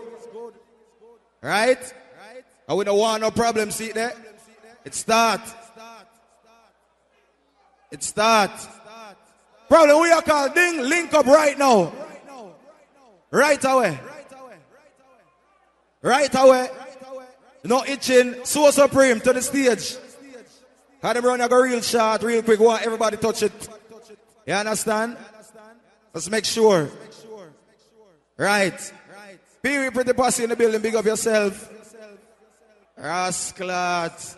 Right? 1.41 1.95
We 2.69 2.85
don't 2.85 2.99
want 2.99 3.23
no 3.23 3.31
problem. 3.31 3.71
See 3.71 3.93
there? 3.93 4.15
It 4.85 4.95
start. 4.95 5.41
It 7.91 8.03
start. 8.03 8.51
Problem 9.69 10.01
we 10.01 10.11
are 10.11 10.23
called 10.23 10.55
ding 10.55 10.81
link 10.83 11.13
up 11.15 11.27
right 11.27 11.59
now. 11.59 11.93
Right 13.31 13.65
away. 13.65 13.99
Right 14.01 14.33
away. 14.33 14.59
Right 16.03 16.35
away. 16.35 16.69
No 17.65 17.85
itching. 17.85 18.45
Soul 18.45 18.73
Supreme 18.73 19.21
to 19.21 19.33
the 19.33 19.43
stage. 19.43 19.97
Had 21.03 21.17
them 21.17 21.25
run 21.25 21.41
a 21.41 21.49
real 21.49 21.81
short, 21.81 22.23
real 22.23 22.43
quick. 22.43 22.61
Want 22.61 22.83
everybody 22.83 23.17
touch 23.17 23.43
it. 23.43 23.69
You 24.47 24.55
understand? 24.55 25.17
Let's 26.13 26.29
make 26.29 26.45
sure. 26.45 26.91
Right. 28.37 28.93
be 29.63 29.69
Pee 29.69 29.91
pretty 29.91 30.13
posse 30.13 30.45
in 30.45 30.51
the 30.51 30.57
building. 30.57 30.81
Big 30.81 30.95
up 30.95 31.05
yourself. 31.05 31.71
Rasclat. 32.99 34.37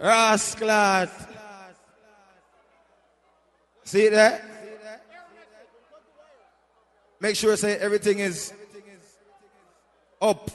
Rasclat. 0.00 1.10
See 3.84 4.08
that? 4.08 4.42
Make 7.20 7.36
sure 7.36 7.56
say 7.56 7.76
everything 7.78 8.18
is 8.18 8.52
up. 10.20 10.50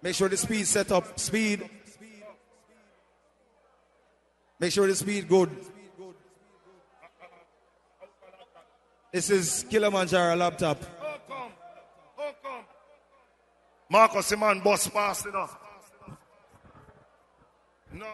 Make 0.00 0.14
sure 0.14 0.28
the 0.28 0.36
speed 0.36 0.66
set 0.66 0.90
up. 0.90 1.18
Speed. 1.18 1.68
Make 4.58 4.72
sure 4.72 4.86
the 4.86 4.94
speed 4.94 5.28
good. 5.28 5.50
This 9.12 9.28
is 9.28 9.66
Killamanjaro 9.70 10.38
laptop. 10.38 10.82
Oh, 11.02 11.16
come. 11.28 11.52
Oh, 12.18 12.32
come. 12.42 12.64
Marcus, 13.90 14.30
the 14.30 14.38
man, 14.38 14.60
boss 14.60 14.88
pass 14.88 15.26
enough. 15.26 15.54
No. 17.92 18.06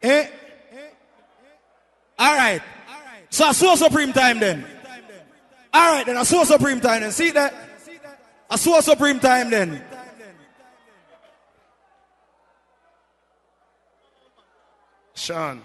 Eh? 0.00 0.28
All 2.18 2.34
right. 2.34 2.62
So 3.28 3.44
I 3.44 3.52
saw 3.52 3.74
supreme 3.74 4.14
time 4.14 4.40
then. 4.40 4.64
All 5.74 5.92
right, 5.92 6.06
then 6.06 6.16
I 6.16 6.22
saw 6.22 6.44
supreme 6.44 6.80
time 6.80 7.02
then. 7.02 7.12
See 7.12 7.32
that? 7.32 7.52
I 8.48 8.56
saw 8.56 8.80
supreme 8.80 9.20
time 9.20 9.50
then. 9.50 9.84
Sean. 15.12 15.62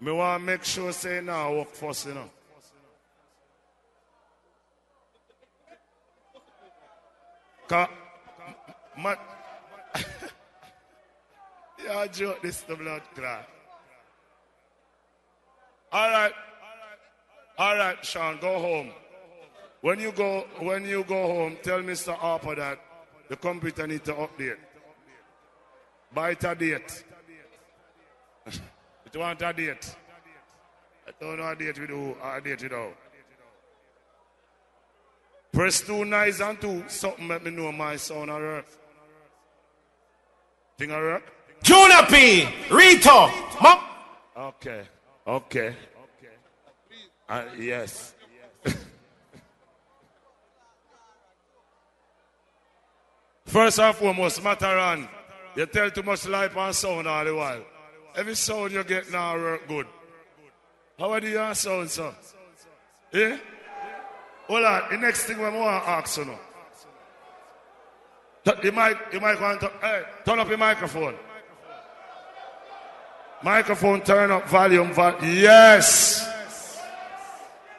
Me 0.00 0.12
want 0.12 0.44
make 0.44 0.64
sure 0.64 0.92
say 0.92 1.20
now 1.20 1.54
work 1.54 1.74
first, 1.74 2.06
you 2.06 2.14
know. 2.14 2.30
Ka, 7.66 7.90
ma, 8.96 9.14
yeah, 11.84 12.06
joke 12.06 12.40
this 12.40 12.60
the 12.62 12.76
blood 12.76 13.02
clot. 13.14 13.48
All 15.92 16.10
right. 16.10 16.32
All 17.58 17.76
right, 17.76 18.04
Sean, 18.04 18.38
go 18.40 18.58
home. 18.60 18.90
When 19.80 19.98
you 19.98 20.12
go, 20.12 20.46
when 20.60 20.86
you 20.86 21.04
go 21.04 21.26
home, 21.26 21.56
tell 21.62 21.80
Mr. 21.80 22.14
Harper 22.14 22.54
that 22.54 22.78
the 23.28 23.36
computer 23.36 23.86
need 23.86 24.04
to 24.04 24.14
update. 24.14 24.58
It 26.16 26.44
a 26.44 26.54
date. 26.54 27.04
you 29.14 29.20
want 29.20 29.40
a 29.42 29.52
date? 29.52 29.96
I 31.06 31.10
don't 31.20 31.38
know 31.38 31.48
a 31.48 31.56
date 31.56 31.78
with 31.78 31.90
who, 31.90 32.16
a 32.22 32.40
date 32.40 32.62
without. 32.62 32.96
Press 35.52 35.80
two 35.80 36.04
nice 36.04 36.40
and 36.40 36.60
two, 36.60 36.84
something 36.88 37.28
let 37.28 37.42
me 37.44 37.50
know 37.50 37.72
my 37.72 37.96
sound 37.96 38.30
on 38.30 38.42
earth. 38.42 38.78
Thing 40.76 40.90
on 40.90 41.00
earth? 41.00 41.22
Junior 41.62 42.02
P, 42.08 42.46
Rito, 42.70 43.30
Mom. 43.60 43.80
Okay, 44.36 44.82
okay. 45.26 45.74
Uh, 47.28 47.44
yes. 47.58 48.14
First 53.44 53.80
and 53.80 53.96
foremost, 53.96 54.42
Matterhorn, 54.42 55.08
you 55.56 55.66
tell 55.66 55.90
too 55.90 56.02
much 56.02 56.26
life 56.28 56.56
and 56.56 56.74
sound 56.74 57.08
all 57.08 57.24
the 57.24 57.34
while. 57.34 57.64
Every 58.18 58.34
sound 58.34 58.72
you 58.72 58.82
get 58.82 59.12
now 59.12 59.36
work 59.36 59.68
good. 59.68 59.86
How 60.98 61.12
are 61.12 61.20
your 61.20 61.54
sound, 61.54 61.88
sir? 61.88 62.12
Eh? 63.12 63.38
Hold 64.48 64.64
on, 64.64 64.82
the 64.90 64.96
next 64.96 65.26
thing 65.26 65.36
we 65.36 65.44
want 65.44 65.84
to 65.84 65.88
ask 65.88 66.18
you 66.18 66.24
now. 66.24 66.38
The 68.42 68.72
mic, 68.72 69.12
the 69.12 69.20
mic 69.20 69.38
hey, 69.80 70.02
turn 70.24 70.40
up 70.40 70.48
your 70.48 70.58
microphone. 70.58 71.14
Microphone, 73.44 74.00
turn 74.00 74.32
up 74.32 74.48
volume, 74.48 74.92
vol- 74.92 75.22
yes. 75.22 76.26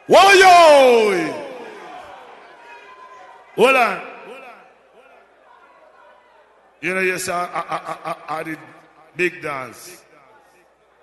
Whoa, 0.08 0.32
yo! 0.32 1.34
Hold 3.58 3.76
on. 3.76 4.08
You 6.80 6.94
know, 6.94 7.02
yes, 7.02 7.28
I, 7.28 7.44
I, 7.44 7.60
I, 7.60 7.98
I, 8.06 8.40
I 8.40 8.44
did 8.44 8.60
big 9.18 9.42
dance. 9.42 10.06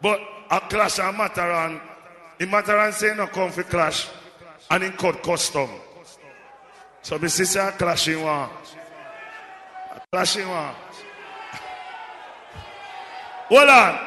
But 0.01 0.20
a 0.51 0.60
clash 0.60 0.98
and 0.98 1.16
Matterhorn, 1.16 1.81
in 2.39 2.51
Matterhorn 2.51 2.93
say 2.93 3.14
no 3.16 3.27
come 3.27 3.51
for 3.51 3.62
clash, 3.62 4.09
and 4.70 4.85
in 4.85 4.93
cut 4.93 5.23
custom. 5.23 5.70
So 7.02 7.18
me 7.18 7.28
say 7.28 7.66
a 7.66 7.73
clashing 7.73 8.23
one. 8.23 8.51
A 9.94 10.01
clashing 10.10 10.48
one. 10.48 10.74
Hold 13.48 13.68
on. 13.68 13.98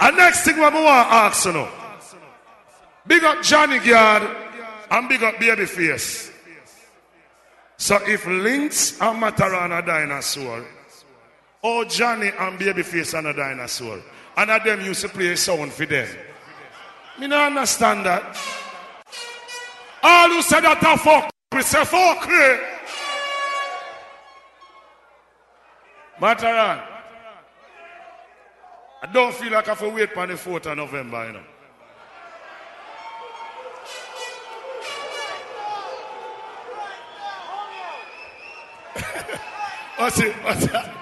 And 0.00 0.16
next 0.16 0.44
thing 0.44 0.56
I 0.56 0.62
want 0.62 0.74
to 0.74 0.88
ask 0.88 1.44
you 1.44 1.52
know. 1.52 1.68
Big 3.06 3.22
up 3.24 3.42
Johnny 3.42 3.78
Gard 3.78 4.22
and 4.90 5.08
big 5.08 5.22
up 5.22 5.34
Babyface. 5.34 6.32
So 7.76 7.98
if 8.06 8.26
Lynx 8.26 9.00
and 9.00 9.20
Matterhorn 9.20 9.72
are 9.72 9.82
dinosaur, 9.82 10.64
or 11.62 11.84
Johnny 11.84 12.28
and 12.28 12.58
Babyface 12.58 13.14
are 13.14 13.26
a 13.26 13.34
dinosaur, 13.34 14.00
and 14.40 14.50
of 14.50 14.64
them 14.64 14.80
used 14.80 15.02
to 15.02 15.08
play 15.10 15.36
sound 15.36 15.70
for 15.70 15.84
them. 15.84 16.08
Me 17.18 17.26
not 17.26 17.48
understand 17.52 18.06
that. 18.06 18.22
All 20.02 20.30
who 20.30 20.40
said 20.40 20.62
that 20.62 20.82
are 20.82 20.96
fuck, 20.96 21.30
we 21.52 21.60
say 21.60 21.84
fuck. 21.84 22.26
Matterhorn. 26.18 26.80
I 29.02 29.06
don't 29.12 29.34
feel 29.34 29.52
like 29.52 29.66
I 29.68 29.70
have 29.72 29.78
to 29.80 29.90
wait 29.90 30.12
for 30.12 30.26
the 30.26 30.34
4th 30.34 30.72
of 30.72 30.76
November, 30.78 31.26
you 31.26 31.32
know. 31.34 31.42
What's 39.96 40.18
it? 40.18 40.34
What's 40.36 40.66
that? 40.68 40.94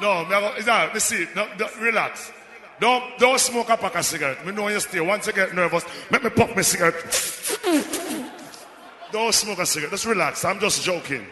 No, 0.00 0.24
me 0.24 0.30
go, 0.30 0.62
that, 0.62 0.94
me 0.94 1.00
see, 1.00 1.26
no, 1.34 1.46
don't- 1.58 1.76
relax. 1.78 2.32
Don't, 2.78 3.18
don't 3.18 3.40
smoke 3.40 3.68
a 3.70 3.76
pack 3.76 3.94
of 3.94 4.04
cigarette. 4.04 4.44
Me 4.44 4.52
know 4.52 4.68
you 4.68 4.80
stay. 4.80 5.00
Once 5.00 5.26
you 5.26 5.32
get 5.32 5.54
nervous, 5.54 5.84
make 6.10 6.22
me 6.22 6.30
pop 6.30 6.54
my 6.54 6.62
cigarette. 6.62 6.94
Don't 9.12 9.32
smoke 9.32 9.58
a 9.60 9.66
cigarette. 9.66 9.92
Just 9.92 10.04
relax. 10.04 10.44
I'm 10.44 10.60
just 10.60 10.82
joking. 10.82 11.24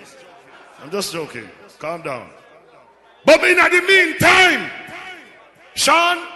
I'm 0.83 0.91
just 0.91 1.13
joking. 1.13 1.49
Calm 1.79 2.03
down. 2.03 2.31
But 3.27 3.43
in 3.45 3.57
the 3.57 3.85
meantime, 3.87 4.71
Sean, 5.75 6.27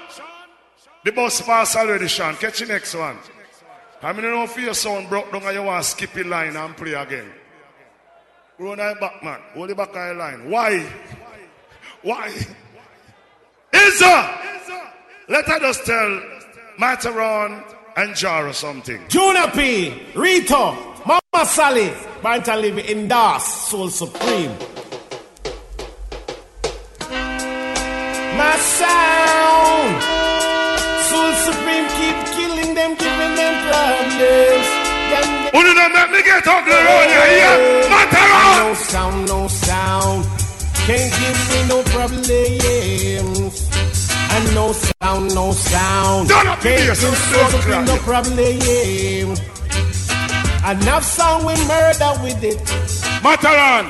the 1.05 1.13
bus 1.13 1.41
pass 1.41 1.77
already, 1.77 2.09
Sean. 2.09 2.35
Catch 2.37 2.61
the 2.61 2.67
next 2.67 2.95
one. 2.95 3.17
I 4.03 4.13
mean, 4.13 4.25
you 4.25 4.31
know, 4.31 4.45
if 4.45 4.57
your 4.57 4.75
sound 4.75 5.09
broke 5.09 5.33
down 5.33 5.43
and 5.43 5.55
you 5.55 5.63
want 5.63 5.85
to 5.85 5.91
skip 5.91 6.15
a 6.17 6.23
line 6.23 6.57
and 6.57 6.77
play 6.77 6.93
again. 6.95 7.33
Run 8.59 8.79
that 8.79 9.01
back, 9.01 9.23
man. 9.23 9.41
Hold 9.55 9.71
the 9.71 9.75
back 9.75 9.89
of 9.89 9.95
the 9.95 10.15
line. 10.15 10.51
Why? 10.51 10.87
Why? 12.03 12.29
Isa! 13.73 14.49
Let 15.31 15.45
her 15.45 15.61
just 15.61 15.85
tell 15.85 16.23
Matterhorn 16.79 17.63
and 17.97 18.17
Jar 18.17 18.49
or 18.49 18.55
something. 18.55 18.99
P, 19.53 19.93
Rito, 20.15 20.73
Mama 21.05 21.45
Sally, 21.45 21.93
Banton 22.23 22.63
Live 22.63 22.79
in 22.79 23.09
Das, 23.09 23.69
Soul 23.69 23.91
Supreme. 23.91 24.57
My 28.41 28.57
sound, 28.57 30.01
Soul 31.11 31.33
Supreme 31.45 31.89
keep 31.99 32.17
killing 32.33 32.75
them, 32.75 32.97
giving 32.97 33.35
them 33.37 33.55
problems. 33.69 34.69
Who 35.53 35.61
make 35.93 36.11
me 36.11 36.23
get 36.23 36.47
ugly 36.49 36.73
around 36.73 37.09
you 37.13 37.23
here? 37.37 37.59
Matterhorn! 37.91 38.57
No 38.65 38.75
sound, 38.75 39.29
no 39.29 39.49
sound, 39.49 40.25
can't 40.87 41.13
give 41.21 41.39
me 41.53 41.69
no 41.69 41.83
problems. 41.83 43.58
And 44.39 44.55
no 44.55 44.70
sound, 44.73 45.35
no 45.35 45.51
sound, 45.51 46.28
Don't 46.28 46.47
up 46.47 46.60
can't 46.60 46.78
here, 46.78 46.86
give 46.94 46.97
so 46.97 47.10
Soul 47.10 47.51
don't 47.51 47.60
Supreme 47.60 47.85
no 47.86 47.97
cry. 47.97 48.23
problems. 48.23 49.40
Enough 50.62 51.02
sound 51.02 51.44
we 51.44 51.55
murder 51.66 52.12
with 52.23 52.44
it. 52.44 52.62
Matterhorn, 53.24 53.86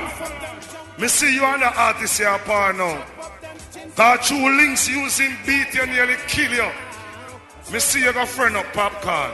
me 0.99 1.09
see 1.09 1.35
you 1.35 1.45
and 1.45 1.61
the 1.61 1.71
artist 1.79 2.17
here 2.17 2.29
apart 2.29 2.77
now. 2.79 3.05
That 3.97 4.23
two 4.23 4.37
links 4.43 4.89
using 4.89 5.37
beat 5.45 5.75
you 5.75 5.85
nearly 5.85 6.17
kill 6.29 6.51
you. 6.51 6.71
Me 7.71 7.79
see 7.79 8.03
you 8.05 8.13
got 8.15 8.29
friend 8.29 8.57
up 8.57 8.73
popcorn. 8.73 9.33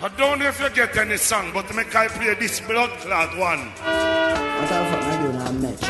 I 0.00 0.08
don't 0.16 0.38
know 0.38 0.46
if 0.48 0.58
you 0.58 0.70
get 0.70 0.96
any 0.96 1.18
song, 1.18 1.50
but 1.52 1.68
me 1.74 1.84
can 1.84 2.08
play 2.08 2.32
this 2.34 2.60
blood 2.60 2.88
clot 3.00 3.36
one. 3.36 3.66
What 3.66 4.68
the 4.68 4.86
fuck 4.88 5.02
I 5.02 5.22
do 5.22 5.32
now, 5.32 5.52
matches? 5.52 5.88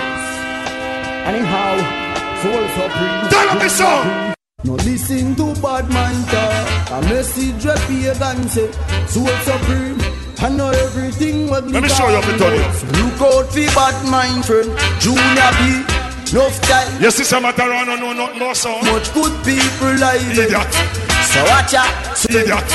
Anyhow, 1.29 2.08
Tell 2.41 3.49
up 3.51 3.59
the 3.61 3.69
song. 3.69 4.35
No 4.63 4.75
listen 4.75 5.35
to 5.35 5.61
bad 5.61 5.89
man 5.91 6.15
talk. 6.31 6.91
A 6.93 7.01
message 7.09 7.65
we 7.65 8.05
pagan 8.07 8.49
say, 8.49 8.71
soul 9.07 9.27
supreme. 9.43 9.99
I 10.41 10.49
know 10.51 10.71
everything 10.71 11.51
what 11.51 11.67
Let 11.67 11.83
me 11.83 11.89
show 11.89 12.09
you 12.09 12.15
how 12.15 12.21
to 12.21 12.39
turn 12.39 12.55
it 12.55 12.61
up. 12.63 12.75
Look 12.95 13.21
out 13.23 13.47
for 13.51 13.67
bad 13.75 13.97
mind 14.09 14.45
friend, 14.45 14.71
Junior 15.01 15.51
B. 15.59 15.83
Enough 16.31 16.61
time. 16.61 17.03
Yes, 17.03 17.17
sister 17.17 17.41
Matterhorn, 17.41 17.87
no, 17.87 17.97
no, 17.97 18.13
no, 18.13 18.33
no 18.39 18.53
sound. 18.53 18.87
Much 18.87 19.13
good 19.15 19.35
people 19.45 19.95
like. 19.99 20.21
Idiot. 20.31 21.18
So 21.39 21.45
watch 21.47 21.75
out. 21.75 21.95
Idiot. 22.27 22.69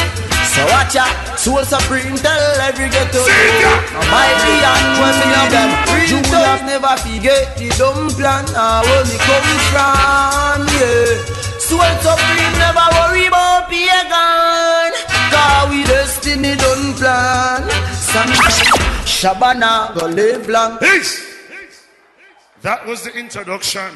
So 0.55 0.63
watch 0.71 0.95
out. 0.95 1.11
Soul 1.37 1.63
supreme 1.65 2.15
tell 2.15 2.43
every 2.63 2.87
ghetto. 2.87 3.19
Idiot. 3.19 3.79
My 4.07 4.27
beyond 4.39 4.87
when 5.03 5.15
me 5.19 5.27
have 5.35 5.51
them. 5.51 5.69
Juniors 6.07 6.61
never 6.63 6.95
forget 7.03 7.57
the 7.59 7.67
dumb 7.75 8.07
plan. 8.15 8.45
Ah, 8.55 8.79
where 8.87 9.03
me 9.03 9.17
come 9.27 9.51
from, 9.71 10.63
yeah. 10.79 11.11
Soul 11.59 11.91
supreme 12.07 12.55
never 12.63 12.87
worry 12.95 13.27
about 13.27 13.67
pagan. 13.67 14.91
Cause 15.33 15.69
we 15.69 15.83
destiny 15.83 16.55
done 16.55 16.93
plan. 16.95 17.67
Some 17.91 18.31
Shabana 19.03 19.93
go 19.99 20.05
live 20.07 20.47
long. 20.47 20.77
Peace. 20.77 21.19
That 22.61 22.85
was 22.85 23.03
the 23.03 23.11
introduction. 23.13 23.91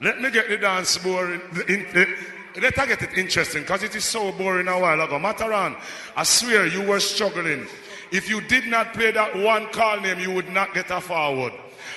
Let 0.00 0.20
me 0.20 0.30
get 0.30 0.48
the 0.48 0.58
dance 0.58 0.96
the 0.96 1.64
in- 1.66 1.86
the- 1.92 2.39
Let 2.60 2.76
her 2.76 2.86
get 2.86 3.02
it 3.02 3.16
interesting 3.16 3.62
because 3.62 3.82
it 3.82 3.94
is 3.96 4.04
so 4.04 4.32
boring 4.32 4.68
a 4.68 4.78
while 4.78 5.00
ago. 5.00 5.18
Matterhorn, 5.18 5.76
I 6.14 6.24
swear 6.24 6.66
you 6.66 6.82
were 6.82 7.00
struggling. 7.00 7.66
If 8.12 8.28
you 8.28 8.40
did 8.42 8.66
not 8.66 8.92
play 8.92 9.12
that 9.12 9.34
one 9.36 9.66
call 9.68 10.00
name, 10.00 10.18
you 10.18 10.30
would 10.32 10.50
not 10.50 10.74
get 10.74 10.90
a 10.90 11.00
forward. 11.00 11.52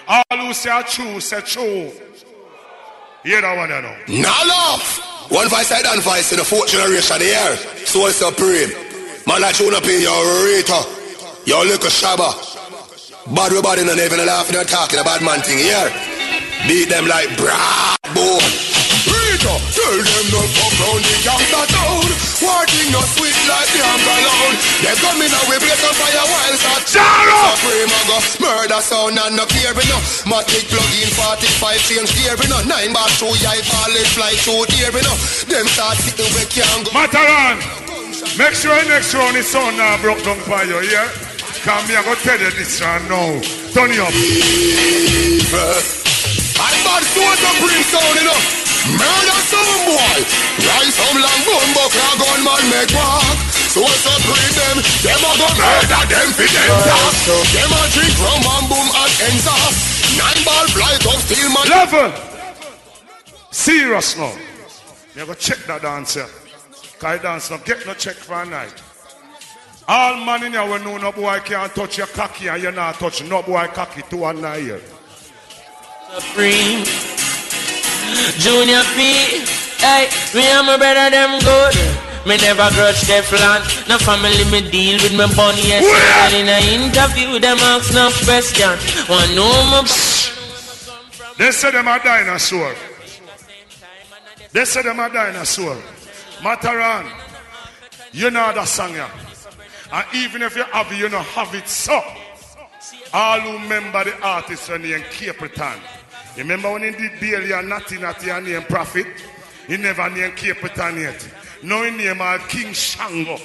All 0.08 0.24
who 0.32 0.54
say 0.54 0.82
true, 0.84 1.20
say 1.20 1.42
true. 1.42 1.92
Hear 3.24 3.42
that 3.42 3.58
one, 3.58 3.70
you 3.70 3.82
know. 3.82 4.22
Now 4.22 4.48
love. 4.48 5.30
One 5.30 5.50
voice 5.50 5.68
side 5.68 5.86
and 5.86 6.02
voice 6.02 6.32
in 6.32 6.38
the 6.38 6.46
fourth 6.46 6.70
generation 6.70 7.20
here. 7.20 7.56
Soul 7.86 8.10
supreme. 8.12 8.72
Man 9.28 9.42
like 9.42 9.60
you 9.60 9.68
up 9.76 9.84
in 9.84 10.02
your 10.02 10.46
Rita. 10.46 10.80
Your 11.46 11.66
little 11.66 11.90
Shabba. 11.90 12.32
Bad 13.34 13.52
we 13.52 13.62
body 13.62 13.86
not 13.86 13.98
even 13.98 14.26
laughing 14.26 14.58
or 14.58 14.64
talking 14.64 15.00
about 15.00 15.22
man 15.22 15.40
thing 15.42 15.58
here. 15.58 15.90
Beat 16.68 16.90
them 16.90 17.08
like 17.08 17.30
brah. 17.40 18.73
Rita, 19.34 19.50
tell 19.50 19.98
them 19.98 20.26
no 20.30 20.46
fuck 20.46 20.74
round 20.78 21.02
the 21.02 21.16
gangsta 21.26 21.66
town. 21.74 22.06
Working 22.46 22.90
no 22.94 23.02
sweet 23.18 23.34
like 23.50 23.66
the 23.74 23.82
alone. 23.82 24.56
They 24.86 24.94
coming 25.02 25.34
out 25.34 25.50
we 25.50 25.58
blaze 25.58 25.82
on 25.82 25.94
fire 25.98 26.22
while 26.30 26.54
start. 26.62 26.86
Jaro! 26.86 27.58
Supreme 27.58 27.90
go 28.06 28.18
murder 28.38 28.82
sound 28.86 29.18
and 29.18 29.34
no 29.34 29.50
care 29.50 29.74
we 29.74 29.82
no. 29.90 29.98
Matic 30.30 30.70
plug 30.70 30.94
in 31.02 31.10
45 31.18 31.82
change 31.82 32.14
gear 32.14 32.38
we 32.38 32.46
no. 32.46 32.62
Nine 32.70 32.94
bar 32.94 33.10
through 33.18 33.34
yai 33.42 33.58
ball 33.66 33.96
fly 34.14 34.38
through 34.46 34.70
here 34.70 34.94
we 34.94 35.02
no. 35.02 35.14
Them 35.50 35.66
start 35.66 35.98
sitting 35.98 36.30
we 36.38 36.46
can't 36.54 36.86
go. 36.86 36.94
Matterhorn, 36.94 37.58
make 38.38 38.54
sure 38.54 38.78
next 38.86 39.18
round 39.18 39.34
is 39.34 39.50
sound 39.50 39.82
now 39.82 39.98
broke 39.98 40.22
down 40.22 40.38
for 40.46 40.62
you, 40.62 40.78
yeah? 40.94 41.10
Come 41.66 41.90
here, 41.90 42.06
go 42.06 42.14
tell 42.22 42.38
you 42.38 42.54
this 42.54 42.78
one 42.78 43.02
now. 43.10 43.42
Turn 43.74 43.90
it 43.90 43.98
up. 43.98 44.14
I 46.54 46.70
bad 46.86 47.02
Soul 47.02 47.34
Supreme 47.34 47.82
sound 47.90 48.14
you 48.22 48.30
know. 48.30 48.63
Murder 48.92 49.40
some 49.48 49.80
boy. 49.88 50.20
Rise 50.60 50.92
some 50.92 51.16
long 51.16 51.42
gun 51.48 51.70
buck 51.72 51.96
a 51.96 52.08
gunman 52.20 52.64
make 52.68 52.92
walk. 52.92 53.38
Soul 53.72 53.88
Supreme 53.88 54.54
them, 54.60 54.78
them 55.08 55.24
a 55.24 55.32
go 55.40 55.48
murder 55.56 56.04
them 56.12 56.30
for 56.36 56.50
them 56.52 56.72
talk. 56.84 57.16
Them 57.56 57.72
a 57.72 57.82
drink 57.96 58.16
rum 58.20 58.44
and 58.44 58.66
boom 58.68 58.88
and 58.92 59.14
ends 59.24 59.48
off. 59.48 59.74
Nine 60.20 60.42
ball 60.44 60.68
flight 60.76 61.04
of 61.08 61.20
steel 61.24 61.50
man. 61.50 61.66
Level. 61.72 62.12
Serious 63.52 64.18
now. 64.18 64.36
You 65.16 65.26
go 65.28 65.34
check 65.34 65.60
that 65.68 65.82
dancer. 65.82 66.26
here. 66.26 66.44
Cause 67.00 67.22
dance 67.22 67.52
now, 67.52 67.58
get 67.58 67.86
no 67.86 67.94
check 67.94 68.16
for 68.16 68.42
a 68.42 68.46
night. 68.46 68.82
All 69.88 70.26
man 70.26 70.44
in 70.44 70.54
here 70.54 70.66
will 70.66 70.80
know 70.80 70.98
no 70.98 71.12
boy 71.12 71.40
can't 71.40 71.74
touch 71.74 71.98
your 71.98 72.08
cocky 72.08 72.48
and 72.48 72.62
you 72.62 72.72
not 72.72 72.96
touch 72.96 73.24
no 73.24 73.42
boy 73.44 73.68
cocky 73.68 74.02
two 74.10 74.26
and 74.26 74.42
nine 74.42 74.62
here. 74.62 74.82
Supreme. 76.18 77.23
Junior 78.40 78.84
P. 78.96 79.44
Hey, 79.80 80.10
me 80.34 80.44
and 80.48 80.68
my 80.68 80.78
brother 80.78 81.10
them 81.10 81.40
good. 81.40 81.76
Me 82.26 82.38
never 82.38 82.70
grudge 82.76 83.04
Teflon. 83.04 83.62
No 83.90 83.98
family 83.98 84.46
me 84.50 84.70
deal 84.72 84.96
with 85.02 85.12
me 85.12 85.28
bunny 85.36 85.68
yes. 85.68 85.84
And 85.84 86.34
in 86.40 86.48
a 86.48 86.60
interview 86.88 87.40
them 87.40 87.58
ask 87.60 87.94
no 87.94 88.10
question. 88.24 88.80
One 89.12 89.36
know 89.36 89.52
my 89.72 89.84
They 91.38 91.52
say 91.52 91.72
them 91.72 91.88
a 91.88 92.00
dinosaur. 92.00 92.76
They 94.54 94.66
say 94.66 94.84
them 94.84 95.00
a 95.00 95.10
dinosaur. 95.10 95.78
Matterhorn, 96.44 97.08
you 98.12 98.30
know 98.30 98.54
that 98.54 98.68
song, 98.68 98.94
yeah. 98.94 99.10
And 99.92 100.06
even 100.16 100.42
if 100.42 100.56
you 100.56 100.64
have 100.64 100.92
it, 100.92 100.98
you 100.98 101.10
don't 101.10 101.26
have 101.26 101.54
it 101.56 101.68
so. 101.68 102.02
All 103.14 103.40
who 103.40 103.54
remember 103.54 104.04
the 104.04 104.20
artist 104.22 104.70
when 104.70 104.84
he 104.84 104.94
Capleton. 104.94 105.78
You 105.78 106.03
remember 106.38 106.72
when 106.72 106.84
he 106.84 106.92
did 106.92 107.20
Bailey 107.20 107.52
and 107.54 107.70
Natty 107.70 108.00
Natty 108.00 108.30
and 108.30 108.46
named 108.46 108.68
Prophet? 108.68 109.08
He 109.68 109.78
never 109.78 110.10
named 110.10 110.36
Capleton 110.36 111.00
yet. 111.00 111.28
Now 111.64 111.84
he 111.84 111.92
named 111.92 112.22
all 112.22 112.40
King 112.50 112.74
Shango. 112.74 113.38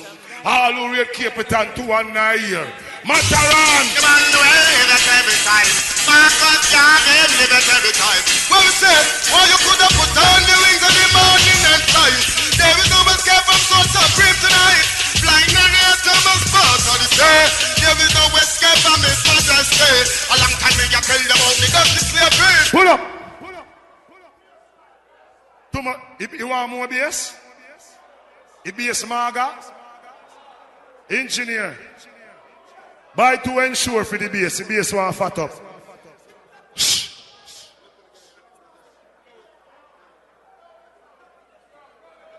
All 0.44 0.72
who 0.72 0.92
read 0.92 1.08
Capleton 1.08 1.74
two 1.74 1.92
and 1.92 2.14
nine 2.14 2.40
year. 2.48 2.66
Matterhorn! 3.06 3.86
Marcus 6.08 6.72
Garvey, 6.72 7.92
said, 8.80 9.04
why 9.30 9.44
you 9.44 9.58
could 9.60 9.80
have 9.80 9.92
put 9.92 10.12
on 10.16 10.40
the 10.48 10.56
wings 10.56 10.82
of 10.82 10.92
the 10.92 11.06
morning 11.12 11.60
and 11.68 11.82
flight. 11.92 12.24
There 12.56 12.76
is 12.80 12.88
no 12.90 13.00
escape 13.12 13.44
from 13.44 13.60
such 13.68 13.90
supreme 13.92 14.38
tonight. 14.40 14.97
Blind 15.28 15.52
and 15.52 15.74
air 15.76 15.96
Thomas 16.00 16.42
Pass 16.48 16.88
on 16.88 16.98
the 17.04 17.08
say. 17.12 17.40
There 17.84 17.98
is 18.00 18.12
no 18.16 18.24
escape 18.40 18.80
from 18.80 19.00
his 19.04 19.20
mother's 19.28 19.68
say. 19.76 19.96
A 20.32 20.36
long 20.40 20.54
time 20.56 20.74
me 20.80 20.84
you 20.88 21.02
tell 21.04 21.20
about 21.28 21.54
the 21.60 21.68
to 21.68 22.00
slavery. 22.00 22.56
Pull 22.72 22.88
up! 22.88 23.02
Too 25.72 25.82
much. 25.82 26.00
You, 26.18 26.28
you 26.38 26.48
want 26.48 26.70
more 26.72 26.88
bass? 26.88 27.36
You 28.64 28.72
bass 28.72 29.06
maga? 29.06 29.52
Engineer. 31.10 31.76
Buy 33.14 33.36
to 33.36 33.58
ensure 33.64 34.04
for 34.04 34.16
the 34.16 34.28
bass. 34.28 34.58
The 34.58 34.64
bass 34.64 34.92
want 34.92 35.14
fat 35.14 35.38
up. 35.38 35.67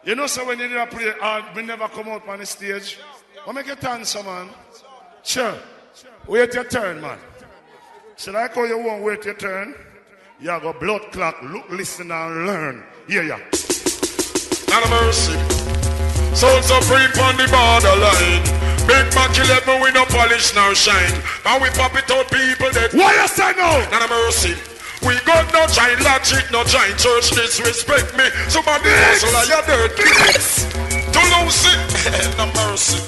You 0.09 0.15
know, 0.15 0.25
so 0.25 0.43
when 0.43 0.57
you 0.57 0.67
never 0.67 0.89
play, 0.89 1.13
uh, 1.21 1.43
we 1.55 1.61
never 1.61 1.87
come 1.87 2.09
out 2.09 2.27
on 2.27 2.39
the 2.39 2.45
stage. 2.47 2.97
What 3.43 3.53
make 3.53 3.67
you 3.67 3.75
turn, 3.75 4.03
some 4.03 4.25
man? 4.25 4.49
Sure. 5.21 5.53
Wait 6.25 6.51
your 6.51 6.63
turn, 6.63 6.99
man. 6.99 7.19
So 8.15 8.31
like 8.31 8.55
how 8.55 8.63
you 8.63 8.79
won't 8.79 9.03
wait 9.03 9.23
your 9.25 9.35
turn, 9.35 9.75
you 10.41 10.47
go 10.47 10.73
blood 10.73 11.11
clot, 11.11 11.45
look, 11.45 11.69
listen 11.69 12.09
and 12.09 12.47
learn. 12.47 12.83
Yeah, 13.07 13.21
yeah. 13.21 13.37
Not 14.69 14.87
a 14.87 14.89
mercy. 14.89 15.37
Soul 16.33 16.59
supreme 16.63 17.13
on 17.21 17.37
the 17.37 17.45
borderline. 17.53 18.41
Big 18.89 19.13
Mac 19.13 19.37
11 19.37 19.79
we 19.79 19.91
no 19.91 20.05
polish 20.05 20.55
now 20.55 20.73
shine. 20.73 21.21
And 21.45 21.61
we 21.61 21.69
pop 21.77 21.93
it 21.93 22.09
out 22.09 22.25
people 22.31 22.71
that. 22.71 22.95
What 22.95 23.15
you 23.15 23.27
say 23.27 23.53
now? 23.55 23.87
Not 23.91 24.01
a 24.01 24.07
mercy. 24.09 24.78
We 25.01 25.15
got 25.23 25.47
no 25.53 25.63
giant 25.67 26.03
logic, 26.03 26.43
no 26.51 26.63
giant 26.63 26.99
church 26.99 27.31
disrespect 27.31 28.17
me. 28.17 28.27
Somebody 28.51 28.91
hustle 28.91 29.31
like 29.31 29.47
your 29.47 29.63
dirt. 29.63 29.95
To 29.95 31.21
lose 31.39 31.63
it, 31.71 31.79
no 32.37 32.45
mercy. 32.51 32.99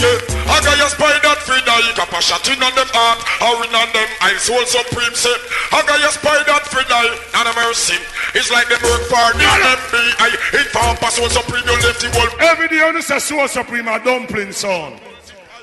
Yeah, 0.00 0.20
I 0.48 0.60
got 0.64 0.76
your 0.76 0.88
spider 0.88 1.36
free 1.44 1.60
die, 1.64 1.92
cap 1.92 2.12
a 2.12 2.20
shot 2.20 2.44
in 2.48 2.60
on 2.60 2.72
them 2.74 2.88
heart, 2.92 3.20
or 3.40 3.64
in 3.64 3.72
on 3.72 3.88
them 3.92 4.08
eyes, 4.24 4.42
soul 4.48 4.64
supreme 4.64 5.12
set. 5.14 5.40
I 5.72 5.84
got 5.84 6.00
your 6.00 6.12
spider 6.12 6.58
free 6.72 6.84
die, 6.88 7.12
and 7.36 7.48
a 7.48 7.54
mercy. 7.60 8.00
It's 8.34 8.50
like 8.50 8.68
they 8.68 8.80
work 8.80 9.04
for 9.12 9.28
the 9.36 9.44
FBI. 9.44 10.30
Inform 10.60 10.96
for 10.96 11.10
soul 11.12 11.28
supreme, 11.28 11.64
you 11.68 11.76
left 11.84 12.00
the 12.00 12.08
world. 12.16 12.32
Every 12.40 12.68
day 12.68 12.80
on 12.80 12.94
this 12.94 13.10
is 13.10 13.22
Soul 13.24 13.46
Supreme, 13.48 13.88
a 13.88 14.02
dumpling 14.02 14.52
song. 14.52 14.98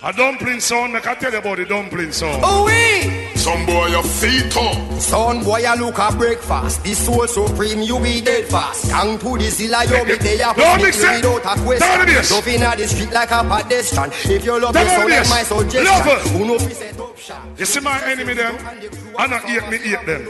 A 0.04 0.14
dumpling 0.14 0.60
song, 0.60 0.96
I 0.96 1.00
can 1.02 1.18
tell 1.18 1.32
you 1.32 1.38
about 1.38 1.58
the 1.58 1.66
dumpling 1.66 2.12
song. 2.12 2.42
Oh, 2.44 2.66
we. 2.66 3.21
Some 3.42 3.66
boy 3.66 3.88
your 3.88 4.04
feet 4.04 4.56
up. 4.56 5.00
Son 5.02 5.44
boy, 5.44 5.64
I 5.66 5.74
look 5.76 5.98
a 5.98 6.12
breakfast. 6.16 6.84
This 6.84 7.04
soul 7.06 7.26
supreme, 7.26 7.82
you 7.82 8.00
be 8.00 8.22
dead 8.22 8.46
fast. 8.46 8.88
Gang 8.90 9.18
to 9.18 9.36
the 9.38 9.50
zilla, 9.50 9.84
you 9.84 10.06
be 10.06 10.16
there. 10.22 10.54
Don't 10.54 10.82
mix 10.82 11.02
it. 11.02 11.26
Without 11.26 11.42
a 11.42 11.56
Down 11.58 11.66
question. 11.66 12.06
this. 12.06 12.32
Love 12.32 12.48
inna 12.48 12.76
the 12.78 12.88
street 12.88 13.12
like 13.12 13.32
a 13.32 13.44
pedestrian. 13.44 14.12
If 14.30 14.46
you 14.46 14.60
love 14.62 14.74
Down 14.76 14.86
me, 14.86 14.92
so 14.94 15.08
this. 15.08 15.30
like 15.32 15.50
my 15.50 15.56
Love 15.56 15.72
suggestion. 15.72 16.18
it. 16.18 16.38
Who 16.38 16.46
know 16.46 16.60
fi 16.60 16.74
set 16.74 17.00
up 17.00 17.18
shop? 17.18 17.42
You 17.58 17.66
see 17.66 17.80
my 17.80 18.04
enemy 18.06 18.34
them? 18.36 18.56
I 19.18 19.26
not 19.28 19.50
eat 19.50 19.68
me 19.70 19.78
eat 19.90 20.06
them. 20.06 20.22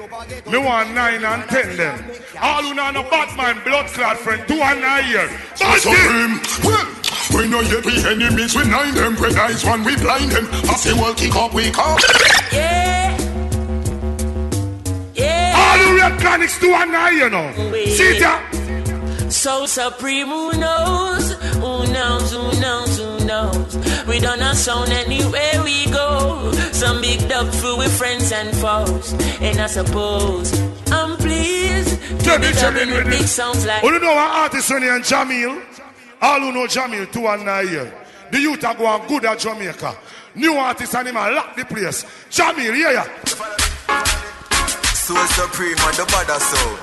Me 0.50 0.58
want 0.58 0.94
nine 0.96 1.24
and 1.26 1.44
ten 1.50 1.76
them. 1.76 2.00
All 2.42 2.64
who 2.64 2.74
know 2.74 2.92
no 2.92 3.04
bad 3.04 3.36
man, 3.36 3.62
blood 3.66 3.88
clot 3.88 4.18
friend, 4.20 4.42
two 4.48 4.56
and 4.56 4.80
nine 4.80 5.10
year. 5.12 5.28
Soul 5.56 5.76
Supreme. 5.84 6.40
Well, 6.64 6.88
we 7.36 7.48
know 7.50 7.60
yet 7.62 7.86
we 7.86 8.00
enemies, 8.08 8.56
we 8.56 8.64
nine 8.66 8.96
them. 8.96 9.16
When 9.18 9.38
eyes 9.38 9.66
one, 9.66 9.84
we 9.84 9.96
blind 9.98 10.32
them. 10.32 10.48
I 10.52 10.76
say, 10.76 10.94
well, 10.94 11.14
kick 11.14 11.36
up, 11.36 11.54
we 11.54 11.72
come. 11.72 12.00
Yeah. 12.54 12.90
Yeah. 16.02 16.07
All 16.07 16.11
who 16.11 16.18
read 16.18 16.19
Chronixx 16.19 16.60
two 16.60 16.73
and 16.73 16.91
nine 16.91 17.15
year 17.15 17.30
now. 17.30 17.52
See 17.86 18.19
ya. 18.19 19.30
Soul 19.30 19.68
Supreme, 19.68 20.28
who 20.28 20.52
knows? 20.53 21.34
Who 21.56 21.88
knows? 21.94 22.32
Who 22.34 22.60
knows? 22.60 22.98
Who 22.98 23.26
knows? 23.26 24.06
We 24.07 24.19
don't 24.19 24.40
have 24.40 24.57
sound 24.57 24.91
anywhere 24.91 25.64
we 25.64 25.86
go. 25.91 26.52
Some 26.73 27.02
big 27.02 27.30
dub 27.30 27.48
full 27.53 27.78
with 27.78 27.95
friends 27.98 28.32
and 28.32 28.49
foes. 28.57 29.14
And 29.40 29.60
I 29.60 29.68
suppose 29.68 30.52
I'm 30.91 31.15
pleased 31.18 31.99
to 32.26 32.40
be 32.40 32.48
me, 32.48 32.53
tell 32.53 32.72
me, 32.72 32.80
dubbing 32.80 32.90
with 32.94 33.06
big 33.06 33.22
it. 33.22 33.28
sounds 33.28 33.65
like. 33.65 33.82
Who 33.82 33.91
you 33.94 33.99
know 33.99 34.14
what 34.14 34.36
artist 34.36 34.69
when 34.69 34.84
and 34.84 35.03
Jamil? 35.03 35.64
All 36.22 36.40
who 36.41 36.52
know 36.52 36.68
Jamil 36.68 37.11
two 37.11 37.26
and 37.28 37.45
nine. 37.45 37.91
The 38.32 38.40
youth 38.40 38.64
are 38.64 38.76
going 38.76 39.07
good 39.07 39.26
at 39.26 39.40
Jamaica. 39.40 39.95
New 40.36 40.56
artist 40.56 40.95
and 40.95 41.07
him 41.07 41.15
a 41.18 41.32
lock 41.32 41.56
the 41.56 41.65
place. 41.65 42.03
Jamil, 42.30 42.78
yeah, 42.78 42.91
yeah. 42.91 43.57
Soul 45.12 45.28
supreme 45.28 45.76
on 45.84 45.92
the 46.00 46.08
bada 46.08 46.40
soul. 46.40 46.80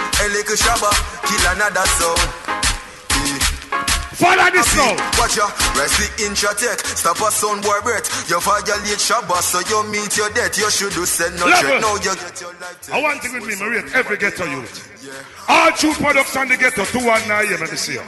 A 0.00 0.26
little 0.32 0.56
shabba, 0.56 0.88
kill 1.28 1.44
another 1.52 1.84
soul. 2.00 2.16
Follow 4.16 4.48
this 4.48 4.72
now. 4.72 4.96
Watch 5.20 5.36
ya, 5.36 5.52
rest 5.76 6.00
the 6.00 6.24
intratech. 6.24 6.80
Stop 6.96 7.20
a 7.20 7.28
sound 7.28 7.60
boy 7.60 7.76
breath. 7.84 8.08
You 8.30 8.40
violate 8.40 8.96
Shabba, 8.96 9.44
so 9.44 9.60
you 9.68 9.84
meet 9.92 10.16
your 10.16 10.30
death. 10.30 10.56
You 10.56 10.70
should 10.70 10.94
do 10.94 11.04
send 11.04 11.36
no 11.36 11.50
check. 11.60 11.82
Now 11.84 12.00
you 12.00 12.16
get 12.16 12.40
your 12.40 12.54
life. 12.56 12.88
I 12.90 13.02
want 13.02 13.20
to 13.20 13.28
with 13.34 13.44
me, 13.44 13.56
Maria, 13.60 13.84
every 13.92 14.16
ghetto 14.16 14.46
youth. 14.46 14.88
All 15.46 15.70
true 15.72 15.92
products 16.00 16.34
on 16.36 16.48
the 16.48 16.56
ghetto, 16.56 16.86
two 16.86 17.04
and 17.04 17.28
nine, 17.28 17.60
let 17.60 17.60
me 17.60 17.76
see. 17.76 18.00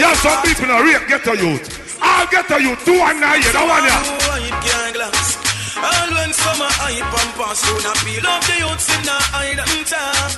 Yeah, 0.00 0.14
some 0.16 0.40
people 0.48 0.72
are 0.72 0.82
real 0.82 1.04
ghetto 1.06 1.36
youth. 1.36 2.00
All 2.00 2.24
ghetto 2.32 2.56
youth, 2.56 2.82
two 2.86 2.96
and 2.96 3.20
nine, 3.20 3.42
you 3.42 3.52
don't 3.52 3.68
want 3.68 5.43
ya. 5.84 5.92
All 5.92 6.10
when 6.16 6.32
summer 6.32 6.72
hype 6.80 7.12
and 7.20 7.32
pass 7.36 7.58
through 7.60 7.82
na 7.84 7.92
peel 8.00 8.22
Love 8.24 8.44
the 8.48 8.56
youths 8.64 8.88
in 8.88 9.02
the 9.04 9.18
hide 9.36 9.60
and 9.60 9.84
talk 9.84 10.32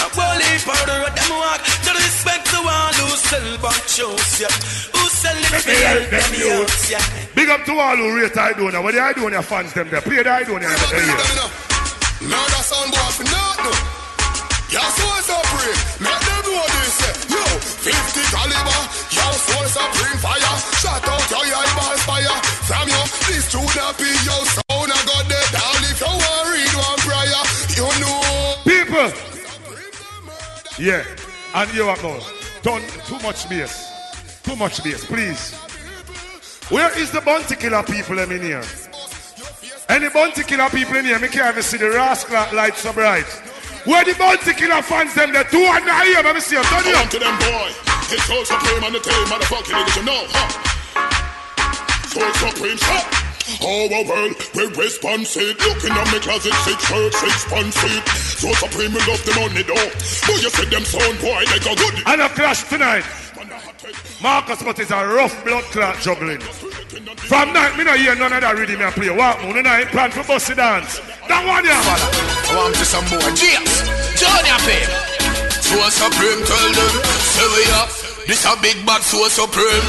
A 0.00 0.06
bully 0.16 0.52
powder 0.64 1.00
of 1.04 1.12
them 1.12 1.30
walk 1.36 1.60
To 1.84 1.90
respect 1.92 2.44
the 2.48 2.60
one 2.64 2.96
who 2.96 3.08
sell 3.28 3.48
back 3.60 3.84
shows, 3.84 4.28
yeah 4.40 4.54
Who 4.96 5.02
sell 5.12 5.38
the 5.52 5.58
fear, 5.60 6.08
them 6.08 6.32
youths, 6.32 6.90
yeah 6.90 7.04
Big 7.36 7.48
up 7.50 7.64
to 7.66 7.72
all 7.78 7.96
who 7.96 8.16
rate 8.16 8.32
Idonia. 8.32 8.82
What 8.82 8.94
the 8.94 9.00
Idonia 9.00 9.44
fans 9.44 9.72
them 9.72 9.88
there? 9.90 10.00
Play 10.00 10.22
the 10.22 10.30
Idonia 10.30 10.66
in 10.66 10.78
the 10.80 10.88
area. 10.96 11.68
Murder 12.20 12.62
sound 12.66 12.90
boy 12.90 13.10
for 13.14 13.24
not 13.30 13.58
no. 13.62 13.72
Your 14.74 14.88
soul 14.98 15.18
supreme, 15.22 15.80
make 16.02 16.22
them 16.28 16.42
know 16.44 16.66
this. 16.66 16.98
Yo, 17.30 17.40
50 17.40 18.20
caliber, 18.34 18.80
your 19.16 19.32
soul 19.38 19.66
supreme 19.70 20.18
fire. 20.18 20.56
Shut 20.82 21.08
out 21.08 21.30
your 21.30 21.46
eyeballs 21.46 22.02
fire. 22.04 22.38
From 22.66 22.88
you, 22.90 23.02
this 23.30 23.46
tune 23.52 23.78
up 23.80 23.96
be 23.96 24.10
your 24.26 24.67
Yeah. 30.78 31.04
And 31.54 31.74
you 31.74 31.84
are 31.84 31.96
now. 32.02 32.20
Done 32.62 32.82
too 33.06 33.18
much 33.18 33.48
bass. 33.48 33.90
Too 34.42 34.54
much 34.54 34.82
bass, 34.84 35.04
please. 35.04 35.54
Where 36.70 36.96
is 36.98 37.10
the 37.10 37.20
bounty 37.20 37.56
killer 37.56 37.82
people 37.82 38.18
in 38.18 38.42
here? 38.42 38.62
Any 39.88 40.08
bounty 40.10 40.44
killer 40.44 40.68
people 40.70 40.96
in 40.96 41.06
here? 41.06 41.18
Me 41.18 41.28
can't 41.28 41.50
even 41.50 41.62
see 41.62 41.78
the 41.78 41.90
rascal 41.90 42.54
light 42.54 42.76
so 42.76 42.92
bright. 42.92 43.26
Where 43.84 44.04
the 44.04 44.14
bounty 44.14 44.52
killer 44.52 44.82
fans 44.82 45.14
them? 45.14 45.32
The 45.32 45.44
two 45.50 45.58
and 45.58 45.84
nine 45.84 46.06
here. 46.06 46.22
Let 46.22 46.34
me 46.34 46.40
see 46.40 46.56
them. 46.56 46.64
Turn 46.64 46.82
Come 46.82 47.04
you 47.04 47.10
to 47.10 47.18
them, 47.18 47.38
boy. 47.38 47.70
It's 48.10 48.24
Soul 48.24 48.44
Supreme 48.44 48.84
on 48.84 48.92
the 48.92 49.00
team, 49.00 49.24
motherfucking 49.26 49.74
niggas, 49.74 49.96
you 49.96 50.04
know, 50.04 50.24
huh? 50.28 50.48
Soul 52.08 52.32
Supreme, 52.50 53.27
shot. 53.48 53.64
Our 53.64 54.04
world, 54.04 54.36
we're 54.54 54.70
responsive. 54.76 55.56
Looking 55.58 55.96
at 55.96 56.12
me 56.12 56.20
closet, 56.20 56.54
six 56.68 56.78
shirts, 56.84 57.16
six 57.18 57.44
pants 57.48 57.76
seat. 57.80 58.04
Soul 58.36 58.54
Supreme, 58.54 58.92
we 58.92 59.00
love 59.08 59.24
the 59.24 59.34
money, 59.40 59.64
though. 59.64 59.88
But 60.28 60.38
you 60.44 60.50
see 60.52 60.68
them 60.68 60.84
sound 60.84 61.18
boy 61.18 61.42
like 61.48 61.64
a 61.64 61.74
good. 61.74 61.94
And 62.06 62.20
a 62.20 62.28
clash 62.28 62.68
tonight. 62.68 63.04
Marcus 64.20 64.58
Scott 64.58 64.78
is 64.80 64.90
a 64.90 65.06
rough 65.06 65.44
blood 65.44 65.64
clot 65.70 65.96
juggling. 66.00 66.40
From 67.30 67.52
night, 67.52 67.76
me 67.76 67.84
no 67.84 67.94
hear 67.94 68.14
none 68.16 68.32
of 68.32 68.40
that 68.40 68.56
rhythm 68.56 68.82
I 68.82 68.90
play. 68.90 69.10
Walk 69.10 69.42
moon, 69.42 69.58
and 69.58 69.68
I 69.68 69.80
ain't 69.82 69.90
plan 69.90 70.10
for 70.10 70.24
bossy 70.24 70.54
dance. 70.54 70.98
That 71.28 71.46
one 71.46 71.62
yeah, 71.62 71.78
man. 71.86 72.00
I 72.50 72.56
want 72.56 72.74
to 72.74 72.84
some 72.84 73.06
more. 73.12 73.30
James, 73.38 73.72
Johnny 74.18 74.50
Pay. 74.66 74.84
Soul 75.62 75.86
Supreme 75.92 76.42
tell 76.42 76.68
them, 76.74 76.94
say 77.36 77.46
we 77.46 77.62
up. 77.78 77.90
This 78.26 78.44
a 78.44 78.56
big 78.60 78.84
bad 78.84 79.02
Soul 79.02 79.28
Supreme. 79.30 79.86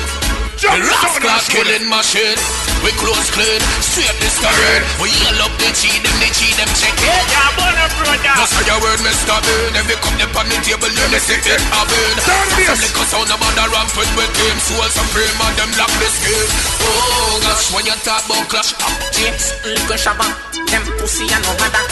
The 0.62 0.78
rascal 0.78 1.40
killing 1.50 1.90
machine. 1.90 2.69
We 2.80 2.96
close 2.96 3.28
clean, 3.36 3.60
straight 3.84 4.16
this 4.24 4.40
terrain. 4.40 4.82
We 5.04 5.12
yell 5.12 5.44
up 5.44 5.54
the 5.60 5.68
cheat 5.76 6.00
them, 6.00 6.16
the 6.24 6.32
cheat 6.32 6.56
them 6.56 6.72
check 6.80 6.96
it. 6.96 7.12
Yeah, 7.28 7.52
brother, 7.60 7.92
brother. 8.00 8.34
Just 8.40 8.56
say 8.56 8.64
your 8.72 8.80
word, 8.80 9.00
Mr. 9.04 9.36
Bean. 9.44 9.76
Every 9.76 10.00
cup 10.00 10.16
them 10.16 10.32
on 10.32 10.48
the 10.48 10.58
table, 10.64 10.88
you 10.88 11.08
me 11.12 11.20
sit 11.20 11.44
it 11.44 11.60
a 11.60 11.82
bin. 11.84 12.16
Some 12.64 12.80
little 12.80 13.08
sound 13.12 13.32
about 13.36 13.52
the 13.52 13.66
ramp 13.68 13.92
with 14.00 14.32
him. 14.32 14.56
Soul 14.64 14.88
Supreme 14.96 15.40
and 15.44 15.56
them 15.60 15.72
lock 15.76 15.92
the 16.00 16.08
skin. 16.08 16.48
Oh 16.80 17.44
gosh, 17.44 17.68
when 17.76 17.84
you 17.84 17.98
talk 18.00 18.24
about 18.24 18.48
clash, 18.48 18.72
up 18.80 18.96
James, 19.12 19.52
little 19.68 20.00
shabba, 20.00 20.28
them 20.72 20.84
pussy 20.96 21.28
and 21.28 21.44
no 21.44 21.52
matter. 21.60 21.84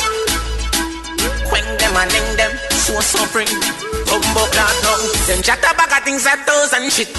Quang 1.51 1.67
them 1.83 1.95
and 1.99 2.09
ling 2.15 2.31
them, 2.39 2.53
Soul 2.79 3.03
Supreme. 3.03 3.59
Bumbo 4.07 4.43
clad 4.55 4.75
now, 4.87 4.95
them 5.27 5.43
chatter 5.43 5.73
bag 5.75 5.91
of 5.91 6.01
things 6.07 6.23
that 6.23 6.47
thousand 6.47 6.87
shit. 6.95 7.11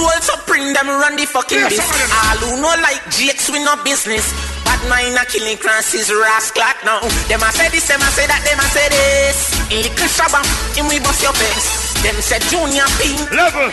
Soul 0.00 0.20
supreme, 0.24 0.72
them 0.72 0.88
run 0.88 1.12
the 1.16 1.26
fucking 1.28 1.60
Yes, 1.60 1.76
biz. 1.76 1.84
some 1.84 1.92
of 1.92 2.00
them. 2.00 2.08
All 2.24 2.38
who 2.40 2.50
know 2.64 2.72
like 2.80 3.04
Jakes, 3.12 3.52
we 3.52 3.60
no 3.60 3.76
business. 3.84 4.32
Bad 4.64 4.80
mind 4.88 5.12
a 5.20 5.28
killing 5.28 5.58
crosses, 5.60 6.08
rascal 6.08 6.64
now. 6.88 7.04
Them 7.28 7.44
a 7.44 7.52
say 7.52 7.68
this, 7.68 7.84
them 7.84 8.00
a 8.00 8.08
say 8.16 8.24
that, 8.24 8.40
them 8.48 8.56
a 8.56 8.66
say 8.72 8.88
this. 8.88 9.52
Little 9.68 10.08
shabba, 10.08 10.40
him 10.72 10.88
we 10.88 11.00
bust 11.04 11.20
your 11.20 11.36
face. 11.36 11.92
Them 12.00 12.16
say 12.24 12.40
Junior 12.48 12.88
P. 12.96 13.12
Level. 13.36 13.68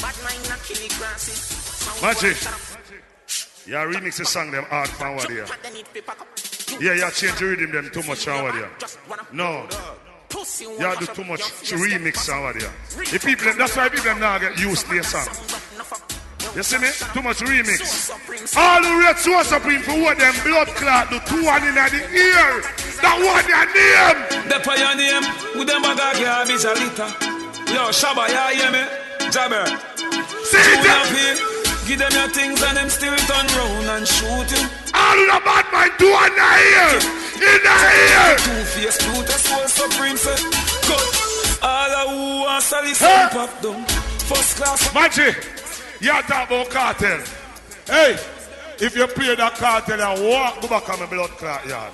Bad 0.00 0.16
mind 0.24 0.48
a 0.48 0.56
killing 0.64 0.88
crosses. 0.96 2.00
Magic. 2.00 2.36
Yeah, 3.68 3.84
remix 3.84 4.16
the 4.16 4.24
song 4.24 4.50
them 4.50 4.64
hard 4.64 4.88
forward 4.88 5.28
here. 5.28 5.44
Yeah, 6.80 6.94
yeah, 6.94 7.10
change 7.10 7.36
the 7.38 7.44
rhythm 7.44 7.70
them 7.72 7.90
too 7.92 8.02
much 8.08 8.24
forward 8.24 8.54
here. 8.54 8.70
No. 9.32 9.68
Yeah, 10.78 10.94
do 10.98 11.06
too 11.06 11.24
much 11.24 11.42
to 11.68 11.74
remix 11.76 12.26
forward 12.26 12.56
here. 12.60 12.72
The 13.12 13.18
people, 13.18 13.52
that's 13.58 13.76
why 13.76 13.88
people 13.88 14.14
now 14.16 14.38
get 14.38 14.58
used 14.58 14.86
to 14.86 14.96
the 14.96 15.02
song. 15.02 15.26
You 16.54 16.62
see 16.62 16.78
me? 16.78 16.88
Too 17.14 17.22
much 17.22 17.38
remix. 17.38 18.10
All 18.56 18.82
who 18.82 19.00
rate 19.00 19.18
Soul 19.18 19.44
Supreme 19.44 19.82
for 19.82 20.00
what 20.00 20.18
them 20.18 20.34
blood 20.42 20.68
clot, 20.68 21.10
the 21.10 21.18
two 21.26 21.44
one 21.44 21.62
in 21.66 21.74
the 21.74 21.82
ear. 22.14 22.62
That 23.02 23.18
one 23.22 23.46
your 23.46 23.66
name. 23.74 24.48
The 24.48 24.58
fire 24.64 24.96
name, 24.96 25.22
with 25.58 25.68
them 25.68 25.82
bag 25.82 26.16
of 26.16 26.22
garbage 26.22 26.64
a 26.64 26.74
liter. 26.74 27.10
Yo, 27.72 27.90
Shabba, 27.90 28.28
ya 28.28 28.48
hear 28.50 28.70
me? 28.70 28.82
Jabber. 29.30 29.66
See 30.44 31.59
Give 31.90 31.98
them 31.98 32.12
your 32.12 32.28
things 32.28 32.62
and 32.62 32.76
them 32.76 32.88
still 32.88 33.16
turn 33.16 33.46
round 33.58 33.86
and 33.90 34.06
shoot 34.06 34.46
you. 34.54 34.62
All 34.94 35.18
of 35.18 35.26
the 35.26 35.40
bad 35.42 35.66
man 35.74 35.90
do 35.98 36.06
in 36.06 36.32
the 36.38 36.50
ear. 36.70 36.94
In 37.34 37.60
the 37.66 37.76
ear. 37.98 38.38
Two 38.38 38.62
face, 38.70 38.96
Pluto, 39.02 39.32
soul 39.32 39.66
supreme, 39.66 40.16
say. 40.16 40.38
Cut. 40.86 41.58
All 41.60 41.90
of 41.90 42.10
who 42.14 42.46
are 42.46 42.60
Sally 42.60 42.94
Sun 42.94 43.30
pop 43.30 43.60
down. 43.60 43.84
First 44.30 44.56
class. 44.58 44.94
Magic. 44.94 45.34
You 46.00 46.12
talk 46.30 46.46
about 46.46 46.70
Kartel. 46.70 47.26
Hey, 47.88 48.12
if 48.78 48.94
you 48.94 49.08
play 49.08 49.34
that 49.34 49.54
Kartel 49.54 50.00
and 50.00 50.28
walk, 50.28 50.60
go 50.62 50.68
back 50.68 50.88
on 50.90 51.00
my 51.00 51.06
blood 51.06 51.30
clot 51.30 51.66
yard. 51.66 51.92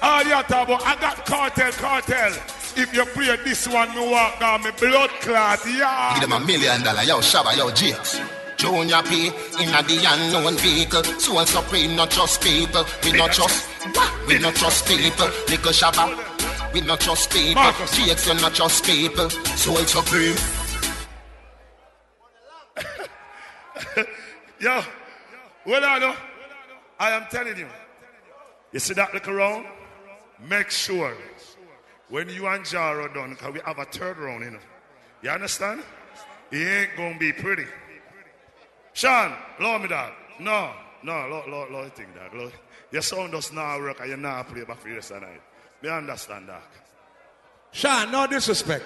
All 0.00 0.22
you 0.22 0.30
talk 0.44 0.68
about, 0.68 0.86
I 0.86 0.94
got 1.00 1.26
Kartel, 1.26 1.72
Kartel. 1.72 2.34
If 2.78 2.94
you 2.94 3.04
play 3.06 3.34
this 3.42 3.66
one, 3.66 3.92
me 3.96 4.08
walk 4.08 4.38
down 4.38 4.62
my 4.62 4.70
blood 4.70 5.10
clot 5.22 5.66
yard. 5.66 6.20
Give 6.20 6.30
them 6.30 6.40
a 6.40 6.46
million 6.46 6.84
dollar, 6.84 7.02
yo, 7.02 7.18
Shabba, 7.18 7.56
yo, 7.56 7.68
Jakes. 7.72 8.20
Junior 8.62 9.02
P 9.02 9.26
in 9.58 9.74
a 9.74 9.82
the 9.82 9.98
unknown 10.06 10.54
vehicle. 10.58 11.02
So 11.02 11.34
Soul 11.34 11.46
Supreme, 11.46 11.96
not 11.96 12.10
just 12.10 12.40
people. 12.40 12.84
We 13.02 13.10
not 13.10 13.32
trust, 13.32 13.68
we 14.28 14.38
not 14.38 14.54
trust 14.54 14.86
people. 14.86 15.26
Little 15.48 15.72
Shabba, 15.72 16.72
we 16.72 16.80
not 16.82 17.00
trust 17.00 17.32
people. 17.32 17.60
Jakes, 17.92 18.28
you 18.28 18.34
not 18.34 18.54
trust 18.54 18.84
people. 18.84 19.28
So 19.30 19.74
Soul 19.74 19.84
Supreme. 20.04 20.36
Yo, 24.60 24.80
well, 25.66 25.84
I 25.84 25.98
know. 25.98 26.14
I 27.00 27.10
am 27.10 27.26
telling 27.32 27.58
you. 27.58 27.66
You 28.70 28.78
see 28.78 28.94
that 28.94 29.12
look 29.12 29.26
around? 29.26 29.66
Make 30.48 30.70
sure 30.70 31.16
when 32.10 32.28
you 32.28 32.46
and 32.46 32.64
Jaro 32.64 33.12
done, 33.12 33.30
because 33.30 33.54
we 33.54 33.60
have 33.64 33.80
a 33.80 33.86
third 33.86 34.18
round, 34.18 34.44
you 34.44 34.52
know. 34.52 34.60
You 35.20 35.30
understand? 35.30 35.82
It 36.52 36.58
ain't 36.58 36.96
gonna 36.96 37.18
be 37.18 37.32
pretty. 37.32 37.66
Sean, 38.92 39.34
love 39.60 39.82
me 39.82 39.88
that. 39.88 40.12
No, 40.38 40.72
no, 41.02 41.26
Lord, 41.28 41.48
Lord, 41.48 41.70
Lord, 41.70 41.94
think 41.94 42.14
that. 42.14 42.34
Lord. 42.34 42.52
Your 42.90 43.02
sound 43.02 43.32
does 43.32 43.52
not 43.52 43.78
work 43.80 44.00
and 44.00 44.10
you 44.10 44.16
not 44.16 44.48
play 44.48 44.64
back 44.64 44.80
for 44.80 44.88
the 44.88 44.94
rest 44.96 45.10
of 45.12 45.20
the 45.20 45.26
night. 45.26 45.40
Me 45.82 45.88
understand 45.88 46.48
that. 46.48 46.62
Sean, 47.72 48.12
no 48.12 48.26
disrespect. 48.26 48.84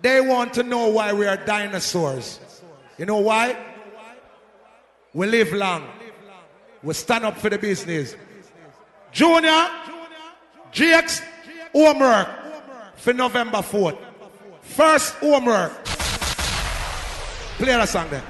They 0.00 0.20
want 0.20 0.54
to 0.54 0.62
know 0.62 0.88
why 0.88 1.12
we 1.12 1.26
are 1.26 1.36
dinosaurs. 1.36 2.40
You 2.96 3.06
know 3.06 3.18
why? 3.18 3.56
We 5.12 5.26
live 5.26 5.52
long. 5.52 5.86
We 6.82 6.94
stand 6.94 7.24
up 7.24 7.36
for 7.36 7.50
the 7.50 7.58
business. 7.58 8.16
Junior, 9.12 9.68
GX, 10.72 11.22
homework 11.72 12.28
for 12.96 13.12
November 13.12 13.58
4th. 13.58 13.98
First 14.62 15.14
homework. 15.14 15.87
Play 17.58 17.74
a 17.74 17.86
song 17.86 18.06
then. 18.10 18.22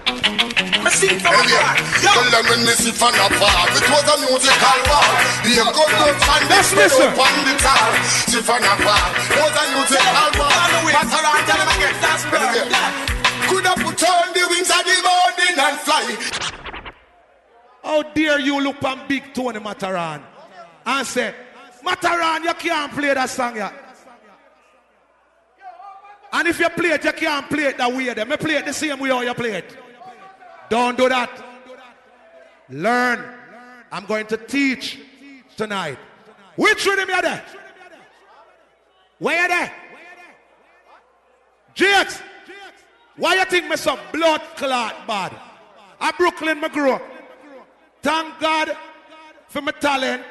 Tell 0.89 2.25
them 2.33 2.45
when 2.49 2.61
me 2.65 2.73
sit 2.73 2.97
on 3.03 3.13
a 3.13 3.29
bar 3.37 3.69
It 3.77 3.85
was 3.93 4.09
a 4.09 4.17
musical 4.25 4.79
war 4.89 5.05
The 5.45 5.63
good 5.69 5.93
good 6.01 6.17
fan 6.17 6.43
Let's 6.49 6.73
listen. 6.75 7.13
on 7.13 7.37
the 7.45 7.55
car 7.61 7.93
Sit 8.25 8.49
on 8.49 8.65
a 8.65 8.73
bar 8.83 9.07
It 9.29 9.37
was 9.37 9.53
a 9.53 9.65
musical 9.77 10.29
war 10.41 10.49
Pass 10.89 11.13
around 11.13 11.45
tell 11.45 11.61
them 11.61 11.71
again 11.77 11.95
That's 12.01 12.25
right. 12.33 13.09
Could 13.49 13.67
have 13.67 13.79
put 13.79 14.03
on 14.09 14.33
the 14.33 14.45
wings 14.49 14.71
of 14.71 14.85
the 14.85 14.97
morning 15.05 15.57
and 15.59 15.79
fly. 15.81 16.05
How 17.83 18.03
dare 18.03 18.41
you 18.41 18.61
look 18.61 18.83
on 18.83 19.07
Big 19.09 19.33
Tony 19.35 19.61
Matterhorn 19.61 20.23
and 20.85 21.07
say, 21.07 21.35
Matterhorn, 21.85 22.45
you 22.45 22.55
can't 22.55 22.93
play 22.93 23.15
that 23.15 23.31
song 23.31 23.57
yet. 23.57 23.73
And 26.33 26.47
if 26.49 26.59
you 26.59 26.69
play 26.69 26.91
it, 26.91 27.05
you 27.05 27.13
can't 27.13 27.49
play 27.49 27.65
it 27.65 27.79
that 27.79 27.93
way. 27.93 28.13
Then 28.13 28.29
me 28.29 28.37
play 28.37 28.57
it 28.57 28.67
the 28.67 28.73
same 28.73 28.99
way 28.99 29.09
how 29.09 29.23
you 29.23 29.35
play 29.35 29.53
it. 29.53 29.77
Don't 30.69 30.97
do 30.97 31.09
that. 31.09 31.31
Learn. 32.69 33.35
I'm 33.91 34.05
going 34.05 34.27
to 34.27 34.37
teach 34.37 35.01
tonight. 35.57 35.99
Which 36.57 36.87
one 36.87 36.99
rhythm 36.99 37.15
you 37.15 37.23
there? 37.23 37.45
Where 39.19 39.43
you 39.43 39.49
there? 39.49 39.73
GX. 41.75 42.23
Why 43.17 43.35
you 43.37 43.45
think 43.47 43.69
me 43.69 43.77
so 43.77 43.99
blood 44.13 44.43
clot 44.57 45.07
bad? 45.07 45.33
A 46.01 46.13
Brooklyn 46.13 46.61
me 46.61 46.69
grow. 46.69 47.01
Thank 48.03 48.39
God 48.39 48.77
for 49.49 49.63
my 49.63 49.73
talent. 49.73 50.23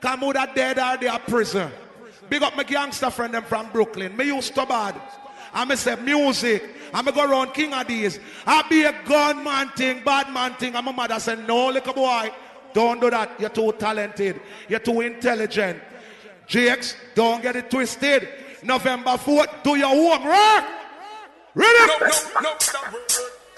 Come 0.00 0.24
out 0.24 0.36
of 0.36 0.54
dead 0.54 0.78
or 0.78 0.96
they 0.96 1.06
are 1.06 1.20
prison. 1.20 1.70
Big 2.28 2.42
up 2.42 2.56
my 2.56 2.64
gangster 2.64 3.10
friend 3.10 3.34
them 3.34 3.44
from 3.44 3.70
Brooklyn. 3.70 4.16
Me 4.16 4.26
used 4.26 4.54
to 4.54 4.66
bad. 4.66 5.00
I 5.54 5.64
me 5.64 5.76
say 5.76 5.94
music. 5.96 6.62
I 6.92 7.02
me 7.02 7.12
go 7.12 7.24
around 7.24 7.54
King 7.54 7.72
of 7.72 7.86
these. 7.86 8.18
I 8.46 8.62
be 8.68 8.82
a 8.82 8.92
gunman 9.06 9.68
thing, 9.70 10.02
bad 10.04 10.32
man 10.32 10.54
thing. 10.54 10.72
My 10.72 10.80
mother 10.80 11.18
said, 11.20 11.46
no, 11.46 11.68
little 11.68 11.94
boy. 11.94 12.30
Don't 12.72 13.00
do 13.00 13.08
that. 13.08 13.38
You're 13.38 13.50
too 13.50 13.72
talented. 13.78 14.40
You're 14.68 14.80
too 14.80 15.00
intelligent. 15.00 15.80
Jakes, 16.46 16.96
don't 17.14 17.40
get 17.40 17.54
it 17.56 17.70
twisted. 17.70 18.28
November 18.62 19.12
4th, 19.12 19.62
do 19.62 19.76
your 19.76 19.88
homework. 19.88 20.64
Ready? 21.54 21.86
No, 21.86 21.98
no, 21.98 22.10
no, 22.42 22.50
no, 22.50 22.50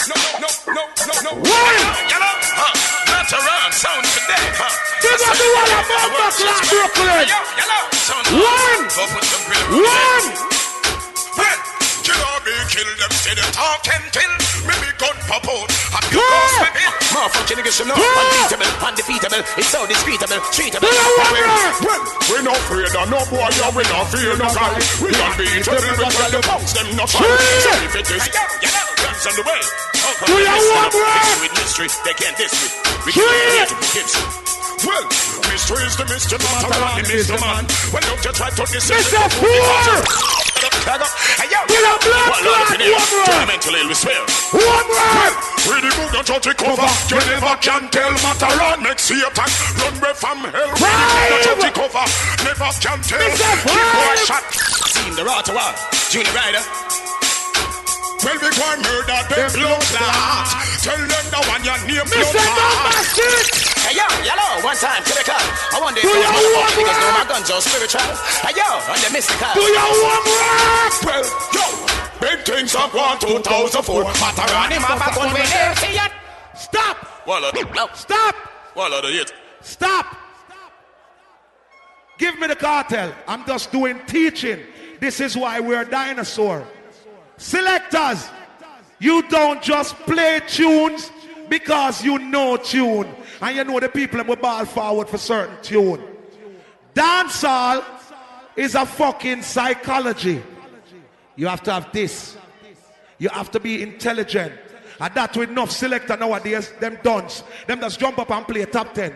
no, 0.06 0.48
no, 0.68 0.84
no, 1.00 1.14
no. 1.24 1.32
One. 1.32 1.86
Yellow, 2.12 2.34
huh? 2.60 2.76
Not 3.08 3.32
around, 3.32 3.72
sound 3.72 4.04
today, 4.04 4.46
huh? 4.52 4.68
Up 5.16 5.32
the 5.32 5.48
one 5.48 5.72
of 5.72 5.88
Mumba 5.88 6.28
Clap 6.36 6.60
Brooklyn. 6.68 7.24
Yo, 7.24 7.40
yellow, 7.56 7.82
sound 8.04 8.26
One. 8.36 8.84
Go 8.84 9.02
put 9.16 9.24
some 9.24 9.44
grill. 9.48 9.80
One. 9.80 10.46
Well, 12.06 12.14
kill 12.14 12.22
or 12.22 12.40
be 12.46 12.54
kill 12.70 12.90
them, 13.02 13.12
say 13.18 13.34
them 13.34 13.50
talk 13.50 13.82
and 13.90 14.04
kill. 14.14 14.32
Me 14.66 14.74
be 14.78 14.90
gun 14.98 15.16
pop 15.26 15.42
out. 15.42 15.70
Have 15.90 16.06
your 16.14 16.22
boss 16.22 16.54
me 16.62 16.70
bill. 16.70 16.92
Motherfucking 17.14 17.56
niggas 17.58 17.74
should 17.78 17.88
know. 17.90 17.98
Unbeatable, 17.98 18.70
undefeatable. 18.82 19.42
It's 19.58 19.70
so 19.70 19.86
discreetable, 19.86 20.38
treatable. 20.54 20.86
Well, 20.86 22.06
we 22.30 22.42
no 22.42 22.52
afraid 22.54 22.94
of 22.94 23.06
no 23.10 23.18
boy, 23.30 23.50
yeah, 23.58 23.70
we 23.74 23.82
no 23.90 24.06
fear 24.10 24.34
no 24.38 24.46
guy. 24.54 24.78
We 25.02 25.10
unbeatable, 25.10 25.82
we 25.82 26.06
tell 26.14 26.30
the 26.30 26.40
punks 26.46 26.72
them 26.74 26.88
no 26.94 27.06
fight. 27.06 27.26
So 27.26 27.70
if 27.90 27.94
it 27.94 28.10
is, 28.10 28.22
Guns 29.02 29.26
on 29.26 29.34
the 29.34 29.42
way. 29.42 29.60
Oh, 30.06 30.14
Do 30.26 30.32
you 30.32 30.46
want 30.46 30.94
Mixed 30.94 31.40
with 31.42 31.52
mystery, 31.58 31.88
they 32.04 32.14
can't 32.14 32.36
diss 32.36 32.54
me. 32.54 32.68
We 33.06 33.12
Three. 33.12 33.22
can't 33.22 33.68
to 33.70 33.76
kids. 33.92 34.45
Well, 34.86 35.04
mystery 35.50 35.82
is 35.84 35.96
the 35.98 36.06
mystery, 36.06 36.38
matter 36.38 36.70
and 36.70 37.02
the 37.02 37.10
mystery 37.10 37.40
man. 37.42 37.64
Well, 37.92 38.02
don't 38.06 38.22
you 38.22 38.32
try 38.32 38.50
to 38.54 38.62
it. 38.62 38.82
Mr. 38.86 39.26
Four. 39.36 40.26
Hey, 40.86 41.50
yo. 41.50 41.58
Get 41.66 41.82
up, 41.84 41.98
blood 42.00 42.30
One 42.30 42.44
lot 42.46 42.62
of 42.62 42.70
clot, 42.70 42.78
in 42.78 42.80
here. 42.86 42.94
one 42.94 43.10
more. 43.10 43.26
Turn 43.26 43.46
mental 43.50 43.74
ill, 43.74 43.88
we 43.90 43.96
swear. 43.98 44.22
One 44.54 44.86
more. 44.86 45.32
We 45.66 45.74
the 45.82 45.90
book 45.98 46.10
don't 46.14 46.26
touch 46.26 46.46
it 46.46 46.56
cover. 46.56 46.90
You 47.10 47.18
never 47.26 47.54
can 47.58 47.82
tell 47.90 48.12
matter 48.22 48.46
and 48.54 48.80
make 48.86 49.00
Satan 49.02 49.50
run 49.82 49.94
away 49.98 50.14
from 50.14 50.38
hell. 50.46 50.70
We 50.78 50.86
the 50.86 51.02
book 51.10 51.26
don't 51.28 51.42
touch 51.44 51.66
it 51.66 51.74
cover. 51.74 52.06
Never 52.46 52.70
can 52.78 52.98
tell. 53.02 53.26
Keep 53.26 53.90
boy 53.98 54.16
shot. 54.24 54.44
Team 54.94 55.12
the 55.18 55.24
Rata 55.26 55.52
War, 55.52 55.74
Junior 56.08 56.32
Rider. 56.32 56.62
Well, 58.22 58.38
we 58.40 58.48
go 58.54 58.64
and 58.70 58.80
murder 58.86 59.20
them 59.26 59.50
blood 59.50 59.82
clot. 59.90 60.46
Tell 60.80 61.02
them 61.02 61.26
the 61.34 61.40
one 61.50 61.62
your 61.66 61.78
name 61.84 62.06
blood 62.06 62.30
Mr. 62.30 62.38
clot. 62.38 63.65
Hey 63.86 63.94
yo, 63.94 64.02
yellow, 64.26 64.66
one 64.66 64.74
time, 64.74 64.98
typical. 65.04 65.38
I 65.38 65.78
wonder 65.78 66.00
if 66.02 66.02
Do 66.02 66.10
those 66.10 66.26
motherfuckers 66.26 66.98
know 66.98 67.12
my 67.14 67.24
guns 67.30 67.50
are 67.54 67.62
spiritual. 67.62 68.02
Hey 68.42 68.58
yo, 68.58 68.66
on 68.66 68.98
the 68.98 69.10
mystical. 69.14 69.46
Do 69.54 69.62
you 69.62 69.78
want 69.78 70.26
rock? 70.26 70.90
Well, 71.06 71.22
yo, 71.54 71.64
big 72.18 72.44
things 72.44 72.74
have 72.74 72.92
one, 72.92 73.16
2004. 73.20 74.02
Matarani, 74.02 74.82
motherfucker, 74.82 75.30
we 75.30 75.38
never 75.38 75.78
see 75.78 75.94
it. 76.02 76.12
Stop. 76.56 76.96
One 77.28 77.42
lot. 77.42 77.56
Uh, 77.56 77.62
no. 77.74 77.88
Stop. 77.94 78.34
One 78.74 78.90
lot 78.90 79.04
of 79.04 79.10
it. 79.12 79.32
Stop. 79.60 80.16
Give 82.18 82.36
me 82.40 82.48
the 82.48 82.56
Kartel. 82.56 83.14
I'm 83.28 83.46
just 83.46 83.70
doing 83.70 84.00
teaching. 84.08 84.58
This 84.98 85.20
is 85.20 85.36
why 85.36 85.60
we're 85.60 85.84
dinosaur. 85.84 86.66
Selectors, 87.36 88.28
you 88.98 89.22
don't 89.28 89.62
just 89.62 89.94
play 90.00 90.40
tunes 90.48 91.12
because 91.48 92.04
you 92.04 92.18
know 92.18 92.56
tune. 92.56 93.06
And 93.40 93.56
you 93.56 93.64
know 93.64 93.80
the 93.80 93.88
people 93.88 94.18
that 94.18 94.26
will 94.26 94.36
ball 94.36 94.64
forward 94.64 95.08
for 95.08 95.18
certain 95.18 95.56
tune. 95.62 96.02
Dancehall 96.94 97.84
is 98.56 98.74
a 98.74 98.86
fucking 98.86 99.42
psychology. 99.42 100.42
You 101.36 101.46
have 101.46 101.62
to 101.64 101.72
have 101.72 101.92
this. 101.92 102.36
You 103.18 103.28
have 103.28 103.50
to 103.50 103.60
be 103.60 103.82
intelligent. 103.82 104.52
And 104.98 105.14
that 105.14 105.36
with 105.36 105.50
enough 105.50 105.70
selector 105.70 106.16
nowadays, 106.16 106.72
them 106.80 106.98
dons. 107.02 107.44
Them 107.66 107.80
just 107.80 108.00
jump 108.00 108.18
up 108.18 108.30
and 108.30 108.46
play 108.46 108.64
top 108.64 108.94
10. 108.94 109.12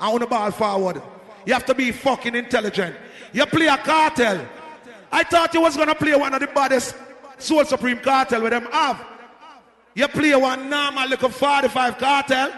I 0.00 0.08
want 0.08 0.20
the 0.20 0.26
ball 0.26 0.50
forward. 0.50 1.00
You 1.46 1.52
have 1.52 1.66
to 1.66 1.74
be 1.74 1.92
fucking 1.92 2.34
intelligent. 2.34 2.96
You 3.32 3.46
play 3.46 3.66
a 3.66 3.76
Kartel. 3.76 4.44
I 5.10 5.22
thought 5.22 5.54
you 5.54 5.60
was 5.60 5.76
gonna 5.76 5.94
play 5.94 6.14
one 6.16 6.34
of 6.34 6.40
the 6.40 6.48
baddest 6.48 6.96
Soul 7.38 7.64
Supreme 7.64 7.98
Kartel 7.98 8.42
with 8.42 8.50
them 8.50 8.66
have. 8.72 9.04
You 9.94 10.08
play 10.08 10.34
one 10.34 10.70
normal 10.70 11.08
little 11.08 11.28
45 11.28 11.98
Kartel. 11.98 12.52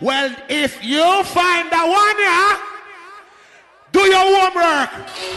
Well, 0.00 0.34
if 0.48 0.84
you 0.84 1.02
find 1.24 1.70
that 1.72 1.86
one, 1.90 2.18
yeah, 2.22 2.68
do 3.90 4.00
your 4.00 4.20
homework. 4.20 4.90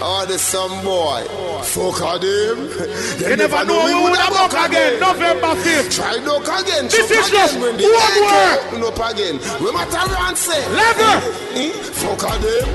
Oh, 0.03 0.25
there's 0.27 0.41
some 0.41 0.83
boy. 0.83 1.23
Fuck 1.63 2.03
them. 2.21 2.69
They 3.17 3.29
You 3.31 3.35
never 3.37 3.65
know 3.65 3.85
we 3.85 3.91
who 3.91 4.03
would 4.03 4.19
have 4.19 4.35
have 4.35 4.51
buck 4.51 4.69
again. 4.69 4.99
November 4.99 5.55
5th. 5.55 5.95
Try 5.95 6.15
look 6.21 6.43
again. 6.45 6.85
This 6.85 7.09
is 7.09 7.27
again 7.27 7.31
just 7.31 7.59
when 7.59 7.77
the 7.77 7.87
homework. 7.89 8.67
Open 8.67 8.83
up 8.85 9.01
again. 9.13 9.35
We 9.63 9.71
matter 9.71 10.03
and 10.13 10.37
say. 10.37 10.61
Lever. 10.69 11.15
Eh? 11.57 11.71
Fuck 11.95 12.23
of 12.27 12.41
them. 12.41 12.67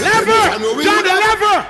They 0.00 0.24
never 0.24 0.58
know 0.62 0.72
Lever. 0.72 0.84
John 0.84 1.02
the 1.04 1.14
lever. 1.20 1.66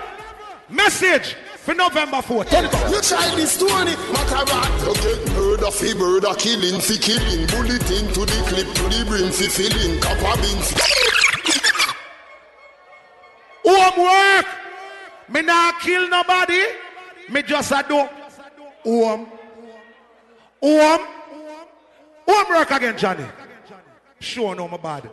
Message 0.69 1.37
for 1.67 1.75
November 1.75 2.19
4th. 2.19 2.49
Tell 2.49 2.65
it 2.65 2.73
us. 2.73 2.93
You 2.93 3.17
try 3.17 3.35
this 3.35 3.59
Tony 3.59 3.97
Matterhorn. 4.15 4.71
You 4.87 4.95
get 5.03 5.33
murder 5.35 5.71
fi 5.73 5.95
murder, 5.95 6.33
killing 6.39 6.81
fi 6.81 6.97
killing, 6.97 7.47
bulletin 7.49 8.07
to 8.15 8.21
the 8.25 8.39
clip 8.47 8.69
to 8.79 8.83
the 8.85 9.05
brim 9.09 9.33
fi 9.33 9.49
filling, 9.49 10.01
copper 10.01 10.41
bin 10.41 10.63
fi. 10.63 10.77
Homework. 13.65 14.47
Me 15.29 15.43
not 15.43 15.81
kill 15.81 16.09
nobody. 16.09 16.63
Me 17.29 17.43
just 17.43 17.73
a 17.73 17.85
do 17.89 18.09
home. 18.85 19.27
Home. 20.63 21.07
Homework 22.29 22.71
again, 22.71 22.97
Johnny. 22.97 23.27
Sure, 24.21 24.55
no, 24.55 24.69
my 24.69 24.77
bad. 24.77 25.11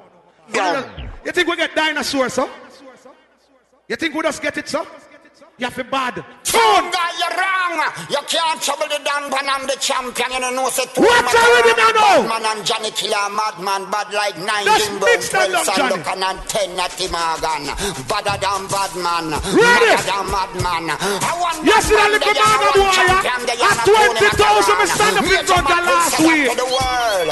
You 1.25 1.31
think 1.31 1.47
we 1.47 1.55
get 1.55 1.73
dinosaurs, 1.75 2.33
sir? 2.33 2.47
You 3.87 3.95
think 3.95 4.13
we 4.13 4.21
just 4.21 4.39
get 4.39 4.55
it, 4.59 4.69
sir? 4.69 4.85
You 5.61 5.69
have 5.69 5.77
a 5.77 5.83
bad. 5.85 6.15
Tune 6.41 6.89
guy, 6.89 7.11
you're 7.21 7.37
wrong. 7.37 7.77
You 8.09 8.17
can't 8.25 8.57
trouble 8.57 8.89
the 8.89 8.97
Dan 9.05 9.29
Pan, 9.29 9.45
I'm 9.45 9.69
the 9.69 9.77
champion. 9.77 10.33
You 10.33 10.49
know, 10.49 10.65
say 10.73 10.89
two 10.97 11.05
What's 11.05 11.29
man 11.29 11.37
already 11.45 11.77
around. 11.77 11.93
now? 11.93 12.25
Batman 12.25 12.57
and 12.57 12.61
Johnny 12.65 12.89
Killer, 12.89 13.29
madman, 13.29 13.85
bad 13.93 14.09
like 14.17 14.33
nine. 14.41 14.65
Just 14.65 14.89
mix 14.97 15.29
them 15.29 15.53
up, 15.53 15.69
Johnny. 15.77 16.01
And 16.01 16.41
ten 16.49 16.73
at 16.81 16.89
Tim 16.97 17.13
Morgan. 17.13 17.69
Badder 18.09 18.37
than 18.41 18.65
badman. 18.65 19.25
Ready? 19.53 19.93
Madder 19.93 20.01
than 20.09 20.25
madman. 20.33 20.85
I 20.89 21.31
want 21.37 21.61
You 21.61 21.77
see 21.85 22.01
that 22.01 22.09
little 22.09 22.33
man, 22.33 22.33
they 22.33 22.49
are 22.49 22.73
boy, 22.73 22.81
one 22.81 22.97
yeah? 22.97 23.21
champion, 23.21 23.41
they 23.45 23.57
are 23.61 23.69
At 23.69 23.77
not 23.77 23.85
Tony 23.85 24.25
20,000, 24.25 24.33
me 24.33 24.73
Matterhorn. 24.73 24.89
stand 24.89 25.15
up 25.21 25.25
in 25.29 25.45
front 25.45 25.69
of 25.69 25.81
last 25.85 26.17
week. 26.17 26.49
the 26.57 26.65
world. 26.65 27.29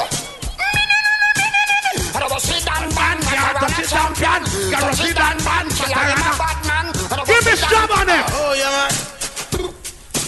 Garasi 2.14 2.56
Dan 2.62 2.86
Ban, 2.94 3.18
Macarena 3.18 3.82
champion. 3.82 4.40
Garasi 4.70 5.10
Dan 5.10 5.36
Ban, 5.42 5.66
killer 5.74 6.06
in 6.06 6.22
strap 7.66 7.90
on 7.98 8.08
it. 8.08 8.24
Oh, 8.34 8.52
yeah, 8.58 8.70
man. 8.76 8.92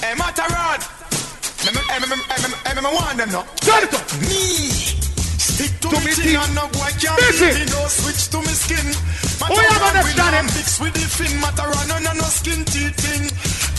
Hey, 0.02 0.14
Matterhorn. 0.18 0.80
Me, 1.64 1.70
me, 1.72 2.80
me 2.82 2.90
want 2.94 3.16
them 3.16 3.30
now. 3.32 3.42
Turn 3.64 3.82
it 3.84 3.94
up. 3.94 4.04
Me. 4.28 4.68
Stick 5.40 5.72
to, 5.80 5.88
To 5.88 5.98
me 6.04 6.12
thing 6.12 6.36
and 6.36 6.54
no 6.54 6.66
boy 6.68 6.90
can 7.00 7.14
Busy. 7.16 7.46
beat 7.46 7.64
me. 7.64 7.64
No 7.72 7.86
switch 7.88 8.28
to 8.32 8.38
me 8.42 8.52
skin. 8.52 8.86
Oh, 9.40 9.52
yeah, 9.54 9.78
man, 9.80 9.94
that's 9.94 10.08
we 10.08 10.12
done 10.16 10.32
not 10.32 10.44
it. 10.44 10.54
mix 10.56 10.80
with 10.80 10.94
the 10.94 11.06
fin. 11.06 11.32
Matterhorn 11.40 11.88
no, 11.88 11.96
no, 12.00 12.12
no 12.12 12.26
skin 12.28 12.64
teeth 12.64 12.96
thing. 13.00 13.22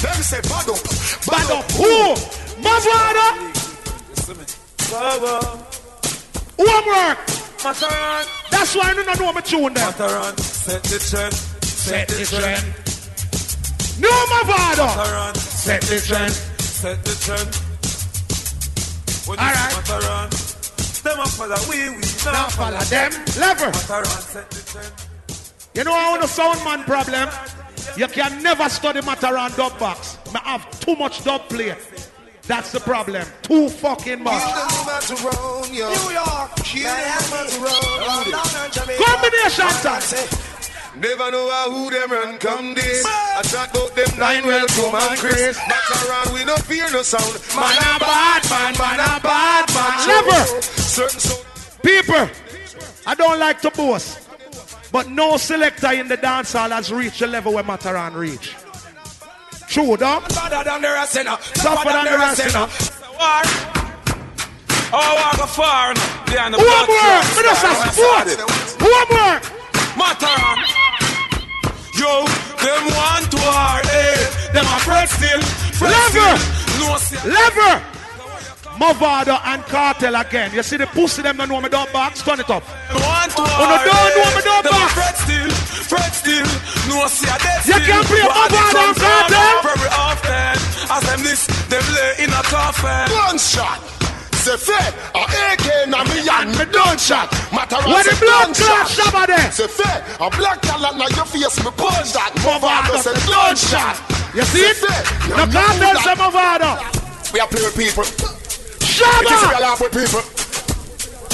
Them 0.01 0.19
say 0.23 0.41
bad 0.47 0.67
up. 0.69 0.81
Bad 1.27 1.51
up. 1.51 1.65
Who? 1.77 2.15
Mavado. 2.63 3.27
Homework. 6.57 7.17
Matterhorn. 7.63 8.25
That's 8.51 8.75
why 8.75 8.89
I 8.89 8.93
don't 8.93 9.19
know 9.19 9.33
my 9.33 9.41
tune 9.41 9.73
there. 9.73 9.85
Matterhorn. 9.85 10.37
Set 10.37 10.83
the 10.83 10.99
trend. 10.99 11.33
Set 11.63 12.07
the 12.07 12.25
trend. 12.25 12.84
No 13.99 14.09
Mavado. 14.09 14.87
Matterhorn. 14.87 15.35
Set 15.35 15.81
the 15.83 15.99
trend. 16.01 16.33
Set 16.33 17.03
the 17.05 17.15
trend. 17.23 17.55
When 19.27 19.39
All 19.39 19.47
it's 19.47 19.57
right. 19.57 19.75
Matterhorn. 19.87 20.29
Them 21.05 21.19
a 21.19 21.27
follow 21.27 21.55
we, 21.69 21.89
we 21.89 22.01
Now 22.25 22.31
not 22.31 22.51
follow 22.51 22.79
them. 22.79 23.11
Lever. 23.39 23.71
Matterhorn. 23.71 24.05
Set 24.05 24.49
the 24.51 24.61
trend. 24.71 24.93
You 25.75 25.83
know 25.83 25.93
I 25.93 26.09
want 26.09 26.23
a 26.23 26.27
sound 26.27 26.63
man 26.63 26.83
problem? 26.83 27.29
You 27.97 28.07
can 28.07 28.43
never 28.43 28.67
study 28.69 29.01
matter 29.01 29.37
on 29.37 29.51
dub 29.51 29.77
box. 29.79 30.17
I 30.33 30.39
have 30.57 30.79
too 30.79 30.95
much 30.95 31.23
dub 31.23 31.47
play. 31.47 31.75
That's 32.47 32.71
the 32.71 32.79
problem. 32.79 33.25
Too 33.41 33.69
fucking 33.69 34.21
much. 34.21 34.43
New 35.71 35.77
York, 35.77 36.55
Combination 38.99 39.67
time. 39.81 40.54
Never 40.97 41.31
know 41.31 41.71
who 41.71 41.89
them 41.89 42.09
run 42.09 42.37
come 42.37 42.73
this. 42.73 43.05
I 43.05 43.41
chat 43.43 43.69
about 43.71 43.95
them 43.95 44.19
nine 44.19 44.45
well 44.45 44.65
come 44.67 44.95
and 44.95 45.19
Chris. 45.19 45.57
Back 45.57 46.07
around 46.07 46.33
we 46.33 46.45
no 46.45 46.55
fear 46.57 46.89
no 46.91 47.01
sound. 47.01 47.33
Man 47.55 47.75
a 47.77 47.99
bad 47.99 48.49
man, 48.49 48.73
man 48.79 48.99
a 48.99 49.19
bad 49.19 49.73
man. 49.73 50.07
Never. 50.07 50.61
Certain 50.61 51.19
sound. 51.19 51.45
People, 51.83 52.29
I 53.05 53.13
don't 53.13 53.39
like 53.39 53.61
to 53.61 53.71
boast, 53.71 54.27
but 54.91 55.09
no 55.09 55.37
selector 55.37 55.91
in 55.91 56.07
the 56.07 56.17
dance 56.17 56.53
hall 56.53 56.69
has 56.69 56.91
reached 56.91 57.19
the 57.19 57.27
level 57.27 57.53
where 57.53 57.63
Matterhorn 57.63 58.13
reach. 58.13 58.55
True, 59.67 59.97
dog. 59.97 60.23
Tougher 60.29 60.63
than 60.63 60.81
the 60.81 60.87
rest, 60.87 61.15
you 61.15 61.23
know. 61.25 61.37
Than 61.55 62.05
the 62.05 62.17
rest, 62.17 62.45
you 62.45 62.51
Oh, 64.93 64.99
I 64.99 65.35
go 65.37 65.45
far. 65.45 65.93
The 65.93 66.01
Who 66.31 66.65
am 66.65 66.87
work? 66.87 67.25
A 67.25 67.91
sport. 67.91 68.27
Who 68.79 68.87
am 68.87 69.09
work? 69.09 69.43
Matterhorn. 69.97 70.84
Yo, 71.95 72.25
them 72.59 72.83
want 72.95 73.25
to 73.31 73.37
war, 73.39 73.79
eh? 73.91 74.51
Them 74.53 74.65
a 74.65 74.79
fret 74.83 75.09
still. 75.09 75.41
Fret 75.79 75.91
Lever. 75.91 76.37
still. 76.99 77.19
No. 77.23 77.35
Lever. 77.35 77.81
Mavado 78.75 79.39
and 79.45 79.63
Kartel 79.63 80.15
again. 80.19 80.51
You 80.53 80.61
see 80.61 80.75
the 80.75 80.87
pussy 80.87 81.21
them 81.21 81.37
don't 81.37 81.47
know 81.47 81.61
me 81.61 81.69
don't 81.69 81.91
box? 81.93 82.21
Turn 82.21 82.39
it 82.41 82.49
up. 82.49 82.63
Want 82.91 83.31
to 83.31 83.41
Oh, 83.41 83.63
no, 83.63 83.75
don't 83.87 84.11
know 84.11 84.29
me 84.35 84.41
eh? 84.41 84.41
don't 84.43 84.63
Them 84.63 84.73
a 84.73 84.79
box. 84.79 84.93
fret 84.93 85.15
still. 85.15 85.49
Fret 85.87 86.13
still. 86.13 86.47
No, 86.91 87.07
see 87.07 87.29
a 87.31 87.37
dead 87.39 87.65
You 87.65 87.79
can't 87.79 88.05
play 88.05 88.21
But 88.27 88.51
Mavado 88.51 88.79
and 88.91 88.97
Kartel. 88.99 89.61
Very 89.63 89.89
often. 89.95 90.55
As 90.91 91.03
them 91.07 91.23
this, 91.23 91.47
them 91.71 91.83
lay 91.95 92.25
in 92.25 92.29
a 92.31 92.43
coffin. 92.43 93.07
Gunshot. 93.07 93.94
Say 94.45 94.57
fair, 94.57 94.93
a 95.17 95.25
AK 95.25 95.89
na 95.89 96.03
me 96.05 96.21
and 96.21 96.53
me 96.53 96.65
done 96.69 96.99
shot. 96.99 97.33
Matter 97.49 97.81
Where 97.81 98.03
the 98.05 98.13
blood 98.21 98.53
shabba 98.53 99.25
there? 99.25 99.49
Say 99.49 99.65
fair, 99.65 100.05
a 100.21 100.29
black 100.29 100.61
talent 100.61 101.01
na 101.01 101.09
your 101.17 101.25
face 101.25 101.57
me 101.65 101.71
punch 101.73 102.13
that. 102.13 102.29
Mavado 102.45 102.93
say 103.01 103.17
gunshot. 103.25 103.97
You 104.37 104.43
see 104.45 104.69
it? 104.69 104.77
The 105.33 105.49
Kartel 105.49 105.97
say 105.97 106.13
Mavado. 106.13 106.77
We 107.33 107.39
are 107.39 107.47
playing 107.47 107.65
with 107.65 107.75
people. 107.75 108.03
Shabba. 108.85 109.25
It 109.25 109.33
is 109.33 109.41
we 109.49 109.55
are 109.55 109.61
laugh 109.65 109.81
with 109.81 109.97
people. 109.97 110.21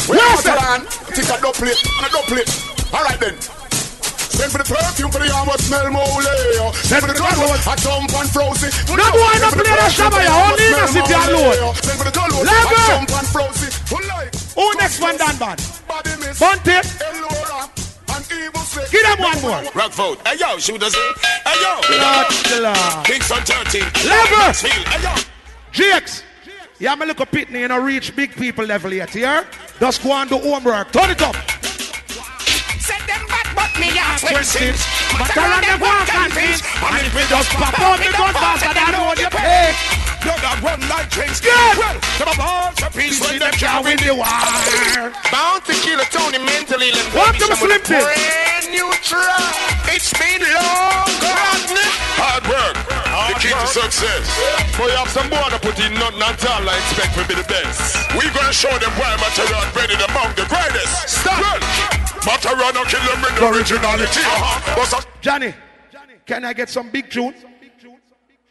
We 0.07 0.15
are 0.15 0.37
sir. 0.39 0.55
Matterhorn. 0.55 0.81
Think 1.11 1.27
a 1.27 1.35
double 1.35 1.51
plate, 1.51 1.83
a 1.83 2.07
double 2.15 2.27
plate. 2.31 2.51
All 2.95 3.03
right 3.03 3.19
then. 3.19 3.60
Send 4.31 4.51
for 4.51 4.59
the 4.59 4.67
perfume 4.67 5.11
for 5.11 5.19
the 5.19 5.29
arm 5.31 5.49
smell 5.59 5.91
mole. 5.91 6.23
Send 6.73 7.03
for 7.03 7.11
the 7.11 7.17
club, 7.19 7.35
I 7.35 7.75
jump 7.75 8.11
and 8.15 8.29
frozen. 8.31 8.71
No 8.95 9.05
boy 9.11 9.35
no 9.43 9.49
play 9.51 9.75
that 9.75 9.91
shabba, 9.91 10.19
you 10.23 10.31
only 10.31 10.65
in 10.71 10.79
a 10.79 10.87
city 10.87 11.13
alone. 11.13 11.75
Send 11.75 11.97
for 11.99 12.07
the 12.07 12.15
club, 12.15 12.31
I 12.31 12.41
Lever. 12.47 12.83
jump 12.87 13.11
and 13.11 13.27
frozen. 13.27 13.69
Who 13.91 13.97
like? 14.07 14.31
Who 14.55 14.65
next 14.79 14.97
one 15.01 15.17
done 15.17 15.37
bad? 15.37 15.57
Body 15.87 16.15
miss. 16.19 16.39
Bunty. 16.39 16.79
Elora. 17.03 17.67
And 18.15 18.25
evil 18.31 18.63
sick. 18.63 18.87
Give 18.91 19.03
them 19.03 19.19
one 19.19 19.39
more. 19.41 19.61
Rock 19.75 19.91
vote. 19.93 20.19
Hey 20.27 20.37
yo, 20.39 20.57
shoot 20.57 20.81
us 20.81 20.95
in. 20.95 21.11
Hey 21.45 21.57
yo. 21.59 21.73
Blood 21.91 22.27
clot. 22.47 23.05
Kingston 23.05 23.43
13. 23.43 23.83
Lever. 24.07 24.37
Maxfield. 24.39 24.87
Hey 24.87 25.01
yo. 25.03 25.13
GX. 25.75 26.23
Yeah, 26.79 26.95
me 26.95 27.05
look 27.05 27.19
a 27.19 27.23
little 27.23 27.39
pitney, 27.39 27.59
you 27.59 27.67
know, 27.67 27.77
reach 27.79 28.15
big 28.15 28.35
people 28.35 28.65
level 28.65 28.91
yet, 28.91 29.11
here. 29.11 29.45
Just 29.79 30.01
go 30.01 30.13
and 30.13 30.27
do 30.29 30.39
homework. 30.39 30.91
Turn 30.91 31.11
it 31.11 31.21
up. 31.21 31.35
Send 33.01 33.17
them 33.17 33.25
back, 33.27 33.49
but 33.55 33.71
me 33.81 33.97
ask 33.97 34.21
Twisted. 34.27 34.77
But 35.17 35.33
around 35.33 35.65
the 35.65 35.73
one 35.81 36.05
convince. 36.05 36.61
And 36.61 37.01
if 37.01 37.13
we 37.17 37.25
just 37.25 37.49
pop 37.57 37.73
out, 37.81 37.97
me 37.97 38.13
gun 38.13 38.33
faster 38.37 38.73
than 38.73 38.93
road 38.93 39.17
you 39.17 39.29
pay. 39.33 39.73
Blood 40.21 40.37
that 40.45 40.61
run 40.61 40.77
like 40.85 41.09
drinks. 41.09 41.41
Good. 41.41 41.49
Well, 41.81 41.97
to 41.97 42.23
my 42.29 42.35
balls, 42.37 42.77
a 42.85 42.93
piece 42.93 43.17
when 43.17 43.41
them 43.41 43.53
can't 43.57 43.81
win 43.81 43.97
the 43.97 44.13
war. 44.13 44.29
Bound 45.33 45.65
to 45.65 45.73
kill 45.81 45.97
a 45.97 46.05
Tony 46.13 46.37
mentally. 46.37 46.93
Let 46.93 47.09
What 47.17 47.33
them 47.41 47.57
slim 47.57 47.81
thing? 47.81 48.05
Brand 48.05 48.69
new 48.69 48.85
track. 49.01 49.81
It's 49.89 50.13
been 50.13 50.45
long, 50.45 51.09
Rodney. 51.25 51.89
Hard 52.21 52.45
work. 52.45 52.77
the 52.85 53.35
key 53.41 53.49
to 53.49 53.65
success. 53.65 54.29
Boy, 54.77 54.93
have 54.93 55.09
some 55.09 55.25
boy 55.25 55.41
to 55.49 55.57
put 55.57 55.81
in 55.81 55.97
nothing 55.97 56.21
at 56.21 56.37
all. 56.53 56.69
I 56.69 56.77
expect 56.85 57.17
to 57.17 57.25
be 57.25 57.33
the 57.33 57.47
best. 57.49 57.97
We 58.13 58.29
gonna 58.29 58.53
show 58.53 58.73
them 58.77 58.93
why 59.01 59.17
Matterhorn 59.17 59.73
ready 59.73 59.97
among 59.97 60.37
the 60.37 60.45
greatest. 60.45 61.09
Stop. 61.09 62.00
Well, 62.25 62.37
Matterhorn 62.37 62.75
will 62.75 62.85
kill 62.85 62.99
them 63.01 63.21
with 63.21 63.35
the 63.35 63.47
originality. 63.47 64.19
Uh-huh. 64.21 64.75
But 64.75 64.85
some- 64.85 65.03
Johnny, 65.21 65.53
can 66.25 66.45
I 66.45 66.53
get 66.53 66.69
some 66.69 66.89
big 66.89 67.09
tune? 67.09 67.33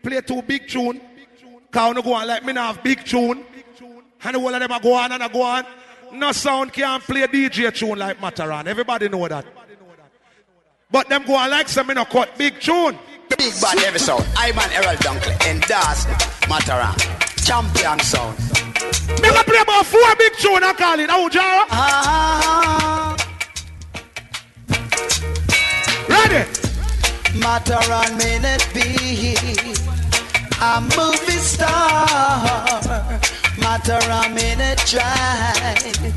Play 0.02 0.20
two 0.22 0.42
big 0.42 0.66
tune. 0.68 1.00
Cause 1.70 1.94
no 1.94 2.02
go 2.02 2.14
on 2.14 2.26
like 2.26 2.44
me 2.44 2.52
now 2.52 2.72
have 2.72 2.82
big 2.82 3.04
tune. 3.04 3.44
And 4.22 4.34
the 4.34 4.40
whole 4.40 4.52
of 4.52 4.60
them 4.60 4.72
are 4.72 4.80
go 4.80 4.94
on 4.94 5.12
and 5.12 5.22
a 5.22 5.28
go 5.28 5.42
on. 5.42 5.64
No 6.12 6.32
sound 6.32 6.72
can't 6.72 7.02
play 7.02 7.22
DJ 7.26 7.72
tune 7.72 7.98
like 7.98 8.20
Matterhorn. 8.20 8.66
Everybody 8.66 9.08
know 9.08 9.28
that. 9.28 9.44
But 10.90 11.08
them 11.08 11.24
go 11.24 11.36
on 11.36 11.50
like 11.50 11.68
some 11.68 11.86
me 11.86 11.94
no 11.94 12.04
cut 12.04 12.36
big 12.36 12.58
tune. 12.60 12.98
Big 13.28 13.52
bad 13.60 13.78
every 13.84 14.00
sound. 14.00 14.24
Ivan 14.36 14.70
Errol 14.72 14.96
Dunkley. 14.96 15.46
and 15.48 15.62
Endorse 15.62 16.06
Matterhorn. 16.48 16.96
Champion 17.44 17.98
sound. 18.00 18.36
Me 19.22 19.28
gonna 19.28 19.44
play 19.44 19.60
about 19.60 19.86
four 19.86 20.16
big 20.16 20.32
tune 20.38 20.64
and 20.64 20.76
call 20.76 20.98
it. 20.98 21.08
Oh, 21.12 21.28
Jara. 21.28 21.64
Ah, 21.70 21.70
ah, 21.70 23.16
ah. 23.18 23.19
Matterhorn 26.30 28.16
may 28.18 28.38
it 28.38 28.68
be 28.72 29.34
a 30.62 30.80
movie 30.80 31.42
star. 31.42 32.06
Matter 33.58 33.98
may 34.32 34.54
minute 34.54 34.78
drive 34.86 36.14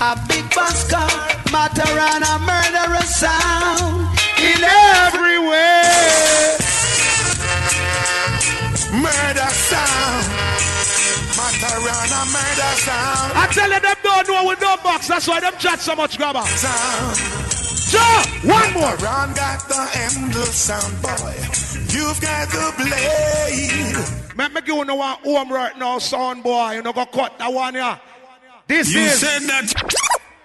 a 0.00 0.14
big 0.28 0.48
bus 0.54 0.88
car. 0.88 1.10
Matterhorn 1.50 2.22
a 2.22 2.38
murderous 2.46 3.16
sound 3.16 4.16
In 4.38 4.62
every 4.62 5.38
way. 5.40 6.56
Murder 9.02 9.50
sound. 9.50 10.26
Matterhorn 11.34 12.12
a 12.14 12.22
murder 12.30 12.72
sound. 12.86 13.32
I 13.34 13.48
tell 13.50 13.72
you, 13.72 13.80
them 13.80 13.96
don't 14.04 14.28
know 14.28 14.46
with 14.46 14.60
no 14.60 14.76
box. 14.84 15.08
That's 15.08 15.26
why 15.26 15.40
them 15.40 15.54
chat 15.58 15.80
so 15.80 15.96
much 15.96 16.18
grabber. 16.18 16.42
Sound. 16.42 17.49
Ja, 17.92 18.24
one 18.44 18.72
more. 18.72 18.96
Matterhorn 18.96 19.34
got 19.34 19.68
the 19.68 19.88
endless 19.94 20.54
sound, 20.54 21.02
boy. 21.02 21.34
You've 21.92 22.20
got 22.20 22.48
the 22.48 22.72
blade. 22.78 24.36
Make 24.36 24.54
me 24.54 24.60
give 24.62 24.76
you 24.76 24.84
one 24.94 25.18
home 25.24 25.52
right 25.52 25.76
now, 25.78 25.98
son 25.98 26.40
boy. 26.42 26.72
You 26.72 26.82
know, 26.82 26.92
go 26.92 27.04
cut 27.06 27.38
that 27.38 27.52
one 27.52 27.74
here. 27.74 27.98
This 28.66 28.92
You 28.94 29.00
is 29.00 29.18
said 29.20 29.42
that. 29.42 29.72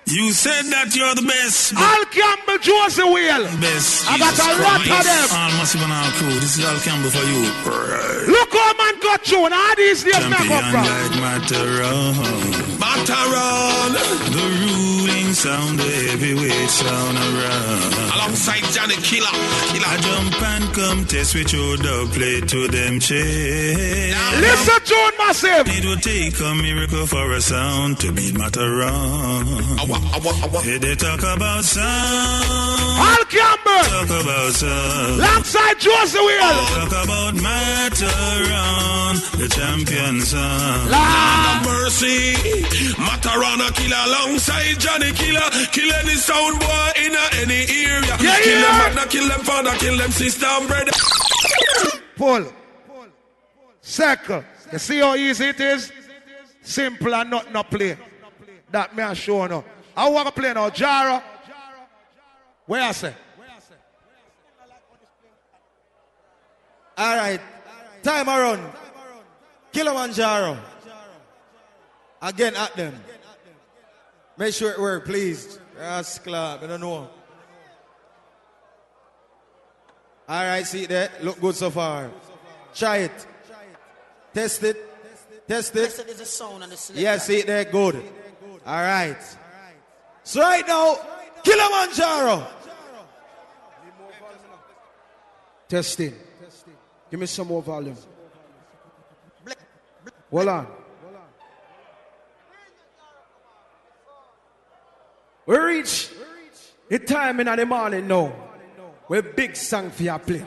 You 0.08 0.30
said 0.34 0.66
that 0.70 0.94
you're 0.96 1.16
the 1.18 1.26
best. 1.26 1.74
Al 1.74 2.06
Campbell 2.14 2.62
Josey 2.62 3.02
Wales. 3.10 3.50
Best. 3.58 4.06
I 4.06 4.18
got 4.22 4.38
a 4.38 4.62
lot 4.62 4.78
of 4.82 4.86
Christ. 4.86 5.10
them. 5.10 5.30
All 5.34 5.50
massive 5.58 5.82
and 5.82 5.94
all 5.94 6.12
crew. 6.22 6.30
This 6.38 6.58
is 6.58 6.66
Al 6.66 6.78
Campbell 6.86 7.10
for 7.10 7.26
you. 7.26 7.42
Right. 7.66 8.30
Look 8.30 8.54
how 8.54 8.74
man 8.78 9.02
got 9.02 9.24
tune. 9.26 9.50
How 9.52 9.74
these 9.74 10.06
names 10.06 10.30
not 10.30 10.46
Champion 10.46 10.62
come 10.62 10.70
from? 10.78 10.86
like 10.86 11.18
Matterhorn. 11.26 12.78
Matterhorn. 12.78 13.92
The 14.30 14.46
sound, 15.36 15.80
the 15.80 15.84
heavyweight 15.84 16.70
sound 16.70 17.18
around. 17.18 17.94
Alongside 18.16 18.64
Johnny 18.72 18.96
Killer. 19.04 19.36
Killer. 19.70 19.86
I 19.86 19.98
jump 20.00 20.42
and 20.42 20.74
come 20.74 21.06
test 21.06 21.36
with 21.36 21.52
your 21.52 21.76
dog 21.78 22.12
play 22.16 22.40
to 22.42 22.68
them 22.68 23.00
chest. 23.00 24.16
Listen, 24.40 24.80
June 24.86 25.16
Massive. 25.20 25.68
It 25.68 25.84
will 25.86 25.98
take 25.98 26.40
a 26.40 26.56
miracle 26.56 27.06
for 27.06 27.32
a 27.34 27.42
sound 27.42 28.00
to 28.00 28.12
beat 28.14 28.38
Matterhorn. 28.38 29.46
Hey, 30.64 30.78
they 30.78 30.96
talk 30.96 31.20
about 31.20 31.64
sound. 31.64 31.84
Al 32.96 33.26
Campbell. 33.28 33.84
Talk 33.92 34.12
about 34.24 34.52
sound. 34.54 35.20
Alongside 35.20 35.80
Josey 35.80 36.20
Wales. 36.20 36.70
Talk 36.80 36.94
about 37.04 37.34
Matterhorn, 37.36 39.16
the 39.40 39.48
champion 39.52 40.22
sound. 40.22 40.92
Lord 40.96 41.46
of 41.52 41.58
mercy. 41.68 42.34
Matarana 42.96 43.68
killer 43.76 44.02
alongside 44.08 44.80
Johnny 44.80 45.12
Killer. 45.12 45.25
Kill 45.72 45.92
any 45.94 46.16
sound 46.16 46.60
boy 46.60 46.90
in 46.98 47.16
any 47.42 47.66
area. 47.86 48.18
Yeah, 48.20 48.40
kill 48.40 48.60
yeah. 48.60 48.88
them 48.88 48.96
mother, 48.96 49.10
kill 49.10 49.28
them 49.28 49.40
father, 49.42 49.76
kill 49.78 49.98
them 49.98 50.12
sister 50.12 50.46
and 50.46 50.68
brother. 50.68 50.92
Pull. 52.16 52.54
Circle. 53.82 54.44
You 54.72 54.80
see 54.80 55.00
how 55.00 55.16
easy 55.16 55.46
it 55.46 55.60
is? 55.60 55.92
Simple 56.62 57.14
and 57.14 57.30
not 57.30 57.52
not 57.52 57.70
play. 57.70 57.98
That 58.72 58.96
me 58.96 59.04
I 59.04 59.14
show 59.14 59.46
no. 59.48 59.64
I 59.96 60.10
want 60.10 60.28
to 60.28 60.34
play 60.34 60.54
now. 60.54 60.70
Jara. 60.70 61.24
Where 62.66 62.82
I 62.82 62.92
say? 62.92 63.14
All 66.98 67.16
right. 67.18 67.42
Time 68.02 68.30
around. 68.30 68.72
Killamanjaro. 69.74 70.58
Again 72.22 72.56
at 72.56 72.76
them. 72.76 72.94
Make 74.38 74.54
sure 74.54 74.72
it 74.72 74.80
work, 74.80 75.06
please. 75.06 75.60
Rascal, 75.78 76.36
I 76.36 76.58
don't 76.58 76.82
know. 76.82 77.10
All 80.28 80.44
right, 80.44 80.66
see 80.66 80.84
it 80.84 80.90
there. 80.90 81.10
Look 81.22 81.40
good 81.40 81.56
so 81.56 81.70
far. 81.70 82.10
Try 82.74 82.98
it. 82.98 83.28
Test 84.34 84.64
it. 84.64 84.78
Test 85.48 85.76
it. 85.76 86.06
There's 86.06 86.20
a 86.20 86.26
sound 86.26 86.64
on 86.64 86.70
the. 86.70 86.92
Yeah, 86.96 87.18
see 87.18 87.40
it 87.40 87.48
there. 87.48 87.64
Good. 87.66 88.04
All 88.66 88.82
right. 88.82 89.18
So 90.24 90.42
right 90.42 90.68
now, 90.68 90.98
Killamanjaro. 91.44 92.48
Testing. 95.70 96.14
Give 97.12 97.20
me 97.20 97.26
some 97.28 97.48
more 97.48 97.62
volume. 97.62 97.98
Hold 100.32 100.48
on. 100.48 100.68
We 105.46 105.58
reach 105.58 106.10
the 106.90 107.00
time 107.00 107.40
in 107.40 107.48
the 107.48 107.66
morning 107.66 108.08
now. 108.08 108.28
Where 109.08 109.22
big 109.22 109.56
song 109.56 109.92
for 109.92 110.04
you 110.04 110.18
play. 110.18 110.46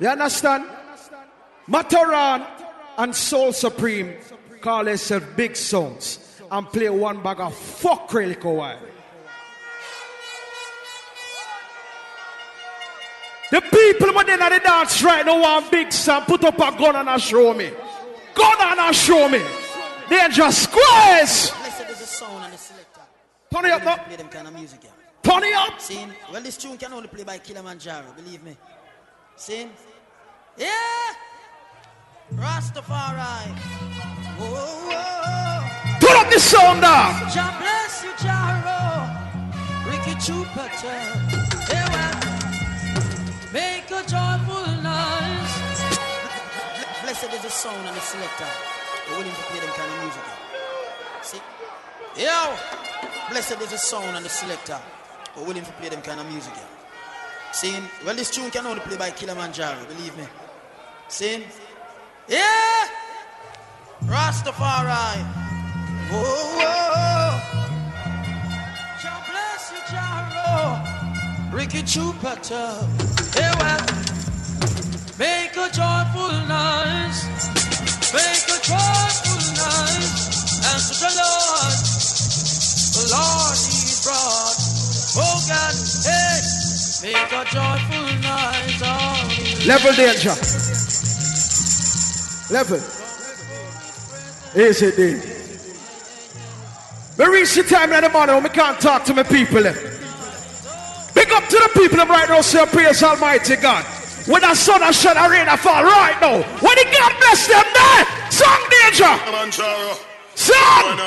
You 0.00 0.08
understand? 0.08 0.64
Matterhorn 1.66 2.46
and 2.96 3.14
Soul 3.14 3.52
Supreme 3.52 4.14
call 4.60 4.84
themselves 4.84 5.26
big 5.36 5.56
songs 5.56 6.40
and 6.50 6.66
play 6.68 6.88
one 6.88 7.22
bag 7.22 7.40
of 7.40 7.54
fuck 7.54 8.12
really 8.12 8.34
while. 8.34 8.78
The 13.50 13.60
people 13.60 14.14
within 14.14 14.40
the 14.40 14.60
dance 14.64 15.02
right 15.02 15.24
now 15.24 15.40
want 15.40 15.70
big 15.70 15.92
song. 15.92 16.24
Put 16.24 16.42
up 16.44 16.56
a 16.56 16.76
gun 16.76 16.96
and 16.96 17.08
a 17.08 17.18
show 17.18 17.54
me. 17.54 17.70
Gun 18.34 18.56
and 18.60 18.90
a 18.90 18.92
show 18.92 19.28
me. 19.28 19.40
They 20.08 20.28
just 20.30 20.64
squares. 20.64 21.52
Listen, 21.62 21.86
there's 21.86 22.00
a 22.00 22.06
sound 22.06 22.44
and 22.44 22.54
a 22.54 22.58
selector. 22.58 23.00
Turn 23.52 23.64
it 23.64 23.70
up 23.70 23.84
now. 23.84 23.96
Play 23.96 24.16
them 24.16 24.28
kind 24.28 24.48
of 24.48 24.54
music, 24.54 24.80
yeah. 24.84 24.90
Turn 25.22 25.42
it 25.44 25.54
up. 25.54 25.80
See? 25.80 26.06
Well, 26.32 26.42
this 26.42 26.56
tune 26.56 26.76
can 26.76 26.92
only 26.92 27.08
play 27.08 27.24
by 27.24 27.38
Killamanjaro, 27.38 28.14
believe 28.16 28.42
me. 28.42 28.56
See? 29.36 29.68
Yeah! 30.56 30.68
Rastafari. 32.34 33.54
Whoa, 34.38 34.46
whoa. 34.90 35.98
Turn 36.00 36.16
up 36.16 36.32
the 36.32 36.38
sound 36.40 36.84
uh. 36.84 36.88
down. 36.88 37.34
God 37.34 37.58
bless 37.60 38.04
you, 38.04 38.10
Jaro. 38.22 38.80
Ricky 39.86 40.14
Jupiter. 40.20 40.98
Yeah, 41.70 41.86
well. 41.92 42.16
Make 43.52 43.90
a 43.90 44.02
joyful 44.06 44.66
noise. 44.82 45.54
Blessed 47.02 47.32
is 47.32 47.42
the 47.42 47.50
sound 47.50 47.86
and 47.86 47.96
the 47.96 48.00
selector. 48.00 48.46
We're 49.08 49.18
willing 49.18 49.32
to 49.32 49.42
play 49.42 49.60
them 49.60 49.70
kind 49.70 49.92
of 49.92 49.98
music. 50.02 50.22
See? 51.22 51.55
Yo! 52.18 52.56
Blessed 53.28 53.60
is 53.60 53.70
the 53.70 53.76
sound 53.76 54.16
and 54.16 54.24
the 54.24 54.30
selector. 54.30 54.80
We're 55.36 55.44
willing 55.44 55.64
to 55.64 55.72
play 55.72 55.90
them 55.90 56.00
kind 56.00 56.18
of 56.18 56.26
music. 56.32 56.54
See? 57.52 57.76
Well, 58.06 58.14
this 58.14 58.30
tune 58.30 58.50
can 58.50 58.66
only 58.66 58.80
play 58.80 58.96
by 58.96 59.10
Killamanjaro, 59.10 59.86
believe 59.86 60.16
me. 60.16 60.24
See? 61.08 61.44
Yeah! 62.26 62.88
Rastafari. 64.04 65.24
Whoa, 66.10 66.22
whoa. 66.56 67.40
God 69.02 69.22
bless 69.28 69.72
you, 69.72 69.82
Jaro. 69.92 71.52
Ricky 71.52 71.82
Jupiter. 71.82 72.68
Yeah, 73.36 73.52
well. 73.60 73.84
Make 75.18 75.56
a 75.56 75.68
joyful 75.68 76.32
noise. 76.48 77.20
Make 78.12 78.48
a 78.48 78.58
joyful 78.64 79.40
noise. 79.52 80.36
And 80.64 80.80
to 80.80 80.94
the 81.00 81.10
Lord. 81.22 81.45
The 83.16 83.22
Lord 83.22 83.56
he 83.56 83.96
brought. 84.04 84.60
Oh 85.16 85.40
God, 85.48 85.72
hey. 86.04 86.36
Make 87.02 87.32
a 87.32 87.44
joyful 87.48 88.04
noise. 88.20 88.82
Oh, 88.84 89.66
Level 89.66 89.92
danger. 89.96 90.36
Level. 92.52 92.80
Easy 94.54 94.90
day. 94.92 95.16
We 97.18 97.24
reach 97.26 97.54
the 97.54 97.62
time 97.62 97.92
in 97.92 98.02
the 98.04 98.10
morning 98.10 98.34
when 98.34 98.44
we 98.44 98.50
can't 98.50 98.78
talk 98.80 99.04
to 99.04 99.14
my 99.14 99.22
people. 99.22 99.62
Big 101.14 101.32
up 101.32 101.48
to 101.48 101.56
the 101.56 101.70
people 101.72 102.04
right 102.04 102.28
now, 102.28 102.42
say 102.42 102.66
praise 102.66 103.02
Almighty 103.02 103.56
God. 103.56 103.84
When 104.26 104.42
the 104.42 104.54
sun 104.54 104.82
has 104.82 105.00
shut 105.00 105.16
a 105.16 105.30
rain 105.30 105.48
a 105.48 105.56
fall 105.56 105.84
right 105.84 106.18
now. 106.20 106.42
When 106.42 106.76
the 106.76 106.84
God 106.92 107.12
bless 107.18 107.46
them 107.46 107.64
there. 107.72 108.06
Song 108.30 108.60
danger. 108.84 109.16
Song. 110.34 110.98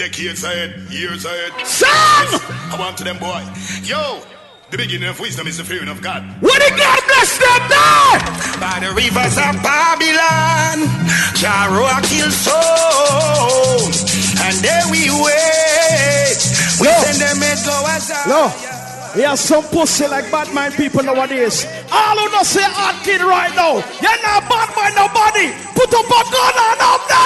Decades 0.00 0.42
ahead, 0.44 0.80
years 0.88 1.26
ahead. 1.26 1.52
Song. 1.68 1.92
I 2.72 2.76
want 2.80 2.96
to 2.96 3.04
them 3.04 3.18
boy. 3.18 3.44
Yo, 3.84 4.24
the 4.70 4.78
beginning 4.78 5.10
of 5.10 5.20
wisdom 5.20 5.46
is 5.46 5.58
the 5.58 5.64
fearing 5.64 5.92
of 5.92 6.00
God. 6.00 6.24
When 6.40 6.56
the 6.56 6.72
God 6.72 7.00
bless 7.04 7.36
them 7.36 7.60
there. 7.68 8.16
By 8.56 8.80
the 8.80 8.96
rivers 8.96 9.36
of 9.36 9.60
Babylon, 9.60 10.88
Jaro 11.36 11.84
kill 12.08 12.32
souls, 12.32 14.08
and 14.40 14.56
there 14.64 14.88
we 14.88 15.04
wait. 15.20 16.40
We 16.80 16.88
Yo. 16.88 16.96
send 17.04 17.20
them 17.20 17.44
and 17.44 17.60
go 17.60 17.76
as 17.92 18.08
No. 18.24 18.48
He 19.12 19.20
has 19.20 19.40
some 19.40 19.64
pussy 19.64 20.06
like 20.06 20.32
bad 20.32 20.48
mind 20.54 20.80
people 20.80 21.02
nowadays. 21.02 21.66
All 21.92 22.16
who 22.16 22.30
not 22.32 22.46
say 22.46 22.64
hard 22.64 23.04
kid 23.04 23.20
right 23.20 23.52
now. 23.52 23.84
You're 24.00 24.22
not 24.24 24.48
bad 24.48 24.70
mind 24.72 24.96
nobody. 24.96 25.52
Put 25.76 25.92
up 25.92 26.08
a 26.08 26.20
gun 26.32 26.56
on 26.56 26.78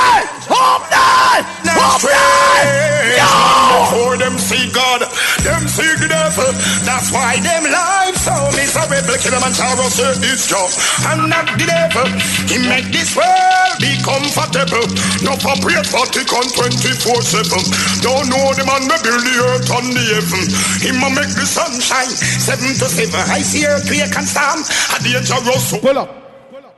there. 0.04 0.24
Up 0.52 0.82
there. 0.92 1.40
Up 1.72 2.00
there. 2.00 2.94
Yo. 3.18 3.54
Before 3.74 4.16
them 4.16 4.38
see 4.38 4.70
God, 4.72 5.02
them 5.42 5.66
see 5.68 5.88
the 6.00 6.08
devil. 6.08 6.50
That's 6.86 7.10
why 7.12 7.40
them 7.40 7.64
lives 7.64 8.22
so 8.22 8.34
miserable. 8.54 9.18
Killamanjaro 9.18 9.86
say 9.90 10.14
it's 10.24 10.46
job 10.48 10.70
and 11.10 11.28
not 11.28 11.46
the 11.58 11.66
devil. 11.66 12.08
He 12.48 12.58
make 12.64 12.88
this 12.94 13.16
world 13.16 13.76
be 13.80 13.92
comfortable. 14.02 14.86
No 15.26 15.36
for 15.42 15.56
break 15.60 15.84
Vatican 15.90 16.46
24-7. 16.54 18.00
Don't 18.02 18.28
know 18.30 18.54
the 18.54 18.64
man 18.64 18.88
that 18.88 19.02
build 19.02 19.24
the 19.24 19.34
earth 19.42 19.68
and 19.68 19.90
the 19.92 20.04
heaven. 20.16 20.44
He 20.80 20.90
ma 20.96 21.08
make 21.10 21.32
the 21.34 21.46
sunshine 21.46 22.14
seven 22.40 22.72
to 22.78 22.86
seven. 22.88 23.20
I 23.30 23.40
see 23.40 23.66
earthquake 23.66 24.14
and 24.16 24.26
storm. 24.26 24.60
A 24.94 24.96
dangerous. 25.02 25.76
Pull 25.80 25.98
up. 25.98 26.10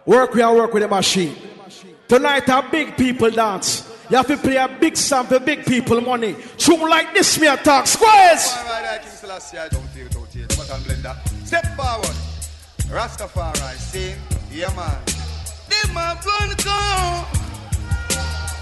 Work 0.07 0.35
we 0.35 0.43
and 0.43 0.57
work 0.57 0.73
with 0.73 0.83
the 0.83 0.89
machine. 0.89 1.35
Tonight 2.09 2.49
a 2.49 2.63
big 2.71 2.97
people 2.97 3.31
dance. 3.31 3.93
You 4.09 4.17
have 4.19 4.29
to 4.29 4.37
play 4.37 4.55
a 4.57 4.69
big 4.69 4.97
sample, 4.97 5.41
big 5.41 5.67
people 5.67 6.01
money. 6.01 6.37
Tune 6.57 6.89
like 6.89 7.13
this, 7.13 7.41
me 7.41 7.49
a 7.49 7.57
talk. 7.57 7.89
Squares. 7.89 8.55
Alright, 8.55 9.03
King 9.03 9.11
Selassie, 9.11 9.59
I 9.59 9.69
don't 9.69 9.89
hear 9.89 10.07
it 10.07 10.17
out 10.17 10.29
here. 10.29 10.47
But 10.51 10.71
I'm 10.71 10.81
blender. 10.83 11.17
Step 11.45 11.67
forward. 11.75 12.17
Rastafari, 12.87 13.77
sing. 13.77 14.17
Yeah, 14.53 14.73
man. 14.77 15.03
Them 15.67 15.97
a 15.97 16.15
run 16.23 16.55
come. 16.63 17.27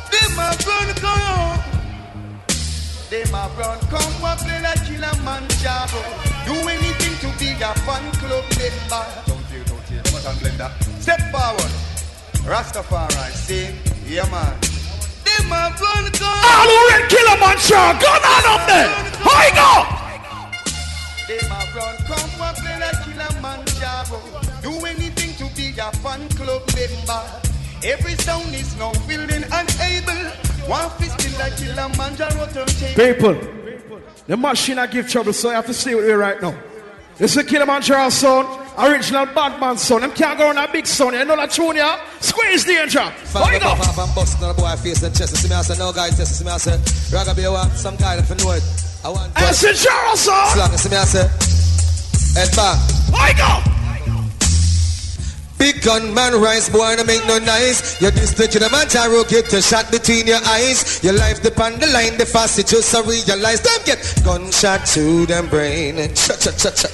Them 0.09 0.39
a 0.41 0.49
run 0.65 0.95
come. 1.05 1.61
Them 3.11 3.35
a 3.35 3.51
run 3.59 3.79
come. 3.93 4.12
What 4.23 4.39
play 4.39 4.62
like 4.62 4.87
killer 4.87 5.23
man 5.23 5.47
job. 5.61 5.91
Do 6.47 6.55
anything 6.66 7.15
to 7.21 7.39
be 7.39 7.51
a 7.53 7.75
fan 7.85 8.11
club 8.12 8.45
member. 8.57 9.05
Don't 9.27 9.45
hear 9.53 9.61
it 9.61 9.71
out 9.71 9.83
here. 9.83 10.03
But 10.05 10.27
I'm 10.27 10.37
blender. 10.37 11.03
Step 11.03 11.21
forward. 11.31 11.94
Rastafari, 12.45 13.33
sing. 13.33 13.75
Yeah, 14.05 14.29
man. 14.31 14.53
Them 15.25 15.49
a 15.49 15.73
run 15.81 16.12
come. 16.12 16.45
All 16.45 16.69
who 16.69 16.77
red 16.91 17.09
killer 17.09 17.39
man 17.41 17.57
show. 17.57 17.89
Gun 17.97 18.21
on 18.21 18.45
up 18.53 18.69
there. 18.69 18.89
How 19.25 19.41
you 19.49 19.55
go? 19.57 19.71
Them 21.27 21.51
a 21.51 21.61
run 21.75 21.97
come 22.05 22.43
and 22.45 22.57
play 22.61 22.77
like 22.81 23.01
killer 23.05 23.33
man 23.41 23.65
job. 23.81 24.12
Do 24.61 24.73
anything 24.85 25.33
to 25.41 25.47
be 25.57 25.73
a 25.81 25.91
fan 26.05 26.29
club 26.37 26.62
member. 26.77 27.23
Every 27.83 28.15
sound 28.16 28.55
is 28.55 28.77
now 28.77 28.93
willing 29.09 29.45
and 29.45 29.77
able. 29.81 30.25
One 30.69 30.91
fist 30.99 31.25
in 31.27 31.33
like 31.39 31.57
killer 31.57 31.89
man 31.97 32.15
turn. 32.16 32.66
People, 32.95 33.41
the 34.27 34.37
machine 34.37 34.79
I 34.79 34.87
give 34.87 35.09
trouble, 35.09 35.33
so 35.33 35.49
I 35.49 35.55
have 35.55 35.66
to 35.66 35.75
stay 35.75 35.95
with 35.95 36.05
me 36.05 36.12
right 36.12 36.41
now. 36.43 36.55
This 37.16 37.36
is 37.36 37.45
Killamanjaro 37.45 38.11
sound, 38.11 38.49
original 38.77 39.27
Batman 39.27 39.78
sound. 39.78 40.03
Them 40.03 40.11
can't 40.11 40.36
go 40.36 40.49
on 40.49 40.59
a 40.59 40.66
big 40.70 40.85
sound. 40.85 41.15
You 41.15 41.24
know 41.24 41.36
that 41.36 41.53
tune, 41.53 41.77
yeah? 41.77 42.01
Squeeze 42.19 42.65
danger. 42.65 42.99
How 42.99 43.51
you 43.53 43.61
go? 43.61 43.74
Pop 43.77 43.99
and 43.99 44.15
bust 44.16 44.43
on 44.43 44.49
the 44.49 44.55
boy 44.61 44.74
face 44.82 45.01
and 45.05 45.15
chest. 45.15 45.36
See 45.36 45.49
me 45.49 45.55
I 45.55 45.62
say 45.62 45.78
no 45.78 45.93
guy 45.93 46.11
test. 46.11 46.39
See 46.39 46.45
me 46.45 46.51
I 46.51 46.59
say 46.59 46.74
Raga 47.15 47.35
be 47.35 47.47
what 47.47 47.70
some 47.78 47.95
guy 47.97 48.16
that 48.16 48.28
know 48.43 48.51
it. 48.51 48.62
I 49.05 49.11
want. 49.11 49.32
It's 49.36 49.62
a 49.62 49.70
Jaro 49.70 50.16
sound. 50.16 50.51
Slang. 50.51 50.77
See 50.77 50.89
me 50.91 50.97
I 50.97 51.05
say 51.05 51.23
head 52.35 52.51
back. 52.57 52.82
You 53.31 53.39
go? 53.39 53.84
Big 55.65 55.81
gun 55.81 56.12
man 56.12 56.39
rise, 56.39 56.69
boy, 56.69 56.95
no 56.95 57.05
make 57.05 57.24
no 57.24 57.39
nice. 57.39 57.99
You 57.99 58.11
this 58.11 58.35
the 58.35 58.45
Killamanjaro 58.45 59.27
get 59.31 59.51
a 59.55 59.62
shot 59.62 59.91
between 59.91 60.27
your 60.27 60.45
eyes. 60.45 61.03
Your 61.03 61.15
life 61.15 61.41
depend 61.41 61.81
the 61.81 61.86
line, 61.86 62.19
the 62.19 62.27
fast 62.27 62.59
you 62.59 62.65
just 62.65 62.93
a 62.93 63.01
realize. 63.01 63.62
Them 63.65 63.81
get 63.86 63.97
gunshot 64.23 64.85
to 64.93 65.24
them 65.24 65.49
brain. 65.49 65.97
Cha 66.12 66.36
cha 66.36 66.53
cha 66.53 66.69
cha. 66.69 66.89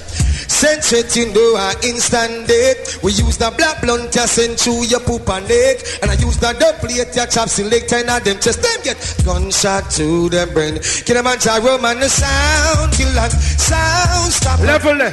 Send 0.47 0.87
it 0.87 1.17
into 1.17 1.43
a 1.59 1.75
instant 1.83 2.47
date. 2.47 3.03
We 3.03 3.11
use 3.11 3.39
the 3.39 3.51
black 3.59 3.83
blunt 3.83 4.13
to 4.13 4.29
send 4.29 4.55
through 4.55 4.87
your 4.87 5.01
poop 5.01 5.29
and 5.29 5.49
leg. 5.49 5.83
And 6.03 6.13
I 6.13 6.15
use 6.15 6.39
the 6.39 6.55
double 6.55 6.79
plate 6.79 7.11
your 7.11 7.27
chops 7.27 7.59
in 7.59 7.71
leg 7.71 7.89
ten 7.89 8.09
of 8.09 8.23
them 8.23 8.39
chest. 8.39 8.63
Them 8.63 8.79
get 8.87 9.03
gunshot 9.27 9.91
to 9.99 10.29
them 10.29 10.55
brain. 10.55 10.79
Killamanjaro 10.79 11.83
man 11.83 11.99
the 11.99 12.09
sound, 12.09 12.93
kill 12.93 13.11
that 13.19 13.35
sound 13.35 14.31
stop. 14.31 14.61
Level 14.61 14.95
there. 14.95 15.11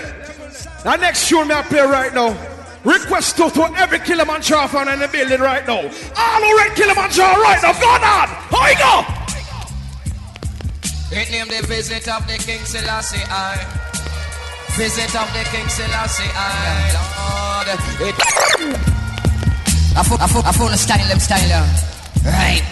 That 0.84 1.02
next 1.02 1.28
tune 1.28 1.48
me 1.48 1.56
I 1.56 1.64
play 1.64 1.82
right 1.82 2.14
now. 2.14 2.38
Request 2.88 3.36
to, 3.36 3.50
to 3.52 3.64
every 3.76 4.00
Killamanjaro 4.00 4.70
fan 4.70 4.88
in 4.88 5.00
the 5.00 5.10
building 5.10 5.42
right 5.42 5.68
now. 5.68 5.84
All 5.84 6.40
who 6.40 6.58
red 6.58 6.72
Killamanjaro 6.72 7.36
right 7.44 7.60
now. 7.62 7.76
Go 7.76 7.90
on. 7.92 8.28
How 8.48 8.64
you 8.72 8.80
go? 8.80 9.04
It 11.12 11.30
named 11.30 11.52
the 11.52 11.68
visit 11.68 12.08
of 12.08 12.26
the 12.28 12.38
King 12.40 12.64
Selassie 12.64 13.20
I. 13.28 13.60
Visit 14.80 15.14
of 15.20 15.28
the 15.36 15.44
King 15.52 15.68
Selassie 15.68 16.32
I. 16.32 16.96
Lord, 17.28 17.68
it. 18.08 18.16
I 19.98 20.04
full, 20.04 20.18
I 20.22 20.28
full, 20.28 20.44
I 20.46 20.52
full 20.54 20.68
of 20.68 20.80
style, 20.80 21.08
them 21.10 21.20
style. 21.20 21.68
Right. 22.24 22.64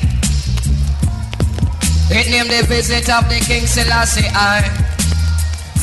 It 2.07 2.31
named 2.31 2.51
the 2.51 2.63
visit 2.67 3.09
of 3.09 3.27
the 3.27 3.43
King 3.43 3.65
Selassie 3.65 4.29
I. 4.31 4.94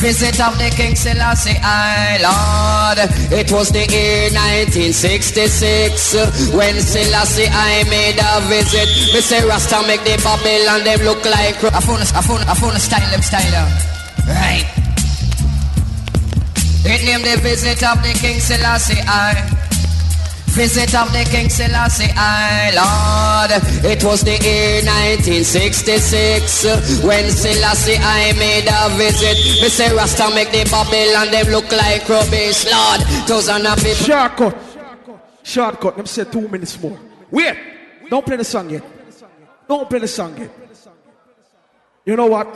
Visit 0.03 0.43
of 0.43 0.59
the 0.59 0.67
King 0.75 0.97
Selassie 0.97 1.55
I, 1.63 2.19
Lord. 2.19 2.99
It 3.31 3.53
was 3.53 3.71
the 3.71 3.87
year 3.87 4.35
1966 4.35 6.51
when 6.51 6.75
Selassie 6.83 7.47
I 7.47 7.87
made 7.87 8.19
a 8.19 8.43
visit. 8.51 8.91
Me 9.15 9.23
say 9.23 9.47
Rasta 9.47 9.79
make 9.87 10.03
the 10.03 10.19
Babylon 10.19 10.83
them 10.83 11.07
look 11.07 11.23
like. 11.25 11.63
I 11.63 11.79
found 11.79 12.03
a, 12.03 12.07
found, 12.19 12.43
I 12.51 12.55
found 12.59 12.75
a 12.75 12.81
style 12.81 13.09
them 13.15 13.23
style. 13.23 13.71
Right. 14.27 14.67
It 16.83 17.07
named 17.07 17.23
the 17.23 17.39
visit 17.39 17.79
of 17.87 18.03
the 18.03 18.11
King 18.19 18.41
Selassie 18.41 18.99
I. 19.07 19.39
Visit 20.53 20.95
of 20.95 21.11
the 21.13 21.25
King 21.25 21.49
Selassie 21.49 22.13
I, 22.15 22.71
Lord. 22.77 23.51
It 23.85 24.05
was 24.05 24.23
the 24.23 24.33
year 24.37 24.83
1966 24.85 27.03
when 27.03 27.31
Selassie 27.31 27.97
I 27.97 28.33
made 28.37 28.69
a 28.69 28.91
visit. 28.99 29.39
Me 29.63 29.69
say 29.71 29.91
Rasta 29.97 30.29
make 30.35 30.53
the 30.53 30.65
Babylon 30.71 31.31
them 31.33 31.47
look 31.51 31.73
like 31.73 32.07
rubbish, 32.07 32.67
Lord. 32.71 33.01
Thousand 33.27 33.67
of 33.67 33.79
people. 33.79 34.05
Shortcut. 34.05 34.55
Shortcut. 35.43 35.97
Let 35.97 36.05
me 36.05 36.07
say 36.07 36.25
two 36.25 36.47
minutes 36.49 36.79
more. 36.83 36.99
Wait. 37.31 37.57
Don't 38.11 38.27
play 38.27 38.37
the 38.37 38.45
song 38.45 38.69
yet. 38.69 38.85
Don't 39.67 39.89
play 39.89 40.01
the 40.01 40.09
song 40.09 40.37
yet. 40.37 40.51
You 42.05 42.15
know 42.15 42.27
what? 42.27 42.47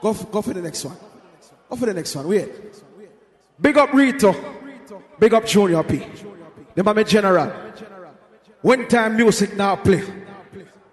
Go, 0.00 0.10
f- 0.10 0.30
go 0.30 0.42
for 0.42 0.52
the 0.52 0.62
next 0.62 0.84
one. 0.84 0.96
Go 1.68 1.74
for 1.76 1.86
the 1.86 1.94
next 1.94 2.14
one. 2.14 2.28
Wait. 2.28 2.48
Big 3.60 3.76
up 3.78 3.92
Rito. 3.92 4.32
Big 5.18 5.34
up 5.34 5.44
Junior 5.44 5.82
P. 5.82 6.06
Them 6.74 6.88
are 6.88 6.94
my 6.94 7.02
general. 7.04 7.52
When 8.62 8.88
time 8.88 9.16
music 9.16 9.56
now 9.56 9.76
play. 9.76 10.02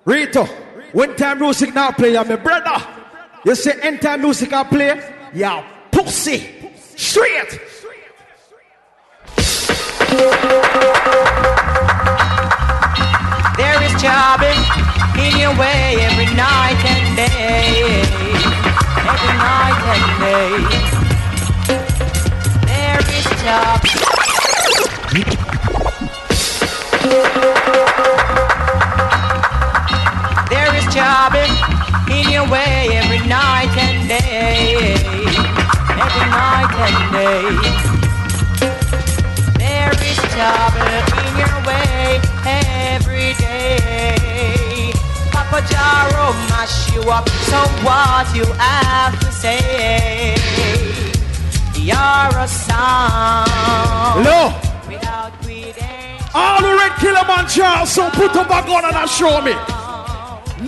Rito. 0.05 0.45
When 0.93 1.15
time 1.15 1.39
music 1.39 1.73
now 1.73 1.91
play, 1.91 2.11
you're 2.13 2.25
my 2.25 2.35
brother. 2.35 2.85
You 3.45 3.55
say 3.55 3.79
end 3.81 4.01
time 4.01 4.21
music 4.21 4.53
I 4.53 4.63
play, 4.63 5.01
yeah, 5.33 5.65
pussy. 5.91 6.71
Straight. 6.95 7.59
There 13.57 13.83
is 13.83 14.01
jobbing 14.01 14.61
in 15.17 15.39
your 15.39 15.55
way 15.57 15.97
every 16.01 16.29
night 16.35 16.85
and 16.85 17.15
day. 17.15 18.01
Every 19.09 19.37
night 19.37 19.81
and 19.93 20.05
day. 20.19 20.51
There 22.67 22.99
is 23.17 23.25
job. 23.41 23.81
There 30.49 30.71
is 30.77 30.85
jobbing 30.93 31.49
in 32.11 32.29
your 32.29 32.47
way 32.47 32.89
every 32.93 33.25
night 33.27 33.75
and 33.75 34.07
day. 34.07 34.93
Every 35.97 36.27
night 36.29 36.71
and 36.85 37.11
day. 37.11 37.41
There 39.57 39.91
is 40.09 40.17
trouble 40.29 40.93
in 41.25 41.33
your 41.41 41.57
way 41.65 42.21
every 42.45 43.33
day. 43.39 44.93
Papa 45.31 45.61
Jaro 45.71 46.33
mash 46.49 46.93
you 46.93 47.01
up, 47.09 47.27
so 47.49 47.57
what 47.83 48.29
you 48.35 48.45
have 48.59 49.19
to 49.21 49.31
say? 49.31 50.35
You're 51.75 52.37
a 52.37 52.47
song. 52.47 53.47
Hello. 54.21 54.70
All 56.33 56.61
the 56.61 56.71
red 56.79 56.91
Killamanjaro, 56.95 57.85
so 57.85 58.09
put 58.11 58.35
up 58.35 58.47
a 58.47 58.65
gun 58.65 58.85
and 58.85 59.09
show 59.09 59.41
me. 59.41 59.51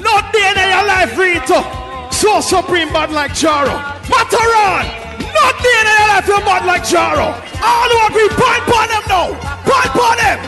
Not 0.02 0.34
day 0.34 0.52
in 0.52 0.70
your 0.70 0.86
life, 0.86 1.18
Rito. 1.18 1.64
Soul 2.12 2.42
Supreme 2.42 2.92
bad 2.92 3.12
like 3.12 3.32
Jaro. 3.32 3.72
Matterhorn. 4.12 4.86
Not 5.32 5.56
day 5.64 5.78
in 5.80 5.88
your 5.88 6.08
life, 6.12 6.28
you 6.28 6.40
bad 6.44 6.66
like 6.66 6.84
Jaro. 6.84 7.32
All 7.64 7.88
who 7.88 7.98
agree, 8.12 8.28
point 8.36 8.68
on 8.76 8.88
them 8.92 9.04
now. 9.08 9.28
Point 9.64 9.96
on 9.96 10.18
them. 10.20 10.40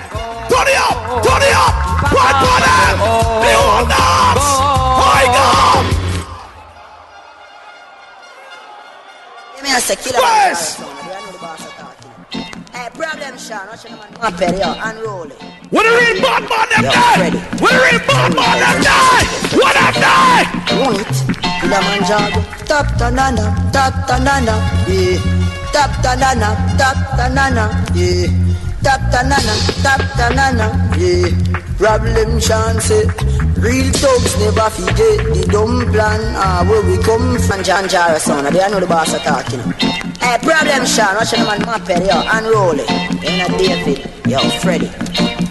Turn 0.52 0.68
it 0.68 0.76
up. 0.84 1.24
Turn 1.24 1.44
it 1.48 1.56
up. 1.56 1.74
Point 2.12 2.40
on 2.52 2.62
them. 2.68 2.96
The 3.40 3.52
old 3.56 3.88
dogs. 3.88 4.48
My 5.00 5.24
God. 5.32 5.84
Give 9.56 9.64
me 9.64 9.72
a 9.72 9.80
sec, 9.80 10.00
killer. 10.00 10.20
Yes. 10.20 10.95
Problem, 12.94 13.38
Sean. 13.38 13.68
Watch 13.68 13.86
your. 13.86 13.98
Up 14.22 14.38
there, 14.38 14.54
yo, 14.58 14.76
unroll 14.84 15.32
it. 15.32 15.42
When 15.72 15.84
the 15.86 15.92
real 15.92 16.22
bad 16.22 16.44
man 16.50 16.68
them 16.70 16.84
die. 16.86 17.32
When 17.60 17.74
the 17.74 17.80
real 17.82 18.00
bad 18.08 18.32
man 18.36 18.56
them 18.62 18.78
die. 18.86 19.26
When 19.58 19.74
them 19.74 19.96
die. 20.06 20.46
Run 20.80 20.96
it. 21.02 21.16
Killamanjaro. 21.60 22.42
Tap 22.68 22.88
tanana, 22.98 23.46
tap 23.74 23.94
tanana, 24.08 24.56
yeah. 24.88 25.18
Tap 25.74 25.92
tanana, 26.04 26.50
tap 26.78 26.98
tanana, 27.18 27.66
yeah. 27.96 28.30
Tap 28.84 29.02
tanana, 29.12 29.54
tap 29.82 30.02
tanana, 30.18 30.68
yeah. 30.98 31.65
Problem 31.78 32.40
chance, 32.40 32.90
real 33.60 33.92
thugs 33.92 34.40
never 34.40 34.70
forget 34.72 35.20
the 35.36 35.46
dumb 35.52 35.92
plan. 35.92 36.22
Ah, 36.36 36.64
where 36.64 36.82
we 36.88 36.98
come 37.04 37.38
from, 37.38 37.64
John 37.64 37.90
Jara 37.90 38.18
son. 38.18 38.46
They 38.54 38.60
know 38.72 38.80
the 38.80 38.88
boss 38.88 39.14
are 39.14 39.20
talking. 39.20 39.60
Hey, 40.24 40.40
problem, 40.40 40.86
Sean. 40.88 41.16
Watch 41.20 41.34
your 41.36 41.46
man 41.46 41.60
map 41.68 41.84
it, 41.90 42.08
yo, 42.08 42.16
unroll 42.32 42.80
it. 42.80 42.88
Then 43.20 43.44
a 43.44 43.58
David, 43.60 44.08
yo, 44.26 44.40
Freddy. 44.64 44.88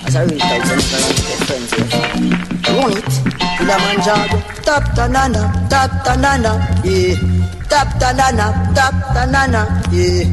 As 0.09 0.17
a 0.17 0.25
real 0.25 0.41
thugs, 0.41 0.71
and 0.73 0.81
never 0.81 1.05
run 1.05 1.15
with 1.29 1.45
friends 1.45 1.71
here. 1.77 1.93
Run 2.73 2.97
it. 2.97 3.13
Killamanjaro, 3.61 4.39
tap 4.65 4.85
tanana, 4.97 5.53
tap 5.69 5.93
tanana, 6.09 6.53
yeah. 6.83 7.21
Tap 7.69 7.89
tanana, 8.01 8.47
tap 8.75 8.97
tanana, 9.13 9.63
yeah. 9.93 10.25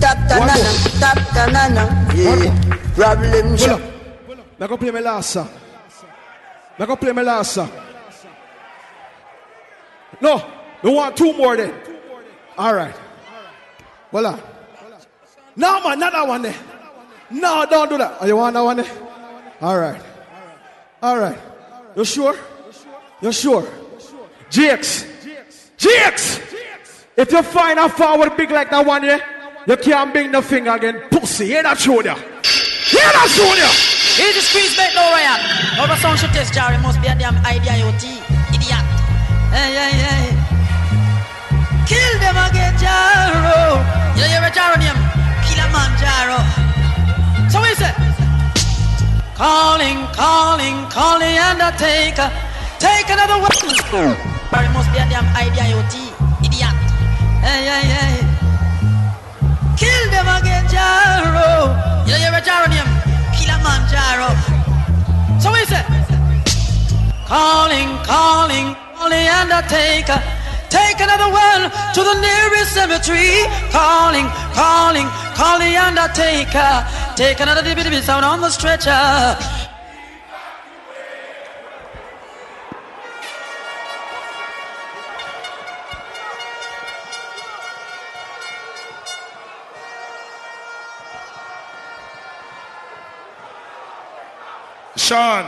Tap 0.00 0.18
tanana, 0.26 0.72
tap 0.98 1.18
tanana, 1.36 1.84
yeah. 2.16 2.48
Problem 2.96 3.56
Pull 3.56 3.93
up. 4.64 4.70
Me 4.70 4.76
go 4.76 4.76
play 4.76 4.90
my 4.90 5.00
last. 5.00 5.36
Me 6.78 6.86
go 6.86 6.96
play 6.96 7.12
my. 7.12 7.22
No, 10.20 10.52
we 10.82 10.90
want 10.90 11.16
two 11.16 11.32
more 11.32 11.56
then. 11.56 11.74
All 12.56 12.74
right. 12.74 12.94
Voila. 14.10 14.38
No, 15.56 15.82
man, 15.82 15.98
not 15.98 16.12
that 16.12 16.26
one 16.26 16.42
there. 16.42 16.56
No, 17.30 17.66
don't 17.68 17.88
do 17.88 17.98
that. 17.98 18.18
Oh, 18.20 18.26
you 18.26 18.36
want 18.36 18.54
that 18.54 18.62
one 18.62 18.76
there? 18.76 18.90
All 19.60 19.78
right. 19.78 20.00
All 21.02 21.18
right. 21.18 21.38
You 21.96 22.04
sure? 22.04 22.36
You 23.20 23.32
sure? 23.32 23.66
GX. 24.50 25.06
GX. 25.78 26.40
If 27.16 27.32
you 27.32 27.42
find 27.42 27.78
a 27.78 27.88
forward 27.88 28.36
big 28.36 28.50
like 28.50 28.70
that 28.70 28.84
one 28.84 29.02
here, 29.02 29.20
you 29.66 29.76
can't 29.76 30.12
bring 30.12 30.32
the 30.32 30.42
finger 30.42 30.72
again. 30.72 31.02
Pussy. 31.10 31.46
Hear 31.46 31.62
that, 31.62 31.78
Junior? 31.78 32.14
Hear 32.14 33.12
that, 33.12 33.28
Junior? 33.34 33.93
Here's 34.14 34.30
the 34.38 34.42
squeeze 34.46 34.76
back 34.78 34.94
no 34.94 35.02
now, 35.02 35.10
Ryan. 35.10 35.42
Over 35.82 35.98
sound 35.98 36.22
should 36.22 36.30
test 36.30 36.54
Jerry 36.54 36.78
must 36.78 37.02
be 37.02 37.10
a 37.10 37.18
damn 37.18 37.34
you 37.74 37.90
Idiot. 38.54 38.86
Hey, 39.50 39.74
hey, 39.74 39.94
hey. 40.06 40.26
Kill 41.82 42.14
them 42.22 42.38
again, 42.38 42.78
Jaro. 42.78 43.82
You 44.14 44.22
hear 44.30 44.38
a 44.38 44.54
Jaro 44.54 44.78
name? 44.78 44.94
Killamanjaro. 45.42 46.38
So 47.50 47.58
we 47.58 47.74
say, 47.74 47.90
calling, 49.34 50.06
calling, 50.14 50.86
calling 50.94 51.34
Undertaker. 51.34 52.30
Take 52.78 53.10
another 53.10 53.42
one. 53.42 53.50
Barry 54.54 54.70
must 54.70 54.94
be 54.94 55.02
a 55.02 55.10
damn 55.10 55.26
you 55.74 55.82
Idiot. 56.38 56.76
Hey, 57.42 57.66
hey, 57.66 57.86
hey. 57.90 58.16
Kill 59.74 60.04
them 60.14 60.30
again, 60.38 60.62
Jaro. 60.70 61.74
You 62.06 62.14
hear 62.14 62.30
a 62.30 62.38
Jaro 62.38 62.70
name? 62.70 63.13
Killamanjaro. 63.44 64.30
So 65.38 65.52
we 65.52 65.64
say, 65.68 65.84
calling, 67.28 67.88
calling, 68.08 68.74
calling 68.96 69.28
Undertaker. 69.28 70.16
Take 70.70 70.98
another 71.00 71.28
one 71.28 71.70
to 71.94 72.00
the 72.00 72.16
nearest 72.24 72.72
cemetery. 72.72 73.44
Calling, 73.70 74.26
calling, 74.56 75.08
calling 75.36 75.76
Undertaker. 75.76 76.86
Take 77.16 77.40
another 77.40 77.62
dibby 77.62 78.00
sound 78.00 78.24
on 78.24 78.40
the 78.40 78.48
stretcher. 78.48 79.73
Sean. 95.04 95.44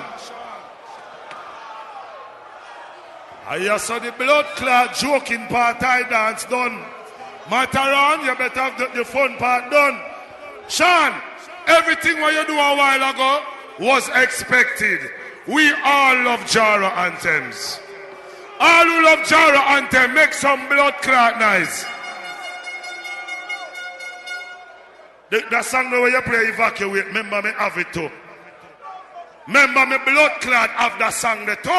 I 3.49 3.79
saw 3.79 3.99
the 3.99 4.13
blood 4.13 4.45
clot 4.57 4.95
joking 4.95 5.47
part 5.47 5.83
I 5.83 6.03
dance 6.11 6.45
done. 6.45 6.85
Matterhorn, 7.49 8.27
you 8.27 8.35
better 8.37 8.61
have 8.61 8.77
the, 8.77 8.99
the 8.99 9.03
fun 9.03 9.39
part 9.39 9.71
done. 9.71 9.99
Sean, 10.69 11.15
everything 11.67 12.21
what 12.21 12.35
you 12.35 12.45
do 12.47 12.53
a 12.53 12.77
while 12.77 13.11
ago 13.11 13.41
was 13.81 14.11
expected. 14.15 15.01
We 15.47 15.73
all 15.73 16.25
love 16.25 16.45
Jara 16.47 16.89
anthems. 16.89 17.81
All 18.61 18.85
who 18.85 19.05
love 19.07 19.27
Jara 19.27 19.61
anthem, 19.81 20.13
make 20.13 20.35
some 20.35 20.69
blood 20.69 20.95
clot 21.01 21.41
noise. 21.41 21.87
The, 25.31 25.43
that 25.51 25.65
song 25.65 25.91
where 25.93 26.11
you 26.11 26.21
play 26.21 26.53
evacuate, 26.53 27.07
remember 27.07 27.41
me 27.41 27.53
have 27.57 27.79
it 27.79 27.91
too. 27.95 28.11
Remember 29.47 29.87
me 29.87 29.97
blood 30.05 30.41
clot 30.41 30.71
that 30.99 31.15
song 31.15 31.47
there 31.47 31.57
too. 31.57 31.71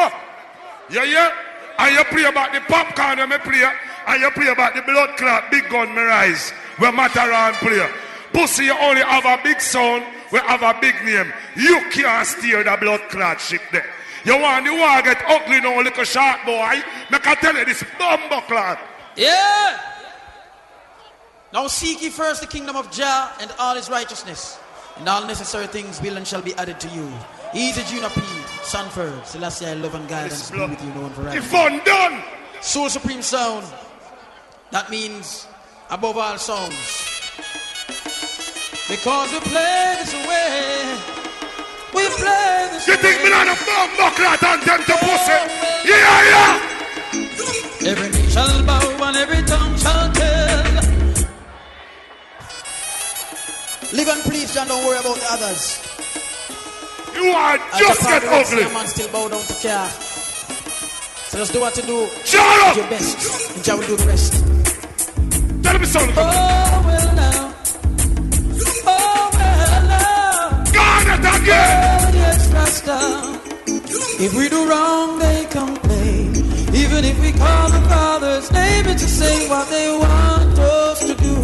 Yeah, 0.90 1.04
yeah. 1.04 1.32
And 1.78 1.94
you 1.94 2.04
play 2.04 2.24
about 2.24 2.52
the 2.52 2.60
popcorn 2.60 3.18
and 3.20 3.30
me 3.30 3.38
play. 3.38 3.64
And 4.06 4.20
you 4.20 4.30
play 4.30 4.48
about 4.48 4.74
the 4.74 4.82
blood 4.82 5.16
clot, 5.16 5.50
big 5.50 5.68
gun 5.68 5.94
me 5.94 6.02
rise. 6.02 6.52
We 6.80 6.90
matter 6.92 7.20
Matterhorn 7.20 7.54
play. 7.54 7.88
Pussy, 8.32 8.64
you 8.64 8.78
only 8.78 9.02
have 9.02 9.24
a 9.24 9.42
big 9.42 9.60
sound, 9.60 10.04
we 10.32 10.38
have 10.40 10.62
a 10.62 10.78
big 10.80 10.94
name. 11.04 11.32
You 11.56 11.82
can't 11.90 12.26
steer 12.26 12.64
the 12.64 12.76
blood 12.80 13.00
clot 13.10 13.40
ship 13.40 13.62
there. 13.70 13.86
You 14.24 14.38
want 14.38 14.66
the 14.66 14.72
war 14.72 15.02
get 15.02 15.22
ugly 15.28 15.60
now, 15.60 15.80
little 15.80 16.04
short 16.04 16.44
boy. 16.44 16.82
Make 17.10 17.26
I 17.26 17.34
tell 17.34 17.54
you 17.54 17.64
this 17.64 17.84
bumbo 17.98 18.40
clot. 18.42 18.78
Yeah. 19.16 19.80
Now 21.52 21.66
seek 21.66 22.02
ye 22.02 22.10
first 22.10 22.40
the 22.40 22.46
kingdom 22.46 22.76
of 22.76 22.90
Jah 22.90 23.32
and 23.40 23.52
all 23.58 23.74
his 23.74 23.88
righteousness, 23.88 24.58
and 24.96 25.08
all 25.08 25.26
necessary 25.26 25.66
things 25.66 26.00
will 26.00 26.16
and 26.16 26.26
shall 26.26 26.42
be 26.42 26.54
added 26.54 26.80
to 26.80 26.88
you. 26.88 27.10
Easy 27.54 27.82
Junior 27.84 28.10
P, 28.10 28.20
Sanford, 28.62 29.12
I 29.34 29.74
love 29.74 29.94
and 29.94 30.08
guidance 30.08 30.50
be 30.50 30.58
with 30.60 30.82
you 30.84 30.90
now 30.90 31.06
and 31.06 31.14
forever. 31.14 31.40
Fun 31.42 31.80
done. 31.84 32.22
Soul 32.60 32.88
Supreme 32.90 33.22
Sound. 33.22 33.64
That 34.70 34.90
means 34.90 35.46
above 35.90 36.18
all 36.18 36.36
sounds. 36.38 36.76
Because 38.88 39.32
we 39.32 39.40
play 39.40 39.96
this 40.00 40.12
way. 40.28 40.96
We 41.94 42.04
play 42.20 42.68
this 42.72 42.86
You 42.86 42.94
way. 42.94 43.00
think 43.00 43.24
me 43.24 43.30
not 43.30 43.46
a 43.48 43.56
bumbo 43.64 44.10
clot 44.16 44.42
and 44.44 44.62
them 44.62 44.80
to 44.84 44.96
pussy? 45.04 45.38
Yeah, 45.88 46.28
yeah. 46.32 47.88
Every 47.90 48.10
knee 48.10 48.28
shall 48.28 48.62
bow 48.66 49.04
and 49.08 49.16
every 49.16 49.42
tongue 49.46 49.76
shall 49.78 50.12
tell. 50.12 50.64
Live 53.94 54.08
and 54.08 54.22
please, 54.24 54.52
John, 54.54 54.68
don't 54.68 54.84
worry 54.84 54.98
about 54.98 55.16
the 55.16 55.26
others. 55.30 55.78
You 57.18 57.30
are 57.32 57.56
As 57.58 57.78
just 57.80 58.00
the 58.02 58.08
get 58.08 58.22
party 58.22 58.36
rocks, 58.36 58.52
ugly. 58.52 58.74
man 58.74 58.86
still 58.86 59.08
bow 59.10 59.28
down 59.28 59.42
to 59.42 59.54
care. 59.54 59.88
So 61.30 61.38
just 61.38 61.52
do 61.52 61.60
what 61.60 61.76
you 61.76 61.82
do. 61.82 62.06
Shut 62.24 62.40
up! 62.40 62.74
Do 62.74 62.80
your 62.80 62.90
best. 62.90 63.56
And 63.56 63.64
Jah 63.64 63.76
will 63.76 63.86
do 63.86 63.96
the 63.96 64.06
rest. 64.06 64.32
Tell 65.64 65.78
me 65.78 65.86
something. 65.86 66.14
Oh, 66.16 66.82
well 66.86 67.14
now. 67.16 67.54
Oh, 68.86 69.30
well 69.34 69.82
now. 69.88 70.64
Gone 70.72 71.08
it 71.14 71.42
again. 71.42 71.74
Oh, 72.06 72.10
yes, 72.22 72.52
Rasta. 72.54 72.98
If 74.24 74.34
we 74.34 74.48
do 74.48 74.68
wrong, 74.70 75.18
they 75.18 75.46
complain. 75.50 76.36
Even 76.74 77.04
if 77.04 77.20
we 77.20 77.32
call 77.32 77.68
the 77.70 77.80
Father's 77.88 78.50
name, 78.52 78.86
it's 78.86 79.02
to 79.02 79.08
say 79.08 79.48
what 79.48 79.68
they 79.70 79.90
want 79.90 80.58
us 80.58 81.00
to 81.00 81.14
do. 81.16 81.36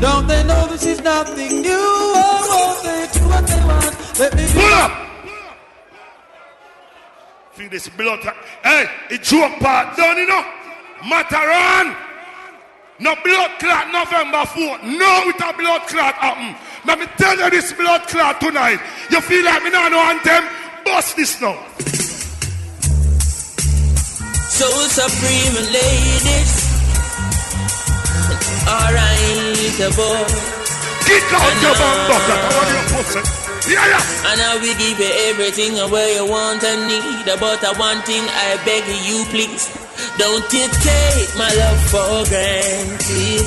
Don't 0.00 0.26
they 0.26 0.42
know 0.44 0.66
this 0.68 0.84
is 0.86 1.00
nothing 1.02 1.62
new? 1.62 1.70
Oh, 1.72 2.46
won't 2.50 2.82
they 2.84 3.18
do 3.18 3.24
what 3.28 3.46
they 3.46 3.60
want? 3.64 3.87
Let 4.18 4.34
me 4.34 4.42
be. 4.46 4.52
Pull 4.52 4.74
up. 4.74 4.92
Feel 7.52 7.70
this 7.70 7.88
blood. 7.88 8.20
clot. 8.20 8.36
Hey, 8.64 8.86
it 9.10 9.22
joke 9.22 9.58
part 9.60 9.96
done, 9.96 10.16
you 10.18 10.26
know. 10.26 10.42
Matter 11.08 11.38
Matterhorn. 11.38 11.96
No 13.00 13.14
blood 13.22 13.50
clot 13.60 13.92
November 13.92 14.44
4. 14.44 14.78
No 14.98 15.22
with 15.26 15.36
a 15.36 15.52
blood 15.56 15.82
clot 15.86 16.14
happen. 16.14 16.56
Let 16.84 16.98
me 16.98 17.06
tell 17.16 17.38
you 17.38 17.50
this 17.50 17.72
blood 17.72 18.02
clot 18.08 18.40
tonight. 18.40 18.80
You 19.10 19.20
feel 19.20 19.44
like 19.44 19.62
me 19.62 19.70
now 19.70 19.88
no 19.88 19.98
anthem? 19.98 20.44
Bust 20.84 21.14
this 21.16 21.40
now. 21.40 21.54
Soul 24.50 24.86
Supreme 24.90 25.62
ladies. 25.70 26.68
Alright, 28.66 29.78
boy. 29.94 30.26
Kick 31.06 31.22
out 31.32 31.62
your 31.62 31.70
uh, 31.70 31.78
bum 31.78 31.98
bucket. 32.10 32.38
I 32.38 32.50
want 32.56 32.70
your 32.74 33.22
pussy. 33.22 33.47
Yeah, 33.68 33.84
yeah. 33.84 34.32
And 34.32 34.40
I 34.40 34.56
will 34.56 34.76
give 34.80 34.96
you 34.96 35.12
everything 35.28 35.76
where 35.92 36.08
you 36.16 36.24
want 36.24 36.64
and 36.64 36.88
need. 36.88 37.28
But 37.38 37.60
I 37.60 37.72
one 37.76 38.00
thing 38.08 38.24
I 38.24 38.56
beg 38.64 38.88
you, 39.04 39.28
please. 39.28 39.68
Don't 40.16 40.48
you 40.56 40.66
take 40.80 41.30
my 41.36 41.52
love 41.52 41.80
for 41.92 42.24
granted. 42.32 43.44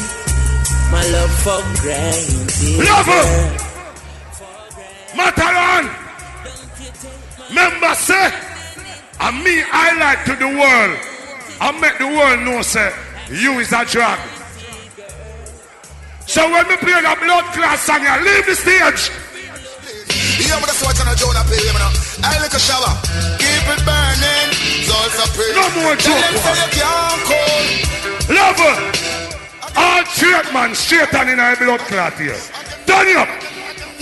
My 0.93 1.01
love 1.09 1.33
for 1.41 1.61
granted. 1.81 2.85
Love 2.85 3.07
her. 3.09 3.27
Matterhorn. 5.17 5.89
Member 7.53 7.95
say, 7.95 8.31
and 9.19 9.43
me 9.43 9.63
I 9.73 9.97
like 9.97 10.23
to 10.25 10.35
the 10.37 10.47
world. 10.47 10.97
I 11.59 11.71
make 11.81 11.97
the 11.97 12.07
world 12.07 12.39
know 12.45 12.61
say, 12.61 12.93
you 13.29 13.59
is 13.59 13.73
a 13.73 13.83
drug. 13.85 14.19
So 16.27 16.49
when 16.49 16.67
me 16.69 16.77
play 16.77 17.01
the 17.01 17.17
blood 17.19 17.45
class 17.53 17.81
song, 17.81 18.03
you 18.03 18.23
leave 18.23 18.45
the 18.45 18.55
stage. 18.55 19.11
Yeah, 20.51 20.59
but 20.59 20.67
that's 20.67 20.83
what 20.83 20.99
I'm 20.99 21.15
doing 21.15 21.39
up 21.39 21.47
here, 21.47 21.63
you 21.63 21.71
know. 21.79 21.91
I 22.27 22.35
like 22.43 22.51
a 22.51 22.59
shower. 22.59 22.91
Keep 23.39 23.71
it 23.71 23.81
burning. 23.87 24.51
Soul 24.83 25.07
supreme. 25.15 25.55
No 25.55 25.63
more 25.79 25.95
Tell 25.95 26.11
joke, 26.11 26.43
them 26.43 26.71
can't 26.75 27.23
cool. 27.23 28.35
Love 28.35 28.59
her. 28.59 28.75
All 29.79 30.03
straight 30.11 30.51
man, 30.51 30.75
straight 30.75 31.15
on 31.15 31.31
in 31.31 31.39
our 31.39 31.55
blood 31.55 31.79
clot 31.87 32.19
here. 32.19 32.35
Turn 32.83 33.07
it 33.07 33.15
up. 33.15 33.31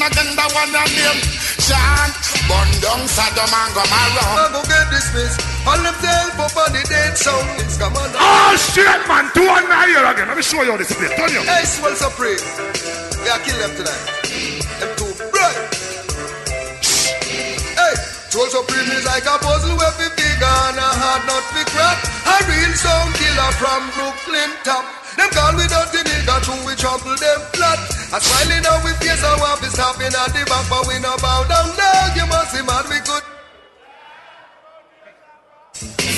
Nothing 0.02 0.34
but 0.34 0.50
one 0.58 0.74
of 0.74 0.90
them. 0.90 1.18
Chant. 1.62 2.18
Burn 2.50 2.70
down 2.82 3.06
Sodom 3.06 3.46
and 3.46 3.72
Gomorrah. 3.78 4.50
go 4.50 4.66
get 4.66 4.90
dismissed. 4.90 5.46
All 5.70 5.78
them 5.78 5.94
tell 6.02 6.34
for 6.34 6.50
body 6.58 6.82
dead 6.90 7.14
sound. 7.14 7.46
It's 7.62 7.78
come 7.78 7.94
on. 7.94 8.10
All 8.18 8.58
straight 8.58 9.06
man, 9.06 9.30
two 9.38 9.46
and 9.46 9.70
nine 9.70 9.94
here 9.94 10.02
again. 10.02 10.26
Let 10.26 10.34
me 10.34 10.42
show 10.42 10.66
you 10.66 10.74
this 10.82 10.98
place. 10.98 11.14
Turn 11.14 11.30
you. 11.30 11.46
Hey, 11.46 11.62
Soul 11.70 11.94
Supreme. 11.94 12.42
We 13.22 13.30
are 13.30 13.38
kill 13.46 13.54
them 13.62 13.70
tonight. 13.78 14.02
Them 14.82 14.90
two 14.98 15.14
bright. 15.30 15.79
Soul 18.30 18.46
Supreme 18.46 18.94
is 18.94 19.06
like 19.10 19.26
a 19.26 19.42
puzzle 19.42 19.74
where 19.74 19.90
we 19.98 20.06
big 20.14 20.38
and 20.38 20.78
a 20.78 20.90
hard 21.02 21.26
not 21.26 21.42
fi 21.50 21.66
crack. 21.66 21.98
A 22.30 22.36
real 22.46 22.74
sound 22.78 23.10
killer 23.18 23.52
from 23.58 23.82
Brooklyn 23.98 24.54
top. 24.62 24.86
Them 25.18 25.30
call 25.34 25.58
we 25.58 25.66
dirty 25.66 26.06
nigga 26.06 26.38
true 26.46 26.62
we 26.62 26.78
trouble 26.78 27.18
them 27.18 27.42
flat. 27.58 27.80
A 28.14 28.22
smiling 28.22 28.66
out 28.70 28.86
with 28.86 29.02
face 29.02 29.26
and 29.26 29.34
want 29.42 29.58
be 29.62 29.68
stopping 29.74 30.14
at 30.14 30.30
the 30.30 30.46
back, 30.46 30.62
but 30.70 30.86
we 30.86 31.02
no 31.02 31.18
bow 31.18 31.42
down 31.50 31.74
now. 31.74 32.14
You 32.14 32.26
must 32.30 32.54
be 32.54 32.62
mad 32.62 32.86
we 32.86 33.02
could. 33.02 33.26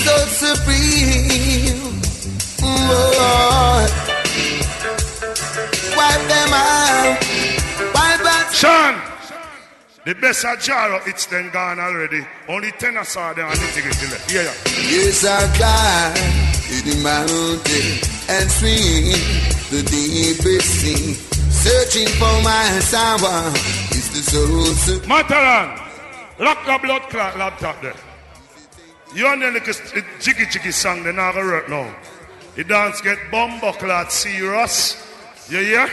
Soul 0.03 0.27
Supreme, 0.35 1.95
Lord. 2.59 3.91
Wipe 5.95 6.23
them 6.27 6.51
out. 6.51 7.23
Wipe 7.95 8.25
out. 8.27 8.51
Sean, 8.51 8.99
the 10.06 10.15
best 10.15 10.45
of 10.45 10.57
Jaro, 10.60 11.06
it's 11.07 11.26
then 11.28 11.49
gone 11.52 11.80
already. 11.80 12.26
Only 12.48 12.72
ten 12.72 12.98
I 12.98 13.03
saw 13.03 13.34
them 13.34 13.48
and 13.49 13.60
integrity 13.60 14.07
left. 14.07 14.34
Yeah, 14.34 14.44
yeah. 14.44 14.53
Yes, 14.90 15.26
I 15.26 15.45
climb 15.57 16.15
to 16.68 16.76
the 16.90 16.95
mountain 17.03 18.02
and 18.30 18.49
swim 18.49 19.52
the 19.69 19.82
deepest 19.90 20.68
sea. 20.82 21.14
Searching 21.52 22.07
for 22.18 22.41
my 22.41 22.80
sour 22.80 23.53
is 23.91 24.10
the 24.10 24.22
soul. 24.26 25.07
Matterhorn, 25.07 25.80
lock 26.40 26.65
the 26.65 26.80
blood 26.82 27.03
clot 27.10 27.38
laptop 27.38 27.82
there. 27.82 27.94
You 29.14 29.28
and 29.28 29.41
the 29.41 29.52
little 29.52 29.73
jiggy 30.19 30.45
jiggy 30.49 30.72
song, 30.72 31.03
they're 31.03 31.14
not 31.14 31.36
gonna 31.36 31.45
work 31.45 31.69
now. 31.69 31.94
The 32.56 32.64
dance 32.64 33.02
get 33.02 33.19
bumbo 33.30 33.73
clot 33.73 34.11
serious. 34.11 34.98
You 35.49 35.60
hear? 35.60 35.90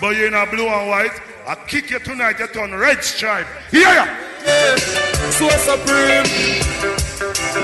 But 0.00 0.16
you 0.16 0.26
in 0.26 0.34
a 0.34 0.46
blue 0.46 0.66
and 0.66 0.88
white. 0.88 1.20
I 1.46 1.54
kick 1.66 1.90
you 1.90 1.98
tonight, 1.98 2.38
you 2.38 2.46
turn 2.48 2.72
red 2.74 3.04
stripe. 3.04 3.46
Yeah, 3.70 3.92
yeah. 3.92 4.76
Soul 5.36 5.50
Supreme. 5.60 6.24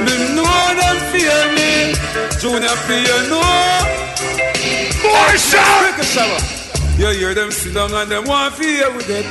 Me 0.05 0.15
know 0.36 0.61
them 0.77 0.98
fear 1.09 1.40
me. 1.57 1.97
Junior 2.36 2.77
fear 2.85 3.20
no. 3.32 3.40
Boy, 5.01 5.32
shout! 5.40 5.97
Take 5.97 5.97
a 5.97 6.05
shower. 6.05 6.40
You 6.98 7.09
hear 7.19 7.35
them 7.35 7.51
sit 7.51 7.73
down 7.73 7.94
and 7.94 8.11
them 8.11 8.27
want 8.27 8.55
fear 8.55 8.94
with 8.94 9.09
it. 9.09 9.24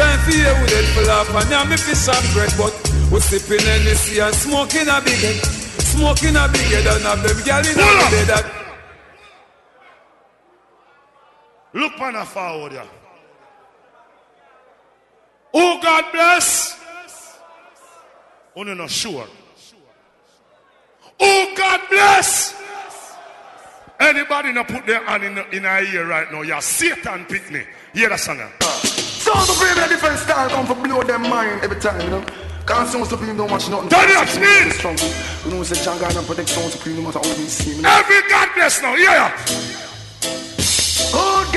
And 0.00 0.20
fear 0.22 0.48
with 0.62 0.72
it 0.72 0.86
full 0.96 1.10
of 1.10 1.28
and 1.36 1.50
now 1.50 1.64
me 1.64 1.76
fish 1.76 2.08
and 2.08 2.32
bread, 2.32 2.50
but 2.56 2.72
we 3.12 3.20
sipping 3.20 3.60
Hennessy 3.66 4.18
and 4.18 4.34
smoking 4.34 4.88
a 4.88 5.00
big 5.04 5.20
head. 5.20 5.36
Smoking 5.92 6.36
a 6.36 6.48
big 6.48 6.72
head 6.72 6.86
and 6.86 7.04
have 7.04 7.22
them 7.22 7.36
gal 7.44 7.60
in 7.60 7.74
Pull 7.74 7.82
up. 7.84 8.10
bed 8.10 8.28
that 8.28 8.46
Look 11.74 12.00
on 12.00 12.16
a 12.16 12.24
forward, 12.24 12.72
yeah. 12.72 12.99
Oh, 15.52 15.80
God 15.82 16.04
bless. 16.12 16.78
Oh, 18.56 18.60
Only 18.60 18.74
not 18.74 18.90
sure. 18.90 19.26
Oh, 21.20 21.54
God 21.56 21.80
bless. 21.90 22.54
Anybody 23.98 24.52
not 24.52 24.66
put 24.66 24.86
their 24.86 25.04
hand 25.04 25.24
in, 25.24 25.38
in 25.52 25.66
our 25.66 25.82
ear 25.82 26.06
right 26.06 26.30
now? 26.32 26.40
You're 26.42 26.60
Satan 26.62 27.26
pick 27.26 27.50
me. 27.50 27.62
Hear 27.92 28.08
the 28.08 28.16
song. 28.16 28.40
Sound 28.60 29.50
of 29.50 29.60
a 29.60 29.88
different 29.88 30.18
style 30.18 30.48
come 30.48 30.66
for 30.66 30.74
blow 30.74 31.02
them 31.02 31.22
mind 31.22 31.62
every 31.62 31.78
time, 31.78 32.00
you 32.00 32.08
know. 32.08 32.24
Can't 32.66 32.88
sound 32.88 33.06
supreme, 33.06 33.36
don't 33.36 33.50
watch 33.50 33.68
nothing. 33.68 33.90
Turn 33.90 34.08
it 34.08 34.16
up, 34.16 34.28
speed. 34.28 34.72
Strong. 34.72 34.96
You 35.44 35.50
know, 35.50 35.62
say 35.62 35.84
John 35.84 35.98
God 35.98 36.16
and 36.16 36.26
protect 36.26 36.48
sound 36.48 36.72
supreme, 36.72 36.96
no 36.96 37.02
matter 37.02 37.18
how 37.18 37.28
we 37.36 37.44
see 37.46 37.76
me. 37.76 37.84
Every 37.84 38.28
God 38.30 38.48
bless 38.54 38.80
now, 38.80 38.94
yeah. 38.94 39.89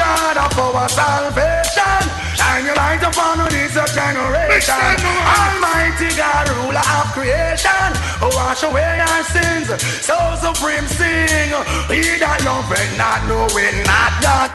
God 0.03 0.35
of 0.35 0.59
our 0.59 0.89
salvation, 0.89 2.01
shine 2.35 2.65
your 2.67 2.75
light 2.75 3.03
upon 3.03 3.39
this 3.47 3.75
generation. 3.95 4.91
Almighty 5.39 6.11
God, 6.19 6.45
ruler 6.59 6.83
of 6.99 7.07
creation, 7.15 7.89
wash 8.35 8.63
away 8.63 8.99
our 8.99 9.23
sins. 9.23 9.67
Soul 10.03 10.35
Supreme 10.43 10.87
sing, 10.99 11.51
he 11.87 12.19
that 12.19 12.39
loveth 12.43 12.91
not 12.99 13.21
knowing 13.31 13.75
not 13.87 14.13
that. 14.25 14.51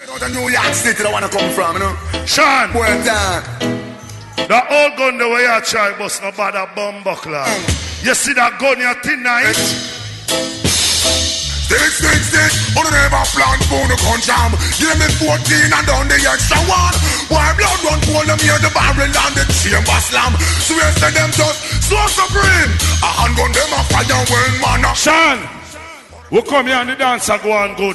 You 0.00 0.06
know 0.06 0.18
the 0.18 0.28
New 0.28 0.48
York 0.52 0.74
City 0.74 1.02
that 1.02 1.12
wanna 1.12 1.28
come 1.28 1.50
from, 1.56 1.72
you 1.76 1.82
know? 1.84 1.94
Sean. 2.26 2.72
Well 2.74 2.98
done. 3.04 3.42
The 4.36 4.60
old 4.76 4.96
gun 4.98 5.18
the 5.18 5.28
way 5.28 5.46
I 5.48 5.60
try 5.60 5.96
bust 5.96 6.22
no 6.22 6.32
bad 6.32 6.54
a 6.56 6.68
bomb 6.74 7.02
buckler. 7.04 7.44
Mm. 7.44 8.04
You 8.06 8.14
see 8.14 8.34
that 8.34 8.58
gun 8.58 8.80
you 8.80 8.94
tonight? 9.02 10.59
Stick, 11.70 12.02
stick, 12.02 12.22
stick. 12.26 12.52
On 12.74 12.82
the 12.82 12.90
never 12.90 13.22
plant 13.30 13.62
for 13.70 13.86
the 13.86 13.94
gun 14.02 14.18
jam. 14.26 14.50
Give 14.82 14.90
me 14.98 15.06
14 15.22 15.70
and 15.70 15.86
down 15.86 16.10
the 16.10 16.18
extra 16.18 16.58
one. 16.66 16.94
Why 17.30 17.54
blood 17.54 17.78
run 17.86 18.00
pull 18.10 18.26
them 18.26 18.42
here 18.42 18.58
the 18.58 18.74
barrel 18.74 19.06
and 19.06 19.34
the 19.38 19.46
chamber 19.54 20.00
slam. 20.02 20.34
We 20.66 20.82
say 20.98 21.14
them 21.14 21.30
just 21.30 21.86
Soul 21.86 22.10
Supreme. 22.10 22.74
A 23.06 23.10
handgun 23.22 23.54
them 23.54 23.70
a 23.70 23.80
fire 23.86 24.18
when 24.34 24.52
man 24.58 24.82
a 24.82 24.92
Sean, 24.98 25.38
we 26.34 26.42
come 26.42 26.66
here 26.66 26.74
and 26.74 26.90
the 26.90 26.96
dancer 26.96 27.38
go 27.38 27.52
on 27.52 27.76
good. 27.76 27.94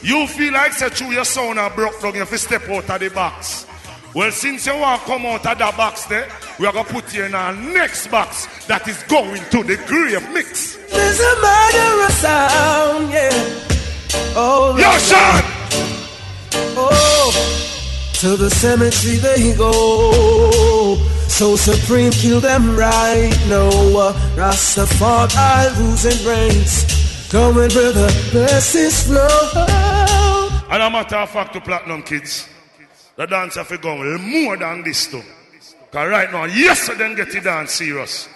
You 0.00 0.26
feel 0.26 0.54
like 0.54 0.72
say 0.72 0.88
through 0.88 1.12
your 1.12 1.26
sound 1.26 1.58
and 1.58 1.74
broke 1.74 2.00
down, 2.00 2.14
you 2.14 2.24
have 2.24 2.40
step 2.40 2.62
out 2.70 2.88
of 2.88 3.00
the 3.00 3.10
box. 3.10 3.67
Well, 4.14 4.32
since 4.32 4.66
you 4.66 4.76
want 4.76 5.02
to 5.02 5.06
come 5.06 5.26
out 5.26 5.46
of 5.46 5.58
that 5.58 5.76
box 5.76 6.06
there, 6.06 6.28
we 6.58 6.66
are 6.66 6.72
going 6.72 6.86
to 6.86 6.92
put 6.92 7.14
you 7.14 7.24
in 7.24 7.34
our 7.34 7.54
next 7.54 8.08
box 8.08 8.46
that 8.66 8.88
is 8.88 9.02
going 9.04 9.42
to 9.50 9.62
the 9.62 9.76
grave 9.86 10.26
mix. 10.32 10.76
There's 10.90 11.20
a 11.20 11.34
murderous 11.40 12.16
sound, 12.18 13.12
yeah. 13.12 13.30
Oh, 14.34 14.76
Yo. 14.78 14.90
Sean! 14.98 15.42
Oh, 16.80 17.30
to 18.14 18.36
the 18.36 18.50
cemetery 18.50 19.16
they 19.16 19.54
go. 19.56 20.96
Soul 21.28 21.56
Supreme, 21.56 22.10
kill 22.10 22.40
them 22.40 22.76
right 22.76 23.36
now. 23.48 23.68
Uh, 23.68 24.12
Rastafari 24.34 25.78
losing 25.78 26.24
brains. 26.24 27.28
Come 27.30 27.58
on, 27.58 27.68
brother, 27.68 28.08
bless 28.32 28.72
this 28.72 29.06
flow. 29.06 29.28
And 30.70 30.82
a 30.82 30.90
matter 30.90 31.16
of 31.16 31.30
fact 31.30 31.52
to 31.52 31.60
Platinum 31.60 32.02
Kids, 32.02 32.48
the 33.18 33.26
dance 33.26 33.56
have 33.56 33.66
to 33.66 33.78
go 33.78 33.96
more 34.18 34.56
than 34.56 34.84
this 34.84 35.08
too. 35.08 35.22
Because 35.90 36.08
right 36.08 36.30
now, 36.30 36.44
yes, 36.44 36.86
them 36.86 37.16
get 37.16 37.34
it 37.34 37.42
dance 37.42 37.72
serious. 37.72 38.28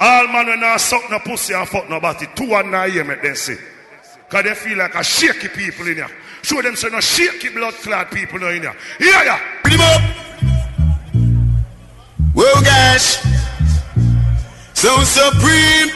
All 0.00 0.26
man 0.28 0.46
when 0.46 0.64
I 0.64 0.78
suck 0.78 1.10
no 1.10 1.18
pussy 1.18 1.52
and 1.52 1.68
fuck 1.68 1.90
no 1.90 2.00
body, 2.00 2.26
two 2.34 2.54
and 2.54 2.70
nine 2.70 2.90
year 2.90 3.04
make 3.04 3.20
them. 3.20 3.34
Because 3.34 4.44
they 4.44 4.54
feel 4.54 4.78
like 4.78 4.94
a 4.94 5.04
shaky 5.04 5.48
people 5.48 5.86
in 5.86 5.96
here. 5.96 6.08
Show 6.40 6.62
them 6.62 6.74
say 6.74 6.88
no 6.88 7.00
shaky 7.00 7.50
blood 7.50 7.74
clad 7.74 8.10
people 8.10 8.42
in 8.48 8.62
here. 8.62 8.74
Yeah, 8.98 9.24
yeah. 9.24 9.68
Him 9.68 9.80
up. 9.82 10.30
Gosh. 12.64 13.20
Soul 14.72 15.04
Supreme. 15.04 15.90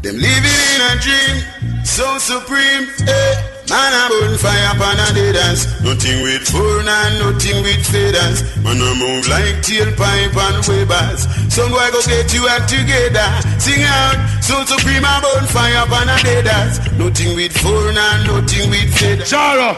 Them 0.00 0.16
living 0.16 0.60
in 0.74 0.80
a 0.80 0.98
dream. 0.98 1.84
Soul 1.84 2.18
Supreme. 2.18 2.88
Eh. 3.06 3.57
Man 3.68 3.92
a 3.92 4.08
burn 4.08 4.38
fire 4.38 4.72
upon 4.72 4.96
a 4.96 5.12
dead 5.12 5.34
dance. 5.34 5.68
Nothing 5.84 6.22
with 6.22 6.48
fur 6.48 6.80
and 6.80 7.14
nothing 7.20 7.62
with 7.62 7.84
feathers. 7.84 8.40
Man 8.64 8.80
a 8.80 8.90
move 8.96 9.28
like 9.28 9.60
tailpipe 9.60 10.32
and 10.32 10.64
webers. 10.64 11.28
Some 11.52 11.70
boy 11.70 11.88
go 11.92 12.00
get 12.08 12.32
you 12.32 12.48
act 12.48 12.70
together. 12.70 13.28
Sing 13.60 13.84
out. 13.84 14.16
Soul 14.40 14.64
Supreme 14.64 15.04
a 15.04 15.20
burn 15.20 15.44
fire 15.46 15.84
upon 15.84 16.08
a 16.08 16.16
dead 16.22 16.44
dance. 16.46 16.78
Nothing 16.96 17.36
with 17.36 17.52
fur 17.52 17.92
and 17.92 18.26
nothing 18.26 18.70
with 18.70 18.88
feathers. 18.96 19.30
Jaro, 19.30 19.76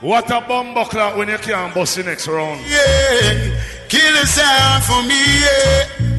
what 0.00 0.30
a 0.30 0.40
bomb 0.40 0.72
buckler 0.72 1.16
when 1.18 1.28
you 1.28 1.38
can't 1.38 1.74
bust 1.74 1.96
the 1.96 2.04
next 2.04 2.26
round. 2.28 2.60
Yeah, 2.66 3.60
kill 3.88 4.12
the 4.12 4.26
sound 4.26 4.84
for 4.84 5.02
me, 5.02 5.20
yeah. 5.44 6.15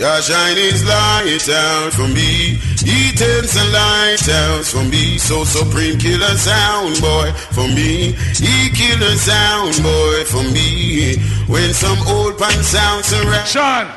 Your 0.00 0.22
shine 0.22 0.56
his 0.56 0.82
light 0.82 1.46
out 1.50 1.92
for 1.92 2.08
me. 2.08 2.56
He 2.80 3.12
turns 3.12 3.52
the 3.52 3.68
light 3.70 4.26
out 4.30 4.64
for 4.64 4.82
me. 4.84 5.18
Soul 5.18 5.44
Supreme 5.44 5.98
killer 5.98 6.38
sound 6.38 6.98
boy 7.02 7.30
for 7.52 7.68
me. 7.68 8.12
He 8.32 8.70
killer 8.70 9.14
sound 9.16 9.76
boy 9.82 10.24
for 10.24 10.42
me. 10.56 11.16
When 11.48 11.74
some 11.74 11.98
old 12.08 12.38
pan 12.38 12.62
sounds 12.62 13.12
around. 13.12 13.46
Sean, 13.46 13.92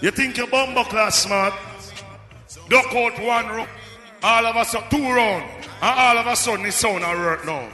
you 0.00 0.10
think 0.12 0.38
your 0.38 0.46
bomb 0.46 0.72
buckler 0.72 1.10
smart? 1.10 1.52
Duck 2.70 2.86
out 2.94 3.20
one 3.20 3.48
round, 3.48 3.68
all 4.22 4.46
of 4.46 4.56
a 4.56 4.64
sudden 4.64 4.88
two 4.88 5.12
round, 5.12 5.44
and 5.82 6.00
all 6.00 6.16
of 6.16 6.26
a 6.26 6.36
sudden 6.36 6.64
the 6.64 6.72
sound 6.72 7.04
a 7.04 7.12
work 7.14 7.44
now. 7.44 7.68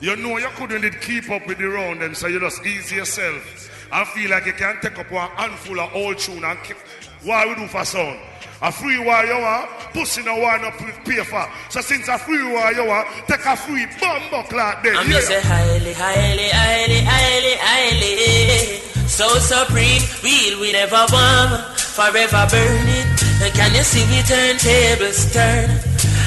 You 0.00 0.16
know 0.16 0.36
you 0.38 0.48
couldn't 0.56 1.00
keep 1.00 1.30
up 1.30 1.46
with 1.46 1.58
the 1.58 1.68
round 1.68 2.00
them, 2.00 2.16
so 2.16 2.26
you 2.26 2.40
just 2.40 2.66
ease 2.66 2.90
yourself. 2.90 3.77
I 3.90 4.04
feel 4.04 4.30
like 4.30 4.44
you 4.44 4.52
can 4.52 4.80
take 4.80 4.98
up 4.98 5.10
one 5.10 5.30
handful 5.30 5.80
of 5.80 5.94
old 5.94 6.18
tune 6.18 6.44
and 6.44 6.58
keep 6.62 6.76
what 7.24 7.48
we 7.48 7.54
do 7.54 7.66
for 7.68 7.84
sound. 7.84 8.18
A 8.60 8.72
free 8.72 8.98
war 8.98 9.24
you 9.24 9.38
want, 9.38 9.70
pussy 9.94 10.22
no 10.22 10.36
one 10.36 10.64
up 10.64 10.76
pay 11.04 11.22
for. 11.24 11.46
So 11.70 11.80
since 11.80 12.08
a 12.08 12.18
free 12.18 12.42
war 12.42 12.72
you 12.72 12.84
want, 12.84 13.08
take 13.26 13.46
a 13.46 13.56
free 13.56 13.86
bomb 14.00 14.22
buckler 14.30 14.74
then. 14.82 14.96
I'm 14.96 15.10
yeah. 15.10 15.20
say 15.20 15.40
highly, 15.40 15.94
highly, 15.94 16.48
highly, 16.50 17.00
highly, 17.06 17.54
highly. 17.56 18.78
Soul 19.06 19.40
Supreme, 19.40 20.02
we'll 20.22 20.60
we 20.60 20.72
never 20.72 21.06
warm, 21.08 21.62
forever 21.76 22.44
burning. 22.50 23.08
And 23.40 23.54
can 23.54 23.74
you 23.74 23.82
see 23.82 24.04
we 24.10 24.20
turn 24.26 24.58
tables 24.58 25.32
turn? 25.32 25.70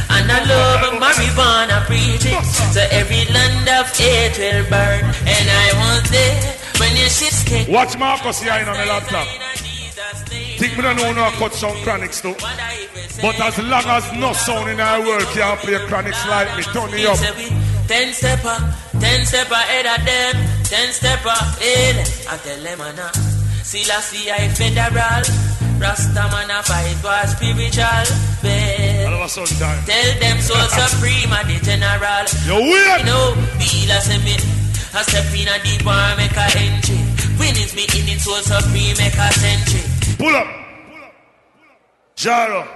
And 0.09 0.31
I 0.31 0.43
love 0.43 0.93
a 0.93 0.97
marijuana 0.97 1.85
preaching, 1.85 2.41
so 2.73 2.81
every 2.91 3.31
land 3.33 3.69
of 3.69 3.95
hate 3.95 4.37
will 4.39 4.63
burn. 4.69 5.03
And 5.27 5.45
I 5.47 5.67
want 5.77 6.09
there 6.09 6.60
when 6.81 6.97
your 6.97 7.09
shit's 7.09 7.43
kick. 7.45 7.69
Watch 7.69 7.93
Marcus 7.97 8.41
here 8.41 8.53
on 8.53 8.65
the 8.65 8.85
laptop. 8.89 9.27
Think 10.57 10.77
me 10.77 10.81
don't 10.81 10.97
know 10.97 11.13
no 11.13 11.29
cut 11.37 11.53
sound 11.53 11.77
Chronixx 11.85 12.21
too. 12.25 12.35
But 13.21 13.37
as 13.39 13.57
long 13.59 13.85
as 13.85 14.05
no 14.17 14.33
sound 14.33 14.69
in 14.69 14.79
our 14.79 14.99
world 15.05 15.27
can 15.33 15.57
play 15.57 15.77
Chronixx 15.89 16.17
like 16.27 16.49
me, 16.57 16.63
turn 16.73 16.89
it 16.93 17.05
up. 17.05 17.17
Ten 17.87 18.13
stepper, 18.13 18.57
ten 18.99 19.25
stepper 19.25 19.53
ahead 19.53 19.85
of 19.93 20.01
them, 20.05 20.33
ten 20.63 20.89
stepper 20.91 21.29
ahead. 21.29 21.95
I 22.29 22.37
tell 22.37 22.61
them 22.65 22.81
I 22.81 22.91
know. 22.97 23.11
See 23.63 23.85
la 23.89 23.99
see 24.01 24.31
I 24.31 24.47
federal, 24.49 25.21
Rasta 25.77 26.23
man 26.33 26.49
a 26.49 26.63
fight 26.63 26.97
for 27.03 27.21
spiritual 27.33 28.05
faith. 28.41 29.07
All 29.07 29.13
of 29.13 29.21
a 29.21 29.29
sudden 29.29 29.57
time. 29.57 29.83
Tell 29.85 30.09
them 30.19 30.37
Soul 30.39 30.67
Supreme 30.69 31.33
a 31.33 31.41
the 31.45 31.57
general. 31.61 32.25
You 32.47 32.57
weird. 32.69 32.99
You 33.01 33.05
know, 33.05 33.33
a 33.37 34.17
me. 34.25 34.60
I 34.93 35.03
step 35.03 35.25
in 35.33 35.47
a 35.47 35.63
deep 35.63 35.85
war, 35.85 35.95
make 36.17 36.35
a 36.35 36.47
entry. 36.59 36.99
Winnings 37.39 37.73
me 37.75 37.83
in 37.83 38.09
it, 38.09 38.19
Soul 38.19 38.41
Supreme, 38.43 38.97
make 38.97 39.13
a 39.15 39.31
century. 39.33 40.17
Pull 40.17 40.35
up. 40.35 40.47
Jaro. 42.15 42.67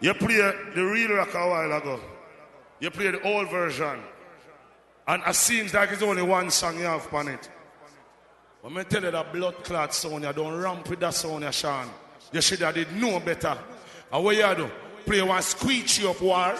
You 0.00 0.12
play 0.14 0.52
the 0.74 0.84
real 0.84 1.16
rock 1.16 1.34
a 1.34 1.48
while 1.48 1.72
ago. 1.72 2.00
You 2.80 2.90
play 2.90 3.10
the 3.10 3.22
old 3.22 3.50
version. 3.50 3.98
And 5.08 5.22
it 5.26 5.34
seems 5.34 5.72
like 5.72 5.90
it's 5.90 6.02
only 6.02 6.22
one 6.22 6.50
song 6.50 6.78
you 6.78 6.84
have 6.84 7.12
on 7.14 7.28
it. 7.28 7.48
But 8.62 8.72
me 8.72 8.84
tell 8.84 9.02
you 9.02 9.10
that 9.10 9.32
blood 9.32 9.64
clot 9.64 9.94
sound, 9.94 10.24
you 10.24 10.32
don't 10.32 10.60
ramp 10.60 10.88
with 10.88 11.00
that 11.00 11.14
sound, 11.14 11.44
you 11.44 11.52
Sean. 11.52 11.88
You 12.32 12.40
should 12.42 12.60
have 12.60 12.74
did 12.74 12.92
know 12.94 13.20
better. 13.20 13.56
And 14.12 14.24
what 14.24 14.36
you 14.36 14.54
do? 14.54 14.70
Play 15.06 15.22
one 15.22 15.40
squeechy 15.40 16.08
up 16.10 16.20
war. 16.20 16.54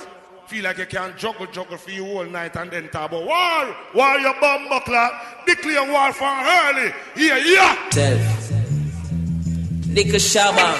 Feel 0.46 0.62
like 0.62 0.78
you 0.78 0.86
can 0.86 1.12
juggle, 1.16 1.46
juggle 1.46 1.76
for 1.76 1.90
you 1.90 2.06
all 2.06 2.24
night 2.24 2.54
and 2.54 2.70
then 2.70 2.88
talk 2.88 3.10
about 3.10 3.26
war. 3.26 3.76
War 3.94 4.18
your 4.20 4.34
bomb 4.40 4.68
buckler. 4.68 5.10
Declare 5.44 5.90
war 5.90 6.12
for 6.12 6.24
early. 6.24 6.92
Yeah, 7.16 7.38
yeah. 7.38 7.90
Self. 7.90 8.52
Nika 9.88 10.18
Shaba. 10.18 10.76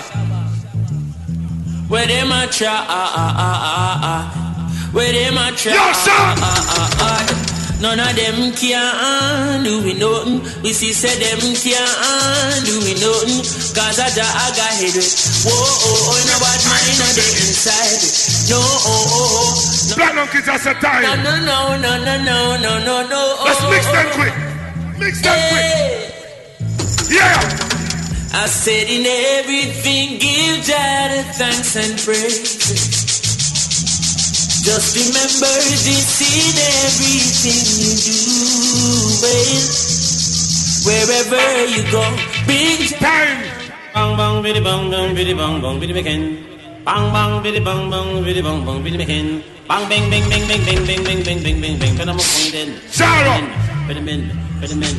Where 1.88 2.06
them 2.06 2.30
a 2.30 2.46
try? 2.46 2.68
Ah, 2.68 2.86
ah, 2.88 3.34
ah, 3.38 3.60
ah, 3.64 4.00
ah. 4.02 4.90
Where 4.92 5.12
them 5.12 5.36
a 5.36 5.56
try? 5.56 5.72
Yo, 5.72 5.78
ah, 5.80 6.34
ah, 6.38 6.66
ah, 6.70 6.96
ah. 7.00 7.45
None 7.78 8.00
of 8.00 8.16
them 8.16 8.52
can 8.56 9.62
do 9.62 9.82
me 9.82 9.92
nothing. 9.92 10.40
We 10.62 10.72
see 10.72 10.92
say 10.96 11.12
them 11.20 11.40
can 11.40 12.64
do 12.64 12.80
me 12.80 12.96
nothing. 12.96 13.44
Cause 13.76 14.00
I 14.00 14.08
just 14.16 14.32
I 14.32 14.48
got 14.56 14.72
hit 14.80 14.96
with. 14.96 15.12
Whoa, 15.44 15.52
oh, 15.52 16.08
oh, 16.08 16.20
no 16.24 16.36
bad 16.40 16.60
mind 16.64 17.00
on 17.04 17.12
the 17.12 17.26
inside. 17.36 18.00
No, 18.48 18.56
oh, 18.56 18.88
oh, 18.88 19.92
oh. 19.92 19.96
Black 19.96 20.14
Monkey 20.14 20.40
just 20.40 20.66
a 20.66 20.74
time. 20.80 21.02
No, 21.04 21.36
no, 21.44 21.76
no, 21.76 22.00
no, 22.00 22.16
no, 22.16 22.56
no, 22.56 22.72
no, 22.80 22.96
no. 23.08 23.22
Let's 23.44 23.60
oh, 23.60 23.70
mix 23.70 23.84
oh, 23.86 23.92
them 23.92 24.06
oh. 24.08 24.16
quick. 24.16 24.34
Mix 24.98 25.20
them 25.20 25.36
quick. 25.52 26.16
Yeah. 27.12 27.66
I 28.32 28.46
said 28.48 28.88
in 28.88 29.04
everything 29.04 30.18
give 30.18 30.64
Jah 30.64 31.22
thanks 31.36 31.76
and 31.76 31.98
praise. 32.00 33.05
Just 34.66 34.98
remember 34.98 35.54
this 35.86 36.18
in 36.26 36.58
everything 36.58 37.62
you 37.86 37.94
do, 38.02 39.22
babe. 39.22 39.86
wherever 40.86 41.46
you 41.70 41.82
go. 41.90 42.02
Big 42.46 42.98
time. 42.98 43.46
Bang 43.94 44.16
bang 44.18 44.42
biddy 44.42 44.60
bang 44.60 44.90
bang 44.90 45.14
biddy 45.14 45.34
bang 45.34 45.62
bang 45.62 45.78
biddy 45.78 45.94
makin. 45.94 46.22
Bang 46.84 47.12
bang 47.14 47.42
biddy 47.42 47.60
bang 47.62 47.90
bang 47.90 48.08
biddy 48.24 48.42
bang 48.42 48.58
bang 48.66 48.78
biddy 48.82 48.98
makin. 48.98 49.26
Bang 49.68 49.88
bang 49.90 50.10
bang 50.10 50.26
bang 50.30 50.42
bang 50.50 50.64
bang 50.66 50.82
bang 50.86 51.04
bang 51.06 51.22
bang 51.22 51.42
bang 51.42 51.58
bang 51.62 51.78
bang. 51.78 51.94
But 51.98 52.08
I'm 52.10 52.18
a 52.18 52.26
point 52.26 52.54
in. 52.54 52.70
Sarah. 52.90 53.38
Put 53.86 53.96
him 53.96 54.08
in. 54.08 54.30
Put 54.58 54.70
in. 54.70 54.98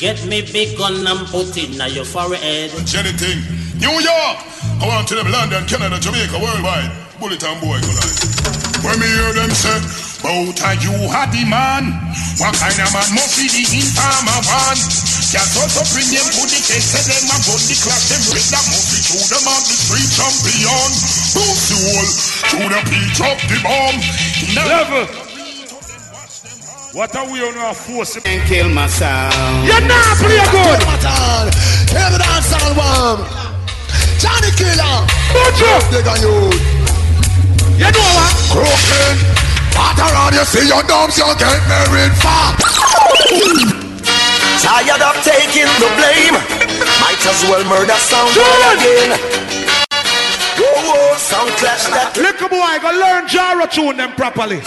Get 0.00 0.18
me 0.26 0.40
big 0.48 0.76
gun 0.76 1.06
and 1.06 1.28
put 1.28 1.56
it 1.56 1.76
in 1.76 1.92
your 1.92 2.04
forehead. 2.04 2.72
Anything. 2.72 3.38
New 3.84 3.96
York. 4.00 4.36
I 4.80 4.84
want 4.88 5.08
to 5.08 5.14
them 5.14 5.30
London, 5.30 5.64
Canada, 5.66 6.00
Jamaica, 6.00 6.40
worldwide. 6.40 7.11
Bullet 7.22 7.38
and 7.46 7.60
boy 7.62 7.78
collide. 7.78 8.18
When 8.82 8.98
me 8.98 9.06
hear 9.06 9.30
them 9.30 9.54
say, 9.54 9.78
Bout 10.26 10.58
a 10.58 10.74
you 10.82 10.90
had 11.06 11.30
the 11.30 11.46
man. 11.46 11.94
What 12.42 12.50
kind 12.58 12.74
of 12.74 12.90
man 12.90 13.06
must 13.14 13.38
be 13.38 13.46
the 13.46 13.62
informer 13.78 14.42
one? 14.42 14.74
Just 15.30 15.54
also 15.54 15.86
bring 15.94 16.10
them 16.10 16.26
to 16.26 16.42
the 16.50 16.58
case, 16.58 16.82
say 16.82 17.06
them 17.06 17.30
a 17.30 17.38
gun 17.46 17.62
the 17.62 17.78
clash, 17.78 18.10
them 18.10 18.22
ring 18.26 18.48
that 18.50 18.66
must 18.66 18.90
be 18.90 18.98
through 19.06 19.26
them 19.30 19.44
on 19.54 19.62
the 19.62 19.70
street 19.70 20.10
champion. 20.18 20.90
Boost 21.30 21.62
the 21.70 21.78
wall, 21.86 22.06
through 22.50 22.70
the 22.74 22.80
pitch 22.90 23.18
up 23.22 23.38
the 23.46 23.58
bomb. 23.62 23.96
Level. 24.58 25.06
What 26.90 27.14
are 27.14 27.30
we 27.30 27.38
on 27.38 27.54
our 27.54 27.74
force? 27.78 28.18
And 28.18 28.42
kill 28.50 28.66
my 28.66 28.90
sound. 28.90 29.30
You're 29.62 29.78
not 29.86 30.18
play 30.18 30.42
good. 30.50 30.82
Hear 31.86 32.08
the 32.10 32.18
dance 32.18 32.50
sound 32.50 32.74
bomb. 32.74 33.22
Johnny 34.18 34.50
Killer. 34.58 35.06
Butcher. 35.30 35.78
Dig 35.94 36.10
on 36.10 36.18
you. 36.18 36.71
You 37.82 37.90
know 37.90 38.08
what? 38.14 38.32
Crooked. 38.54 39.18
Pat 39.74 39.98
around 39.98 40.38
you 40.38 40.46
see 40.46 40.68
your 40.70 40.86
dumps, 40.86 41.18
you 41.18 41.26
get 41.34 41.58
married 41.66 42.14
far. 42.22 42.54
Tired 44.62 45.02
of 45.02 45.16
taking 45.26 45.66
the 45.82 45.90
blame. 45.98 46.38
Might 47.02 47.18
as 47.26 47.42
well 47.50 47.64
murder 47.66 47.98
sound 47.98 48.30
again. 48.38 49.18
Whoa, 50.54 50.70
whoa, 50.86 51.16
sound 51.18 51.50
clash 51.58 51.90
that. 51.90 52.14
Little 52.14 52.46
boy, 52.46 52.78
go 52.78 52.94
learn 52.94 53.26
Jara 53.26 53.66
tune 53.66 53.96
them 53.96 54.12
properly. 54.14 54.62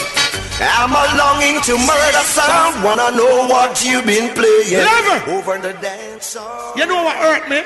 I'm 0.60 0.92
a 0.92 1.04
longing 1.16 1.64
to 1.72 1.80
murder 1.80 2.26
sound. 2.28 2.84
Wanna 2.84 3.16
know 3.16 3.48
what 3.48 3.80
you've 3.80 4.06
been 4.06 4.36
playing 4.36 4.84
Never. 4.84 5.40
over 5.40 5.56
the 5.58 5.72
dance 5.80 6.36
hall. 6.36 6.74
You 6.76 6.86
know 6.86 7.04
what 7.04 7.16
hurt 7.16 7.48
me? 7.48 7.64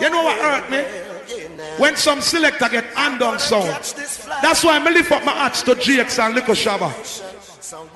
You 0.00 0.10
know 0.10 0.24
what 0.24 0.38
hurt 0.40 0.70
me? 0.70 1.13
When 1.78 1.96
some 1.96 2.20
selector 2.20 2.68
get 2.68 2.84
undone 2.96 3.38
sound. 3.38 3.68
That's 4.42 4.64
why 4.64 4.78
I 4.78 4.90
lift 4.90 5.12
up 5.12 5.24
my 5.24 5.32
hats 5.32 5.62
to 5.62 5.74
GX 5.74 6.18
and 6.24 6.36
Lico 6.36 6.54
Shaba. 6.54 6.92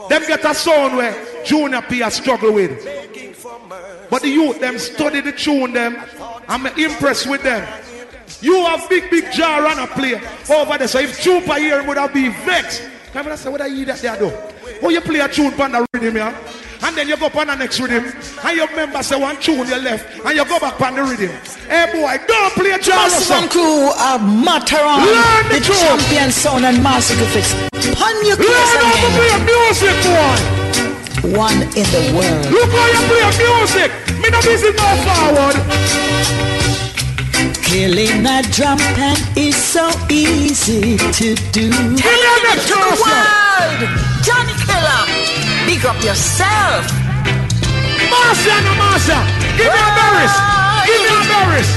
Them 0.09 0.23
get 0.27 0.45
a 0.45 0.55
sound 0.55 0.97
where 0.97 1.45
Junior 1.45 1.83
P 1.83 2.01
a 2.01 2.11
struggle 2.11 2.53
with. 2.53 2.85
But 4.11 4.23
the 4.23 4.29
youth 4.29 4.61
them 4.61 4.79
study 4.79 5.21
the 5.21 5.33
tune 5.33 5.73
them. 5.73 5.97
I'm 6.49 6.67
impressed 6.79 7.29
with 7.29 7.43
them. 7.43 7.67
You 8.41 8.65
have 8.67 8.89
big, 8.89 9.11
big 9.11 9.33
jar 9.33 9.67
and 9.67 9.81
a 9.81 9.87
play 9.87 10.15
over 10.51 10.79
there. 10.79 10.89
So 10.89 11.01
if 11.01 11.21
Chupa 11.21 11.59
here 11.59 11.83
would 11.87 11.97
have 11.97 12.15
been 12.15 12.33
vexed. 12.45 12.83
Come 13.13 13.27
on, 13.27 13.33
I 13.33 13.37
say, 13.37 13.51
what 13.51 13.61
are 13.61 13.69
you 13.69 13.85
that 13.87 14.01
there 14.01 14.19
do? 14.19 14.31
Oh, 14.83 14.91
you 14.91 15.01
play 15.01 15.21
a 15.21 15.29
tune 15.29 15.59
on 15.61 15.73
the 15.73 15.87
rhythm, 15.93 16.17
yeah? 16.17 16.37
And 16.83 16.97
then 16.97 17.09
you 17.09 17.17
go 17.17 17.27
on 17.27 17.47
the 17.49 17.55
next 17.57 17.81
rhythm. 17.81 18.05
And 18.45 18.57
your 18.57 18.71
member 18.75 19.03
say 19.03 19.19
one 19.19 19.37
tune 19.41 19.67
you 19.67 19.81
left. 19.81 20.25
And 20.25 20.37
you 20.37 20.45
go 20.45 20.59
back 20.61 20.81
on 20.81 20.95
the 20.95 21.03
rhythm. 21.03 21.31
Hey 21.67 21.91
boy, 21.93 22.17
don't 22.27 22.53
play 22.55 22.71
a 22.71 22.79
jar. 22.79 22.97
Massive 22.97 23.51
crew 23.51 23.91
of 23.91 24.23
Matterhorn, 24.23 25.05
Learn 25.05 25.45
the 25.51 25.59
the 25.59 25.67
champion 25.67 26.31
sound 26.31 26.65
and 26.65 26.83
massacre 26.83 27.27
fix. 27.35 27.53
Pun 27.99 28.15
your 28.27 28.37
Learn 28.37 28.79
how 28.79 28.95
to 28.95 29.11
play 29.19 29.35
music, 29.43 29.97
boy. 30.07 30.39
One 31.37 31.63
in 31.75 31.87
the 31.91 32.03
world. 32.15 32.47
Look 32.53 32.71
how 32.71 32.87
you 32.95 33.03
play 33.11 33.27
music. 33.43 33.91
Me 34.23 34.31
no 34.31 34.41
busy 34.43 34.71
go 34.73 34.89
forward. 35.03 36.78
Killing 37.63 38.23
that 38.27 38.49
drum 38.51 38.79
pan 38.99 39.15
is 39.37 39.55
so 39.55 39.87
easy 40.11 40.97
to 40.99 41.35
do. 41.55 41.71
Killing 41.95 42.43
the 42.67 42.81
world. 42.99 43.79
Johnny 44.27 44.55
Killer, 44.67 45.03
big 45.63 45.85
up 45.87 45.99
yourself. 46.03 46.83
Marcia, 48.11 48.57
no 48.67 48.73
Marcia. 48.75 49.19
Give 49.55 49.71
me 49.71 49.79
a 49.79 49.91
berries. 49.95 50.35
Give 50.89 50.99
me 50.99 51.13
a 51.15 51.23
berries. 51.31 51.71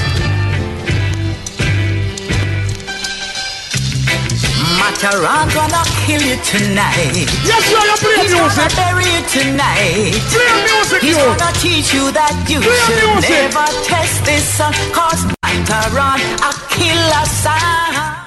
Matterhorn 4.82 5.46
gonna 5.54 5.82
kill 6.02 6.22
you 6.22 6.36
tonight. 6.42 7.28
Yes, 7.46 7.62
you 7.70 7.78
are 7.78 7.96
play 8.02 8.18
He's 8.26 8.34
music. 8.34 8.66
gonna 8.66 8.74
bury 8.74 9.06
you 9.06 9.22
tonight. 9.30 10.10
Play 10.26 10.52
music, 10.66 11.00
He's 11.06 11.14
you. 11.14 11.22
gonna 11.22 11.52
teach 11.62 11.94
you 11.94 12.10
that 12.10 12.34
you 12.50 12.58
Play 12.58 12.82
should 12.82 13.06
music. 13.14 13.30
never 13.30 13.66
test 13.86 14.24
this 14.26 14.42
song. 14.58 14.74
Cause 14.90 15.22
Matterhorn 15.52 16.20
a 16.40 16.52
killer 16.70 17.26
sound. 17.26 18.18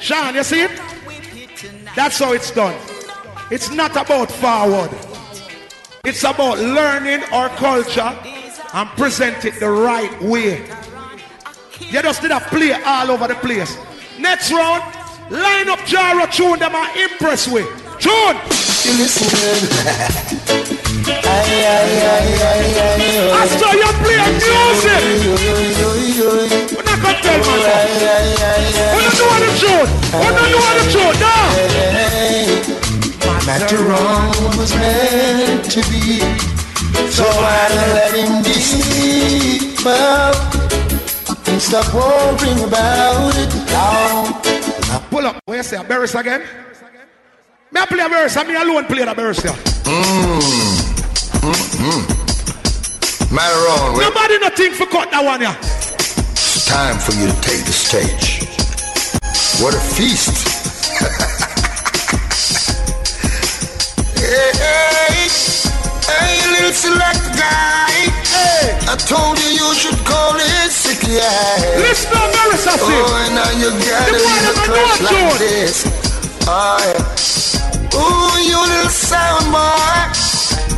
Sean, 0.00 0.34
you 0.34 0.42
see 0.42 0.62
it? 0.62 0.70
That's 1.94 2.18
how 2.18 2.32
it's 2.32 2.50
done. 2.50 2.74
It's 3.50 3.70
not 3.70 3.92
about 3.92 4.30
forward. 4.30 4.90
It's 6.04 6.24
about 6.24 6.58
learning 6.58 7.22
our 7.32 7.48
culture 7.50 8.12
and 8.74 8.88
present 8.90 9.44
it 9.44 9.60
the 9.60 9.70
right 9.70 10.20
way. 10.22 10.66
You 11.80 12.02
just 12.02 12.22
did 12.22 12.32
a 12.32 12.40
play 12.40 12.72
all 12.72 13.10
over 13.10 13.28
the 13.28 13.36
place. 13.36 13.78
Next 14.18 14.50
round, 14.50 14.82
line 15.30 15.68
up 15.68 15.84
Jara 15.86 16.26
tune 16.30 16.58
them 16.58 16.74
are 16.74 16.98
impressed 16.98 17.52
with. 17.52 17.66
Tune! 18.00 18.36
You 18.84 18.98
listening? 18.98 20.70
I 21.06 21.12
saw 23.46 23.72
you 23.72 23.90
play 24.00 24.16
music! 24.40 25.02
We're 26.72 26.84
not 26.84 26.98
gonna 27.02 27.20
tell 27.20 27.38
myself. 27.38 27.88
We 28.94 29.00
don't 29.04 29.16
know 29.20 29.28
how 29.28 29.40
to. 29.44 29.48
We 30.16 30.28
don't 30.32 30.48
know 30.50 30.62
how 30.64 30.74
to 30.78 30.84
tune. 30.92 31.16
No! 31.20 31.34
Matterhorn 33.46 34.56
was 34.56 34.72
meant 34.76 35.64
to 35.70 35.80
be, 35.90 36.24
so 37.10 37.24
I 37.28 37.68
let 37.74 38.14
him 38.14 38.32
be. 38.42 38.56
But 39.84 40.34
and 41.48 41.60
stop 41.60 41.86
worrying 41.92 42.64
about 42.64 43.36
it 43.36 43.54
now. 43.66 44.40
Pull 45.10 45.26
up. 45.26 45.36
What 45.44 45.56
you 45.56 45.62
say? 45.62 45.76
A 45.76 45.82
verse 45.82 46.14
again? 46.14 46.42
Me 47.70 47.80
I 47.80 47.86
play 47.86 48.04
a 48.04 48.08
verse. 48.08 48.36
and 48.36 48.48
me 48.48 48.54
alone 48.56 48.84
play 48.86 49.04
the 49.04 49.14
verse. 49.14 49.44
Yeah. 49.44 49.54
Mm. 49.84 50.83
Mm-hmm. 51.44 52.08
Matterhorn, 53.28 53.92
well, 53.92 54.08
Nobody 54.08 54.40
no 54.40 54.48
think 54.48 54.80
for 54.80 54.88
cut 54.88 55.12
that 55.12 55.20
one. 55.20 55.44
Yeah. 55.44 55.52
it's 56.32 56.64
time 56.64 56.96
for 56.96 57.12
you 57.12 57.28
to 57.28 57.36
take 57.44 57.60
the 57.68 57.76
stage. 57.76 58.48
What 59.60 59.76
a 59.76 59.82
feast! 59.92 60.32
hey, 64.24 64.56
hey, 64.56 65.28
hey, 66.08 66.40
little 66.48 66.72
select 66.72 67.20
guy. 67.36 67.92
Hey, 68.24 68.80
I 68.88 68.96
told 68.96 69.36
you 69.36 69.52
you 69.52 69.68
should 69.76 70.00
call 70.08 70.40
it 70.40 70.72
sicky 70.72 71.20
eye. 71.20 71.76
Listen 71.76 72.08
to 72.08 72.24
Maris, 72.24 72.64
I 72.64 72.80
say. 72.80 72.88
Oh, 72.88 73.20
and 73.20 73.36
now 73.36 73.52
you 73.52 73.68
got 73.84 74.08
The 74.08 74.16
it 74.16 74.24
boy 74.24 74.32
in 74.32 74.48
the 74.48 74.50
never 74.64 74.64
clutch 74.64 75.12
like 75.12 75.44
this. 75.44 75.84
Oh, 76.48 76.80
yeah. 76.80 78.00
Ooh, 78.00 78.32
you 78.48 78.56
little 78.56 78.88
sound 78.88 79.52
boy. 79.52 80.33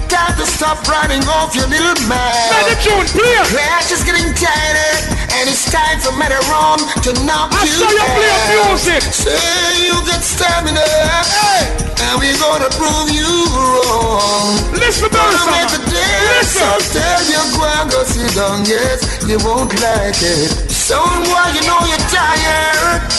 Got 0.06 0.38
to 0.38 0.46
stop 0.46 0.78
riding 0.86 1.22
off 1.26 1.54
your 1.54 1.66
little 1.66 1.98
man. 2.06 2.30
Let 2.54 2.70
the 2.70 2.76
tune 2.78 3.06
play. 3.10 3.42
Crash 3.50 3.90
is 3.90 4.06
getting 4.06 4.30
tighter, 4.38 4.92
and 5.34 5.50
it's 5.50 5.66
time 5.66 5.98
for 5.98 6.14
Matterhorn 6.14 6.78
to 7.02 7.10
knock 7.26 7.50
I 7.50 7.66
you 7.66 7.74
I 7.74 7.82
saw 7.82 7.90
you 7.90 8.06
play 8.14 8.34
music. 8.54 9.02
Say 9.02 9.82
you 9.82 9.98
get 10.06 10.22
stamina, 10.22 10.86
and 12.06 12.14
we're 12.22 12.38
gonna 12.38 12.70
prove 12.78 13.10
you 13.10 13.26
wrong. 13.50 14.54
Listen, 14.78 15.10
Gonna 15.10 15.74
the 15.74 15.82
dance, 15.90 16.54
so 16.54 16.70
tell 16.94 17.22
you 17.26 17.42
go 17.58 17.66
and 17.66 17.90
go 17.90 18.00
sit 18.06 18.30
down, 18.38 18.62
yes, 18.62 19.26
you 19.26 19.42
won't 19.42 19.74
like 19.82 20.22
it. 20.22 20.70
So 20.70 21.02
why 21.02 21.50
you 21.50 21.66
know 21.66 21.82
you're 21.82 22.06
tired, 22.14 23.10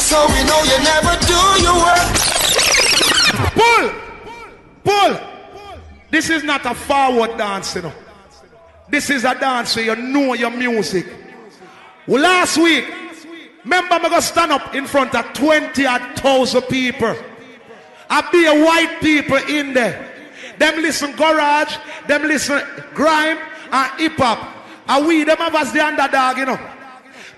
so 0.00 0.24
we 0.32 0.40
know 0.48 0.60
you 0.64 0.80
never 0.80 1.12
do 1.28 1.40
your 1.60 1.76
work. 1.76 2.08
Pull! 3.52 3.84
Pull! 4.84 5.31
This 6.12 6.28
is 6.28 6.44
not 6.44 6.66
a 6.66 6.74
forward 6.74 7.38
dance, 7.38 7.74
you 7.74 7.82
know. 7.82 7.92
This 8.90 9.08
is 9.08 9.24
a 9.24 9.34
dance 9.34 9.74
where 9.74 9.86
you 9.86 9.96
know 9.96 10.34
your 10.34 10.50
music. 10.50 11.06
Well, 12.06 12.22
last 12.22 12.58
week, 12.58 12.84
remember 13.64 13.98
me 13.98 14.10
go 14.10 14.20
stand 14.20 14.52
up 14.52 14.74
in 14.74 14.86
front 14.86 15.14
of 15.14 15.32
20,000 15.32 16.62
people. 16.62 17.16
I 18.10 18.30
be 18.30 18.44
a 18.44 18.62
white 18.62 19.00
people 19.00 19.38
in 19.38 19.72
there. 19.72 20.06
Them 20.58 20.82
listen 20.82 21.16
garage, 21.16 21.74
them 22.06 22.24
listen 22.24 22.60
grime 22.92 23.38
and 23.70 23.98
hip 23.98 24.12
hop. 24.18 24.54
And 24.86 25.06
we 25.06 25.24
them 25.24 25.38
have 25.38 25.54
as 25.54 25.72
the 25.72 25.80
underdog, 25.82 26.36
you 26.36 26.44
know. 26.44 26.60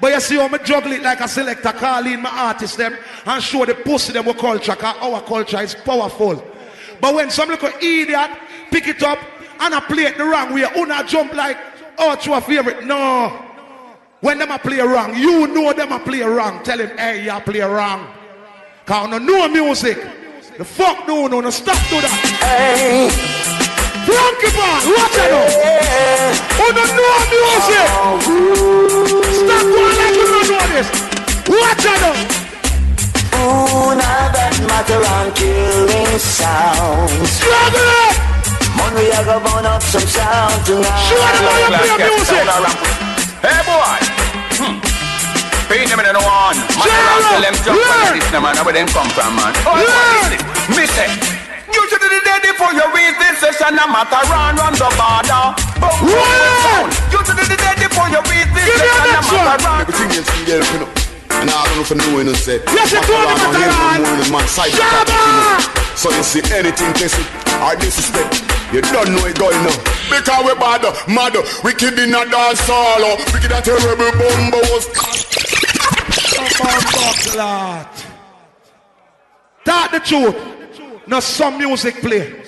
But 0.01 0.15
you 0.15 0.21
see 0.21 0.49
juggle 0.65 0.91
it 0.91 1.03
like 1.03 1.21
a 1.21 1.29
selector, 1.29 1.71
call 1.71 2.05
in 2.09 2.23
my 2.23 2.31
artist 2.31 2.77
them 2.77 2.97
and 3.25 3.41
show 3.41 3.65
the 3.65 3.77
pussy 3.77 4.13
them 4.13 4.27
what 4.27 4.39
culture, 4.39 4.75
cause 4.75 4.97
our 5.01 5.23
culture 5.23 5.61
is 5.61 5.77
powerful. 5.77 6.45
But 7.01 7.15
when 7.15 7.31
some 7.31 7.51
little 7.51 7.71
idiot 7.81 8.31
pick 8.71 8.89
it 8.89 9.03
up 9.03 9.19
and 9.61 9.75
I 9.75 9.81
play 9.81 10.05
it 10.05 10.19
the 10.19 10.25
wrong 10.25 10.53
way. 10.53 10.67
Una 10.77 11.05
jump 11.07 11.33
like, 11.35 11.59
oh, 11.99 12.17
to 12.17 12.35
a 12.35 12.41
favorite. 12.41 12.85
No. 12.85 13.41
When 14.21 14.39
them 14.39 14.51
a 14.51 14.59
play 14.59 14.81
wrong, 14.81 15.15
you 15.15 15.47
know 15.47 15.73
them 15.73 15.93
a 15.93 15.99
play 15.99 16.23
wrong. 16.23 16.63
Tell 16.63 16.79
him, 16.79 16.97
hey, 16.97 17.25
you 17.25 17.41
play 17.41 17.61
wrong. 17.61 18.09
Cause 18.87 19.09
no 19.11 19.19
know 19.19 19.49
music. 19.49 19.99
The 20.57 20.65
fuck 20.65 21.09
no, 21.09 21.27
no, 21.27 21.41
no, 21.41 21.51
stop 21.51 21.77
do 21.91 22.01
that. 22.01 22.13
Hey. 22.41 23.11
Frankie 24.05 24.53
Bar, 24.55 24.81
watch 24.93 25.17
it 25.17 25.29
now. 25.33 25.49
Who 26.57 26.67
don't 26.73 26.93
know 26.95 27.21
music? 27.33 27.89
Stop 29.41 29.65
going 29.73 29.97
like 29.99 30.15
you 30.15 30.27
don't 30.29 30.49
know 30.53 30.65
this. 30.73 30.89
Watch 31.49 31.85
it 31.85 31.99
now. 32.01 32.17
Oh, 33.37 33.97
now 33.99 34.33
that 34.33 34.55
matter 34.69 35.03
and 35.03 35.35
killing 35.35 36.19
sounds. 36.19 37.31
Struggle 37.31 38.34
it. 38.75 38.79
Money, 38.79 39.07
I 39.15 39.23
go 39.23 39.39
burn 39.39 39.67
up 39.67 39.83
some 39.83 40.03
sound 40.03 40.67
tonight. 40.67 41.07
Show 41.07 41.19
them 41.23 41.47
how 41.47 41.59
you 41.63 41.71
play 41.79 41.95
music. 42.11 42.45
Hey 43.45 43.61
boy. 43.63 43.99
Hmm. 44.59 44.77
Pain 45.71 45.89
them 45.89 46.01
in 46.01 46.13
the 46.13 46.23
one. 46.23 46.57
Man, 46.77 46.87
around 46.91 47.25
tell 47.31 47.43
them 47.43 47.57
jump 47.63 47.79
on 47.79 48.19
this 48.19 48.27
now, 48.33 48.41
man. 48.43 48.57
Where 48.65 48.75
them 48.75 48.89
come 48.91 49.11
from, 49.15 49.33
man? 49.37 49.53
Oh, 49.65 49.79
listen. 49.79 50.41
Me 50.77 50.85
say. 50.91 51.09
You 51.73 51.83
should 51.91 52.01
be 52.01 52.21
ready 52.23 52.53
for 52.55 52.71
your 52.73 52.89
read 52.95 53.15
this 53.19 53.41
session. 53.41 53.75
No 53.75 53.89
matter 53.91 54.21
run, 54.31 54.55
run 54.57 54.75
the 54.77 54.89
border. 54.95 55.57
Boom, 55.81 55.91
boom, 56.07 56.23
boom. 56.63 56.87
You 57.11 57.21
should 57.25 57.37
be 57.37 57.57
ready 57.59 57.89
for 57.91 58.07
your 58.13 58.23
read 58.31 58.49
this 58.55 58.69
session. 58.79 59.35
No 59.35 59.43
matter 59.43 59.65
run. 59.65 59.81
Everything 59.83 60.11
is 60.15 60.25
still 60.25 60.45
there, 60.47 60.63
you 60.63 60.79
know. 60.85 60.91
And 61.41 61.51
I 61.51 61.67
don't 61.67 61.75
know 61.75 61.83
if 61.83 61.91
you 61.91 61.97
know, 61.99 62.23
you 62.23 62.25
know. 62.25 62.37
Yes, 62.37 62.93
you 62.95 63.01
do, 63.03 63.13
Macaron 63.13 63.35
Mr. 63.35 63.49
on 63.49 63.55
here 63.59 63.69
Ron. 63.69 63.95
from 63.95 64.03
morning, 64.07 64.31
man, 64.33 64.47
side 64.49 64.71
the 64.71 64.79
top, 64.79 65.09
you 65.11 65.19
know. 65.19 65.99
So 65.99 66.09
you 66.15 66.23
see 66.23 66.43
anything, 66.55 66.93
test 66.95 67.19
it, 67.19 67.27
or 67.61 67.75
disrespect. 67.77 68.54
You 68.73 68.81
don't 68.81 69.11
know 69.13 69.27
it 69.27 69.39
going 69.39 69.57
on. 69.57 69.79
Because 70.11 70.45
we 70.45 70.55
bad, 70.55 70.83
mad, 71.09 71.35
wicked 71.63 71.99
in 71.99 72.15
a 72.15 72.25
dance 72.31 72.67
hall. 72.67 72.99
Oh, 72.99 73.17
wicked 73.33 73.53
a 73.53 73.61
terrible 73.61 74.11
bombos. 74.19 74.85
Clot. 77.33 78.07
Talk 79.65 79.91
the 79.93 80.01
truth. 80.01 80.37
Not 81.07 81.23
some 81.23 81.59
music 81.59 81.97
play. 81.97 82.43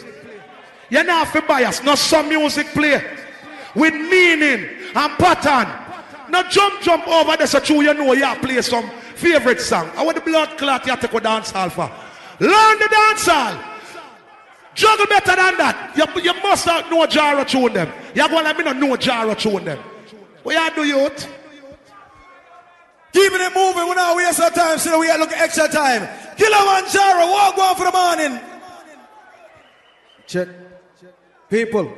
You're 0.90 1.04
not 1.04 1.28
for 1.28 1.42
bias. 1.42 1.82
Not 1.82 1.98
some 1.98 2.28
music 2.28 2.68
play. 2.68 3.02
With 3.74 3.94
meaning 3.94 4.68
and 4.94 5.12
pattern. 5.18 5.68
Now 6.30 6.48
jump, 6.48 6.80
jump 6.82 7.06
over 7.06 7.36
there 7.36 7.46
so 7.46 7.60
true 7.60 7.82
you 7.82 7.94
know 7.94 8.12
you 8.12 8.34
play 8.36 8.60
some 8.62 8.88
favorite 9.14 9.60
song. 9.60 9.90
I 9.96 10.04
want 10.04 10.16
the 10.16 10.22
blood 10.22 10.58
clot 10.58 10.86
you 10.86 10.96
take 10.96 11.12
a 11.12 11.20
dance 11.20 11.50
hall 11.50 11.70
for. 11.70 11.90
Learn 12.40 12.78
the 12.78 12.88
dance 12.90 13.26
hall. 13.26 13.75
Juggle 14.76 15.06
better 15.06 15.34
than 15.34 15.56
that. 15.56 15.96
You, 15.96 16.22
you 16.22 16.34
must 16.42 16.66
not 16.66 16.90
know 16.90 17.06
jar 17.06 17.42
tune 17.46 17.72
them. 17.72 17.90
You're 18.14 18.28
going 18.28 18.44
to 18.44 18.44
let 18.44 18.58
me 18.58 18.64
not 18.64 18.76
know 18.76 18.96
jar 18.96 19.34
tune 19.34 19.64
them. 19.64 19.78
What 20.42 20.76
you 20.76 20.84
do, 20.84 20.88
youth? 20.88 21.28
Keeping 23.12 23.40
it 23.40 23.54
moving, 23.54 23.84
we 23.84 23.90
are 23.92 23.94
not 23.94 24.16
waste 24.16 24.40
our 24.40 24.50
time, 24.50 24.78
so 24.78 25.00
we 25.00 25.08
are 25.08 25.18
looking 25.18 25.38
extra 25.38 25.66
time. 25.66 26.02
Killamanjaro, 26.36 27.30
walk 27.30 27.56
one 27.56 27.74
for 27.74 27.84
the 27.84 27.92
morning. 27.92 28.40
Check. 30.26 30.48
People, 31.48 31.96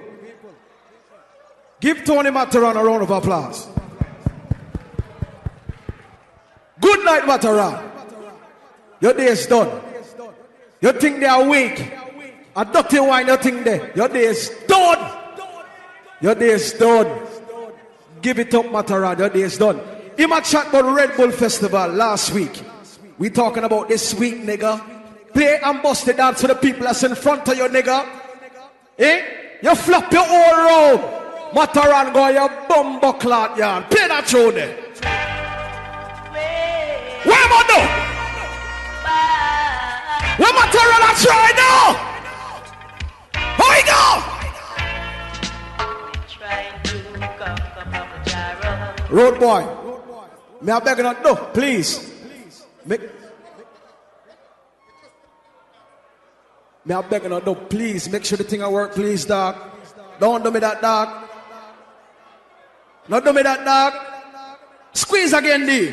give 1.80 2.04
Tony 2.04 2.30
Matterhorn 2.30 2.76
a 2.76 2.84
round 2.84 3.02
of 3.02 3.10
applause. 3.10 3.66
Good 6.80 7.04
night, 7.04 7.26
Matterhorn. 7.26 7.90
Your 9.00 9.14
day 9.14 9.26
is 9.26 9.46
done. 9.46 9.80
You 10.80 10.92
think 10.92 11.18
they 11.18 11.26
are 11.26 11.48
weak? 11.48 11.92
A 12.58 12.64
dirty 12.64 12.98
wine, 12.98 13.28
you 13.28 13.36
think 13.36 13.64
they? 13.64 13.92
Your 13.94 14.08
day 14.08 14.24
is 14.24 14.50
done. 14.66 15.12
Your 16.20 16.34
day 16.34 16.50
is 16.50 16.72
done. 16.72 17.06
Give 18.20 18.36
it 18.40 18.52
up, 18.52 18.72
Matterhorn. 18.72 19.16
Your 19.16 19.28
day 19.28 19.42
is 19.42 19.56
done. 19.56 19.80
Him 20.16 20.32
a 20.32 20.40
chat 20.40 20.66
about 20.66 20.92
Red 20.92 21.16
Bull 21.16 21.30
Festival 21.30 21.86
last 21.90 22.32
week. 22.32 22.60
We 23.16 23.30
talking 23.30 23.62
about 23.62 23.88
this 23.88 24.12
week, 24.14 24.42
nigga. 24.42 24.82
Play 25.32 25.60
and 25.62 25.80
bust 25.80 26.06
the 26.06 26.14
dance 26.14 26.40
for 26.40 26.48
the 26.48 26.56
people 26.56 26.82
that's 26.82 27.04
in 27.04 27.14
front 27.14 27.46
of 27.46 27.56
you, 27.56 27.68
nigga. 27.68 28.08
Eh? 28.98 29.22
You 29.62 29.76
flop 29.76 30.12
your 30.12 30.24
whole 30.26 30.56
road. 30.66 31.52
Matterhorn 31.54 32.12
go 32.12 32.26
your 32.26 32.48
bumbo 32.68 33.12
clot 33.12 33.56
yarn. 33.56 33.84
Play 33.84 34.08
that 34.08 34.26
tune 34.26 34.56
there. 34.56 34.74
Where 37.22 37.38
am 37.38 37.52
I 37.54 37.62
do? 37.70 37.80
Where 40.42 40.52
Matterhorn 40.52 41.02
I 41.06 41.14
try 41.22 41.52
now? 41.56 42.07
How 43.58 43.70
you 43.76 43.84
go? 43.84 44.02
Road 49.10 49.40
boy. 49.40 49.66
May 50.60 50.72
I 50.72 50.80
beg 50.80 50.98
you 50.98 51.02
not? 51.02 51.22
No, 51.22 51.34
please. 51.34 52.12
Make, 52.84 53.00
May 56.84 56.94
I 56.94 57.02
beg 57.02 57.22
you 57.24 57.28
not? 57.28 57.44
No, 57.44 57.54
please. 57.54 58.08
Make 58.08 58.24
sure 58.24 58.38
the 58.38 58.44
thing 58.44 58.62
I 58.62 58.68
work, 58.68 58.94
please, 58.94 59.24
dog. 59.24 59.56
Don't 60.18 60.42
do 60.42 60.50
me 60.50 60.60
that, 60.60 60.80
dog. 60.80 61.28
Not 63.08 63.24
do 63.24 63.32
me 63.32 63.42
that, 63.42 63.64
dog. 63.64 63.92
Squeeze 64.92 65.32
again, 65.32 65.66
D. 65.66 65.92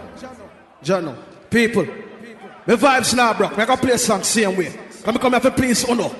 Jono. 0.83 1.15
People. 1.49 1.85
My 2.65 2.75
vibes 2.75 3.15
now, 3.15 3.33
bro. 3.33 3.47
I 3.47 3.65
gotta 3.65 3.81
play 3.81 3.93
a 3.93 3.97
song 3.97 4.23
same 4.23 4.55
way. 4.55 4.77
Come 5.03 5.17
come 5.17 5.33
here 5.33 5.41
for 5.41 5.51
please, 5.51 5.87
Uno. 5.89 6.13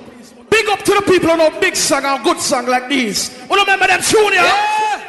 Big 0.50 0.68
up 0.68 0.82
to 0.82 0.92
the 0.92 1.02
people 1.02 1.30
who 1.30 1.36
know 1.36 1.60
big 1.60 1.74
song 1.74 2.04
and 2.04 2.22
good 2.22 2.38
song 2.38 2.66
like 2.66 2.88
these. 2.88 3.36
Who 3.46 3.54
remember 3.54 3.86
them 3.86 4.02
tune, 4.02 4.34
yeah? 4.34 4.44
Yeah. 4.44 5.04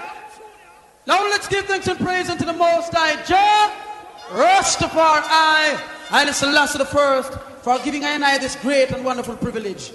Now 1.06 1.24
let's 1.24 1.48
give 1.48 1.66
thanks 1.66 1.88
and 1.88 2.00
praise 2.00 2.30
unto 2.30 2.46
the 2.46 2.54
Most 2.54 2.94
High 2.94 3.22
Jah, 3.24 3.74
Rastafari, 4.30 5.82
and 6.12 6.30
it's 6.30 6.40
the 6.40 6.48
last 6.48 6.76
of 6.76 6.80
the 6.80 6.86
first 6.86 7.34
for 7.62 7.78
giving 7.80 8.06
I 8.06 8.12
and 8.12 8.24
I 8.24 8.38
this 8.38 8.56
great 8.56 8.92
and 8.92 9.04
wonderful 9.04 9.36
privilege 9.36 9.90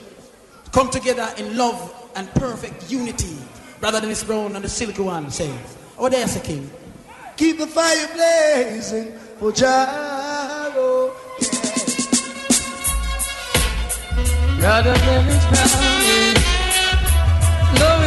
to 0.64 0.70
come 0.70 0.90
together 0.90 1.32
in 1.39 1.56
love 1.56 2.10
and 2.14 2.28
perfect 2.35 2.90
unity, 2.90 3.39
rather 3.80 4.01
than 4.01 4.10
this 4.10 4.24
brown 4.24 4.55
and 4.55 4.64
the 4.64 4.68
silky 4.68 5.01
one 5.01 5.30
say. 5.30 5.51
Oh, 5.97 6.09
there's 6.10 6.36
a 6.36 6.40
king. 6.40 6.70
Keep 7.36 7.59
the 7.59 7.66
fire 7.66 8.09
blazing 8.14 9.18
for 9.39 9.52
Jaro. 9.52 11.12
Rather 14.60 14.94
than 14.94 15.27
this 15.27 15.44
brown. 15.47 15.69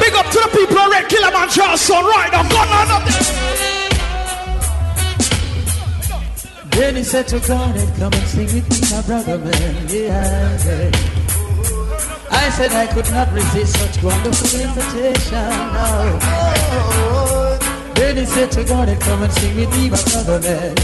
Big 0.02 0.14
up 0.14 0.26
to 0.26 0.40
the 0.40 0.50
people 0.52 0.76
who 0.78 0.92
read 0.92 1.06
Killamanjaro 1.06 1.78
son 1.78 2.06
right 2.06 2.32
now. 2.32 2.44
Go 2.50 2.58
on 2.58 2.92
up 2.92 3.04
Then 6.72 6.96
he 6.96 7.04
said 7.04 7.28
to 7.30 7.40
God, 7.40 7.78
and 7.78 7.96
come 7.96 8.14
and 8.14 8.28
sing 8.28 8.48
with 8.48 8.70
me, 8.70 8.80
my 8.96 9.02
brother 9.04 9.38
man. 9.38 9.88
Yeah, 9.88 10.58
yeah. 10.66 10.92
I 12.32 12.50
said 12.50 12.72
I 12.72 12.88
could 12.88 13.10
not 13.12 13.32
resist 13.34 13.78
such 13.78 14.04
wonderful 14.04 14.60
invitation. 14.60 15.32
No. 15.32 16.20
Then 17.32 17.41
he 18.18 18.26
said 18.26 18.52
to 18.52 18.64
God, 18.64 18.88
come 19.02 19.24
and 19.24 19.34
sing 19.34 19.56
with 19.56 19.72
me, 19.78 19.90
my 19.90 20.02
brother 20.12 20.40
man. 20.40 20.76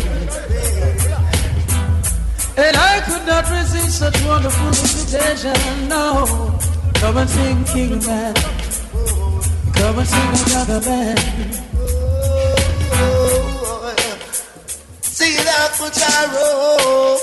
And 2.57 2.75
I 2.75 3.01
could 3.05 3.25
not 3.25 3.49
resist 3.49 3.99
such 3.99 4.23
wonderful 4.25 4.67
invitation. 4.67 5.87
No. 5.87 6.25
Come 6.95 7.17
and 7.17 7.29
sing, 7.29 7.63
King 7.65 8.05
Man. 8.05 8.33
Come 9.73 9.99
and 9.99 10.07
sing 10.07 10.31
another 10.45 10.81
man. 10.89 11.17
Sing 15.01 15.33
it 15.33 15.47
out 15.47 15.71
for 15.77 15.89
Jaro. 15.89 17.17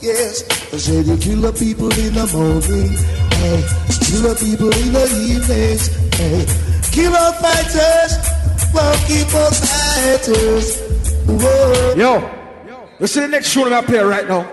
Yes, 0.00 0.44
I 0.72 0.76
said 0.76 1.06
you 1.06 1.16
kill 1.16 1.40
the 1.40 1.52
people 1.52 1.90
in 1.98 2.14
the 2.14 2.26
morning, 2.32 2.94
hey, 3.34 3.60
kill 4.06 4.22
the 4.30 4.34
people 4.38 4.70
in 4.70 4.92
the 4.92 5.06
evenings, 5.26 5.88
hey, 6.14 6.46
kill 6.92 7.16
our 7.16 7.32
fighters, 7.34 8.14
well 8.72 8.94
keep 9.06 9.32
our 9.34 9.52
fighters. 9.52 10.80
Yo, 11.96 12.30
you 13.00 13.06
see 13.06 13.20
the 13.20 13.28
next 13.28 13.52
tune 13.52 13.72
I 13.72 13.82
play 13.82 13.98
right 13.98 14.26
now? 14.28 14.46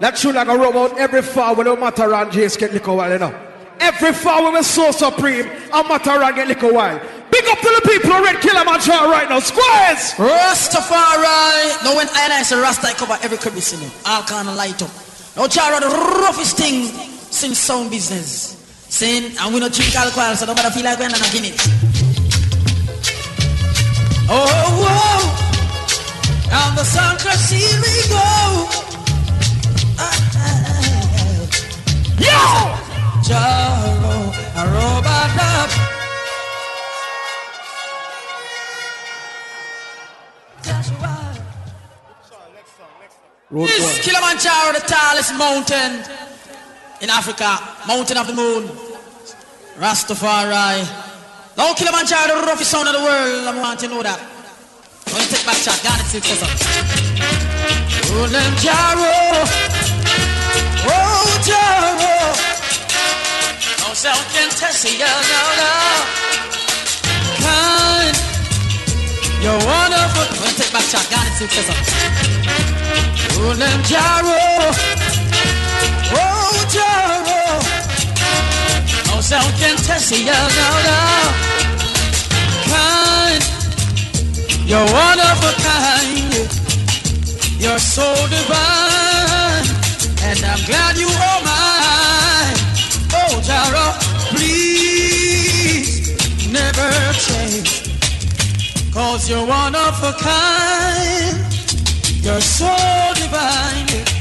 That 0.00 0.16
tune 0.16 0.36
I 0.36 0.44
gonna 0.44 0.58
rub 0.58 0.76
out 0.76 0.98
every 0.98 1.22
fall 1.22 1.54
when 1.54 1.66
no 1.66 1.76
matter 1.76 2.14
on 2.14 2.30
Jace 2.30 2.58
get 2.58 2.72
liquor 2.72 2.94
while, 2.94 3.10
you 3.10 3.18
know. 3.18 3.34
Every 3.80 4.12
fall 4.12 4.44
when 4.44 4.54
we 4.54 4.62
Soul 4.62 4.92
Supreme, 4.92 5.46
and 5.46 5.88
matter 5.88 6.10
on 6.10 6.34
get 6.34 6.48
liquor 6.48 6.72
while. 6.72 7.00
Big 7.30 7.44
up 7.48 7.58
to 7.60 7.68
the 7.68 7.88
people 7.88 8.10
who 8.10 8.24
read 8.24 8.36
Killamanjaro 8.36 9.08
right 9.10 9.28
now. 9.28 9.40
Squares! 9.40 10.14
Rastafari. 10.18 11.84
Now 11.84 11.96
when 11.96 12.08
I 12.08 12.24
and 12.24 12.32
I 12.32 12.42
say 12.42 12.60
Rasta, 12.60 12.88
I 12.88 12.92
cover 12.94 13.16
every 13.22 13.38
crevice 13.38 13.72
in 13.72 13.86
it. 13.86 13.92
All 14.06 14.22
kind 14.22 14.48
of 14.48 14.56
light 14.56 14.82
up. 14.82 14.90
Now 15.36 15.46
Jaro 15.46 15.80
the 15.80 15.88
roughest 16.22 16.56
thing 16.56 16.86
since 17.30 17.58
sound 17.58 17.90
business. 17.90 18.56
Saying, 18.90 19.36
and 19.38 19.54
we 19.54 19.60
not 19.60 19.72
drink 19.72 19.94
alcohol, 19.94 20.34
so 20.34 20.46
nobody 20.46 20.68
feel 20.70 20.84
like 20.84 20.98
we're 20.98 21.08
not 21.08 21.34
in 21.34 21.44
it. 21.44 21.89
Oh, 24.32 24.46
whoa. 24.80 25.50
And 26.52 26.78
the 26.78 26.84
sun 26.84 27.18
crash, 27.18 27.50
here 27.50 27.80
we 27.82 28.08
go. 28.08 28.68
Yo! 32.22 32.38
Jaro, 33.26 34.30
a 34.54 34.64
robot 34.70 35.34
up. 35.50 35.70
Road 43.50 43.66
This 43.66 43.82
one. 43.82 44.02
Kilimanjaro, 44.02 44.72
the 44.74 44.84
tallest 44.86 45.34
mountain 45.34 46.04
in 47.00 47.10
Africa, 47.10 47.58
mountain 47.88 48.16
of 48.16 48.28
the 48.28 48.34
moon. 48.34 48.68
Rastafari. 49.76 51.09
Now 51.60 51.74
Killamanjaro, 51.74 52.40
the 52.40 52.46
roughest 52.46 52.70
sound 52.70 52.88
of 52.88 52.94
the 52.94 53.02
world. 53.04 53.44
I 53.46 53.52
want 53.60 53.78
to 53.80 53.88
know 53.88 54.02
that. 54.02 54.16
When 55.12 55.20
you 55.20 55.28
take 55.28 55.44
back 55.44 55.60
shot, 55.60 55.76
God, 55.84 56.00
it's 56.00 56.16
it, 56.16 56.24
Killamanjaro. 58.08 59.12
Oh, 60.88 61.28
Jaro. 61.44 62.00
Oh, 62.00 62.32
no 63.76 63.92
sound 63.92 64.24
can 64.32 64.48
test 64.56 64.88
you, 64.88 65.04
no, 65.04 65.12
no. 65.60 65.68
Kind. 67.44 68.16
You're 69.44 69.60
wonderful. 69.60 70.32
When 70.40 70.48
you 70.48 70.56
take 70.56 70.72
back 70.72 70.88
shot, 70.88 71.04
God, 71.12 71.28
it's 71.28 71.44
it, 71.44 71.52
Killamanjaro. 73.36 74.99
You, 79.30 80.24
no, 80.26 80.32
no. 80.32 81.00
Kind. 82.66 83.42
You're 84.66 84.90
one 84.90 85.20
of 85.20 85.38
a 85.44 85.52
kind. 85.62 86.34
You're 87.60 87.78
so 87.78 88.12
divine. 88.26 89.66
And 90.26 90.42
I'm 90.44 90.64
glad 90.66 90.96
you 90.98 91.06
are 91.06 91.42
mine. 91.46 92.58
Oh, 93.14 93.40
Jaro, 93.46 93.94
please 94.34 96.10
never 96.50 96.90
change. 97.12 97.88
Cause 98.92 99.30
you're 99.30 99.46
one 99.46 99.76
of 99.76 100.02
a 100.02 100.12
kind. 100.18 101.38
You're 102.20 102.40
so 102.40 102.74
divine. 103.14 104.19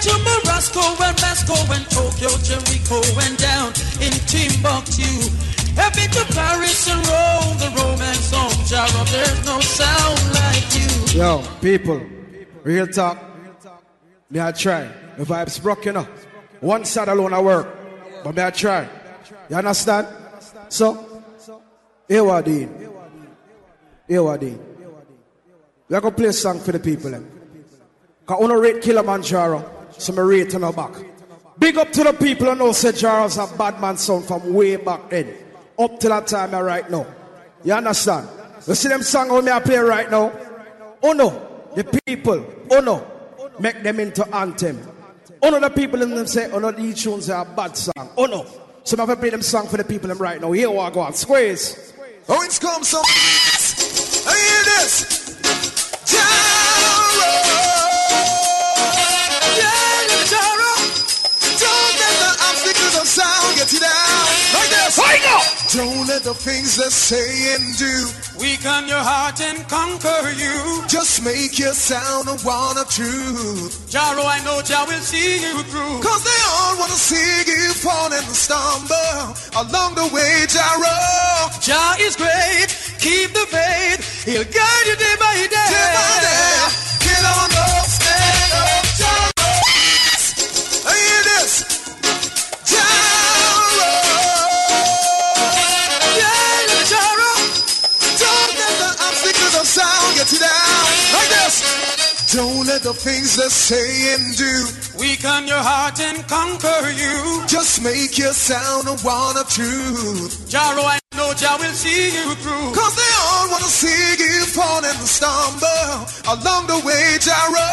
To 0.00 0.16
Morocco 0.16 1.02
and 1.04 1.20
Moscow 1.20 1.60
and 1.74 1.84
Tokyo, 1.90 2.30
Jericho 2.40 3.00
and 3.20 3.36
down 3.36 3.68
in 4.00 4.12
Timbuktu. 4.24 5.28
I've 5.76 5.92
been 5.94 6.10
to 6.10 6.24
Paris 6.32 6.88
and 6.88 7.06
Rome, 7.06 7.58
the 7.58 7.68
romance 7.76 8.18
song, 8.18 8.50
Jaro, 8.64 9.04
there's 9.12 9.44
no 9.44 9.60
sound 9.60 10.20
like 10.32 10.74
you. 10.74 11.20
Yo, 11.20 11.42
people, 11.60 12.00
real 12.62 12.86
talk. 12.86 13.18
May 14.30 14.40
I 14.40 14.52
try? 14.52 14.88
The 15.18 15.24
vibes 15.24 15.62
broke, 15.62 15.84
you 15.84 15.92
know. 15.92 16.06
One 16.60 16.84
side 16.86 17.08
alone 17.08 17.34
I 17.34 17.40
work, 17.42 17.68
but 18.24 18.34
may 18.34 18.46
I 18.46 18.50
try? 18.50 18.88
You 19.48 19.56
understand? 19.56 20.06
So, 20.68 21.22
here 22.08 22.24
what 22.24 22.36
I 22.36 22.42
do. 22.42 22.68
Here. 24.08 24.22
We 24.22 25.96
are 25.96 26.00
going 26.00 26.02
to 26.02 26.10
play 26.12 26.28
a 26.28 26.32
song 26.32 26.58
for 26.60 26.72
the 26.72 26.78
people. 26.78 27.08
Eh? 27.08 27.18
Then. 27.18 27.30
Because 28.20 28.36
I 28.36 28.40
want 28.40 28.52
to 28.52 28.58
rate 28.58 28.76
Killamanjaro, 28.82 29.79
so 30.00 30.14
I 30.14 30.20
rate 30.20 30.52
back. 30.74 30.92
Big 31.58 31.76
up 31.76 31.92
to 31.92 32.04
the 32.04 32.12
people 32.12 32.46
who 32.46 32.54
know 32.54 32.72
say 32.72 32.92
Jaro's 32.92 33.36
a 33.36 33.46
bad 33.56 33.80
man 33.80 33.96
sound 33.96 34.24
from 34.24 34.54
way 34.54 34.76
back 34.76 35.10
then. 35.10 35.34
Up 35.78 36.00
to 36.00 36.08
that 36.08 36.26
time 36.26 36.52
right 36.52 36.90
now. 36.90 37.06
You 37.64 37.74
understand? 37.74 38.28
You 38.66 38.74
see 38.74 38.88
them 38.88 39.02
song 39.02 39.28
how 39.28 39.40
me 39.40 39.52
I 39.52 39.60
play 39.60 39.76
right 39.76 40.10
now? 40.10 40.32
Oh 41.02 41.12
no, 41.12 41.30
the 41.74 41.84
people, 42.06 42.44
oh 42.70 42.80
no, 42.80 43.06
make 43.58 43.82
them 43.82 44.00
into 44.00 44.26
anthem. 44.34 44.80
Oh 45.42 45.50
no, 45.50 45.60
the 45.60 45.70
people 45.70 46.02
in 46.02 46.14
them 46.14 46.26
say, 46.26 46.50
oh 46.50 46.58
no, 46.58 46.70
these 46.70 47.02
tunes 47.02 47.30
are 47.30 47.46
a 47.46 47.54
bad 47.54 47.76
song. 47.76 48.10
Oh 48.16 48.26
no. 48.26 48.46
So 48.82 48.96
I'm 48.98 49.06
going 49.06 49.16
to 49.16 49.20
play 49.20 49.30
them 49.30 49.42
song 49.42 49.68
for 49.68 49.76
the 49.76 49.84
people 49.84 50.08
them 50.08 50.18
right 50.18 50.40
now. 50.40 50.52
Here 50.52 50.70
we 50.70 50.76
go 50.76 51.00
on. 51.00 51.12
Squeeze. 51.12 51.92
Oh, 52.28 52.42
it's 52.42 52.58
come 52.58 52.82
some. 52.82 53.02
I 53.04 54.34
hear 54.34 54.64
this. 54.64 55.36
Don't 56.10 56.49
Don't 65.70 66.08
let 66.08 66.24
the 66.24 66.34
things 66.34 66.74
they 66.76 66.90
say 66.90 67.54
and 67.54 67.62
do 67.78 67.94
weaken 68.42 68.90
your 68.90 68.98
heart 68.98 69.38
and 69.38 69.62
conquer 69.70 70.34
you. 70.34 70.82
Just 70.90 71.22
make 71.22 71.62
your 71.62 71.74
sound 71.78 72.26
a 72.26 72.34
one 72.42 72.74
of 72.74 72.90
truth. 72.90 73.86
Jaro, 73.86 74.26
I 74.26 74.42
know 74.42 74.58
Jah 74.66 74.82
will 74.90 74.98
see 74.98 75.38
you 75.38 75.62
through. 75.70 76.02
Cause 76.02 76.22
they 76.26 76.40
all 76.58 76.74
wanna 76.74 76.98
see 76.98 77.46
you 77.46 77.70
fall 77.78 78.10
and 78.10 78.26
stumble 78.34 79.30
along 79.54 79.94
the 79.94 80.10
way, 80.10 80.42
Jaro. 80.50 80.98
Jah 81.62 81.94
is 82.02 82.18
great, 82.18 82.74
keep 82.98 83.30
the 83.30 83.46
faith. 83.46 84.26
He'll 84.26 84.42
guide 84.42 84.84
you 84.90 84.96
day 84.98 85.14
by 85.22 85.34
day. 85.46 85.70
Day 85.70 85.90
by 85.94 86.16
day. 86.18 86.90
Get 87.06 87.22
on 87.30 87.50
up, 87.54 87.79
Don't 102.30 102.64
let 102.64 102.82
the 102.82 102.94
things 102.94 103.34
they 103.34 103.50
say 103.50 104.14
and 104.14 104.22
do 104.38 104.54
weaken 104.94 105.50
your 105.50 105.58
heart 105.58 105.98
and 105.98 106.22
conquer 106.30 106.86
you. 106.94 107.42
Just 107.50 107.82
make 107.82 108.14
your 108.18 108.30
sound 108.30 108.86
a 108.86 108.94
one 109.02 109.34
of 109.34 109.50
truth. 109.50 110.46
Jaro, 110.46 110.86
I 110.86 111.02
know 111.18 111.34
Jah 111.34 111.58
will 111.58 111.74
see 111.74 112.14
you 112.14 112.30
through. 112.38 112.70
Cause 112.70 112.94
they 112.94 113.12
all 113.26 113.50
wanna 113.50 113.66
see 113.66 114.14
you 114.22 114.46
fall 114.46 114.78
and 114.78 115.00
stumble 115.02 116.06
along 116.30 116.70
the 116.70 116.78
way, 116.86 117.18
Jaro. 117.18 117.66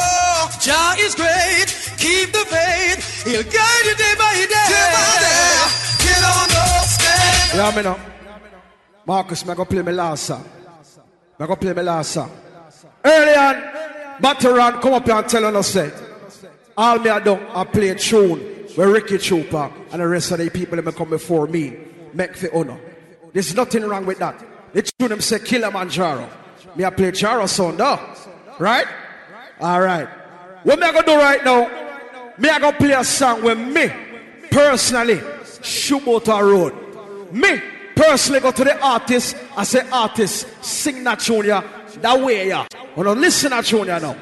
Jah 0.58 0.98
is 1.06 1.14
great, 1.14 1.69
keep 2.02 2.34
the 2.34 2.42
faith. 2.50 3.30
He'll 3.30 3.45
guide 3.45 3.86
you 3.86 3.94
day 3.94 4.16
by 4.18 4.34
day. 4.42 4.68
Day 4.74 4.90
by 4.90 5.16
day. 5.22 5.53
Get 6.02 6.22
on 6.26 6.50
up, 6.66 6.86
stand 6.90 7.61
Yeah, 7.61 7.72
me 7.77 7.82
know. 7.86 8.00
Marcus, 9.06 9.45
me 9.45 9.53
go 9.53 9.66
play 9.66 9.84
my 9.84 9.92
last 9.92 10.24
song. 10.24 10.45
Me 11.38 11.45
go 11.45 11.56
play 11.56 11.74
my 11.74 11.84
last 11.84 12.11
song. 12.11 12.32
Early 13.06 13.36
on, 13.36 13.56
Matterhorn 14.20 14.82
come 14.82 14.94
up 14.94 15.06
here 15.06 15.16
and 15.16 15.28
tell 15.28 15.58
us 15.58 15.68
say, 15.68 15.92
all 16.76 17.00
me 17.00 17.10
I 17.10 17.20
do, 17.20 17.40
I 17.54 17.64
play 17.64 17.94
tune 17.96 18.40
where 18.76 18.90
Ricky 18.90 19.18
Trooper 19.18 19.72
and 19.92 20.02
the 20.02 20.08
rest 20.08 20.32
of 20.32 20.38
the 20.38 20.50
people 20.50 20.82
that 20.82 20.96
come 20.96 21.10
before 21.10 21.48
me 21.48 21.76
make 22.14 22.36
the 22.36 22.54
honor. 22.56 22.80
There's 23.34 23.56
nothing 23.56 23.84
wrong 23.84 24.06
with 24.06 24.20
that. 24.20 24.44
The 24.74 24.84
tune 24.84 25.10
them 25.10 25.22
say 25.22 25.40
Killamanjaro. 25.40 26.30
Me 26.76 26.86
I 26.86 26.90
play 26.92 27.12
Jaro 27.12 27.48
sound, 27.48 27.80
though. 27.80 28.00
Right? 28.60 28.86
All 29.60 29.82
right. 29.82 30.08
What 30.64 30.80
me 30.80 30.86
I 30.86 30.92
gonna 30.92 31.06
do 31.06 31.16
right 31.16 31.44
now? 31.44 32.34
Me 32.38 32.50
I 32.50 32.60
gonna 32.60 32.78
play 32.78 32.92
a 32.92 33.04
song 33.04 33.44
with 33.44 33.58
me 33.58 33.92
personally 34.52 35.22
shoot 35.62 36.08
out 36.08 36.28
a 36.28 36.44
road. 36.44 36.74
Me 37.34 37.62
personally 37.96 38.40
go 38.40 38.52
to 38.52 38.64
the 38.64 38.80
artist. 38.80 39.36
I 39.56 39.64
say 39.64 39.88
artist, 39.92 40.48
sing 40.64 41.04
that 41.04 41.20
tune 41.20 41.46
ya. 41.46 41.64
That 42.01 42.22
way 42.22 42.48
yeah. 42.48 42.67
Wanna 42.95 43.14
listen 43.14 43.51
tune 43.64 43.88
ya 43.88 44.00
now. 44.00 44.16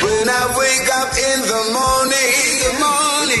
When 0.00 0.28
I 0.28 0.42
wake 0.56 0.88
up 0.94 1.12
in 1.12 1.40
the 1.44 1.62
morning, 1.76 2.80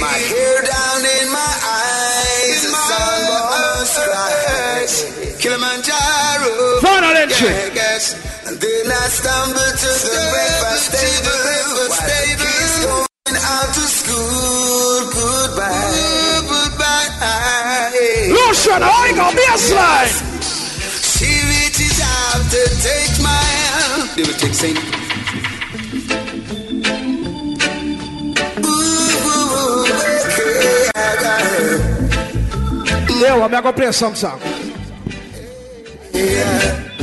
my 0.00 0.18
hair 0.30 0.62
down 0.62 1.00
in 1.00 1.26
my 1.32 1.54
eyes, 1.64 2.60
the 2.62 2.72
sun 2.88 3.18
burns 3.50 3.94
bright. 4.04 4.92
Killamanjaro. 5.40 6.80
Final 6.80 7.16
entry. 7.16 7.48
Yeah. 7.74 8.23
And 8.46 8.60
then 8.60 8.86
I 8.92 9.08
stumble 9.08 9.56
to 9.56 9.90
the 10.04 10.20
breakfast 10.32 10.92
table. 10.92 11.40
While 11.88 12.04
the 12.04 12.36
kids 12.44 12.76
going 12.84 13.38
out 13.40 13.72
to 13.72 13.84
school. 13.88 15.08
Goodbye. 15.16 16.44
Goodbye. 16.44 18.28
Lucian, 18.36 18.82
how 18.82 19.06
you 19.06 19.16
gonna 19.16 19.36
be 19.36 19.46
a 19.48 19.56
slide? 19.56 20.12
She 21.16 21.32
reaches 21.48 22.00
out 22.04 22.44
to 22.52 22.62
take 22.84 23.16
my 23.24 23.32
hand. 23.32 24.12
They 24.16 24.22
will 24.28 24.36
take 24.36 25.04
well, 33.24 33.42
I'm 33.42 33.50
gonna 33.50 33.72
play 33.72 33.92
some 33.92 34.14
song. 34.14 34.38
Yeah. 36.12 36.93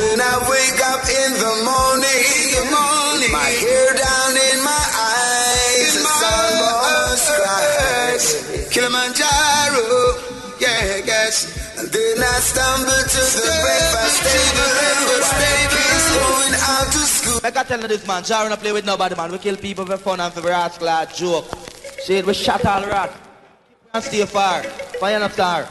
When 0.00 0.16
I 0.18 0.36
wake 0.48 0.80
up 0.88 1.04
in 1.04 1.30
the 1.36 1.54
morning, 1.60 2.56
morning 2.72 3.32
my 3.32 3.52
hair 3.52 3.92
down 3.92 4.32
in 4.32 4.58
my 4.64 4.84
eyes, 4.96 5.92
the 5.92 6.06
sun 6.08 6.52
almost 6.72 7.28
cries. 7.36 8.24
Kilimanjaro, 8.72 10.16
yeah, 10.56 11.04
yes. 11.04 11.76
And 11.76 11.88
then 11.92 12.16
I 12.16 12.36
stumble 12.40 13.04
to 13.12 13.22
the 13.44 13.52
breakfast 13.60 14.18
table. 14.24 15.20
Baby's 15.36 16.06
going 16.16 16.54
out 16.64 16.88
to 16.96 17.02
school. 17.04 17.40
Like 17.42 17.58
I 17.58 17.62
tell 17.64 17.80
you 17.80 17.88
this 17.88 18.06
man, 18.06 18.22
Jaro 18.22 18.48
not 18.48 18.60
play 18.60 18.72
with 18.72 18.86
nobody 18.86 19.14
man. 19.14 19.30
We 19.30 19.36
kill 19.38 19.58
people 19.58 19.84
for 19.84 19.98
fun 19.98 20.20
and 20.20 20.32
for 20.32 20.40
rascal 20.40 20.88
and 20.88 21.12
joke. 21.12 21.44
Shit, 22.06 22.24
we 22.24 22.32
shot 22.32 22.64
all 22.64 22.86
rat. 22.86 23.12
And 23.92 24.02
stay 24.02 24.24
far. 24.24 24.62
Fire 24.62 25.16
enough 25.16 25.34
star. 25.34 25.68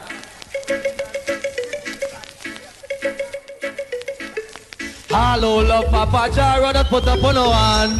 Hello, 5.11 5.63
love 5.63 5.89
Papa 5.89 6.29
Jaro 6.29 6.71
that 6.71 6.85
put 6.85 7.07
up 7.07 7.23
on 7.23 7.33
one. 7.33 7.97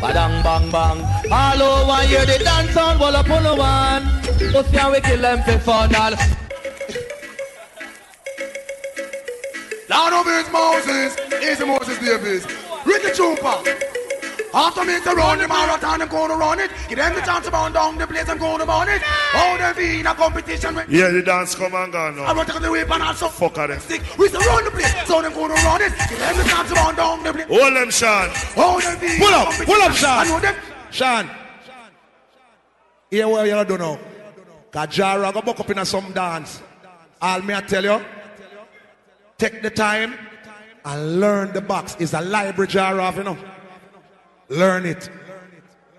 Badang 0.00 0.42
bang 0.42 0.70
bang. 0.70 0.98
Hello, 1.28 1.86
one 1.86 2.06
hear 2.06 2.24
the 2.24 2.42
dance 2.42 2.72
sound, 2.72 2.98
wall 2.98 3.14
up 3.14 3.28
on 3.28 3.44
one. 3.58 4.02
Pussy 4.52 4.78
and 4.78 4.92
we 4.92 5.00
kill 5.02 5.20
them 5.20 5.42
for 5.42 5.58
fun 5.58 5.94
all. 5.94 6.12
Lord 9.90 10.12
of 10.14 10.26
his 10.32 10.50
Moses, 10.50 11.16
easy 11.44 11.66
Moses 11.66 11.98
Davis. 11.98 12.46
Ricky 12.86 13.12
Trooper. 13.12 13.60
After 14.56 14.86
me 14.86 14.98
to 15.00 15.10
oh, 15.10 15.14
run 15.14 15.38
the 15.38 15.46
marathon, 15.46 16.00
I'm 16.00 16.08
gonna 16.08 16.34
run 16.34 16.58
it. 16.60 16.70
Give 16.88 16.96
them 16.96 17.14
the 17.14 17.20
chance 17.20 17.44
to 17.44 17.50
bound 17.50 17.74
down 17.74 17.98
the 17.98 18.06
place, 18.06 18.26
I'm 18.26 18.38
gonna 18.38 18.64
burn 18.64 18.88
it. 18.88 19.02
Oh, 19.34 19.58
they 19.60 19.72
be 19.76 20.00
in 20.00 20.06
a 20.06 20.14
competition. 20.14 20.74
Yeah, 20.88 21.10
the 21.10 21.20
dance 21.20 21.54
come 21.54 21.74
and 21.74 21.92
go 21.92 21.98
I 21.98 22.10
now. 22.12 22.34
want 22.34 22.48
to 22.48 22.54
take 22.54 22.62
the 22.62 22.70
whip 22.70 22.90
and 22.90 23.02
also 23.02 23.28
Fuck 23.28 23.58
at 23.58 23.66
them. 23.68 23.80
stick. 23.80 24.00
We 24.18 24.28
still 24.28 24.40
run 24.40 24.64
the 24.64 24.70
place, 24.70 24.94
so 25.06 25.22
I'm 25.22 25.30
gonna 25.34 25.52
run 25.54 25.82
it. 25.82 25.92
Give 26.08 26.18
them 26.18 26.36
the 26.38 26.44
chance 26.44 26.68
to 26.70 26.74
bound 26.74 26.96
down 26.96 27.22
the 27.22 27.32
place. 27.34 27.46
Hold 27.48 27.76
them, 27.76 27.90
Sean. 27.90 28.30
Oh, 28.56 28.80
they 28.80 29.06
be 29.06 29.12
in 29.12 29.18
Pull 29.20 29.28
a 29.28 29.36
up, 29.36 29.52
pull 29.52 29.82
up, 29.82 29.92
competition. 29.92 29.94
Sean. 29.94 30.18
I 30.18 30.24
know 30.28 30.40
them. 30.40 30.54
Sean. 30.90 31.30
Here 33.10 33.28
what 33.28 33.46
you 33.46 33.64
do 33.66 33.76
now. 33.78 33.98
Cause 34.72 34.88
Jara 34.88 35.32
go 35.32 35.42
buck 35.42 35.60
up 35.60 35.68
in 35.70 35.78
a 35.78 35.84
some 35.84 36.12
dance. 36.12 36.62
All 37.20 37.42
me 37.42 37.52
I 37.52 37.60
tell 37.60 37.84
you, 37.84 38.02
take 39.36 39.60
the 39.60 39.70
time 39.70 40.14
and 40.82 41.20
learn 41.20 41.52
the 41.52 41.60
box. 41.60 41.94
It's 42.00 42.14
a 42.14 42.22
library 42.22 42.68
Jara, 42.68 43.14
you 43.14 43.22
know. 43.22 43.36
Learn 44.48 44.86
it. 44.86 45.10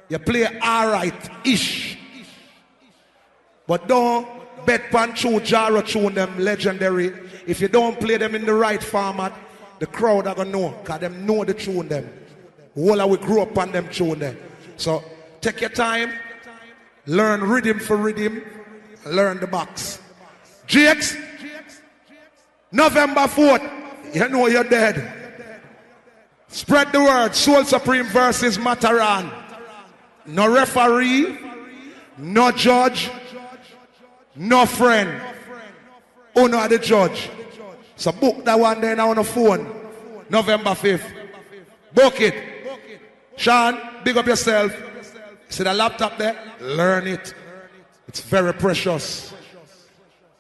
You 0.10 0.20
play 0.20 0.48
alright-ish. 0.60 1.98
But 3.66 3.88
don't 3.88 4.28
bet 4.66 4.90
pan 4.92 5.14
tune 5.14 5.44
Jara 5.44 5.82
tune 5.84 6.14
them 6.14 6.38
legendary. 6.40 7.14
If 7.46 7.60
you 7.60 7.68
don't 7.68 8.00
play 8.00 8.18
them 8.18 8.36
in 8.36 8.46
the 8.46 8.54
right 8.54 8.82
format, 8.82 9.34
the 9.80 9.86
crowd 9.86 10.28
are 10.28 10.36
gonna 10.36 10.50
know. 10.50 10.72
Cause 10.84 11.02
them 11.02 11.26
know 11.26 11.44
the 11.44 11.54
tune 11.54 11.88
them. 11.88 12.10
Whole 12.74 13.10
we 13.10 13.18
grew 13.18 13.42
up 13.42 13.58
on 13.58 13.72
them 13.72 13.90
tune 13.90 14.20
them. 14.20 14.38
So 14.78 15.04
take 15.42 15.62
your 15.62 15.70
time, 15.70 16.14
learn 17.06 17.42
rhythm 17.42 17.80
for 17.80 17.98
rhythm, 17.98 18.44
learn 19.06 19.40
the 19.40 19.48
box. 19.48 20.00
GX, 20.68 21.18
November 22.72 23.22
4th, 23.22 24.16
you 24.16 24.30
know 24.30 24.48
you're 24.48 24.64
dead. 24.64 25.17
Spread 26.58 26.92
the 26.92 27.00
word, 27.00 27.36
Soul 27.36 27.64
Supreme 27.66 28.08
versus 28.08 28.58
Matterhorn. 28.58 29.30
No 30.26 30.52
referee, 30.52 31.38
no 32.18 32.50
judge, 32.50 33.12
no 34.36 34.66
friend. 34.66 35.22
Oh 36.36 36.48
no, 36.48 36.68
the 36.68 36.80
judge. 36.80 37.30
So 37.96 38.12
book 38.12 38.44
that 38.46 38.60
one 38.60 38.82
then 38.82 39.00
on 39.00 39.18
the 39.18 39.24
phone. 39.24 39.72
November 40.32 40.72
5th. 40.72 41.06
Book 41.94 42.20
it. 42.22 42.34
Sean, 43.36 43.80
big 44.04 44.18
up 44.18 44.26
yourself. 44.26 44.76
See 45.50 45.64
the 45.64 45.76
laptop 45.76 46.18
there? 46.18 46.36
Learn 46.60 47.06
it. 47.06 47.36
It's 48.08 48.22
very 48.22 48.56
precious. 48.56 49.32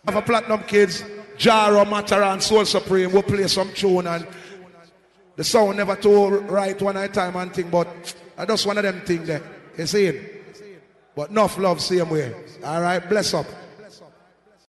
Have 0.07 0.15
a 0.15 0.23
platinum 0.23 0.63
kids, 0.63 1.03
Jaro, 1.37 1.87
Matterhorn, 1.87 2.41
Soul 2.41 2.65
Supreme, 2.65 3.11
we'll 3.11 3.21
play 3.21 3.47
some 3.47 3.71
tune 3.73 4.07
and 4.07 4.25
the 5.37 5.43
sound 5.43 5.77
never 5.77 5.95
too 5.95 6.39
right 6.39 6.79
one 6.81 6.97
at 6.97 7.11
a 7.11 7.13
time 7.13 7.35
and 7.37 7.53
thing, 7.53 7.69
but 7.69 7.87
I 8.37 8.45
just 8.45 8.65
one 8.65 8.77
of 8.77 8.83
them 8.83 9.01
thing 9.01 9.23
there. 9.23 9.41
You 9.77 9.85
see 9.85 10.05
it? 10.07 11.15
But 11.15 11.29
enough 11.29 11.57
love 11.57 11.79
same 11.79 12.09
way. 12.09 12.33
All 12.63 12.81
right, 12.81 13.07
bless 13.07 13.33
up. 13.33 13.45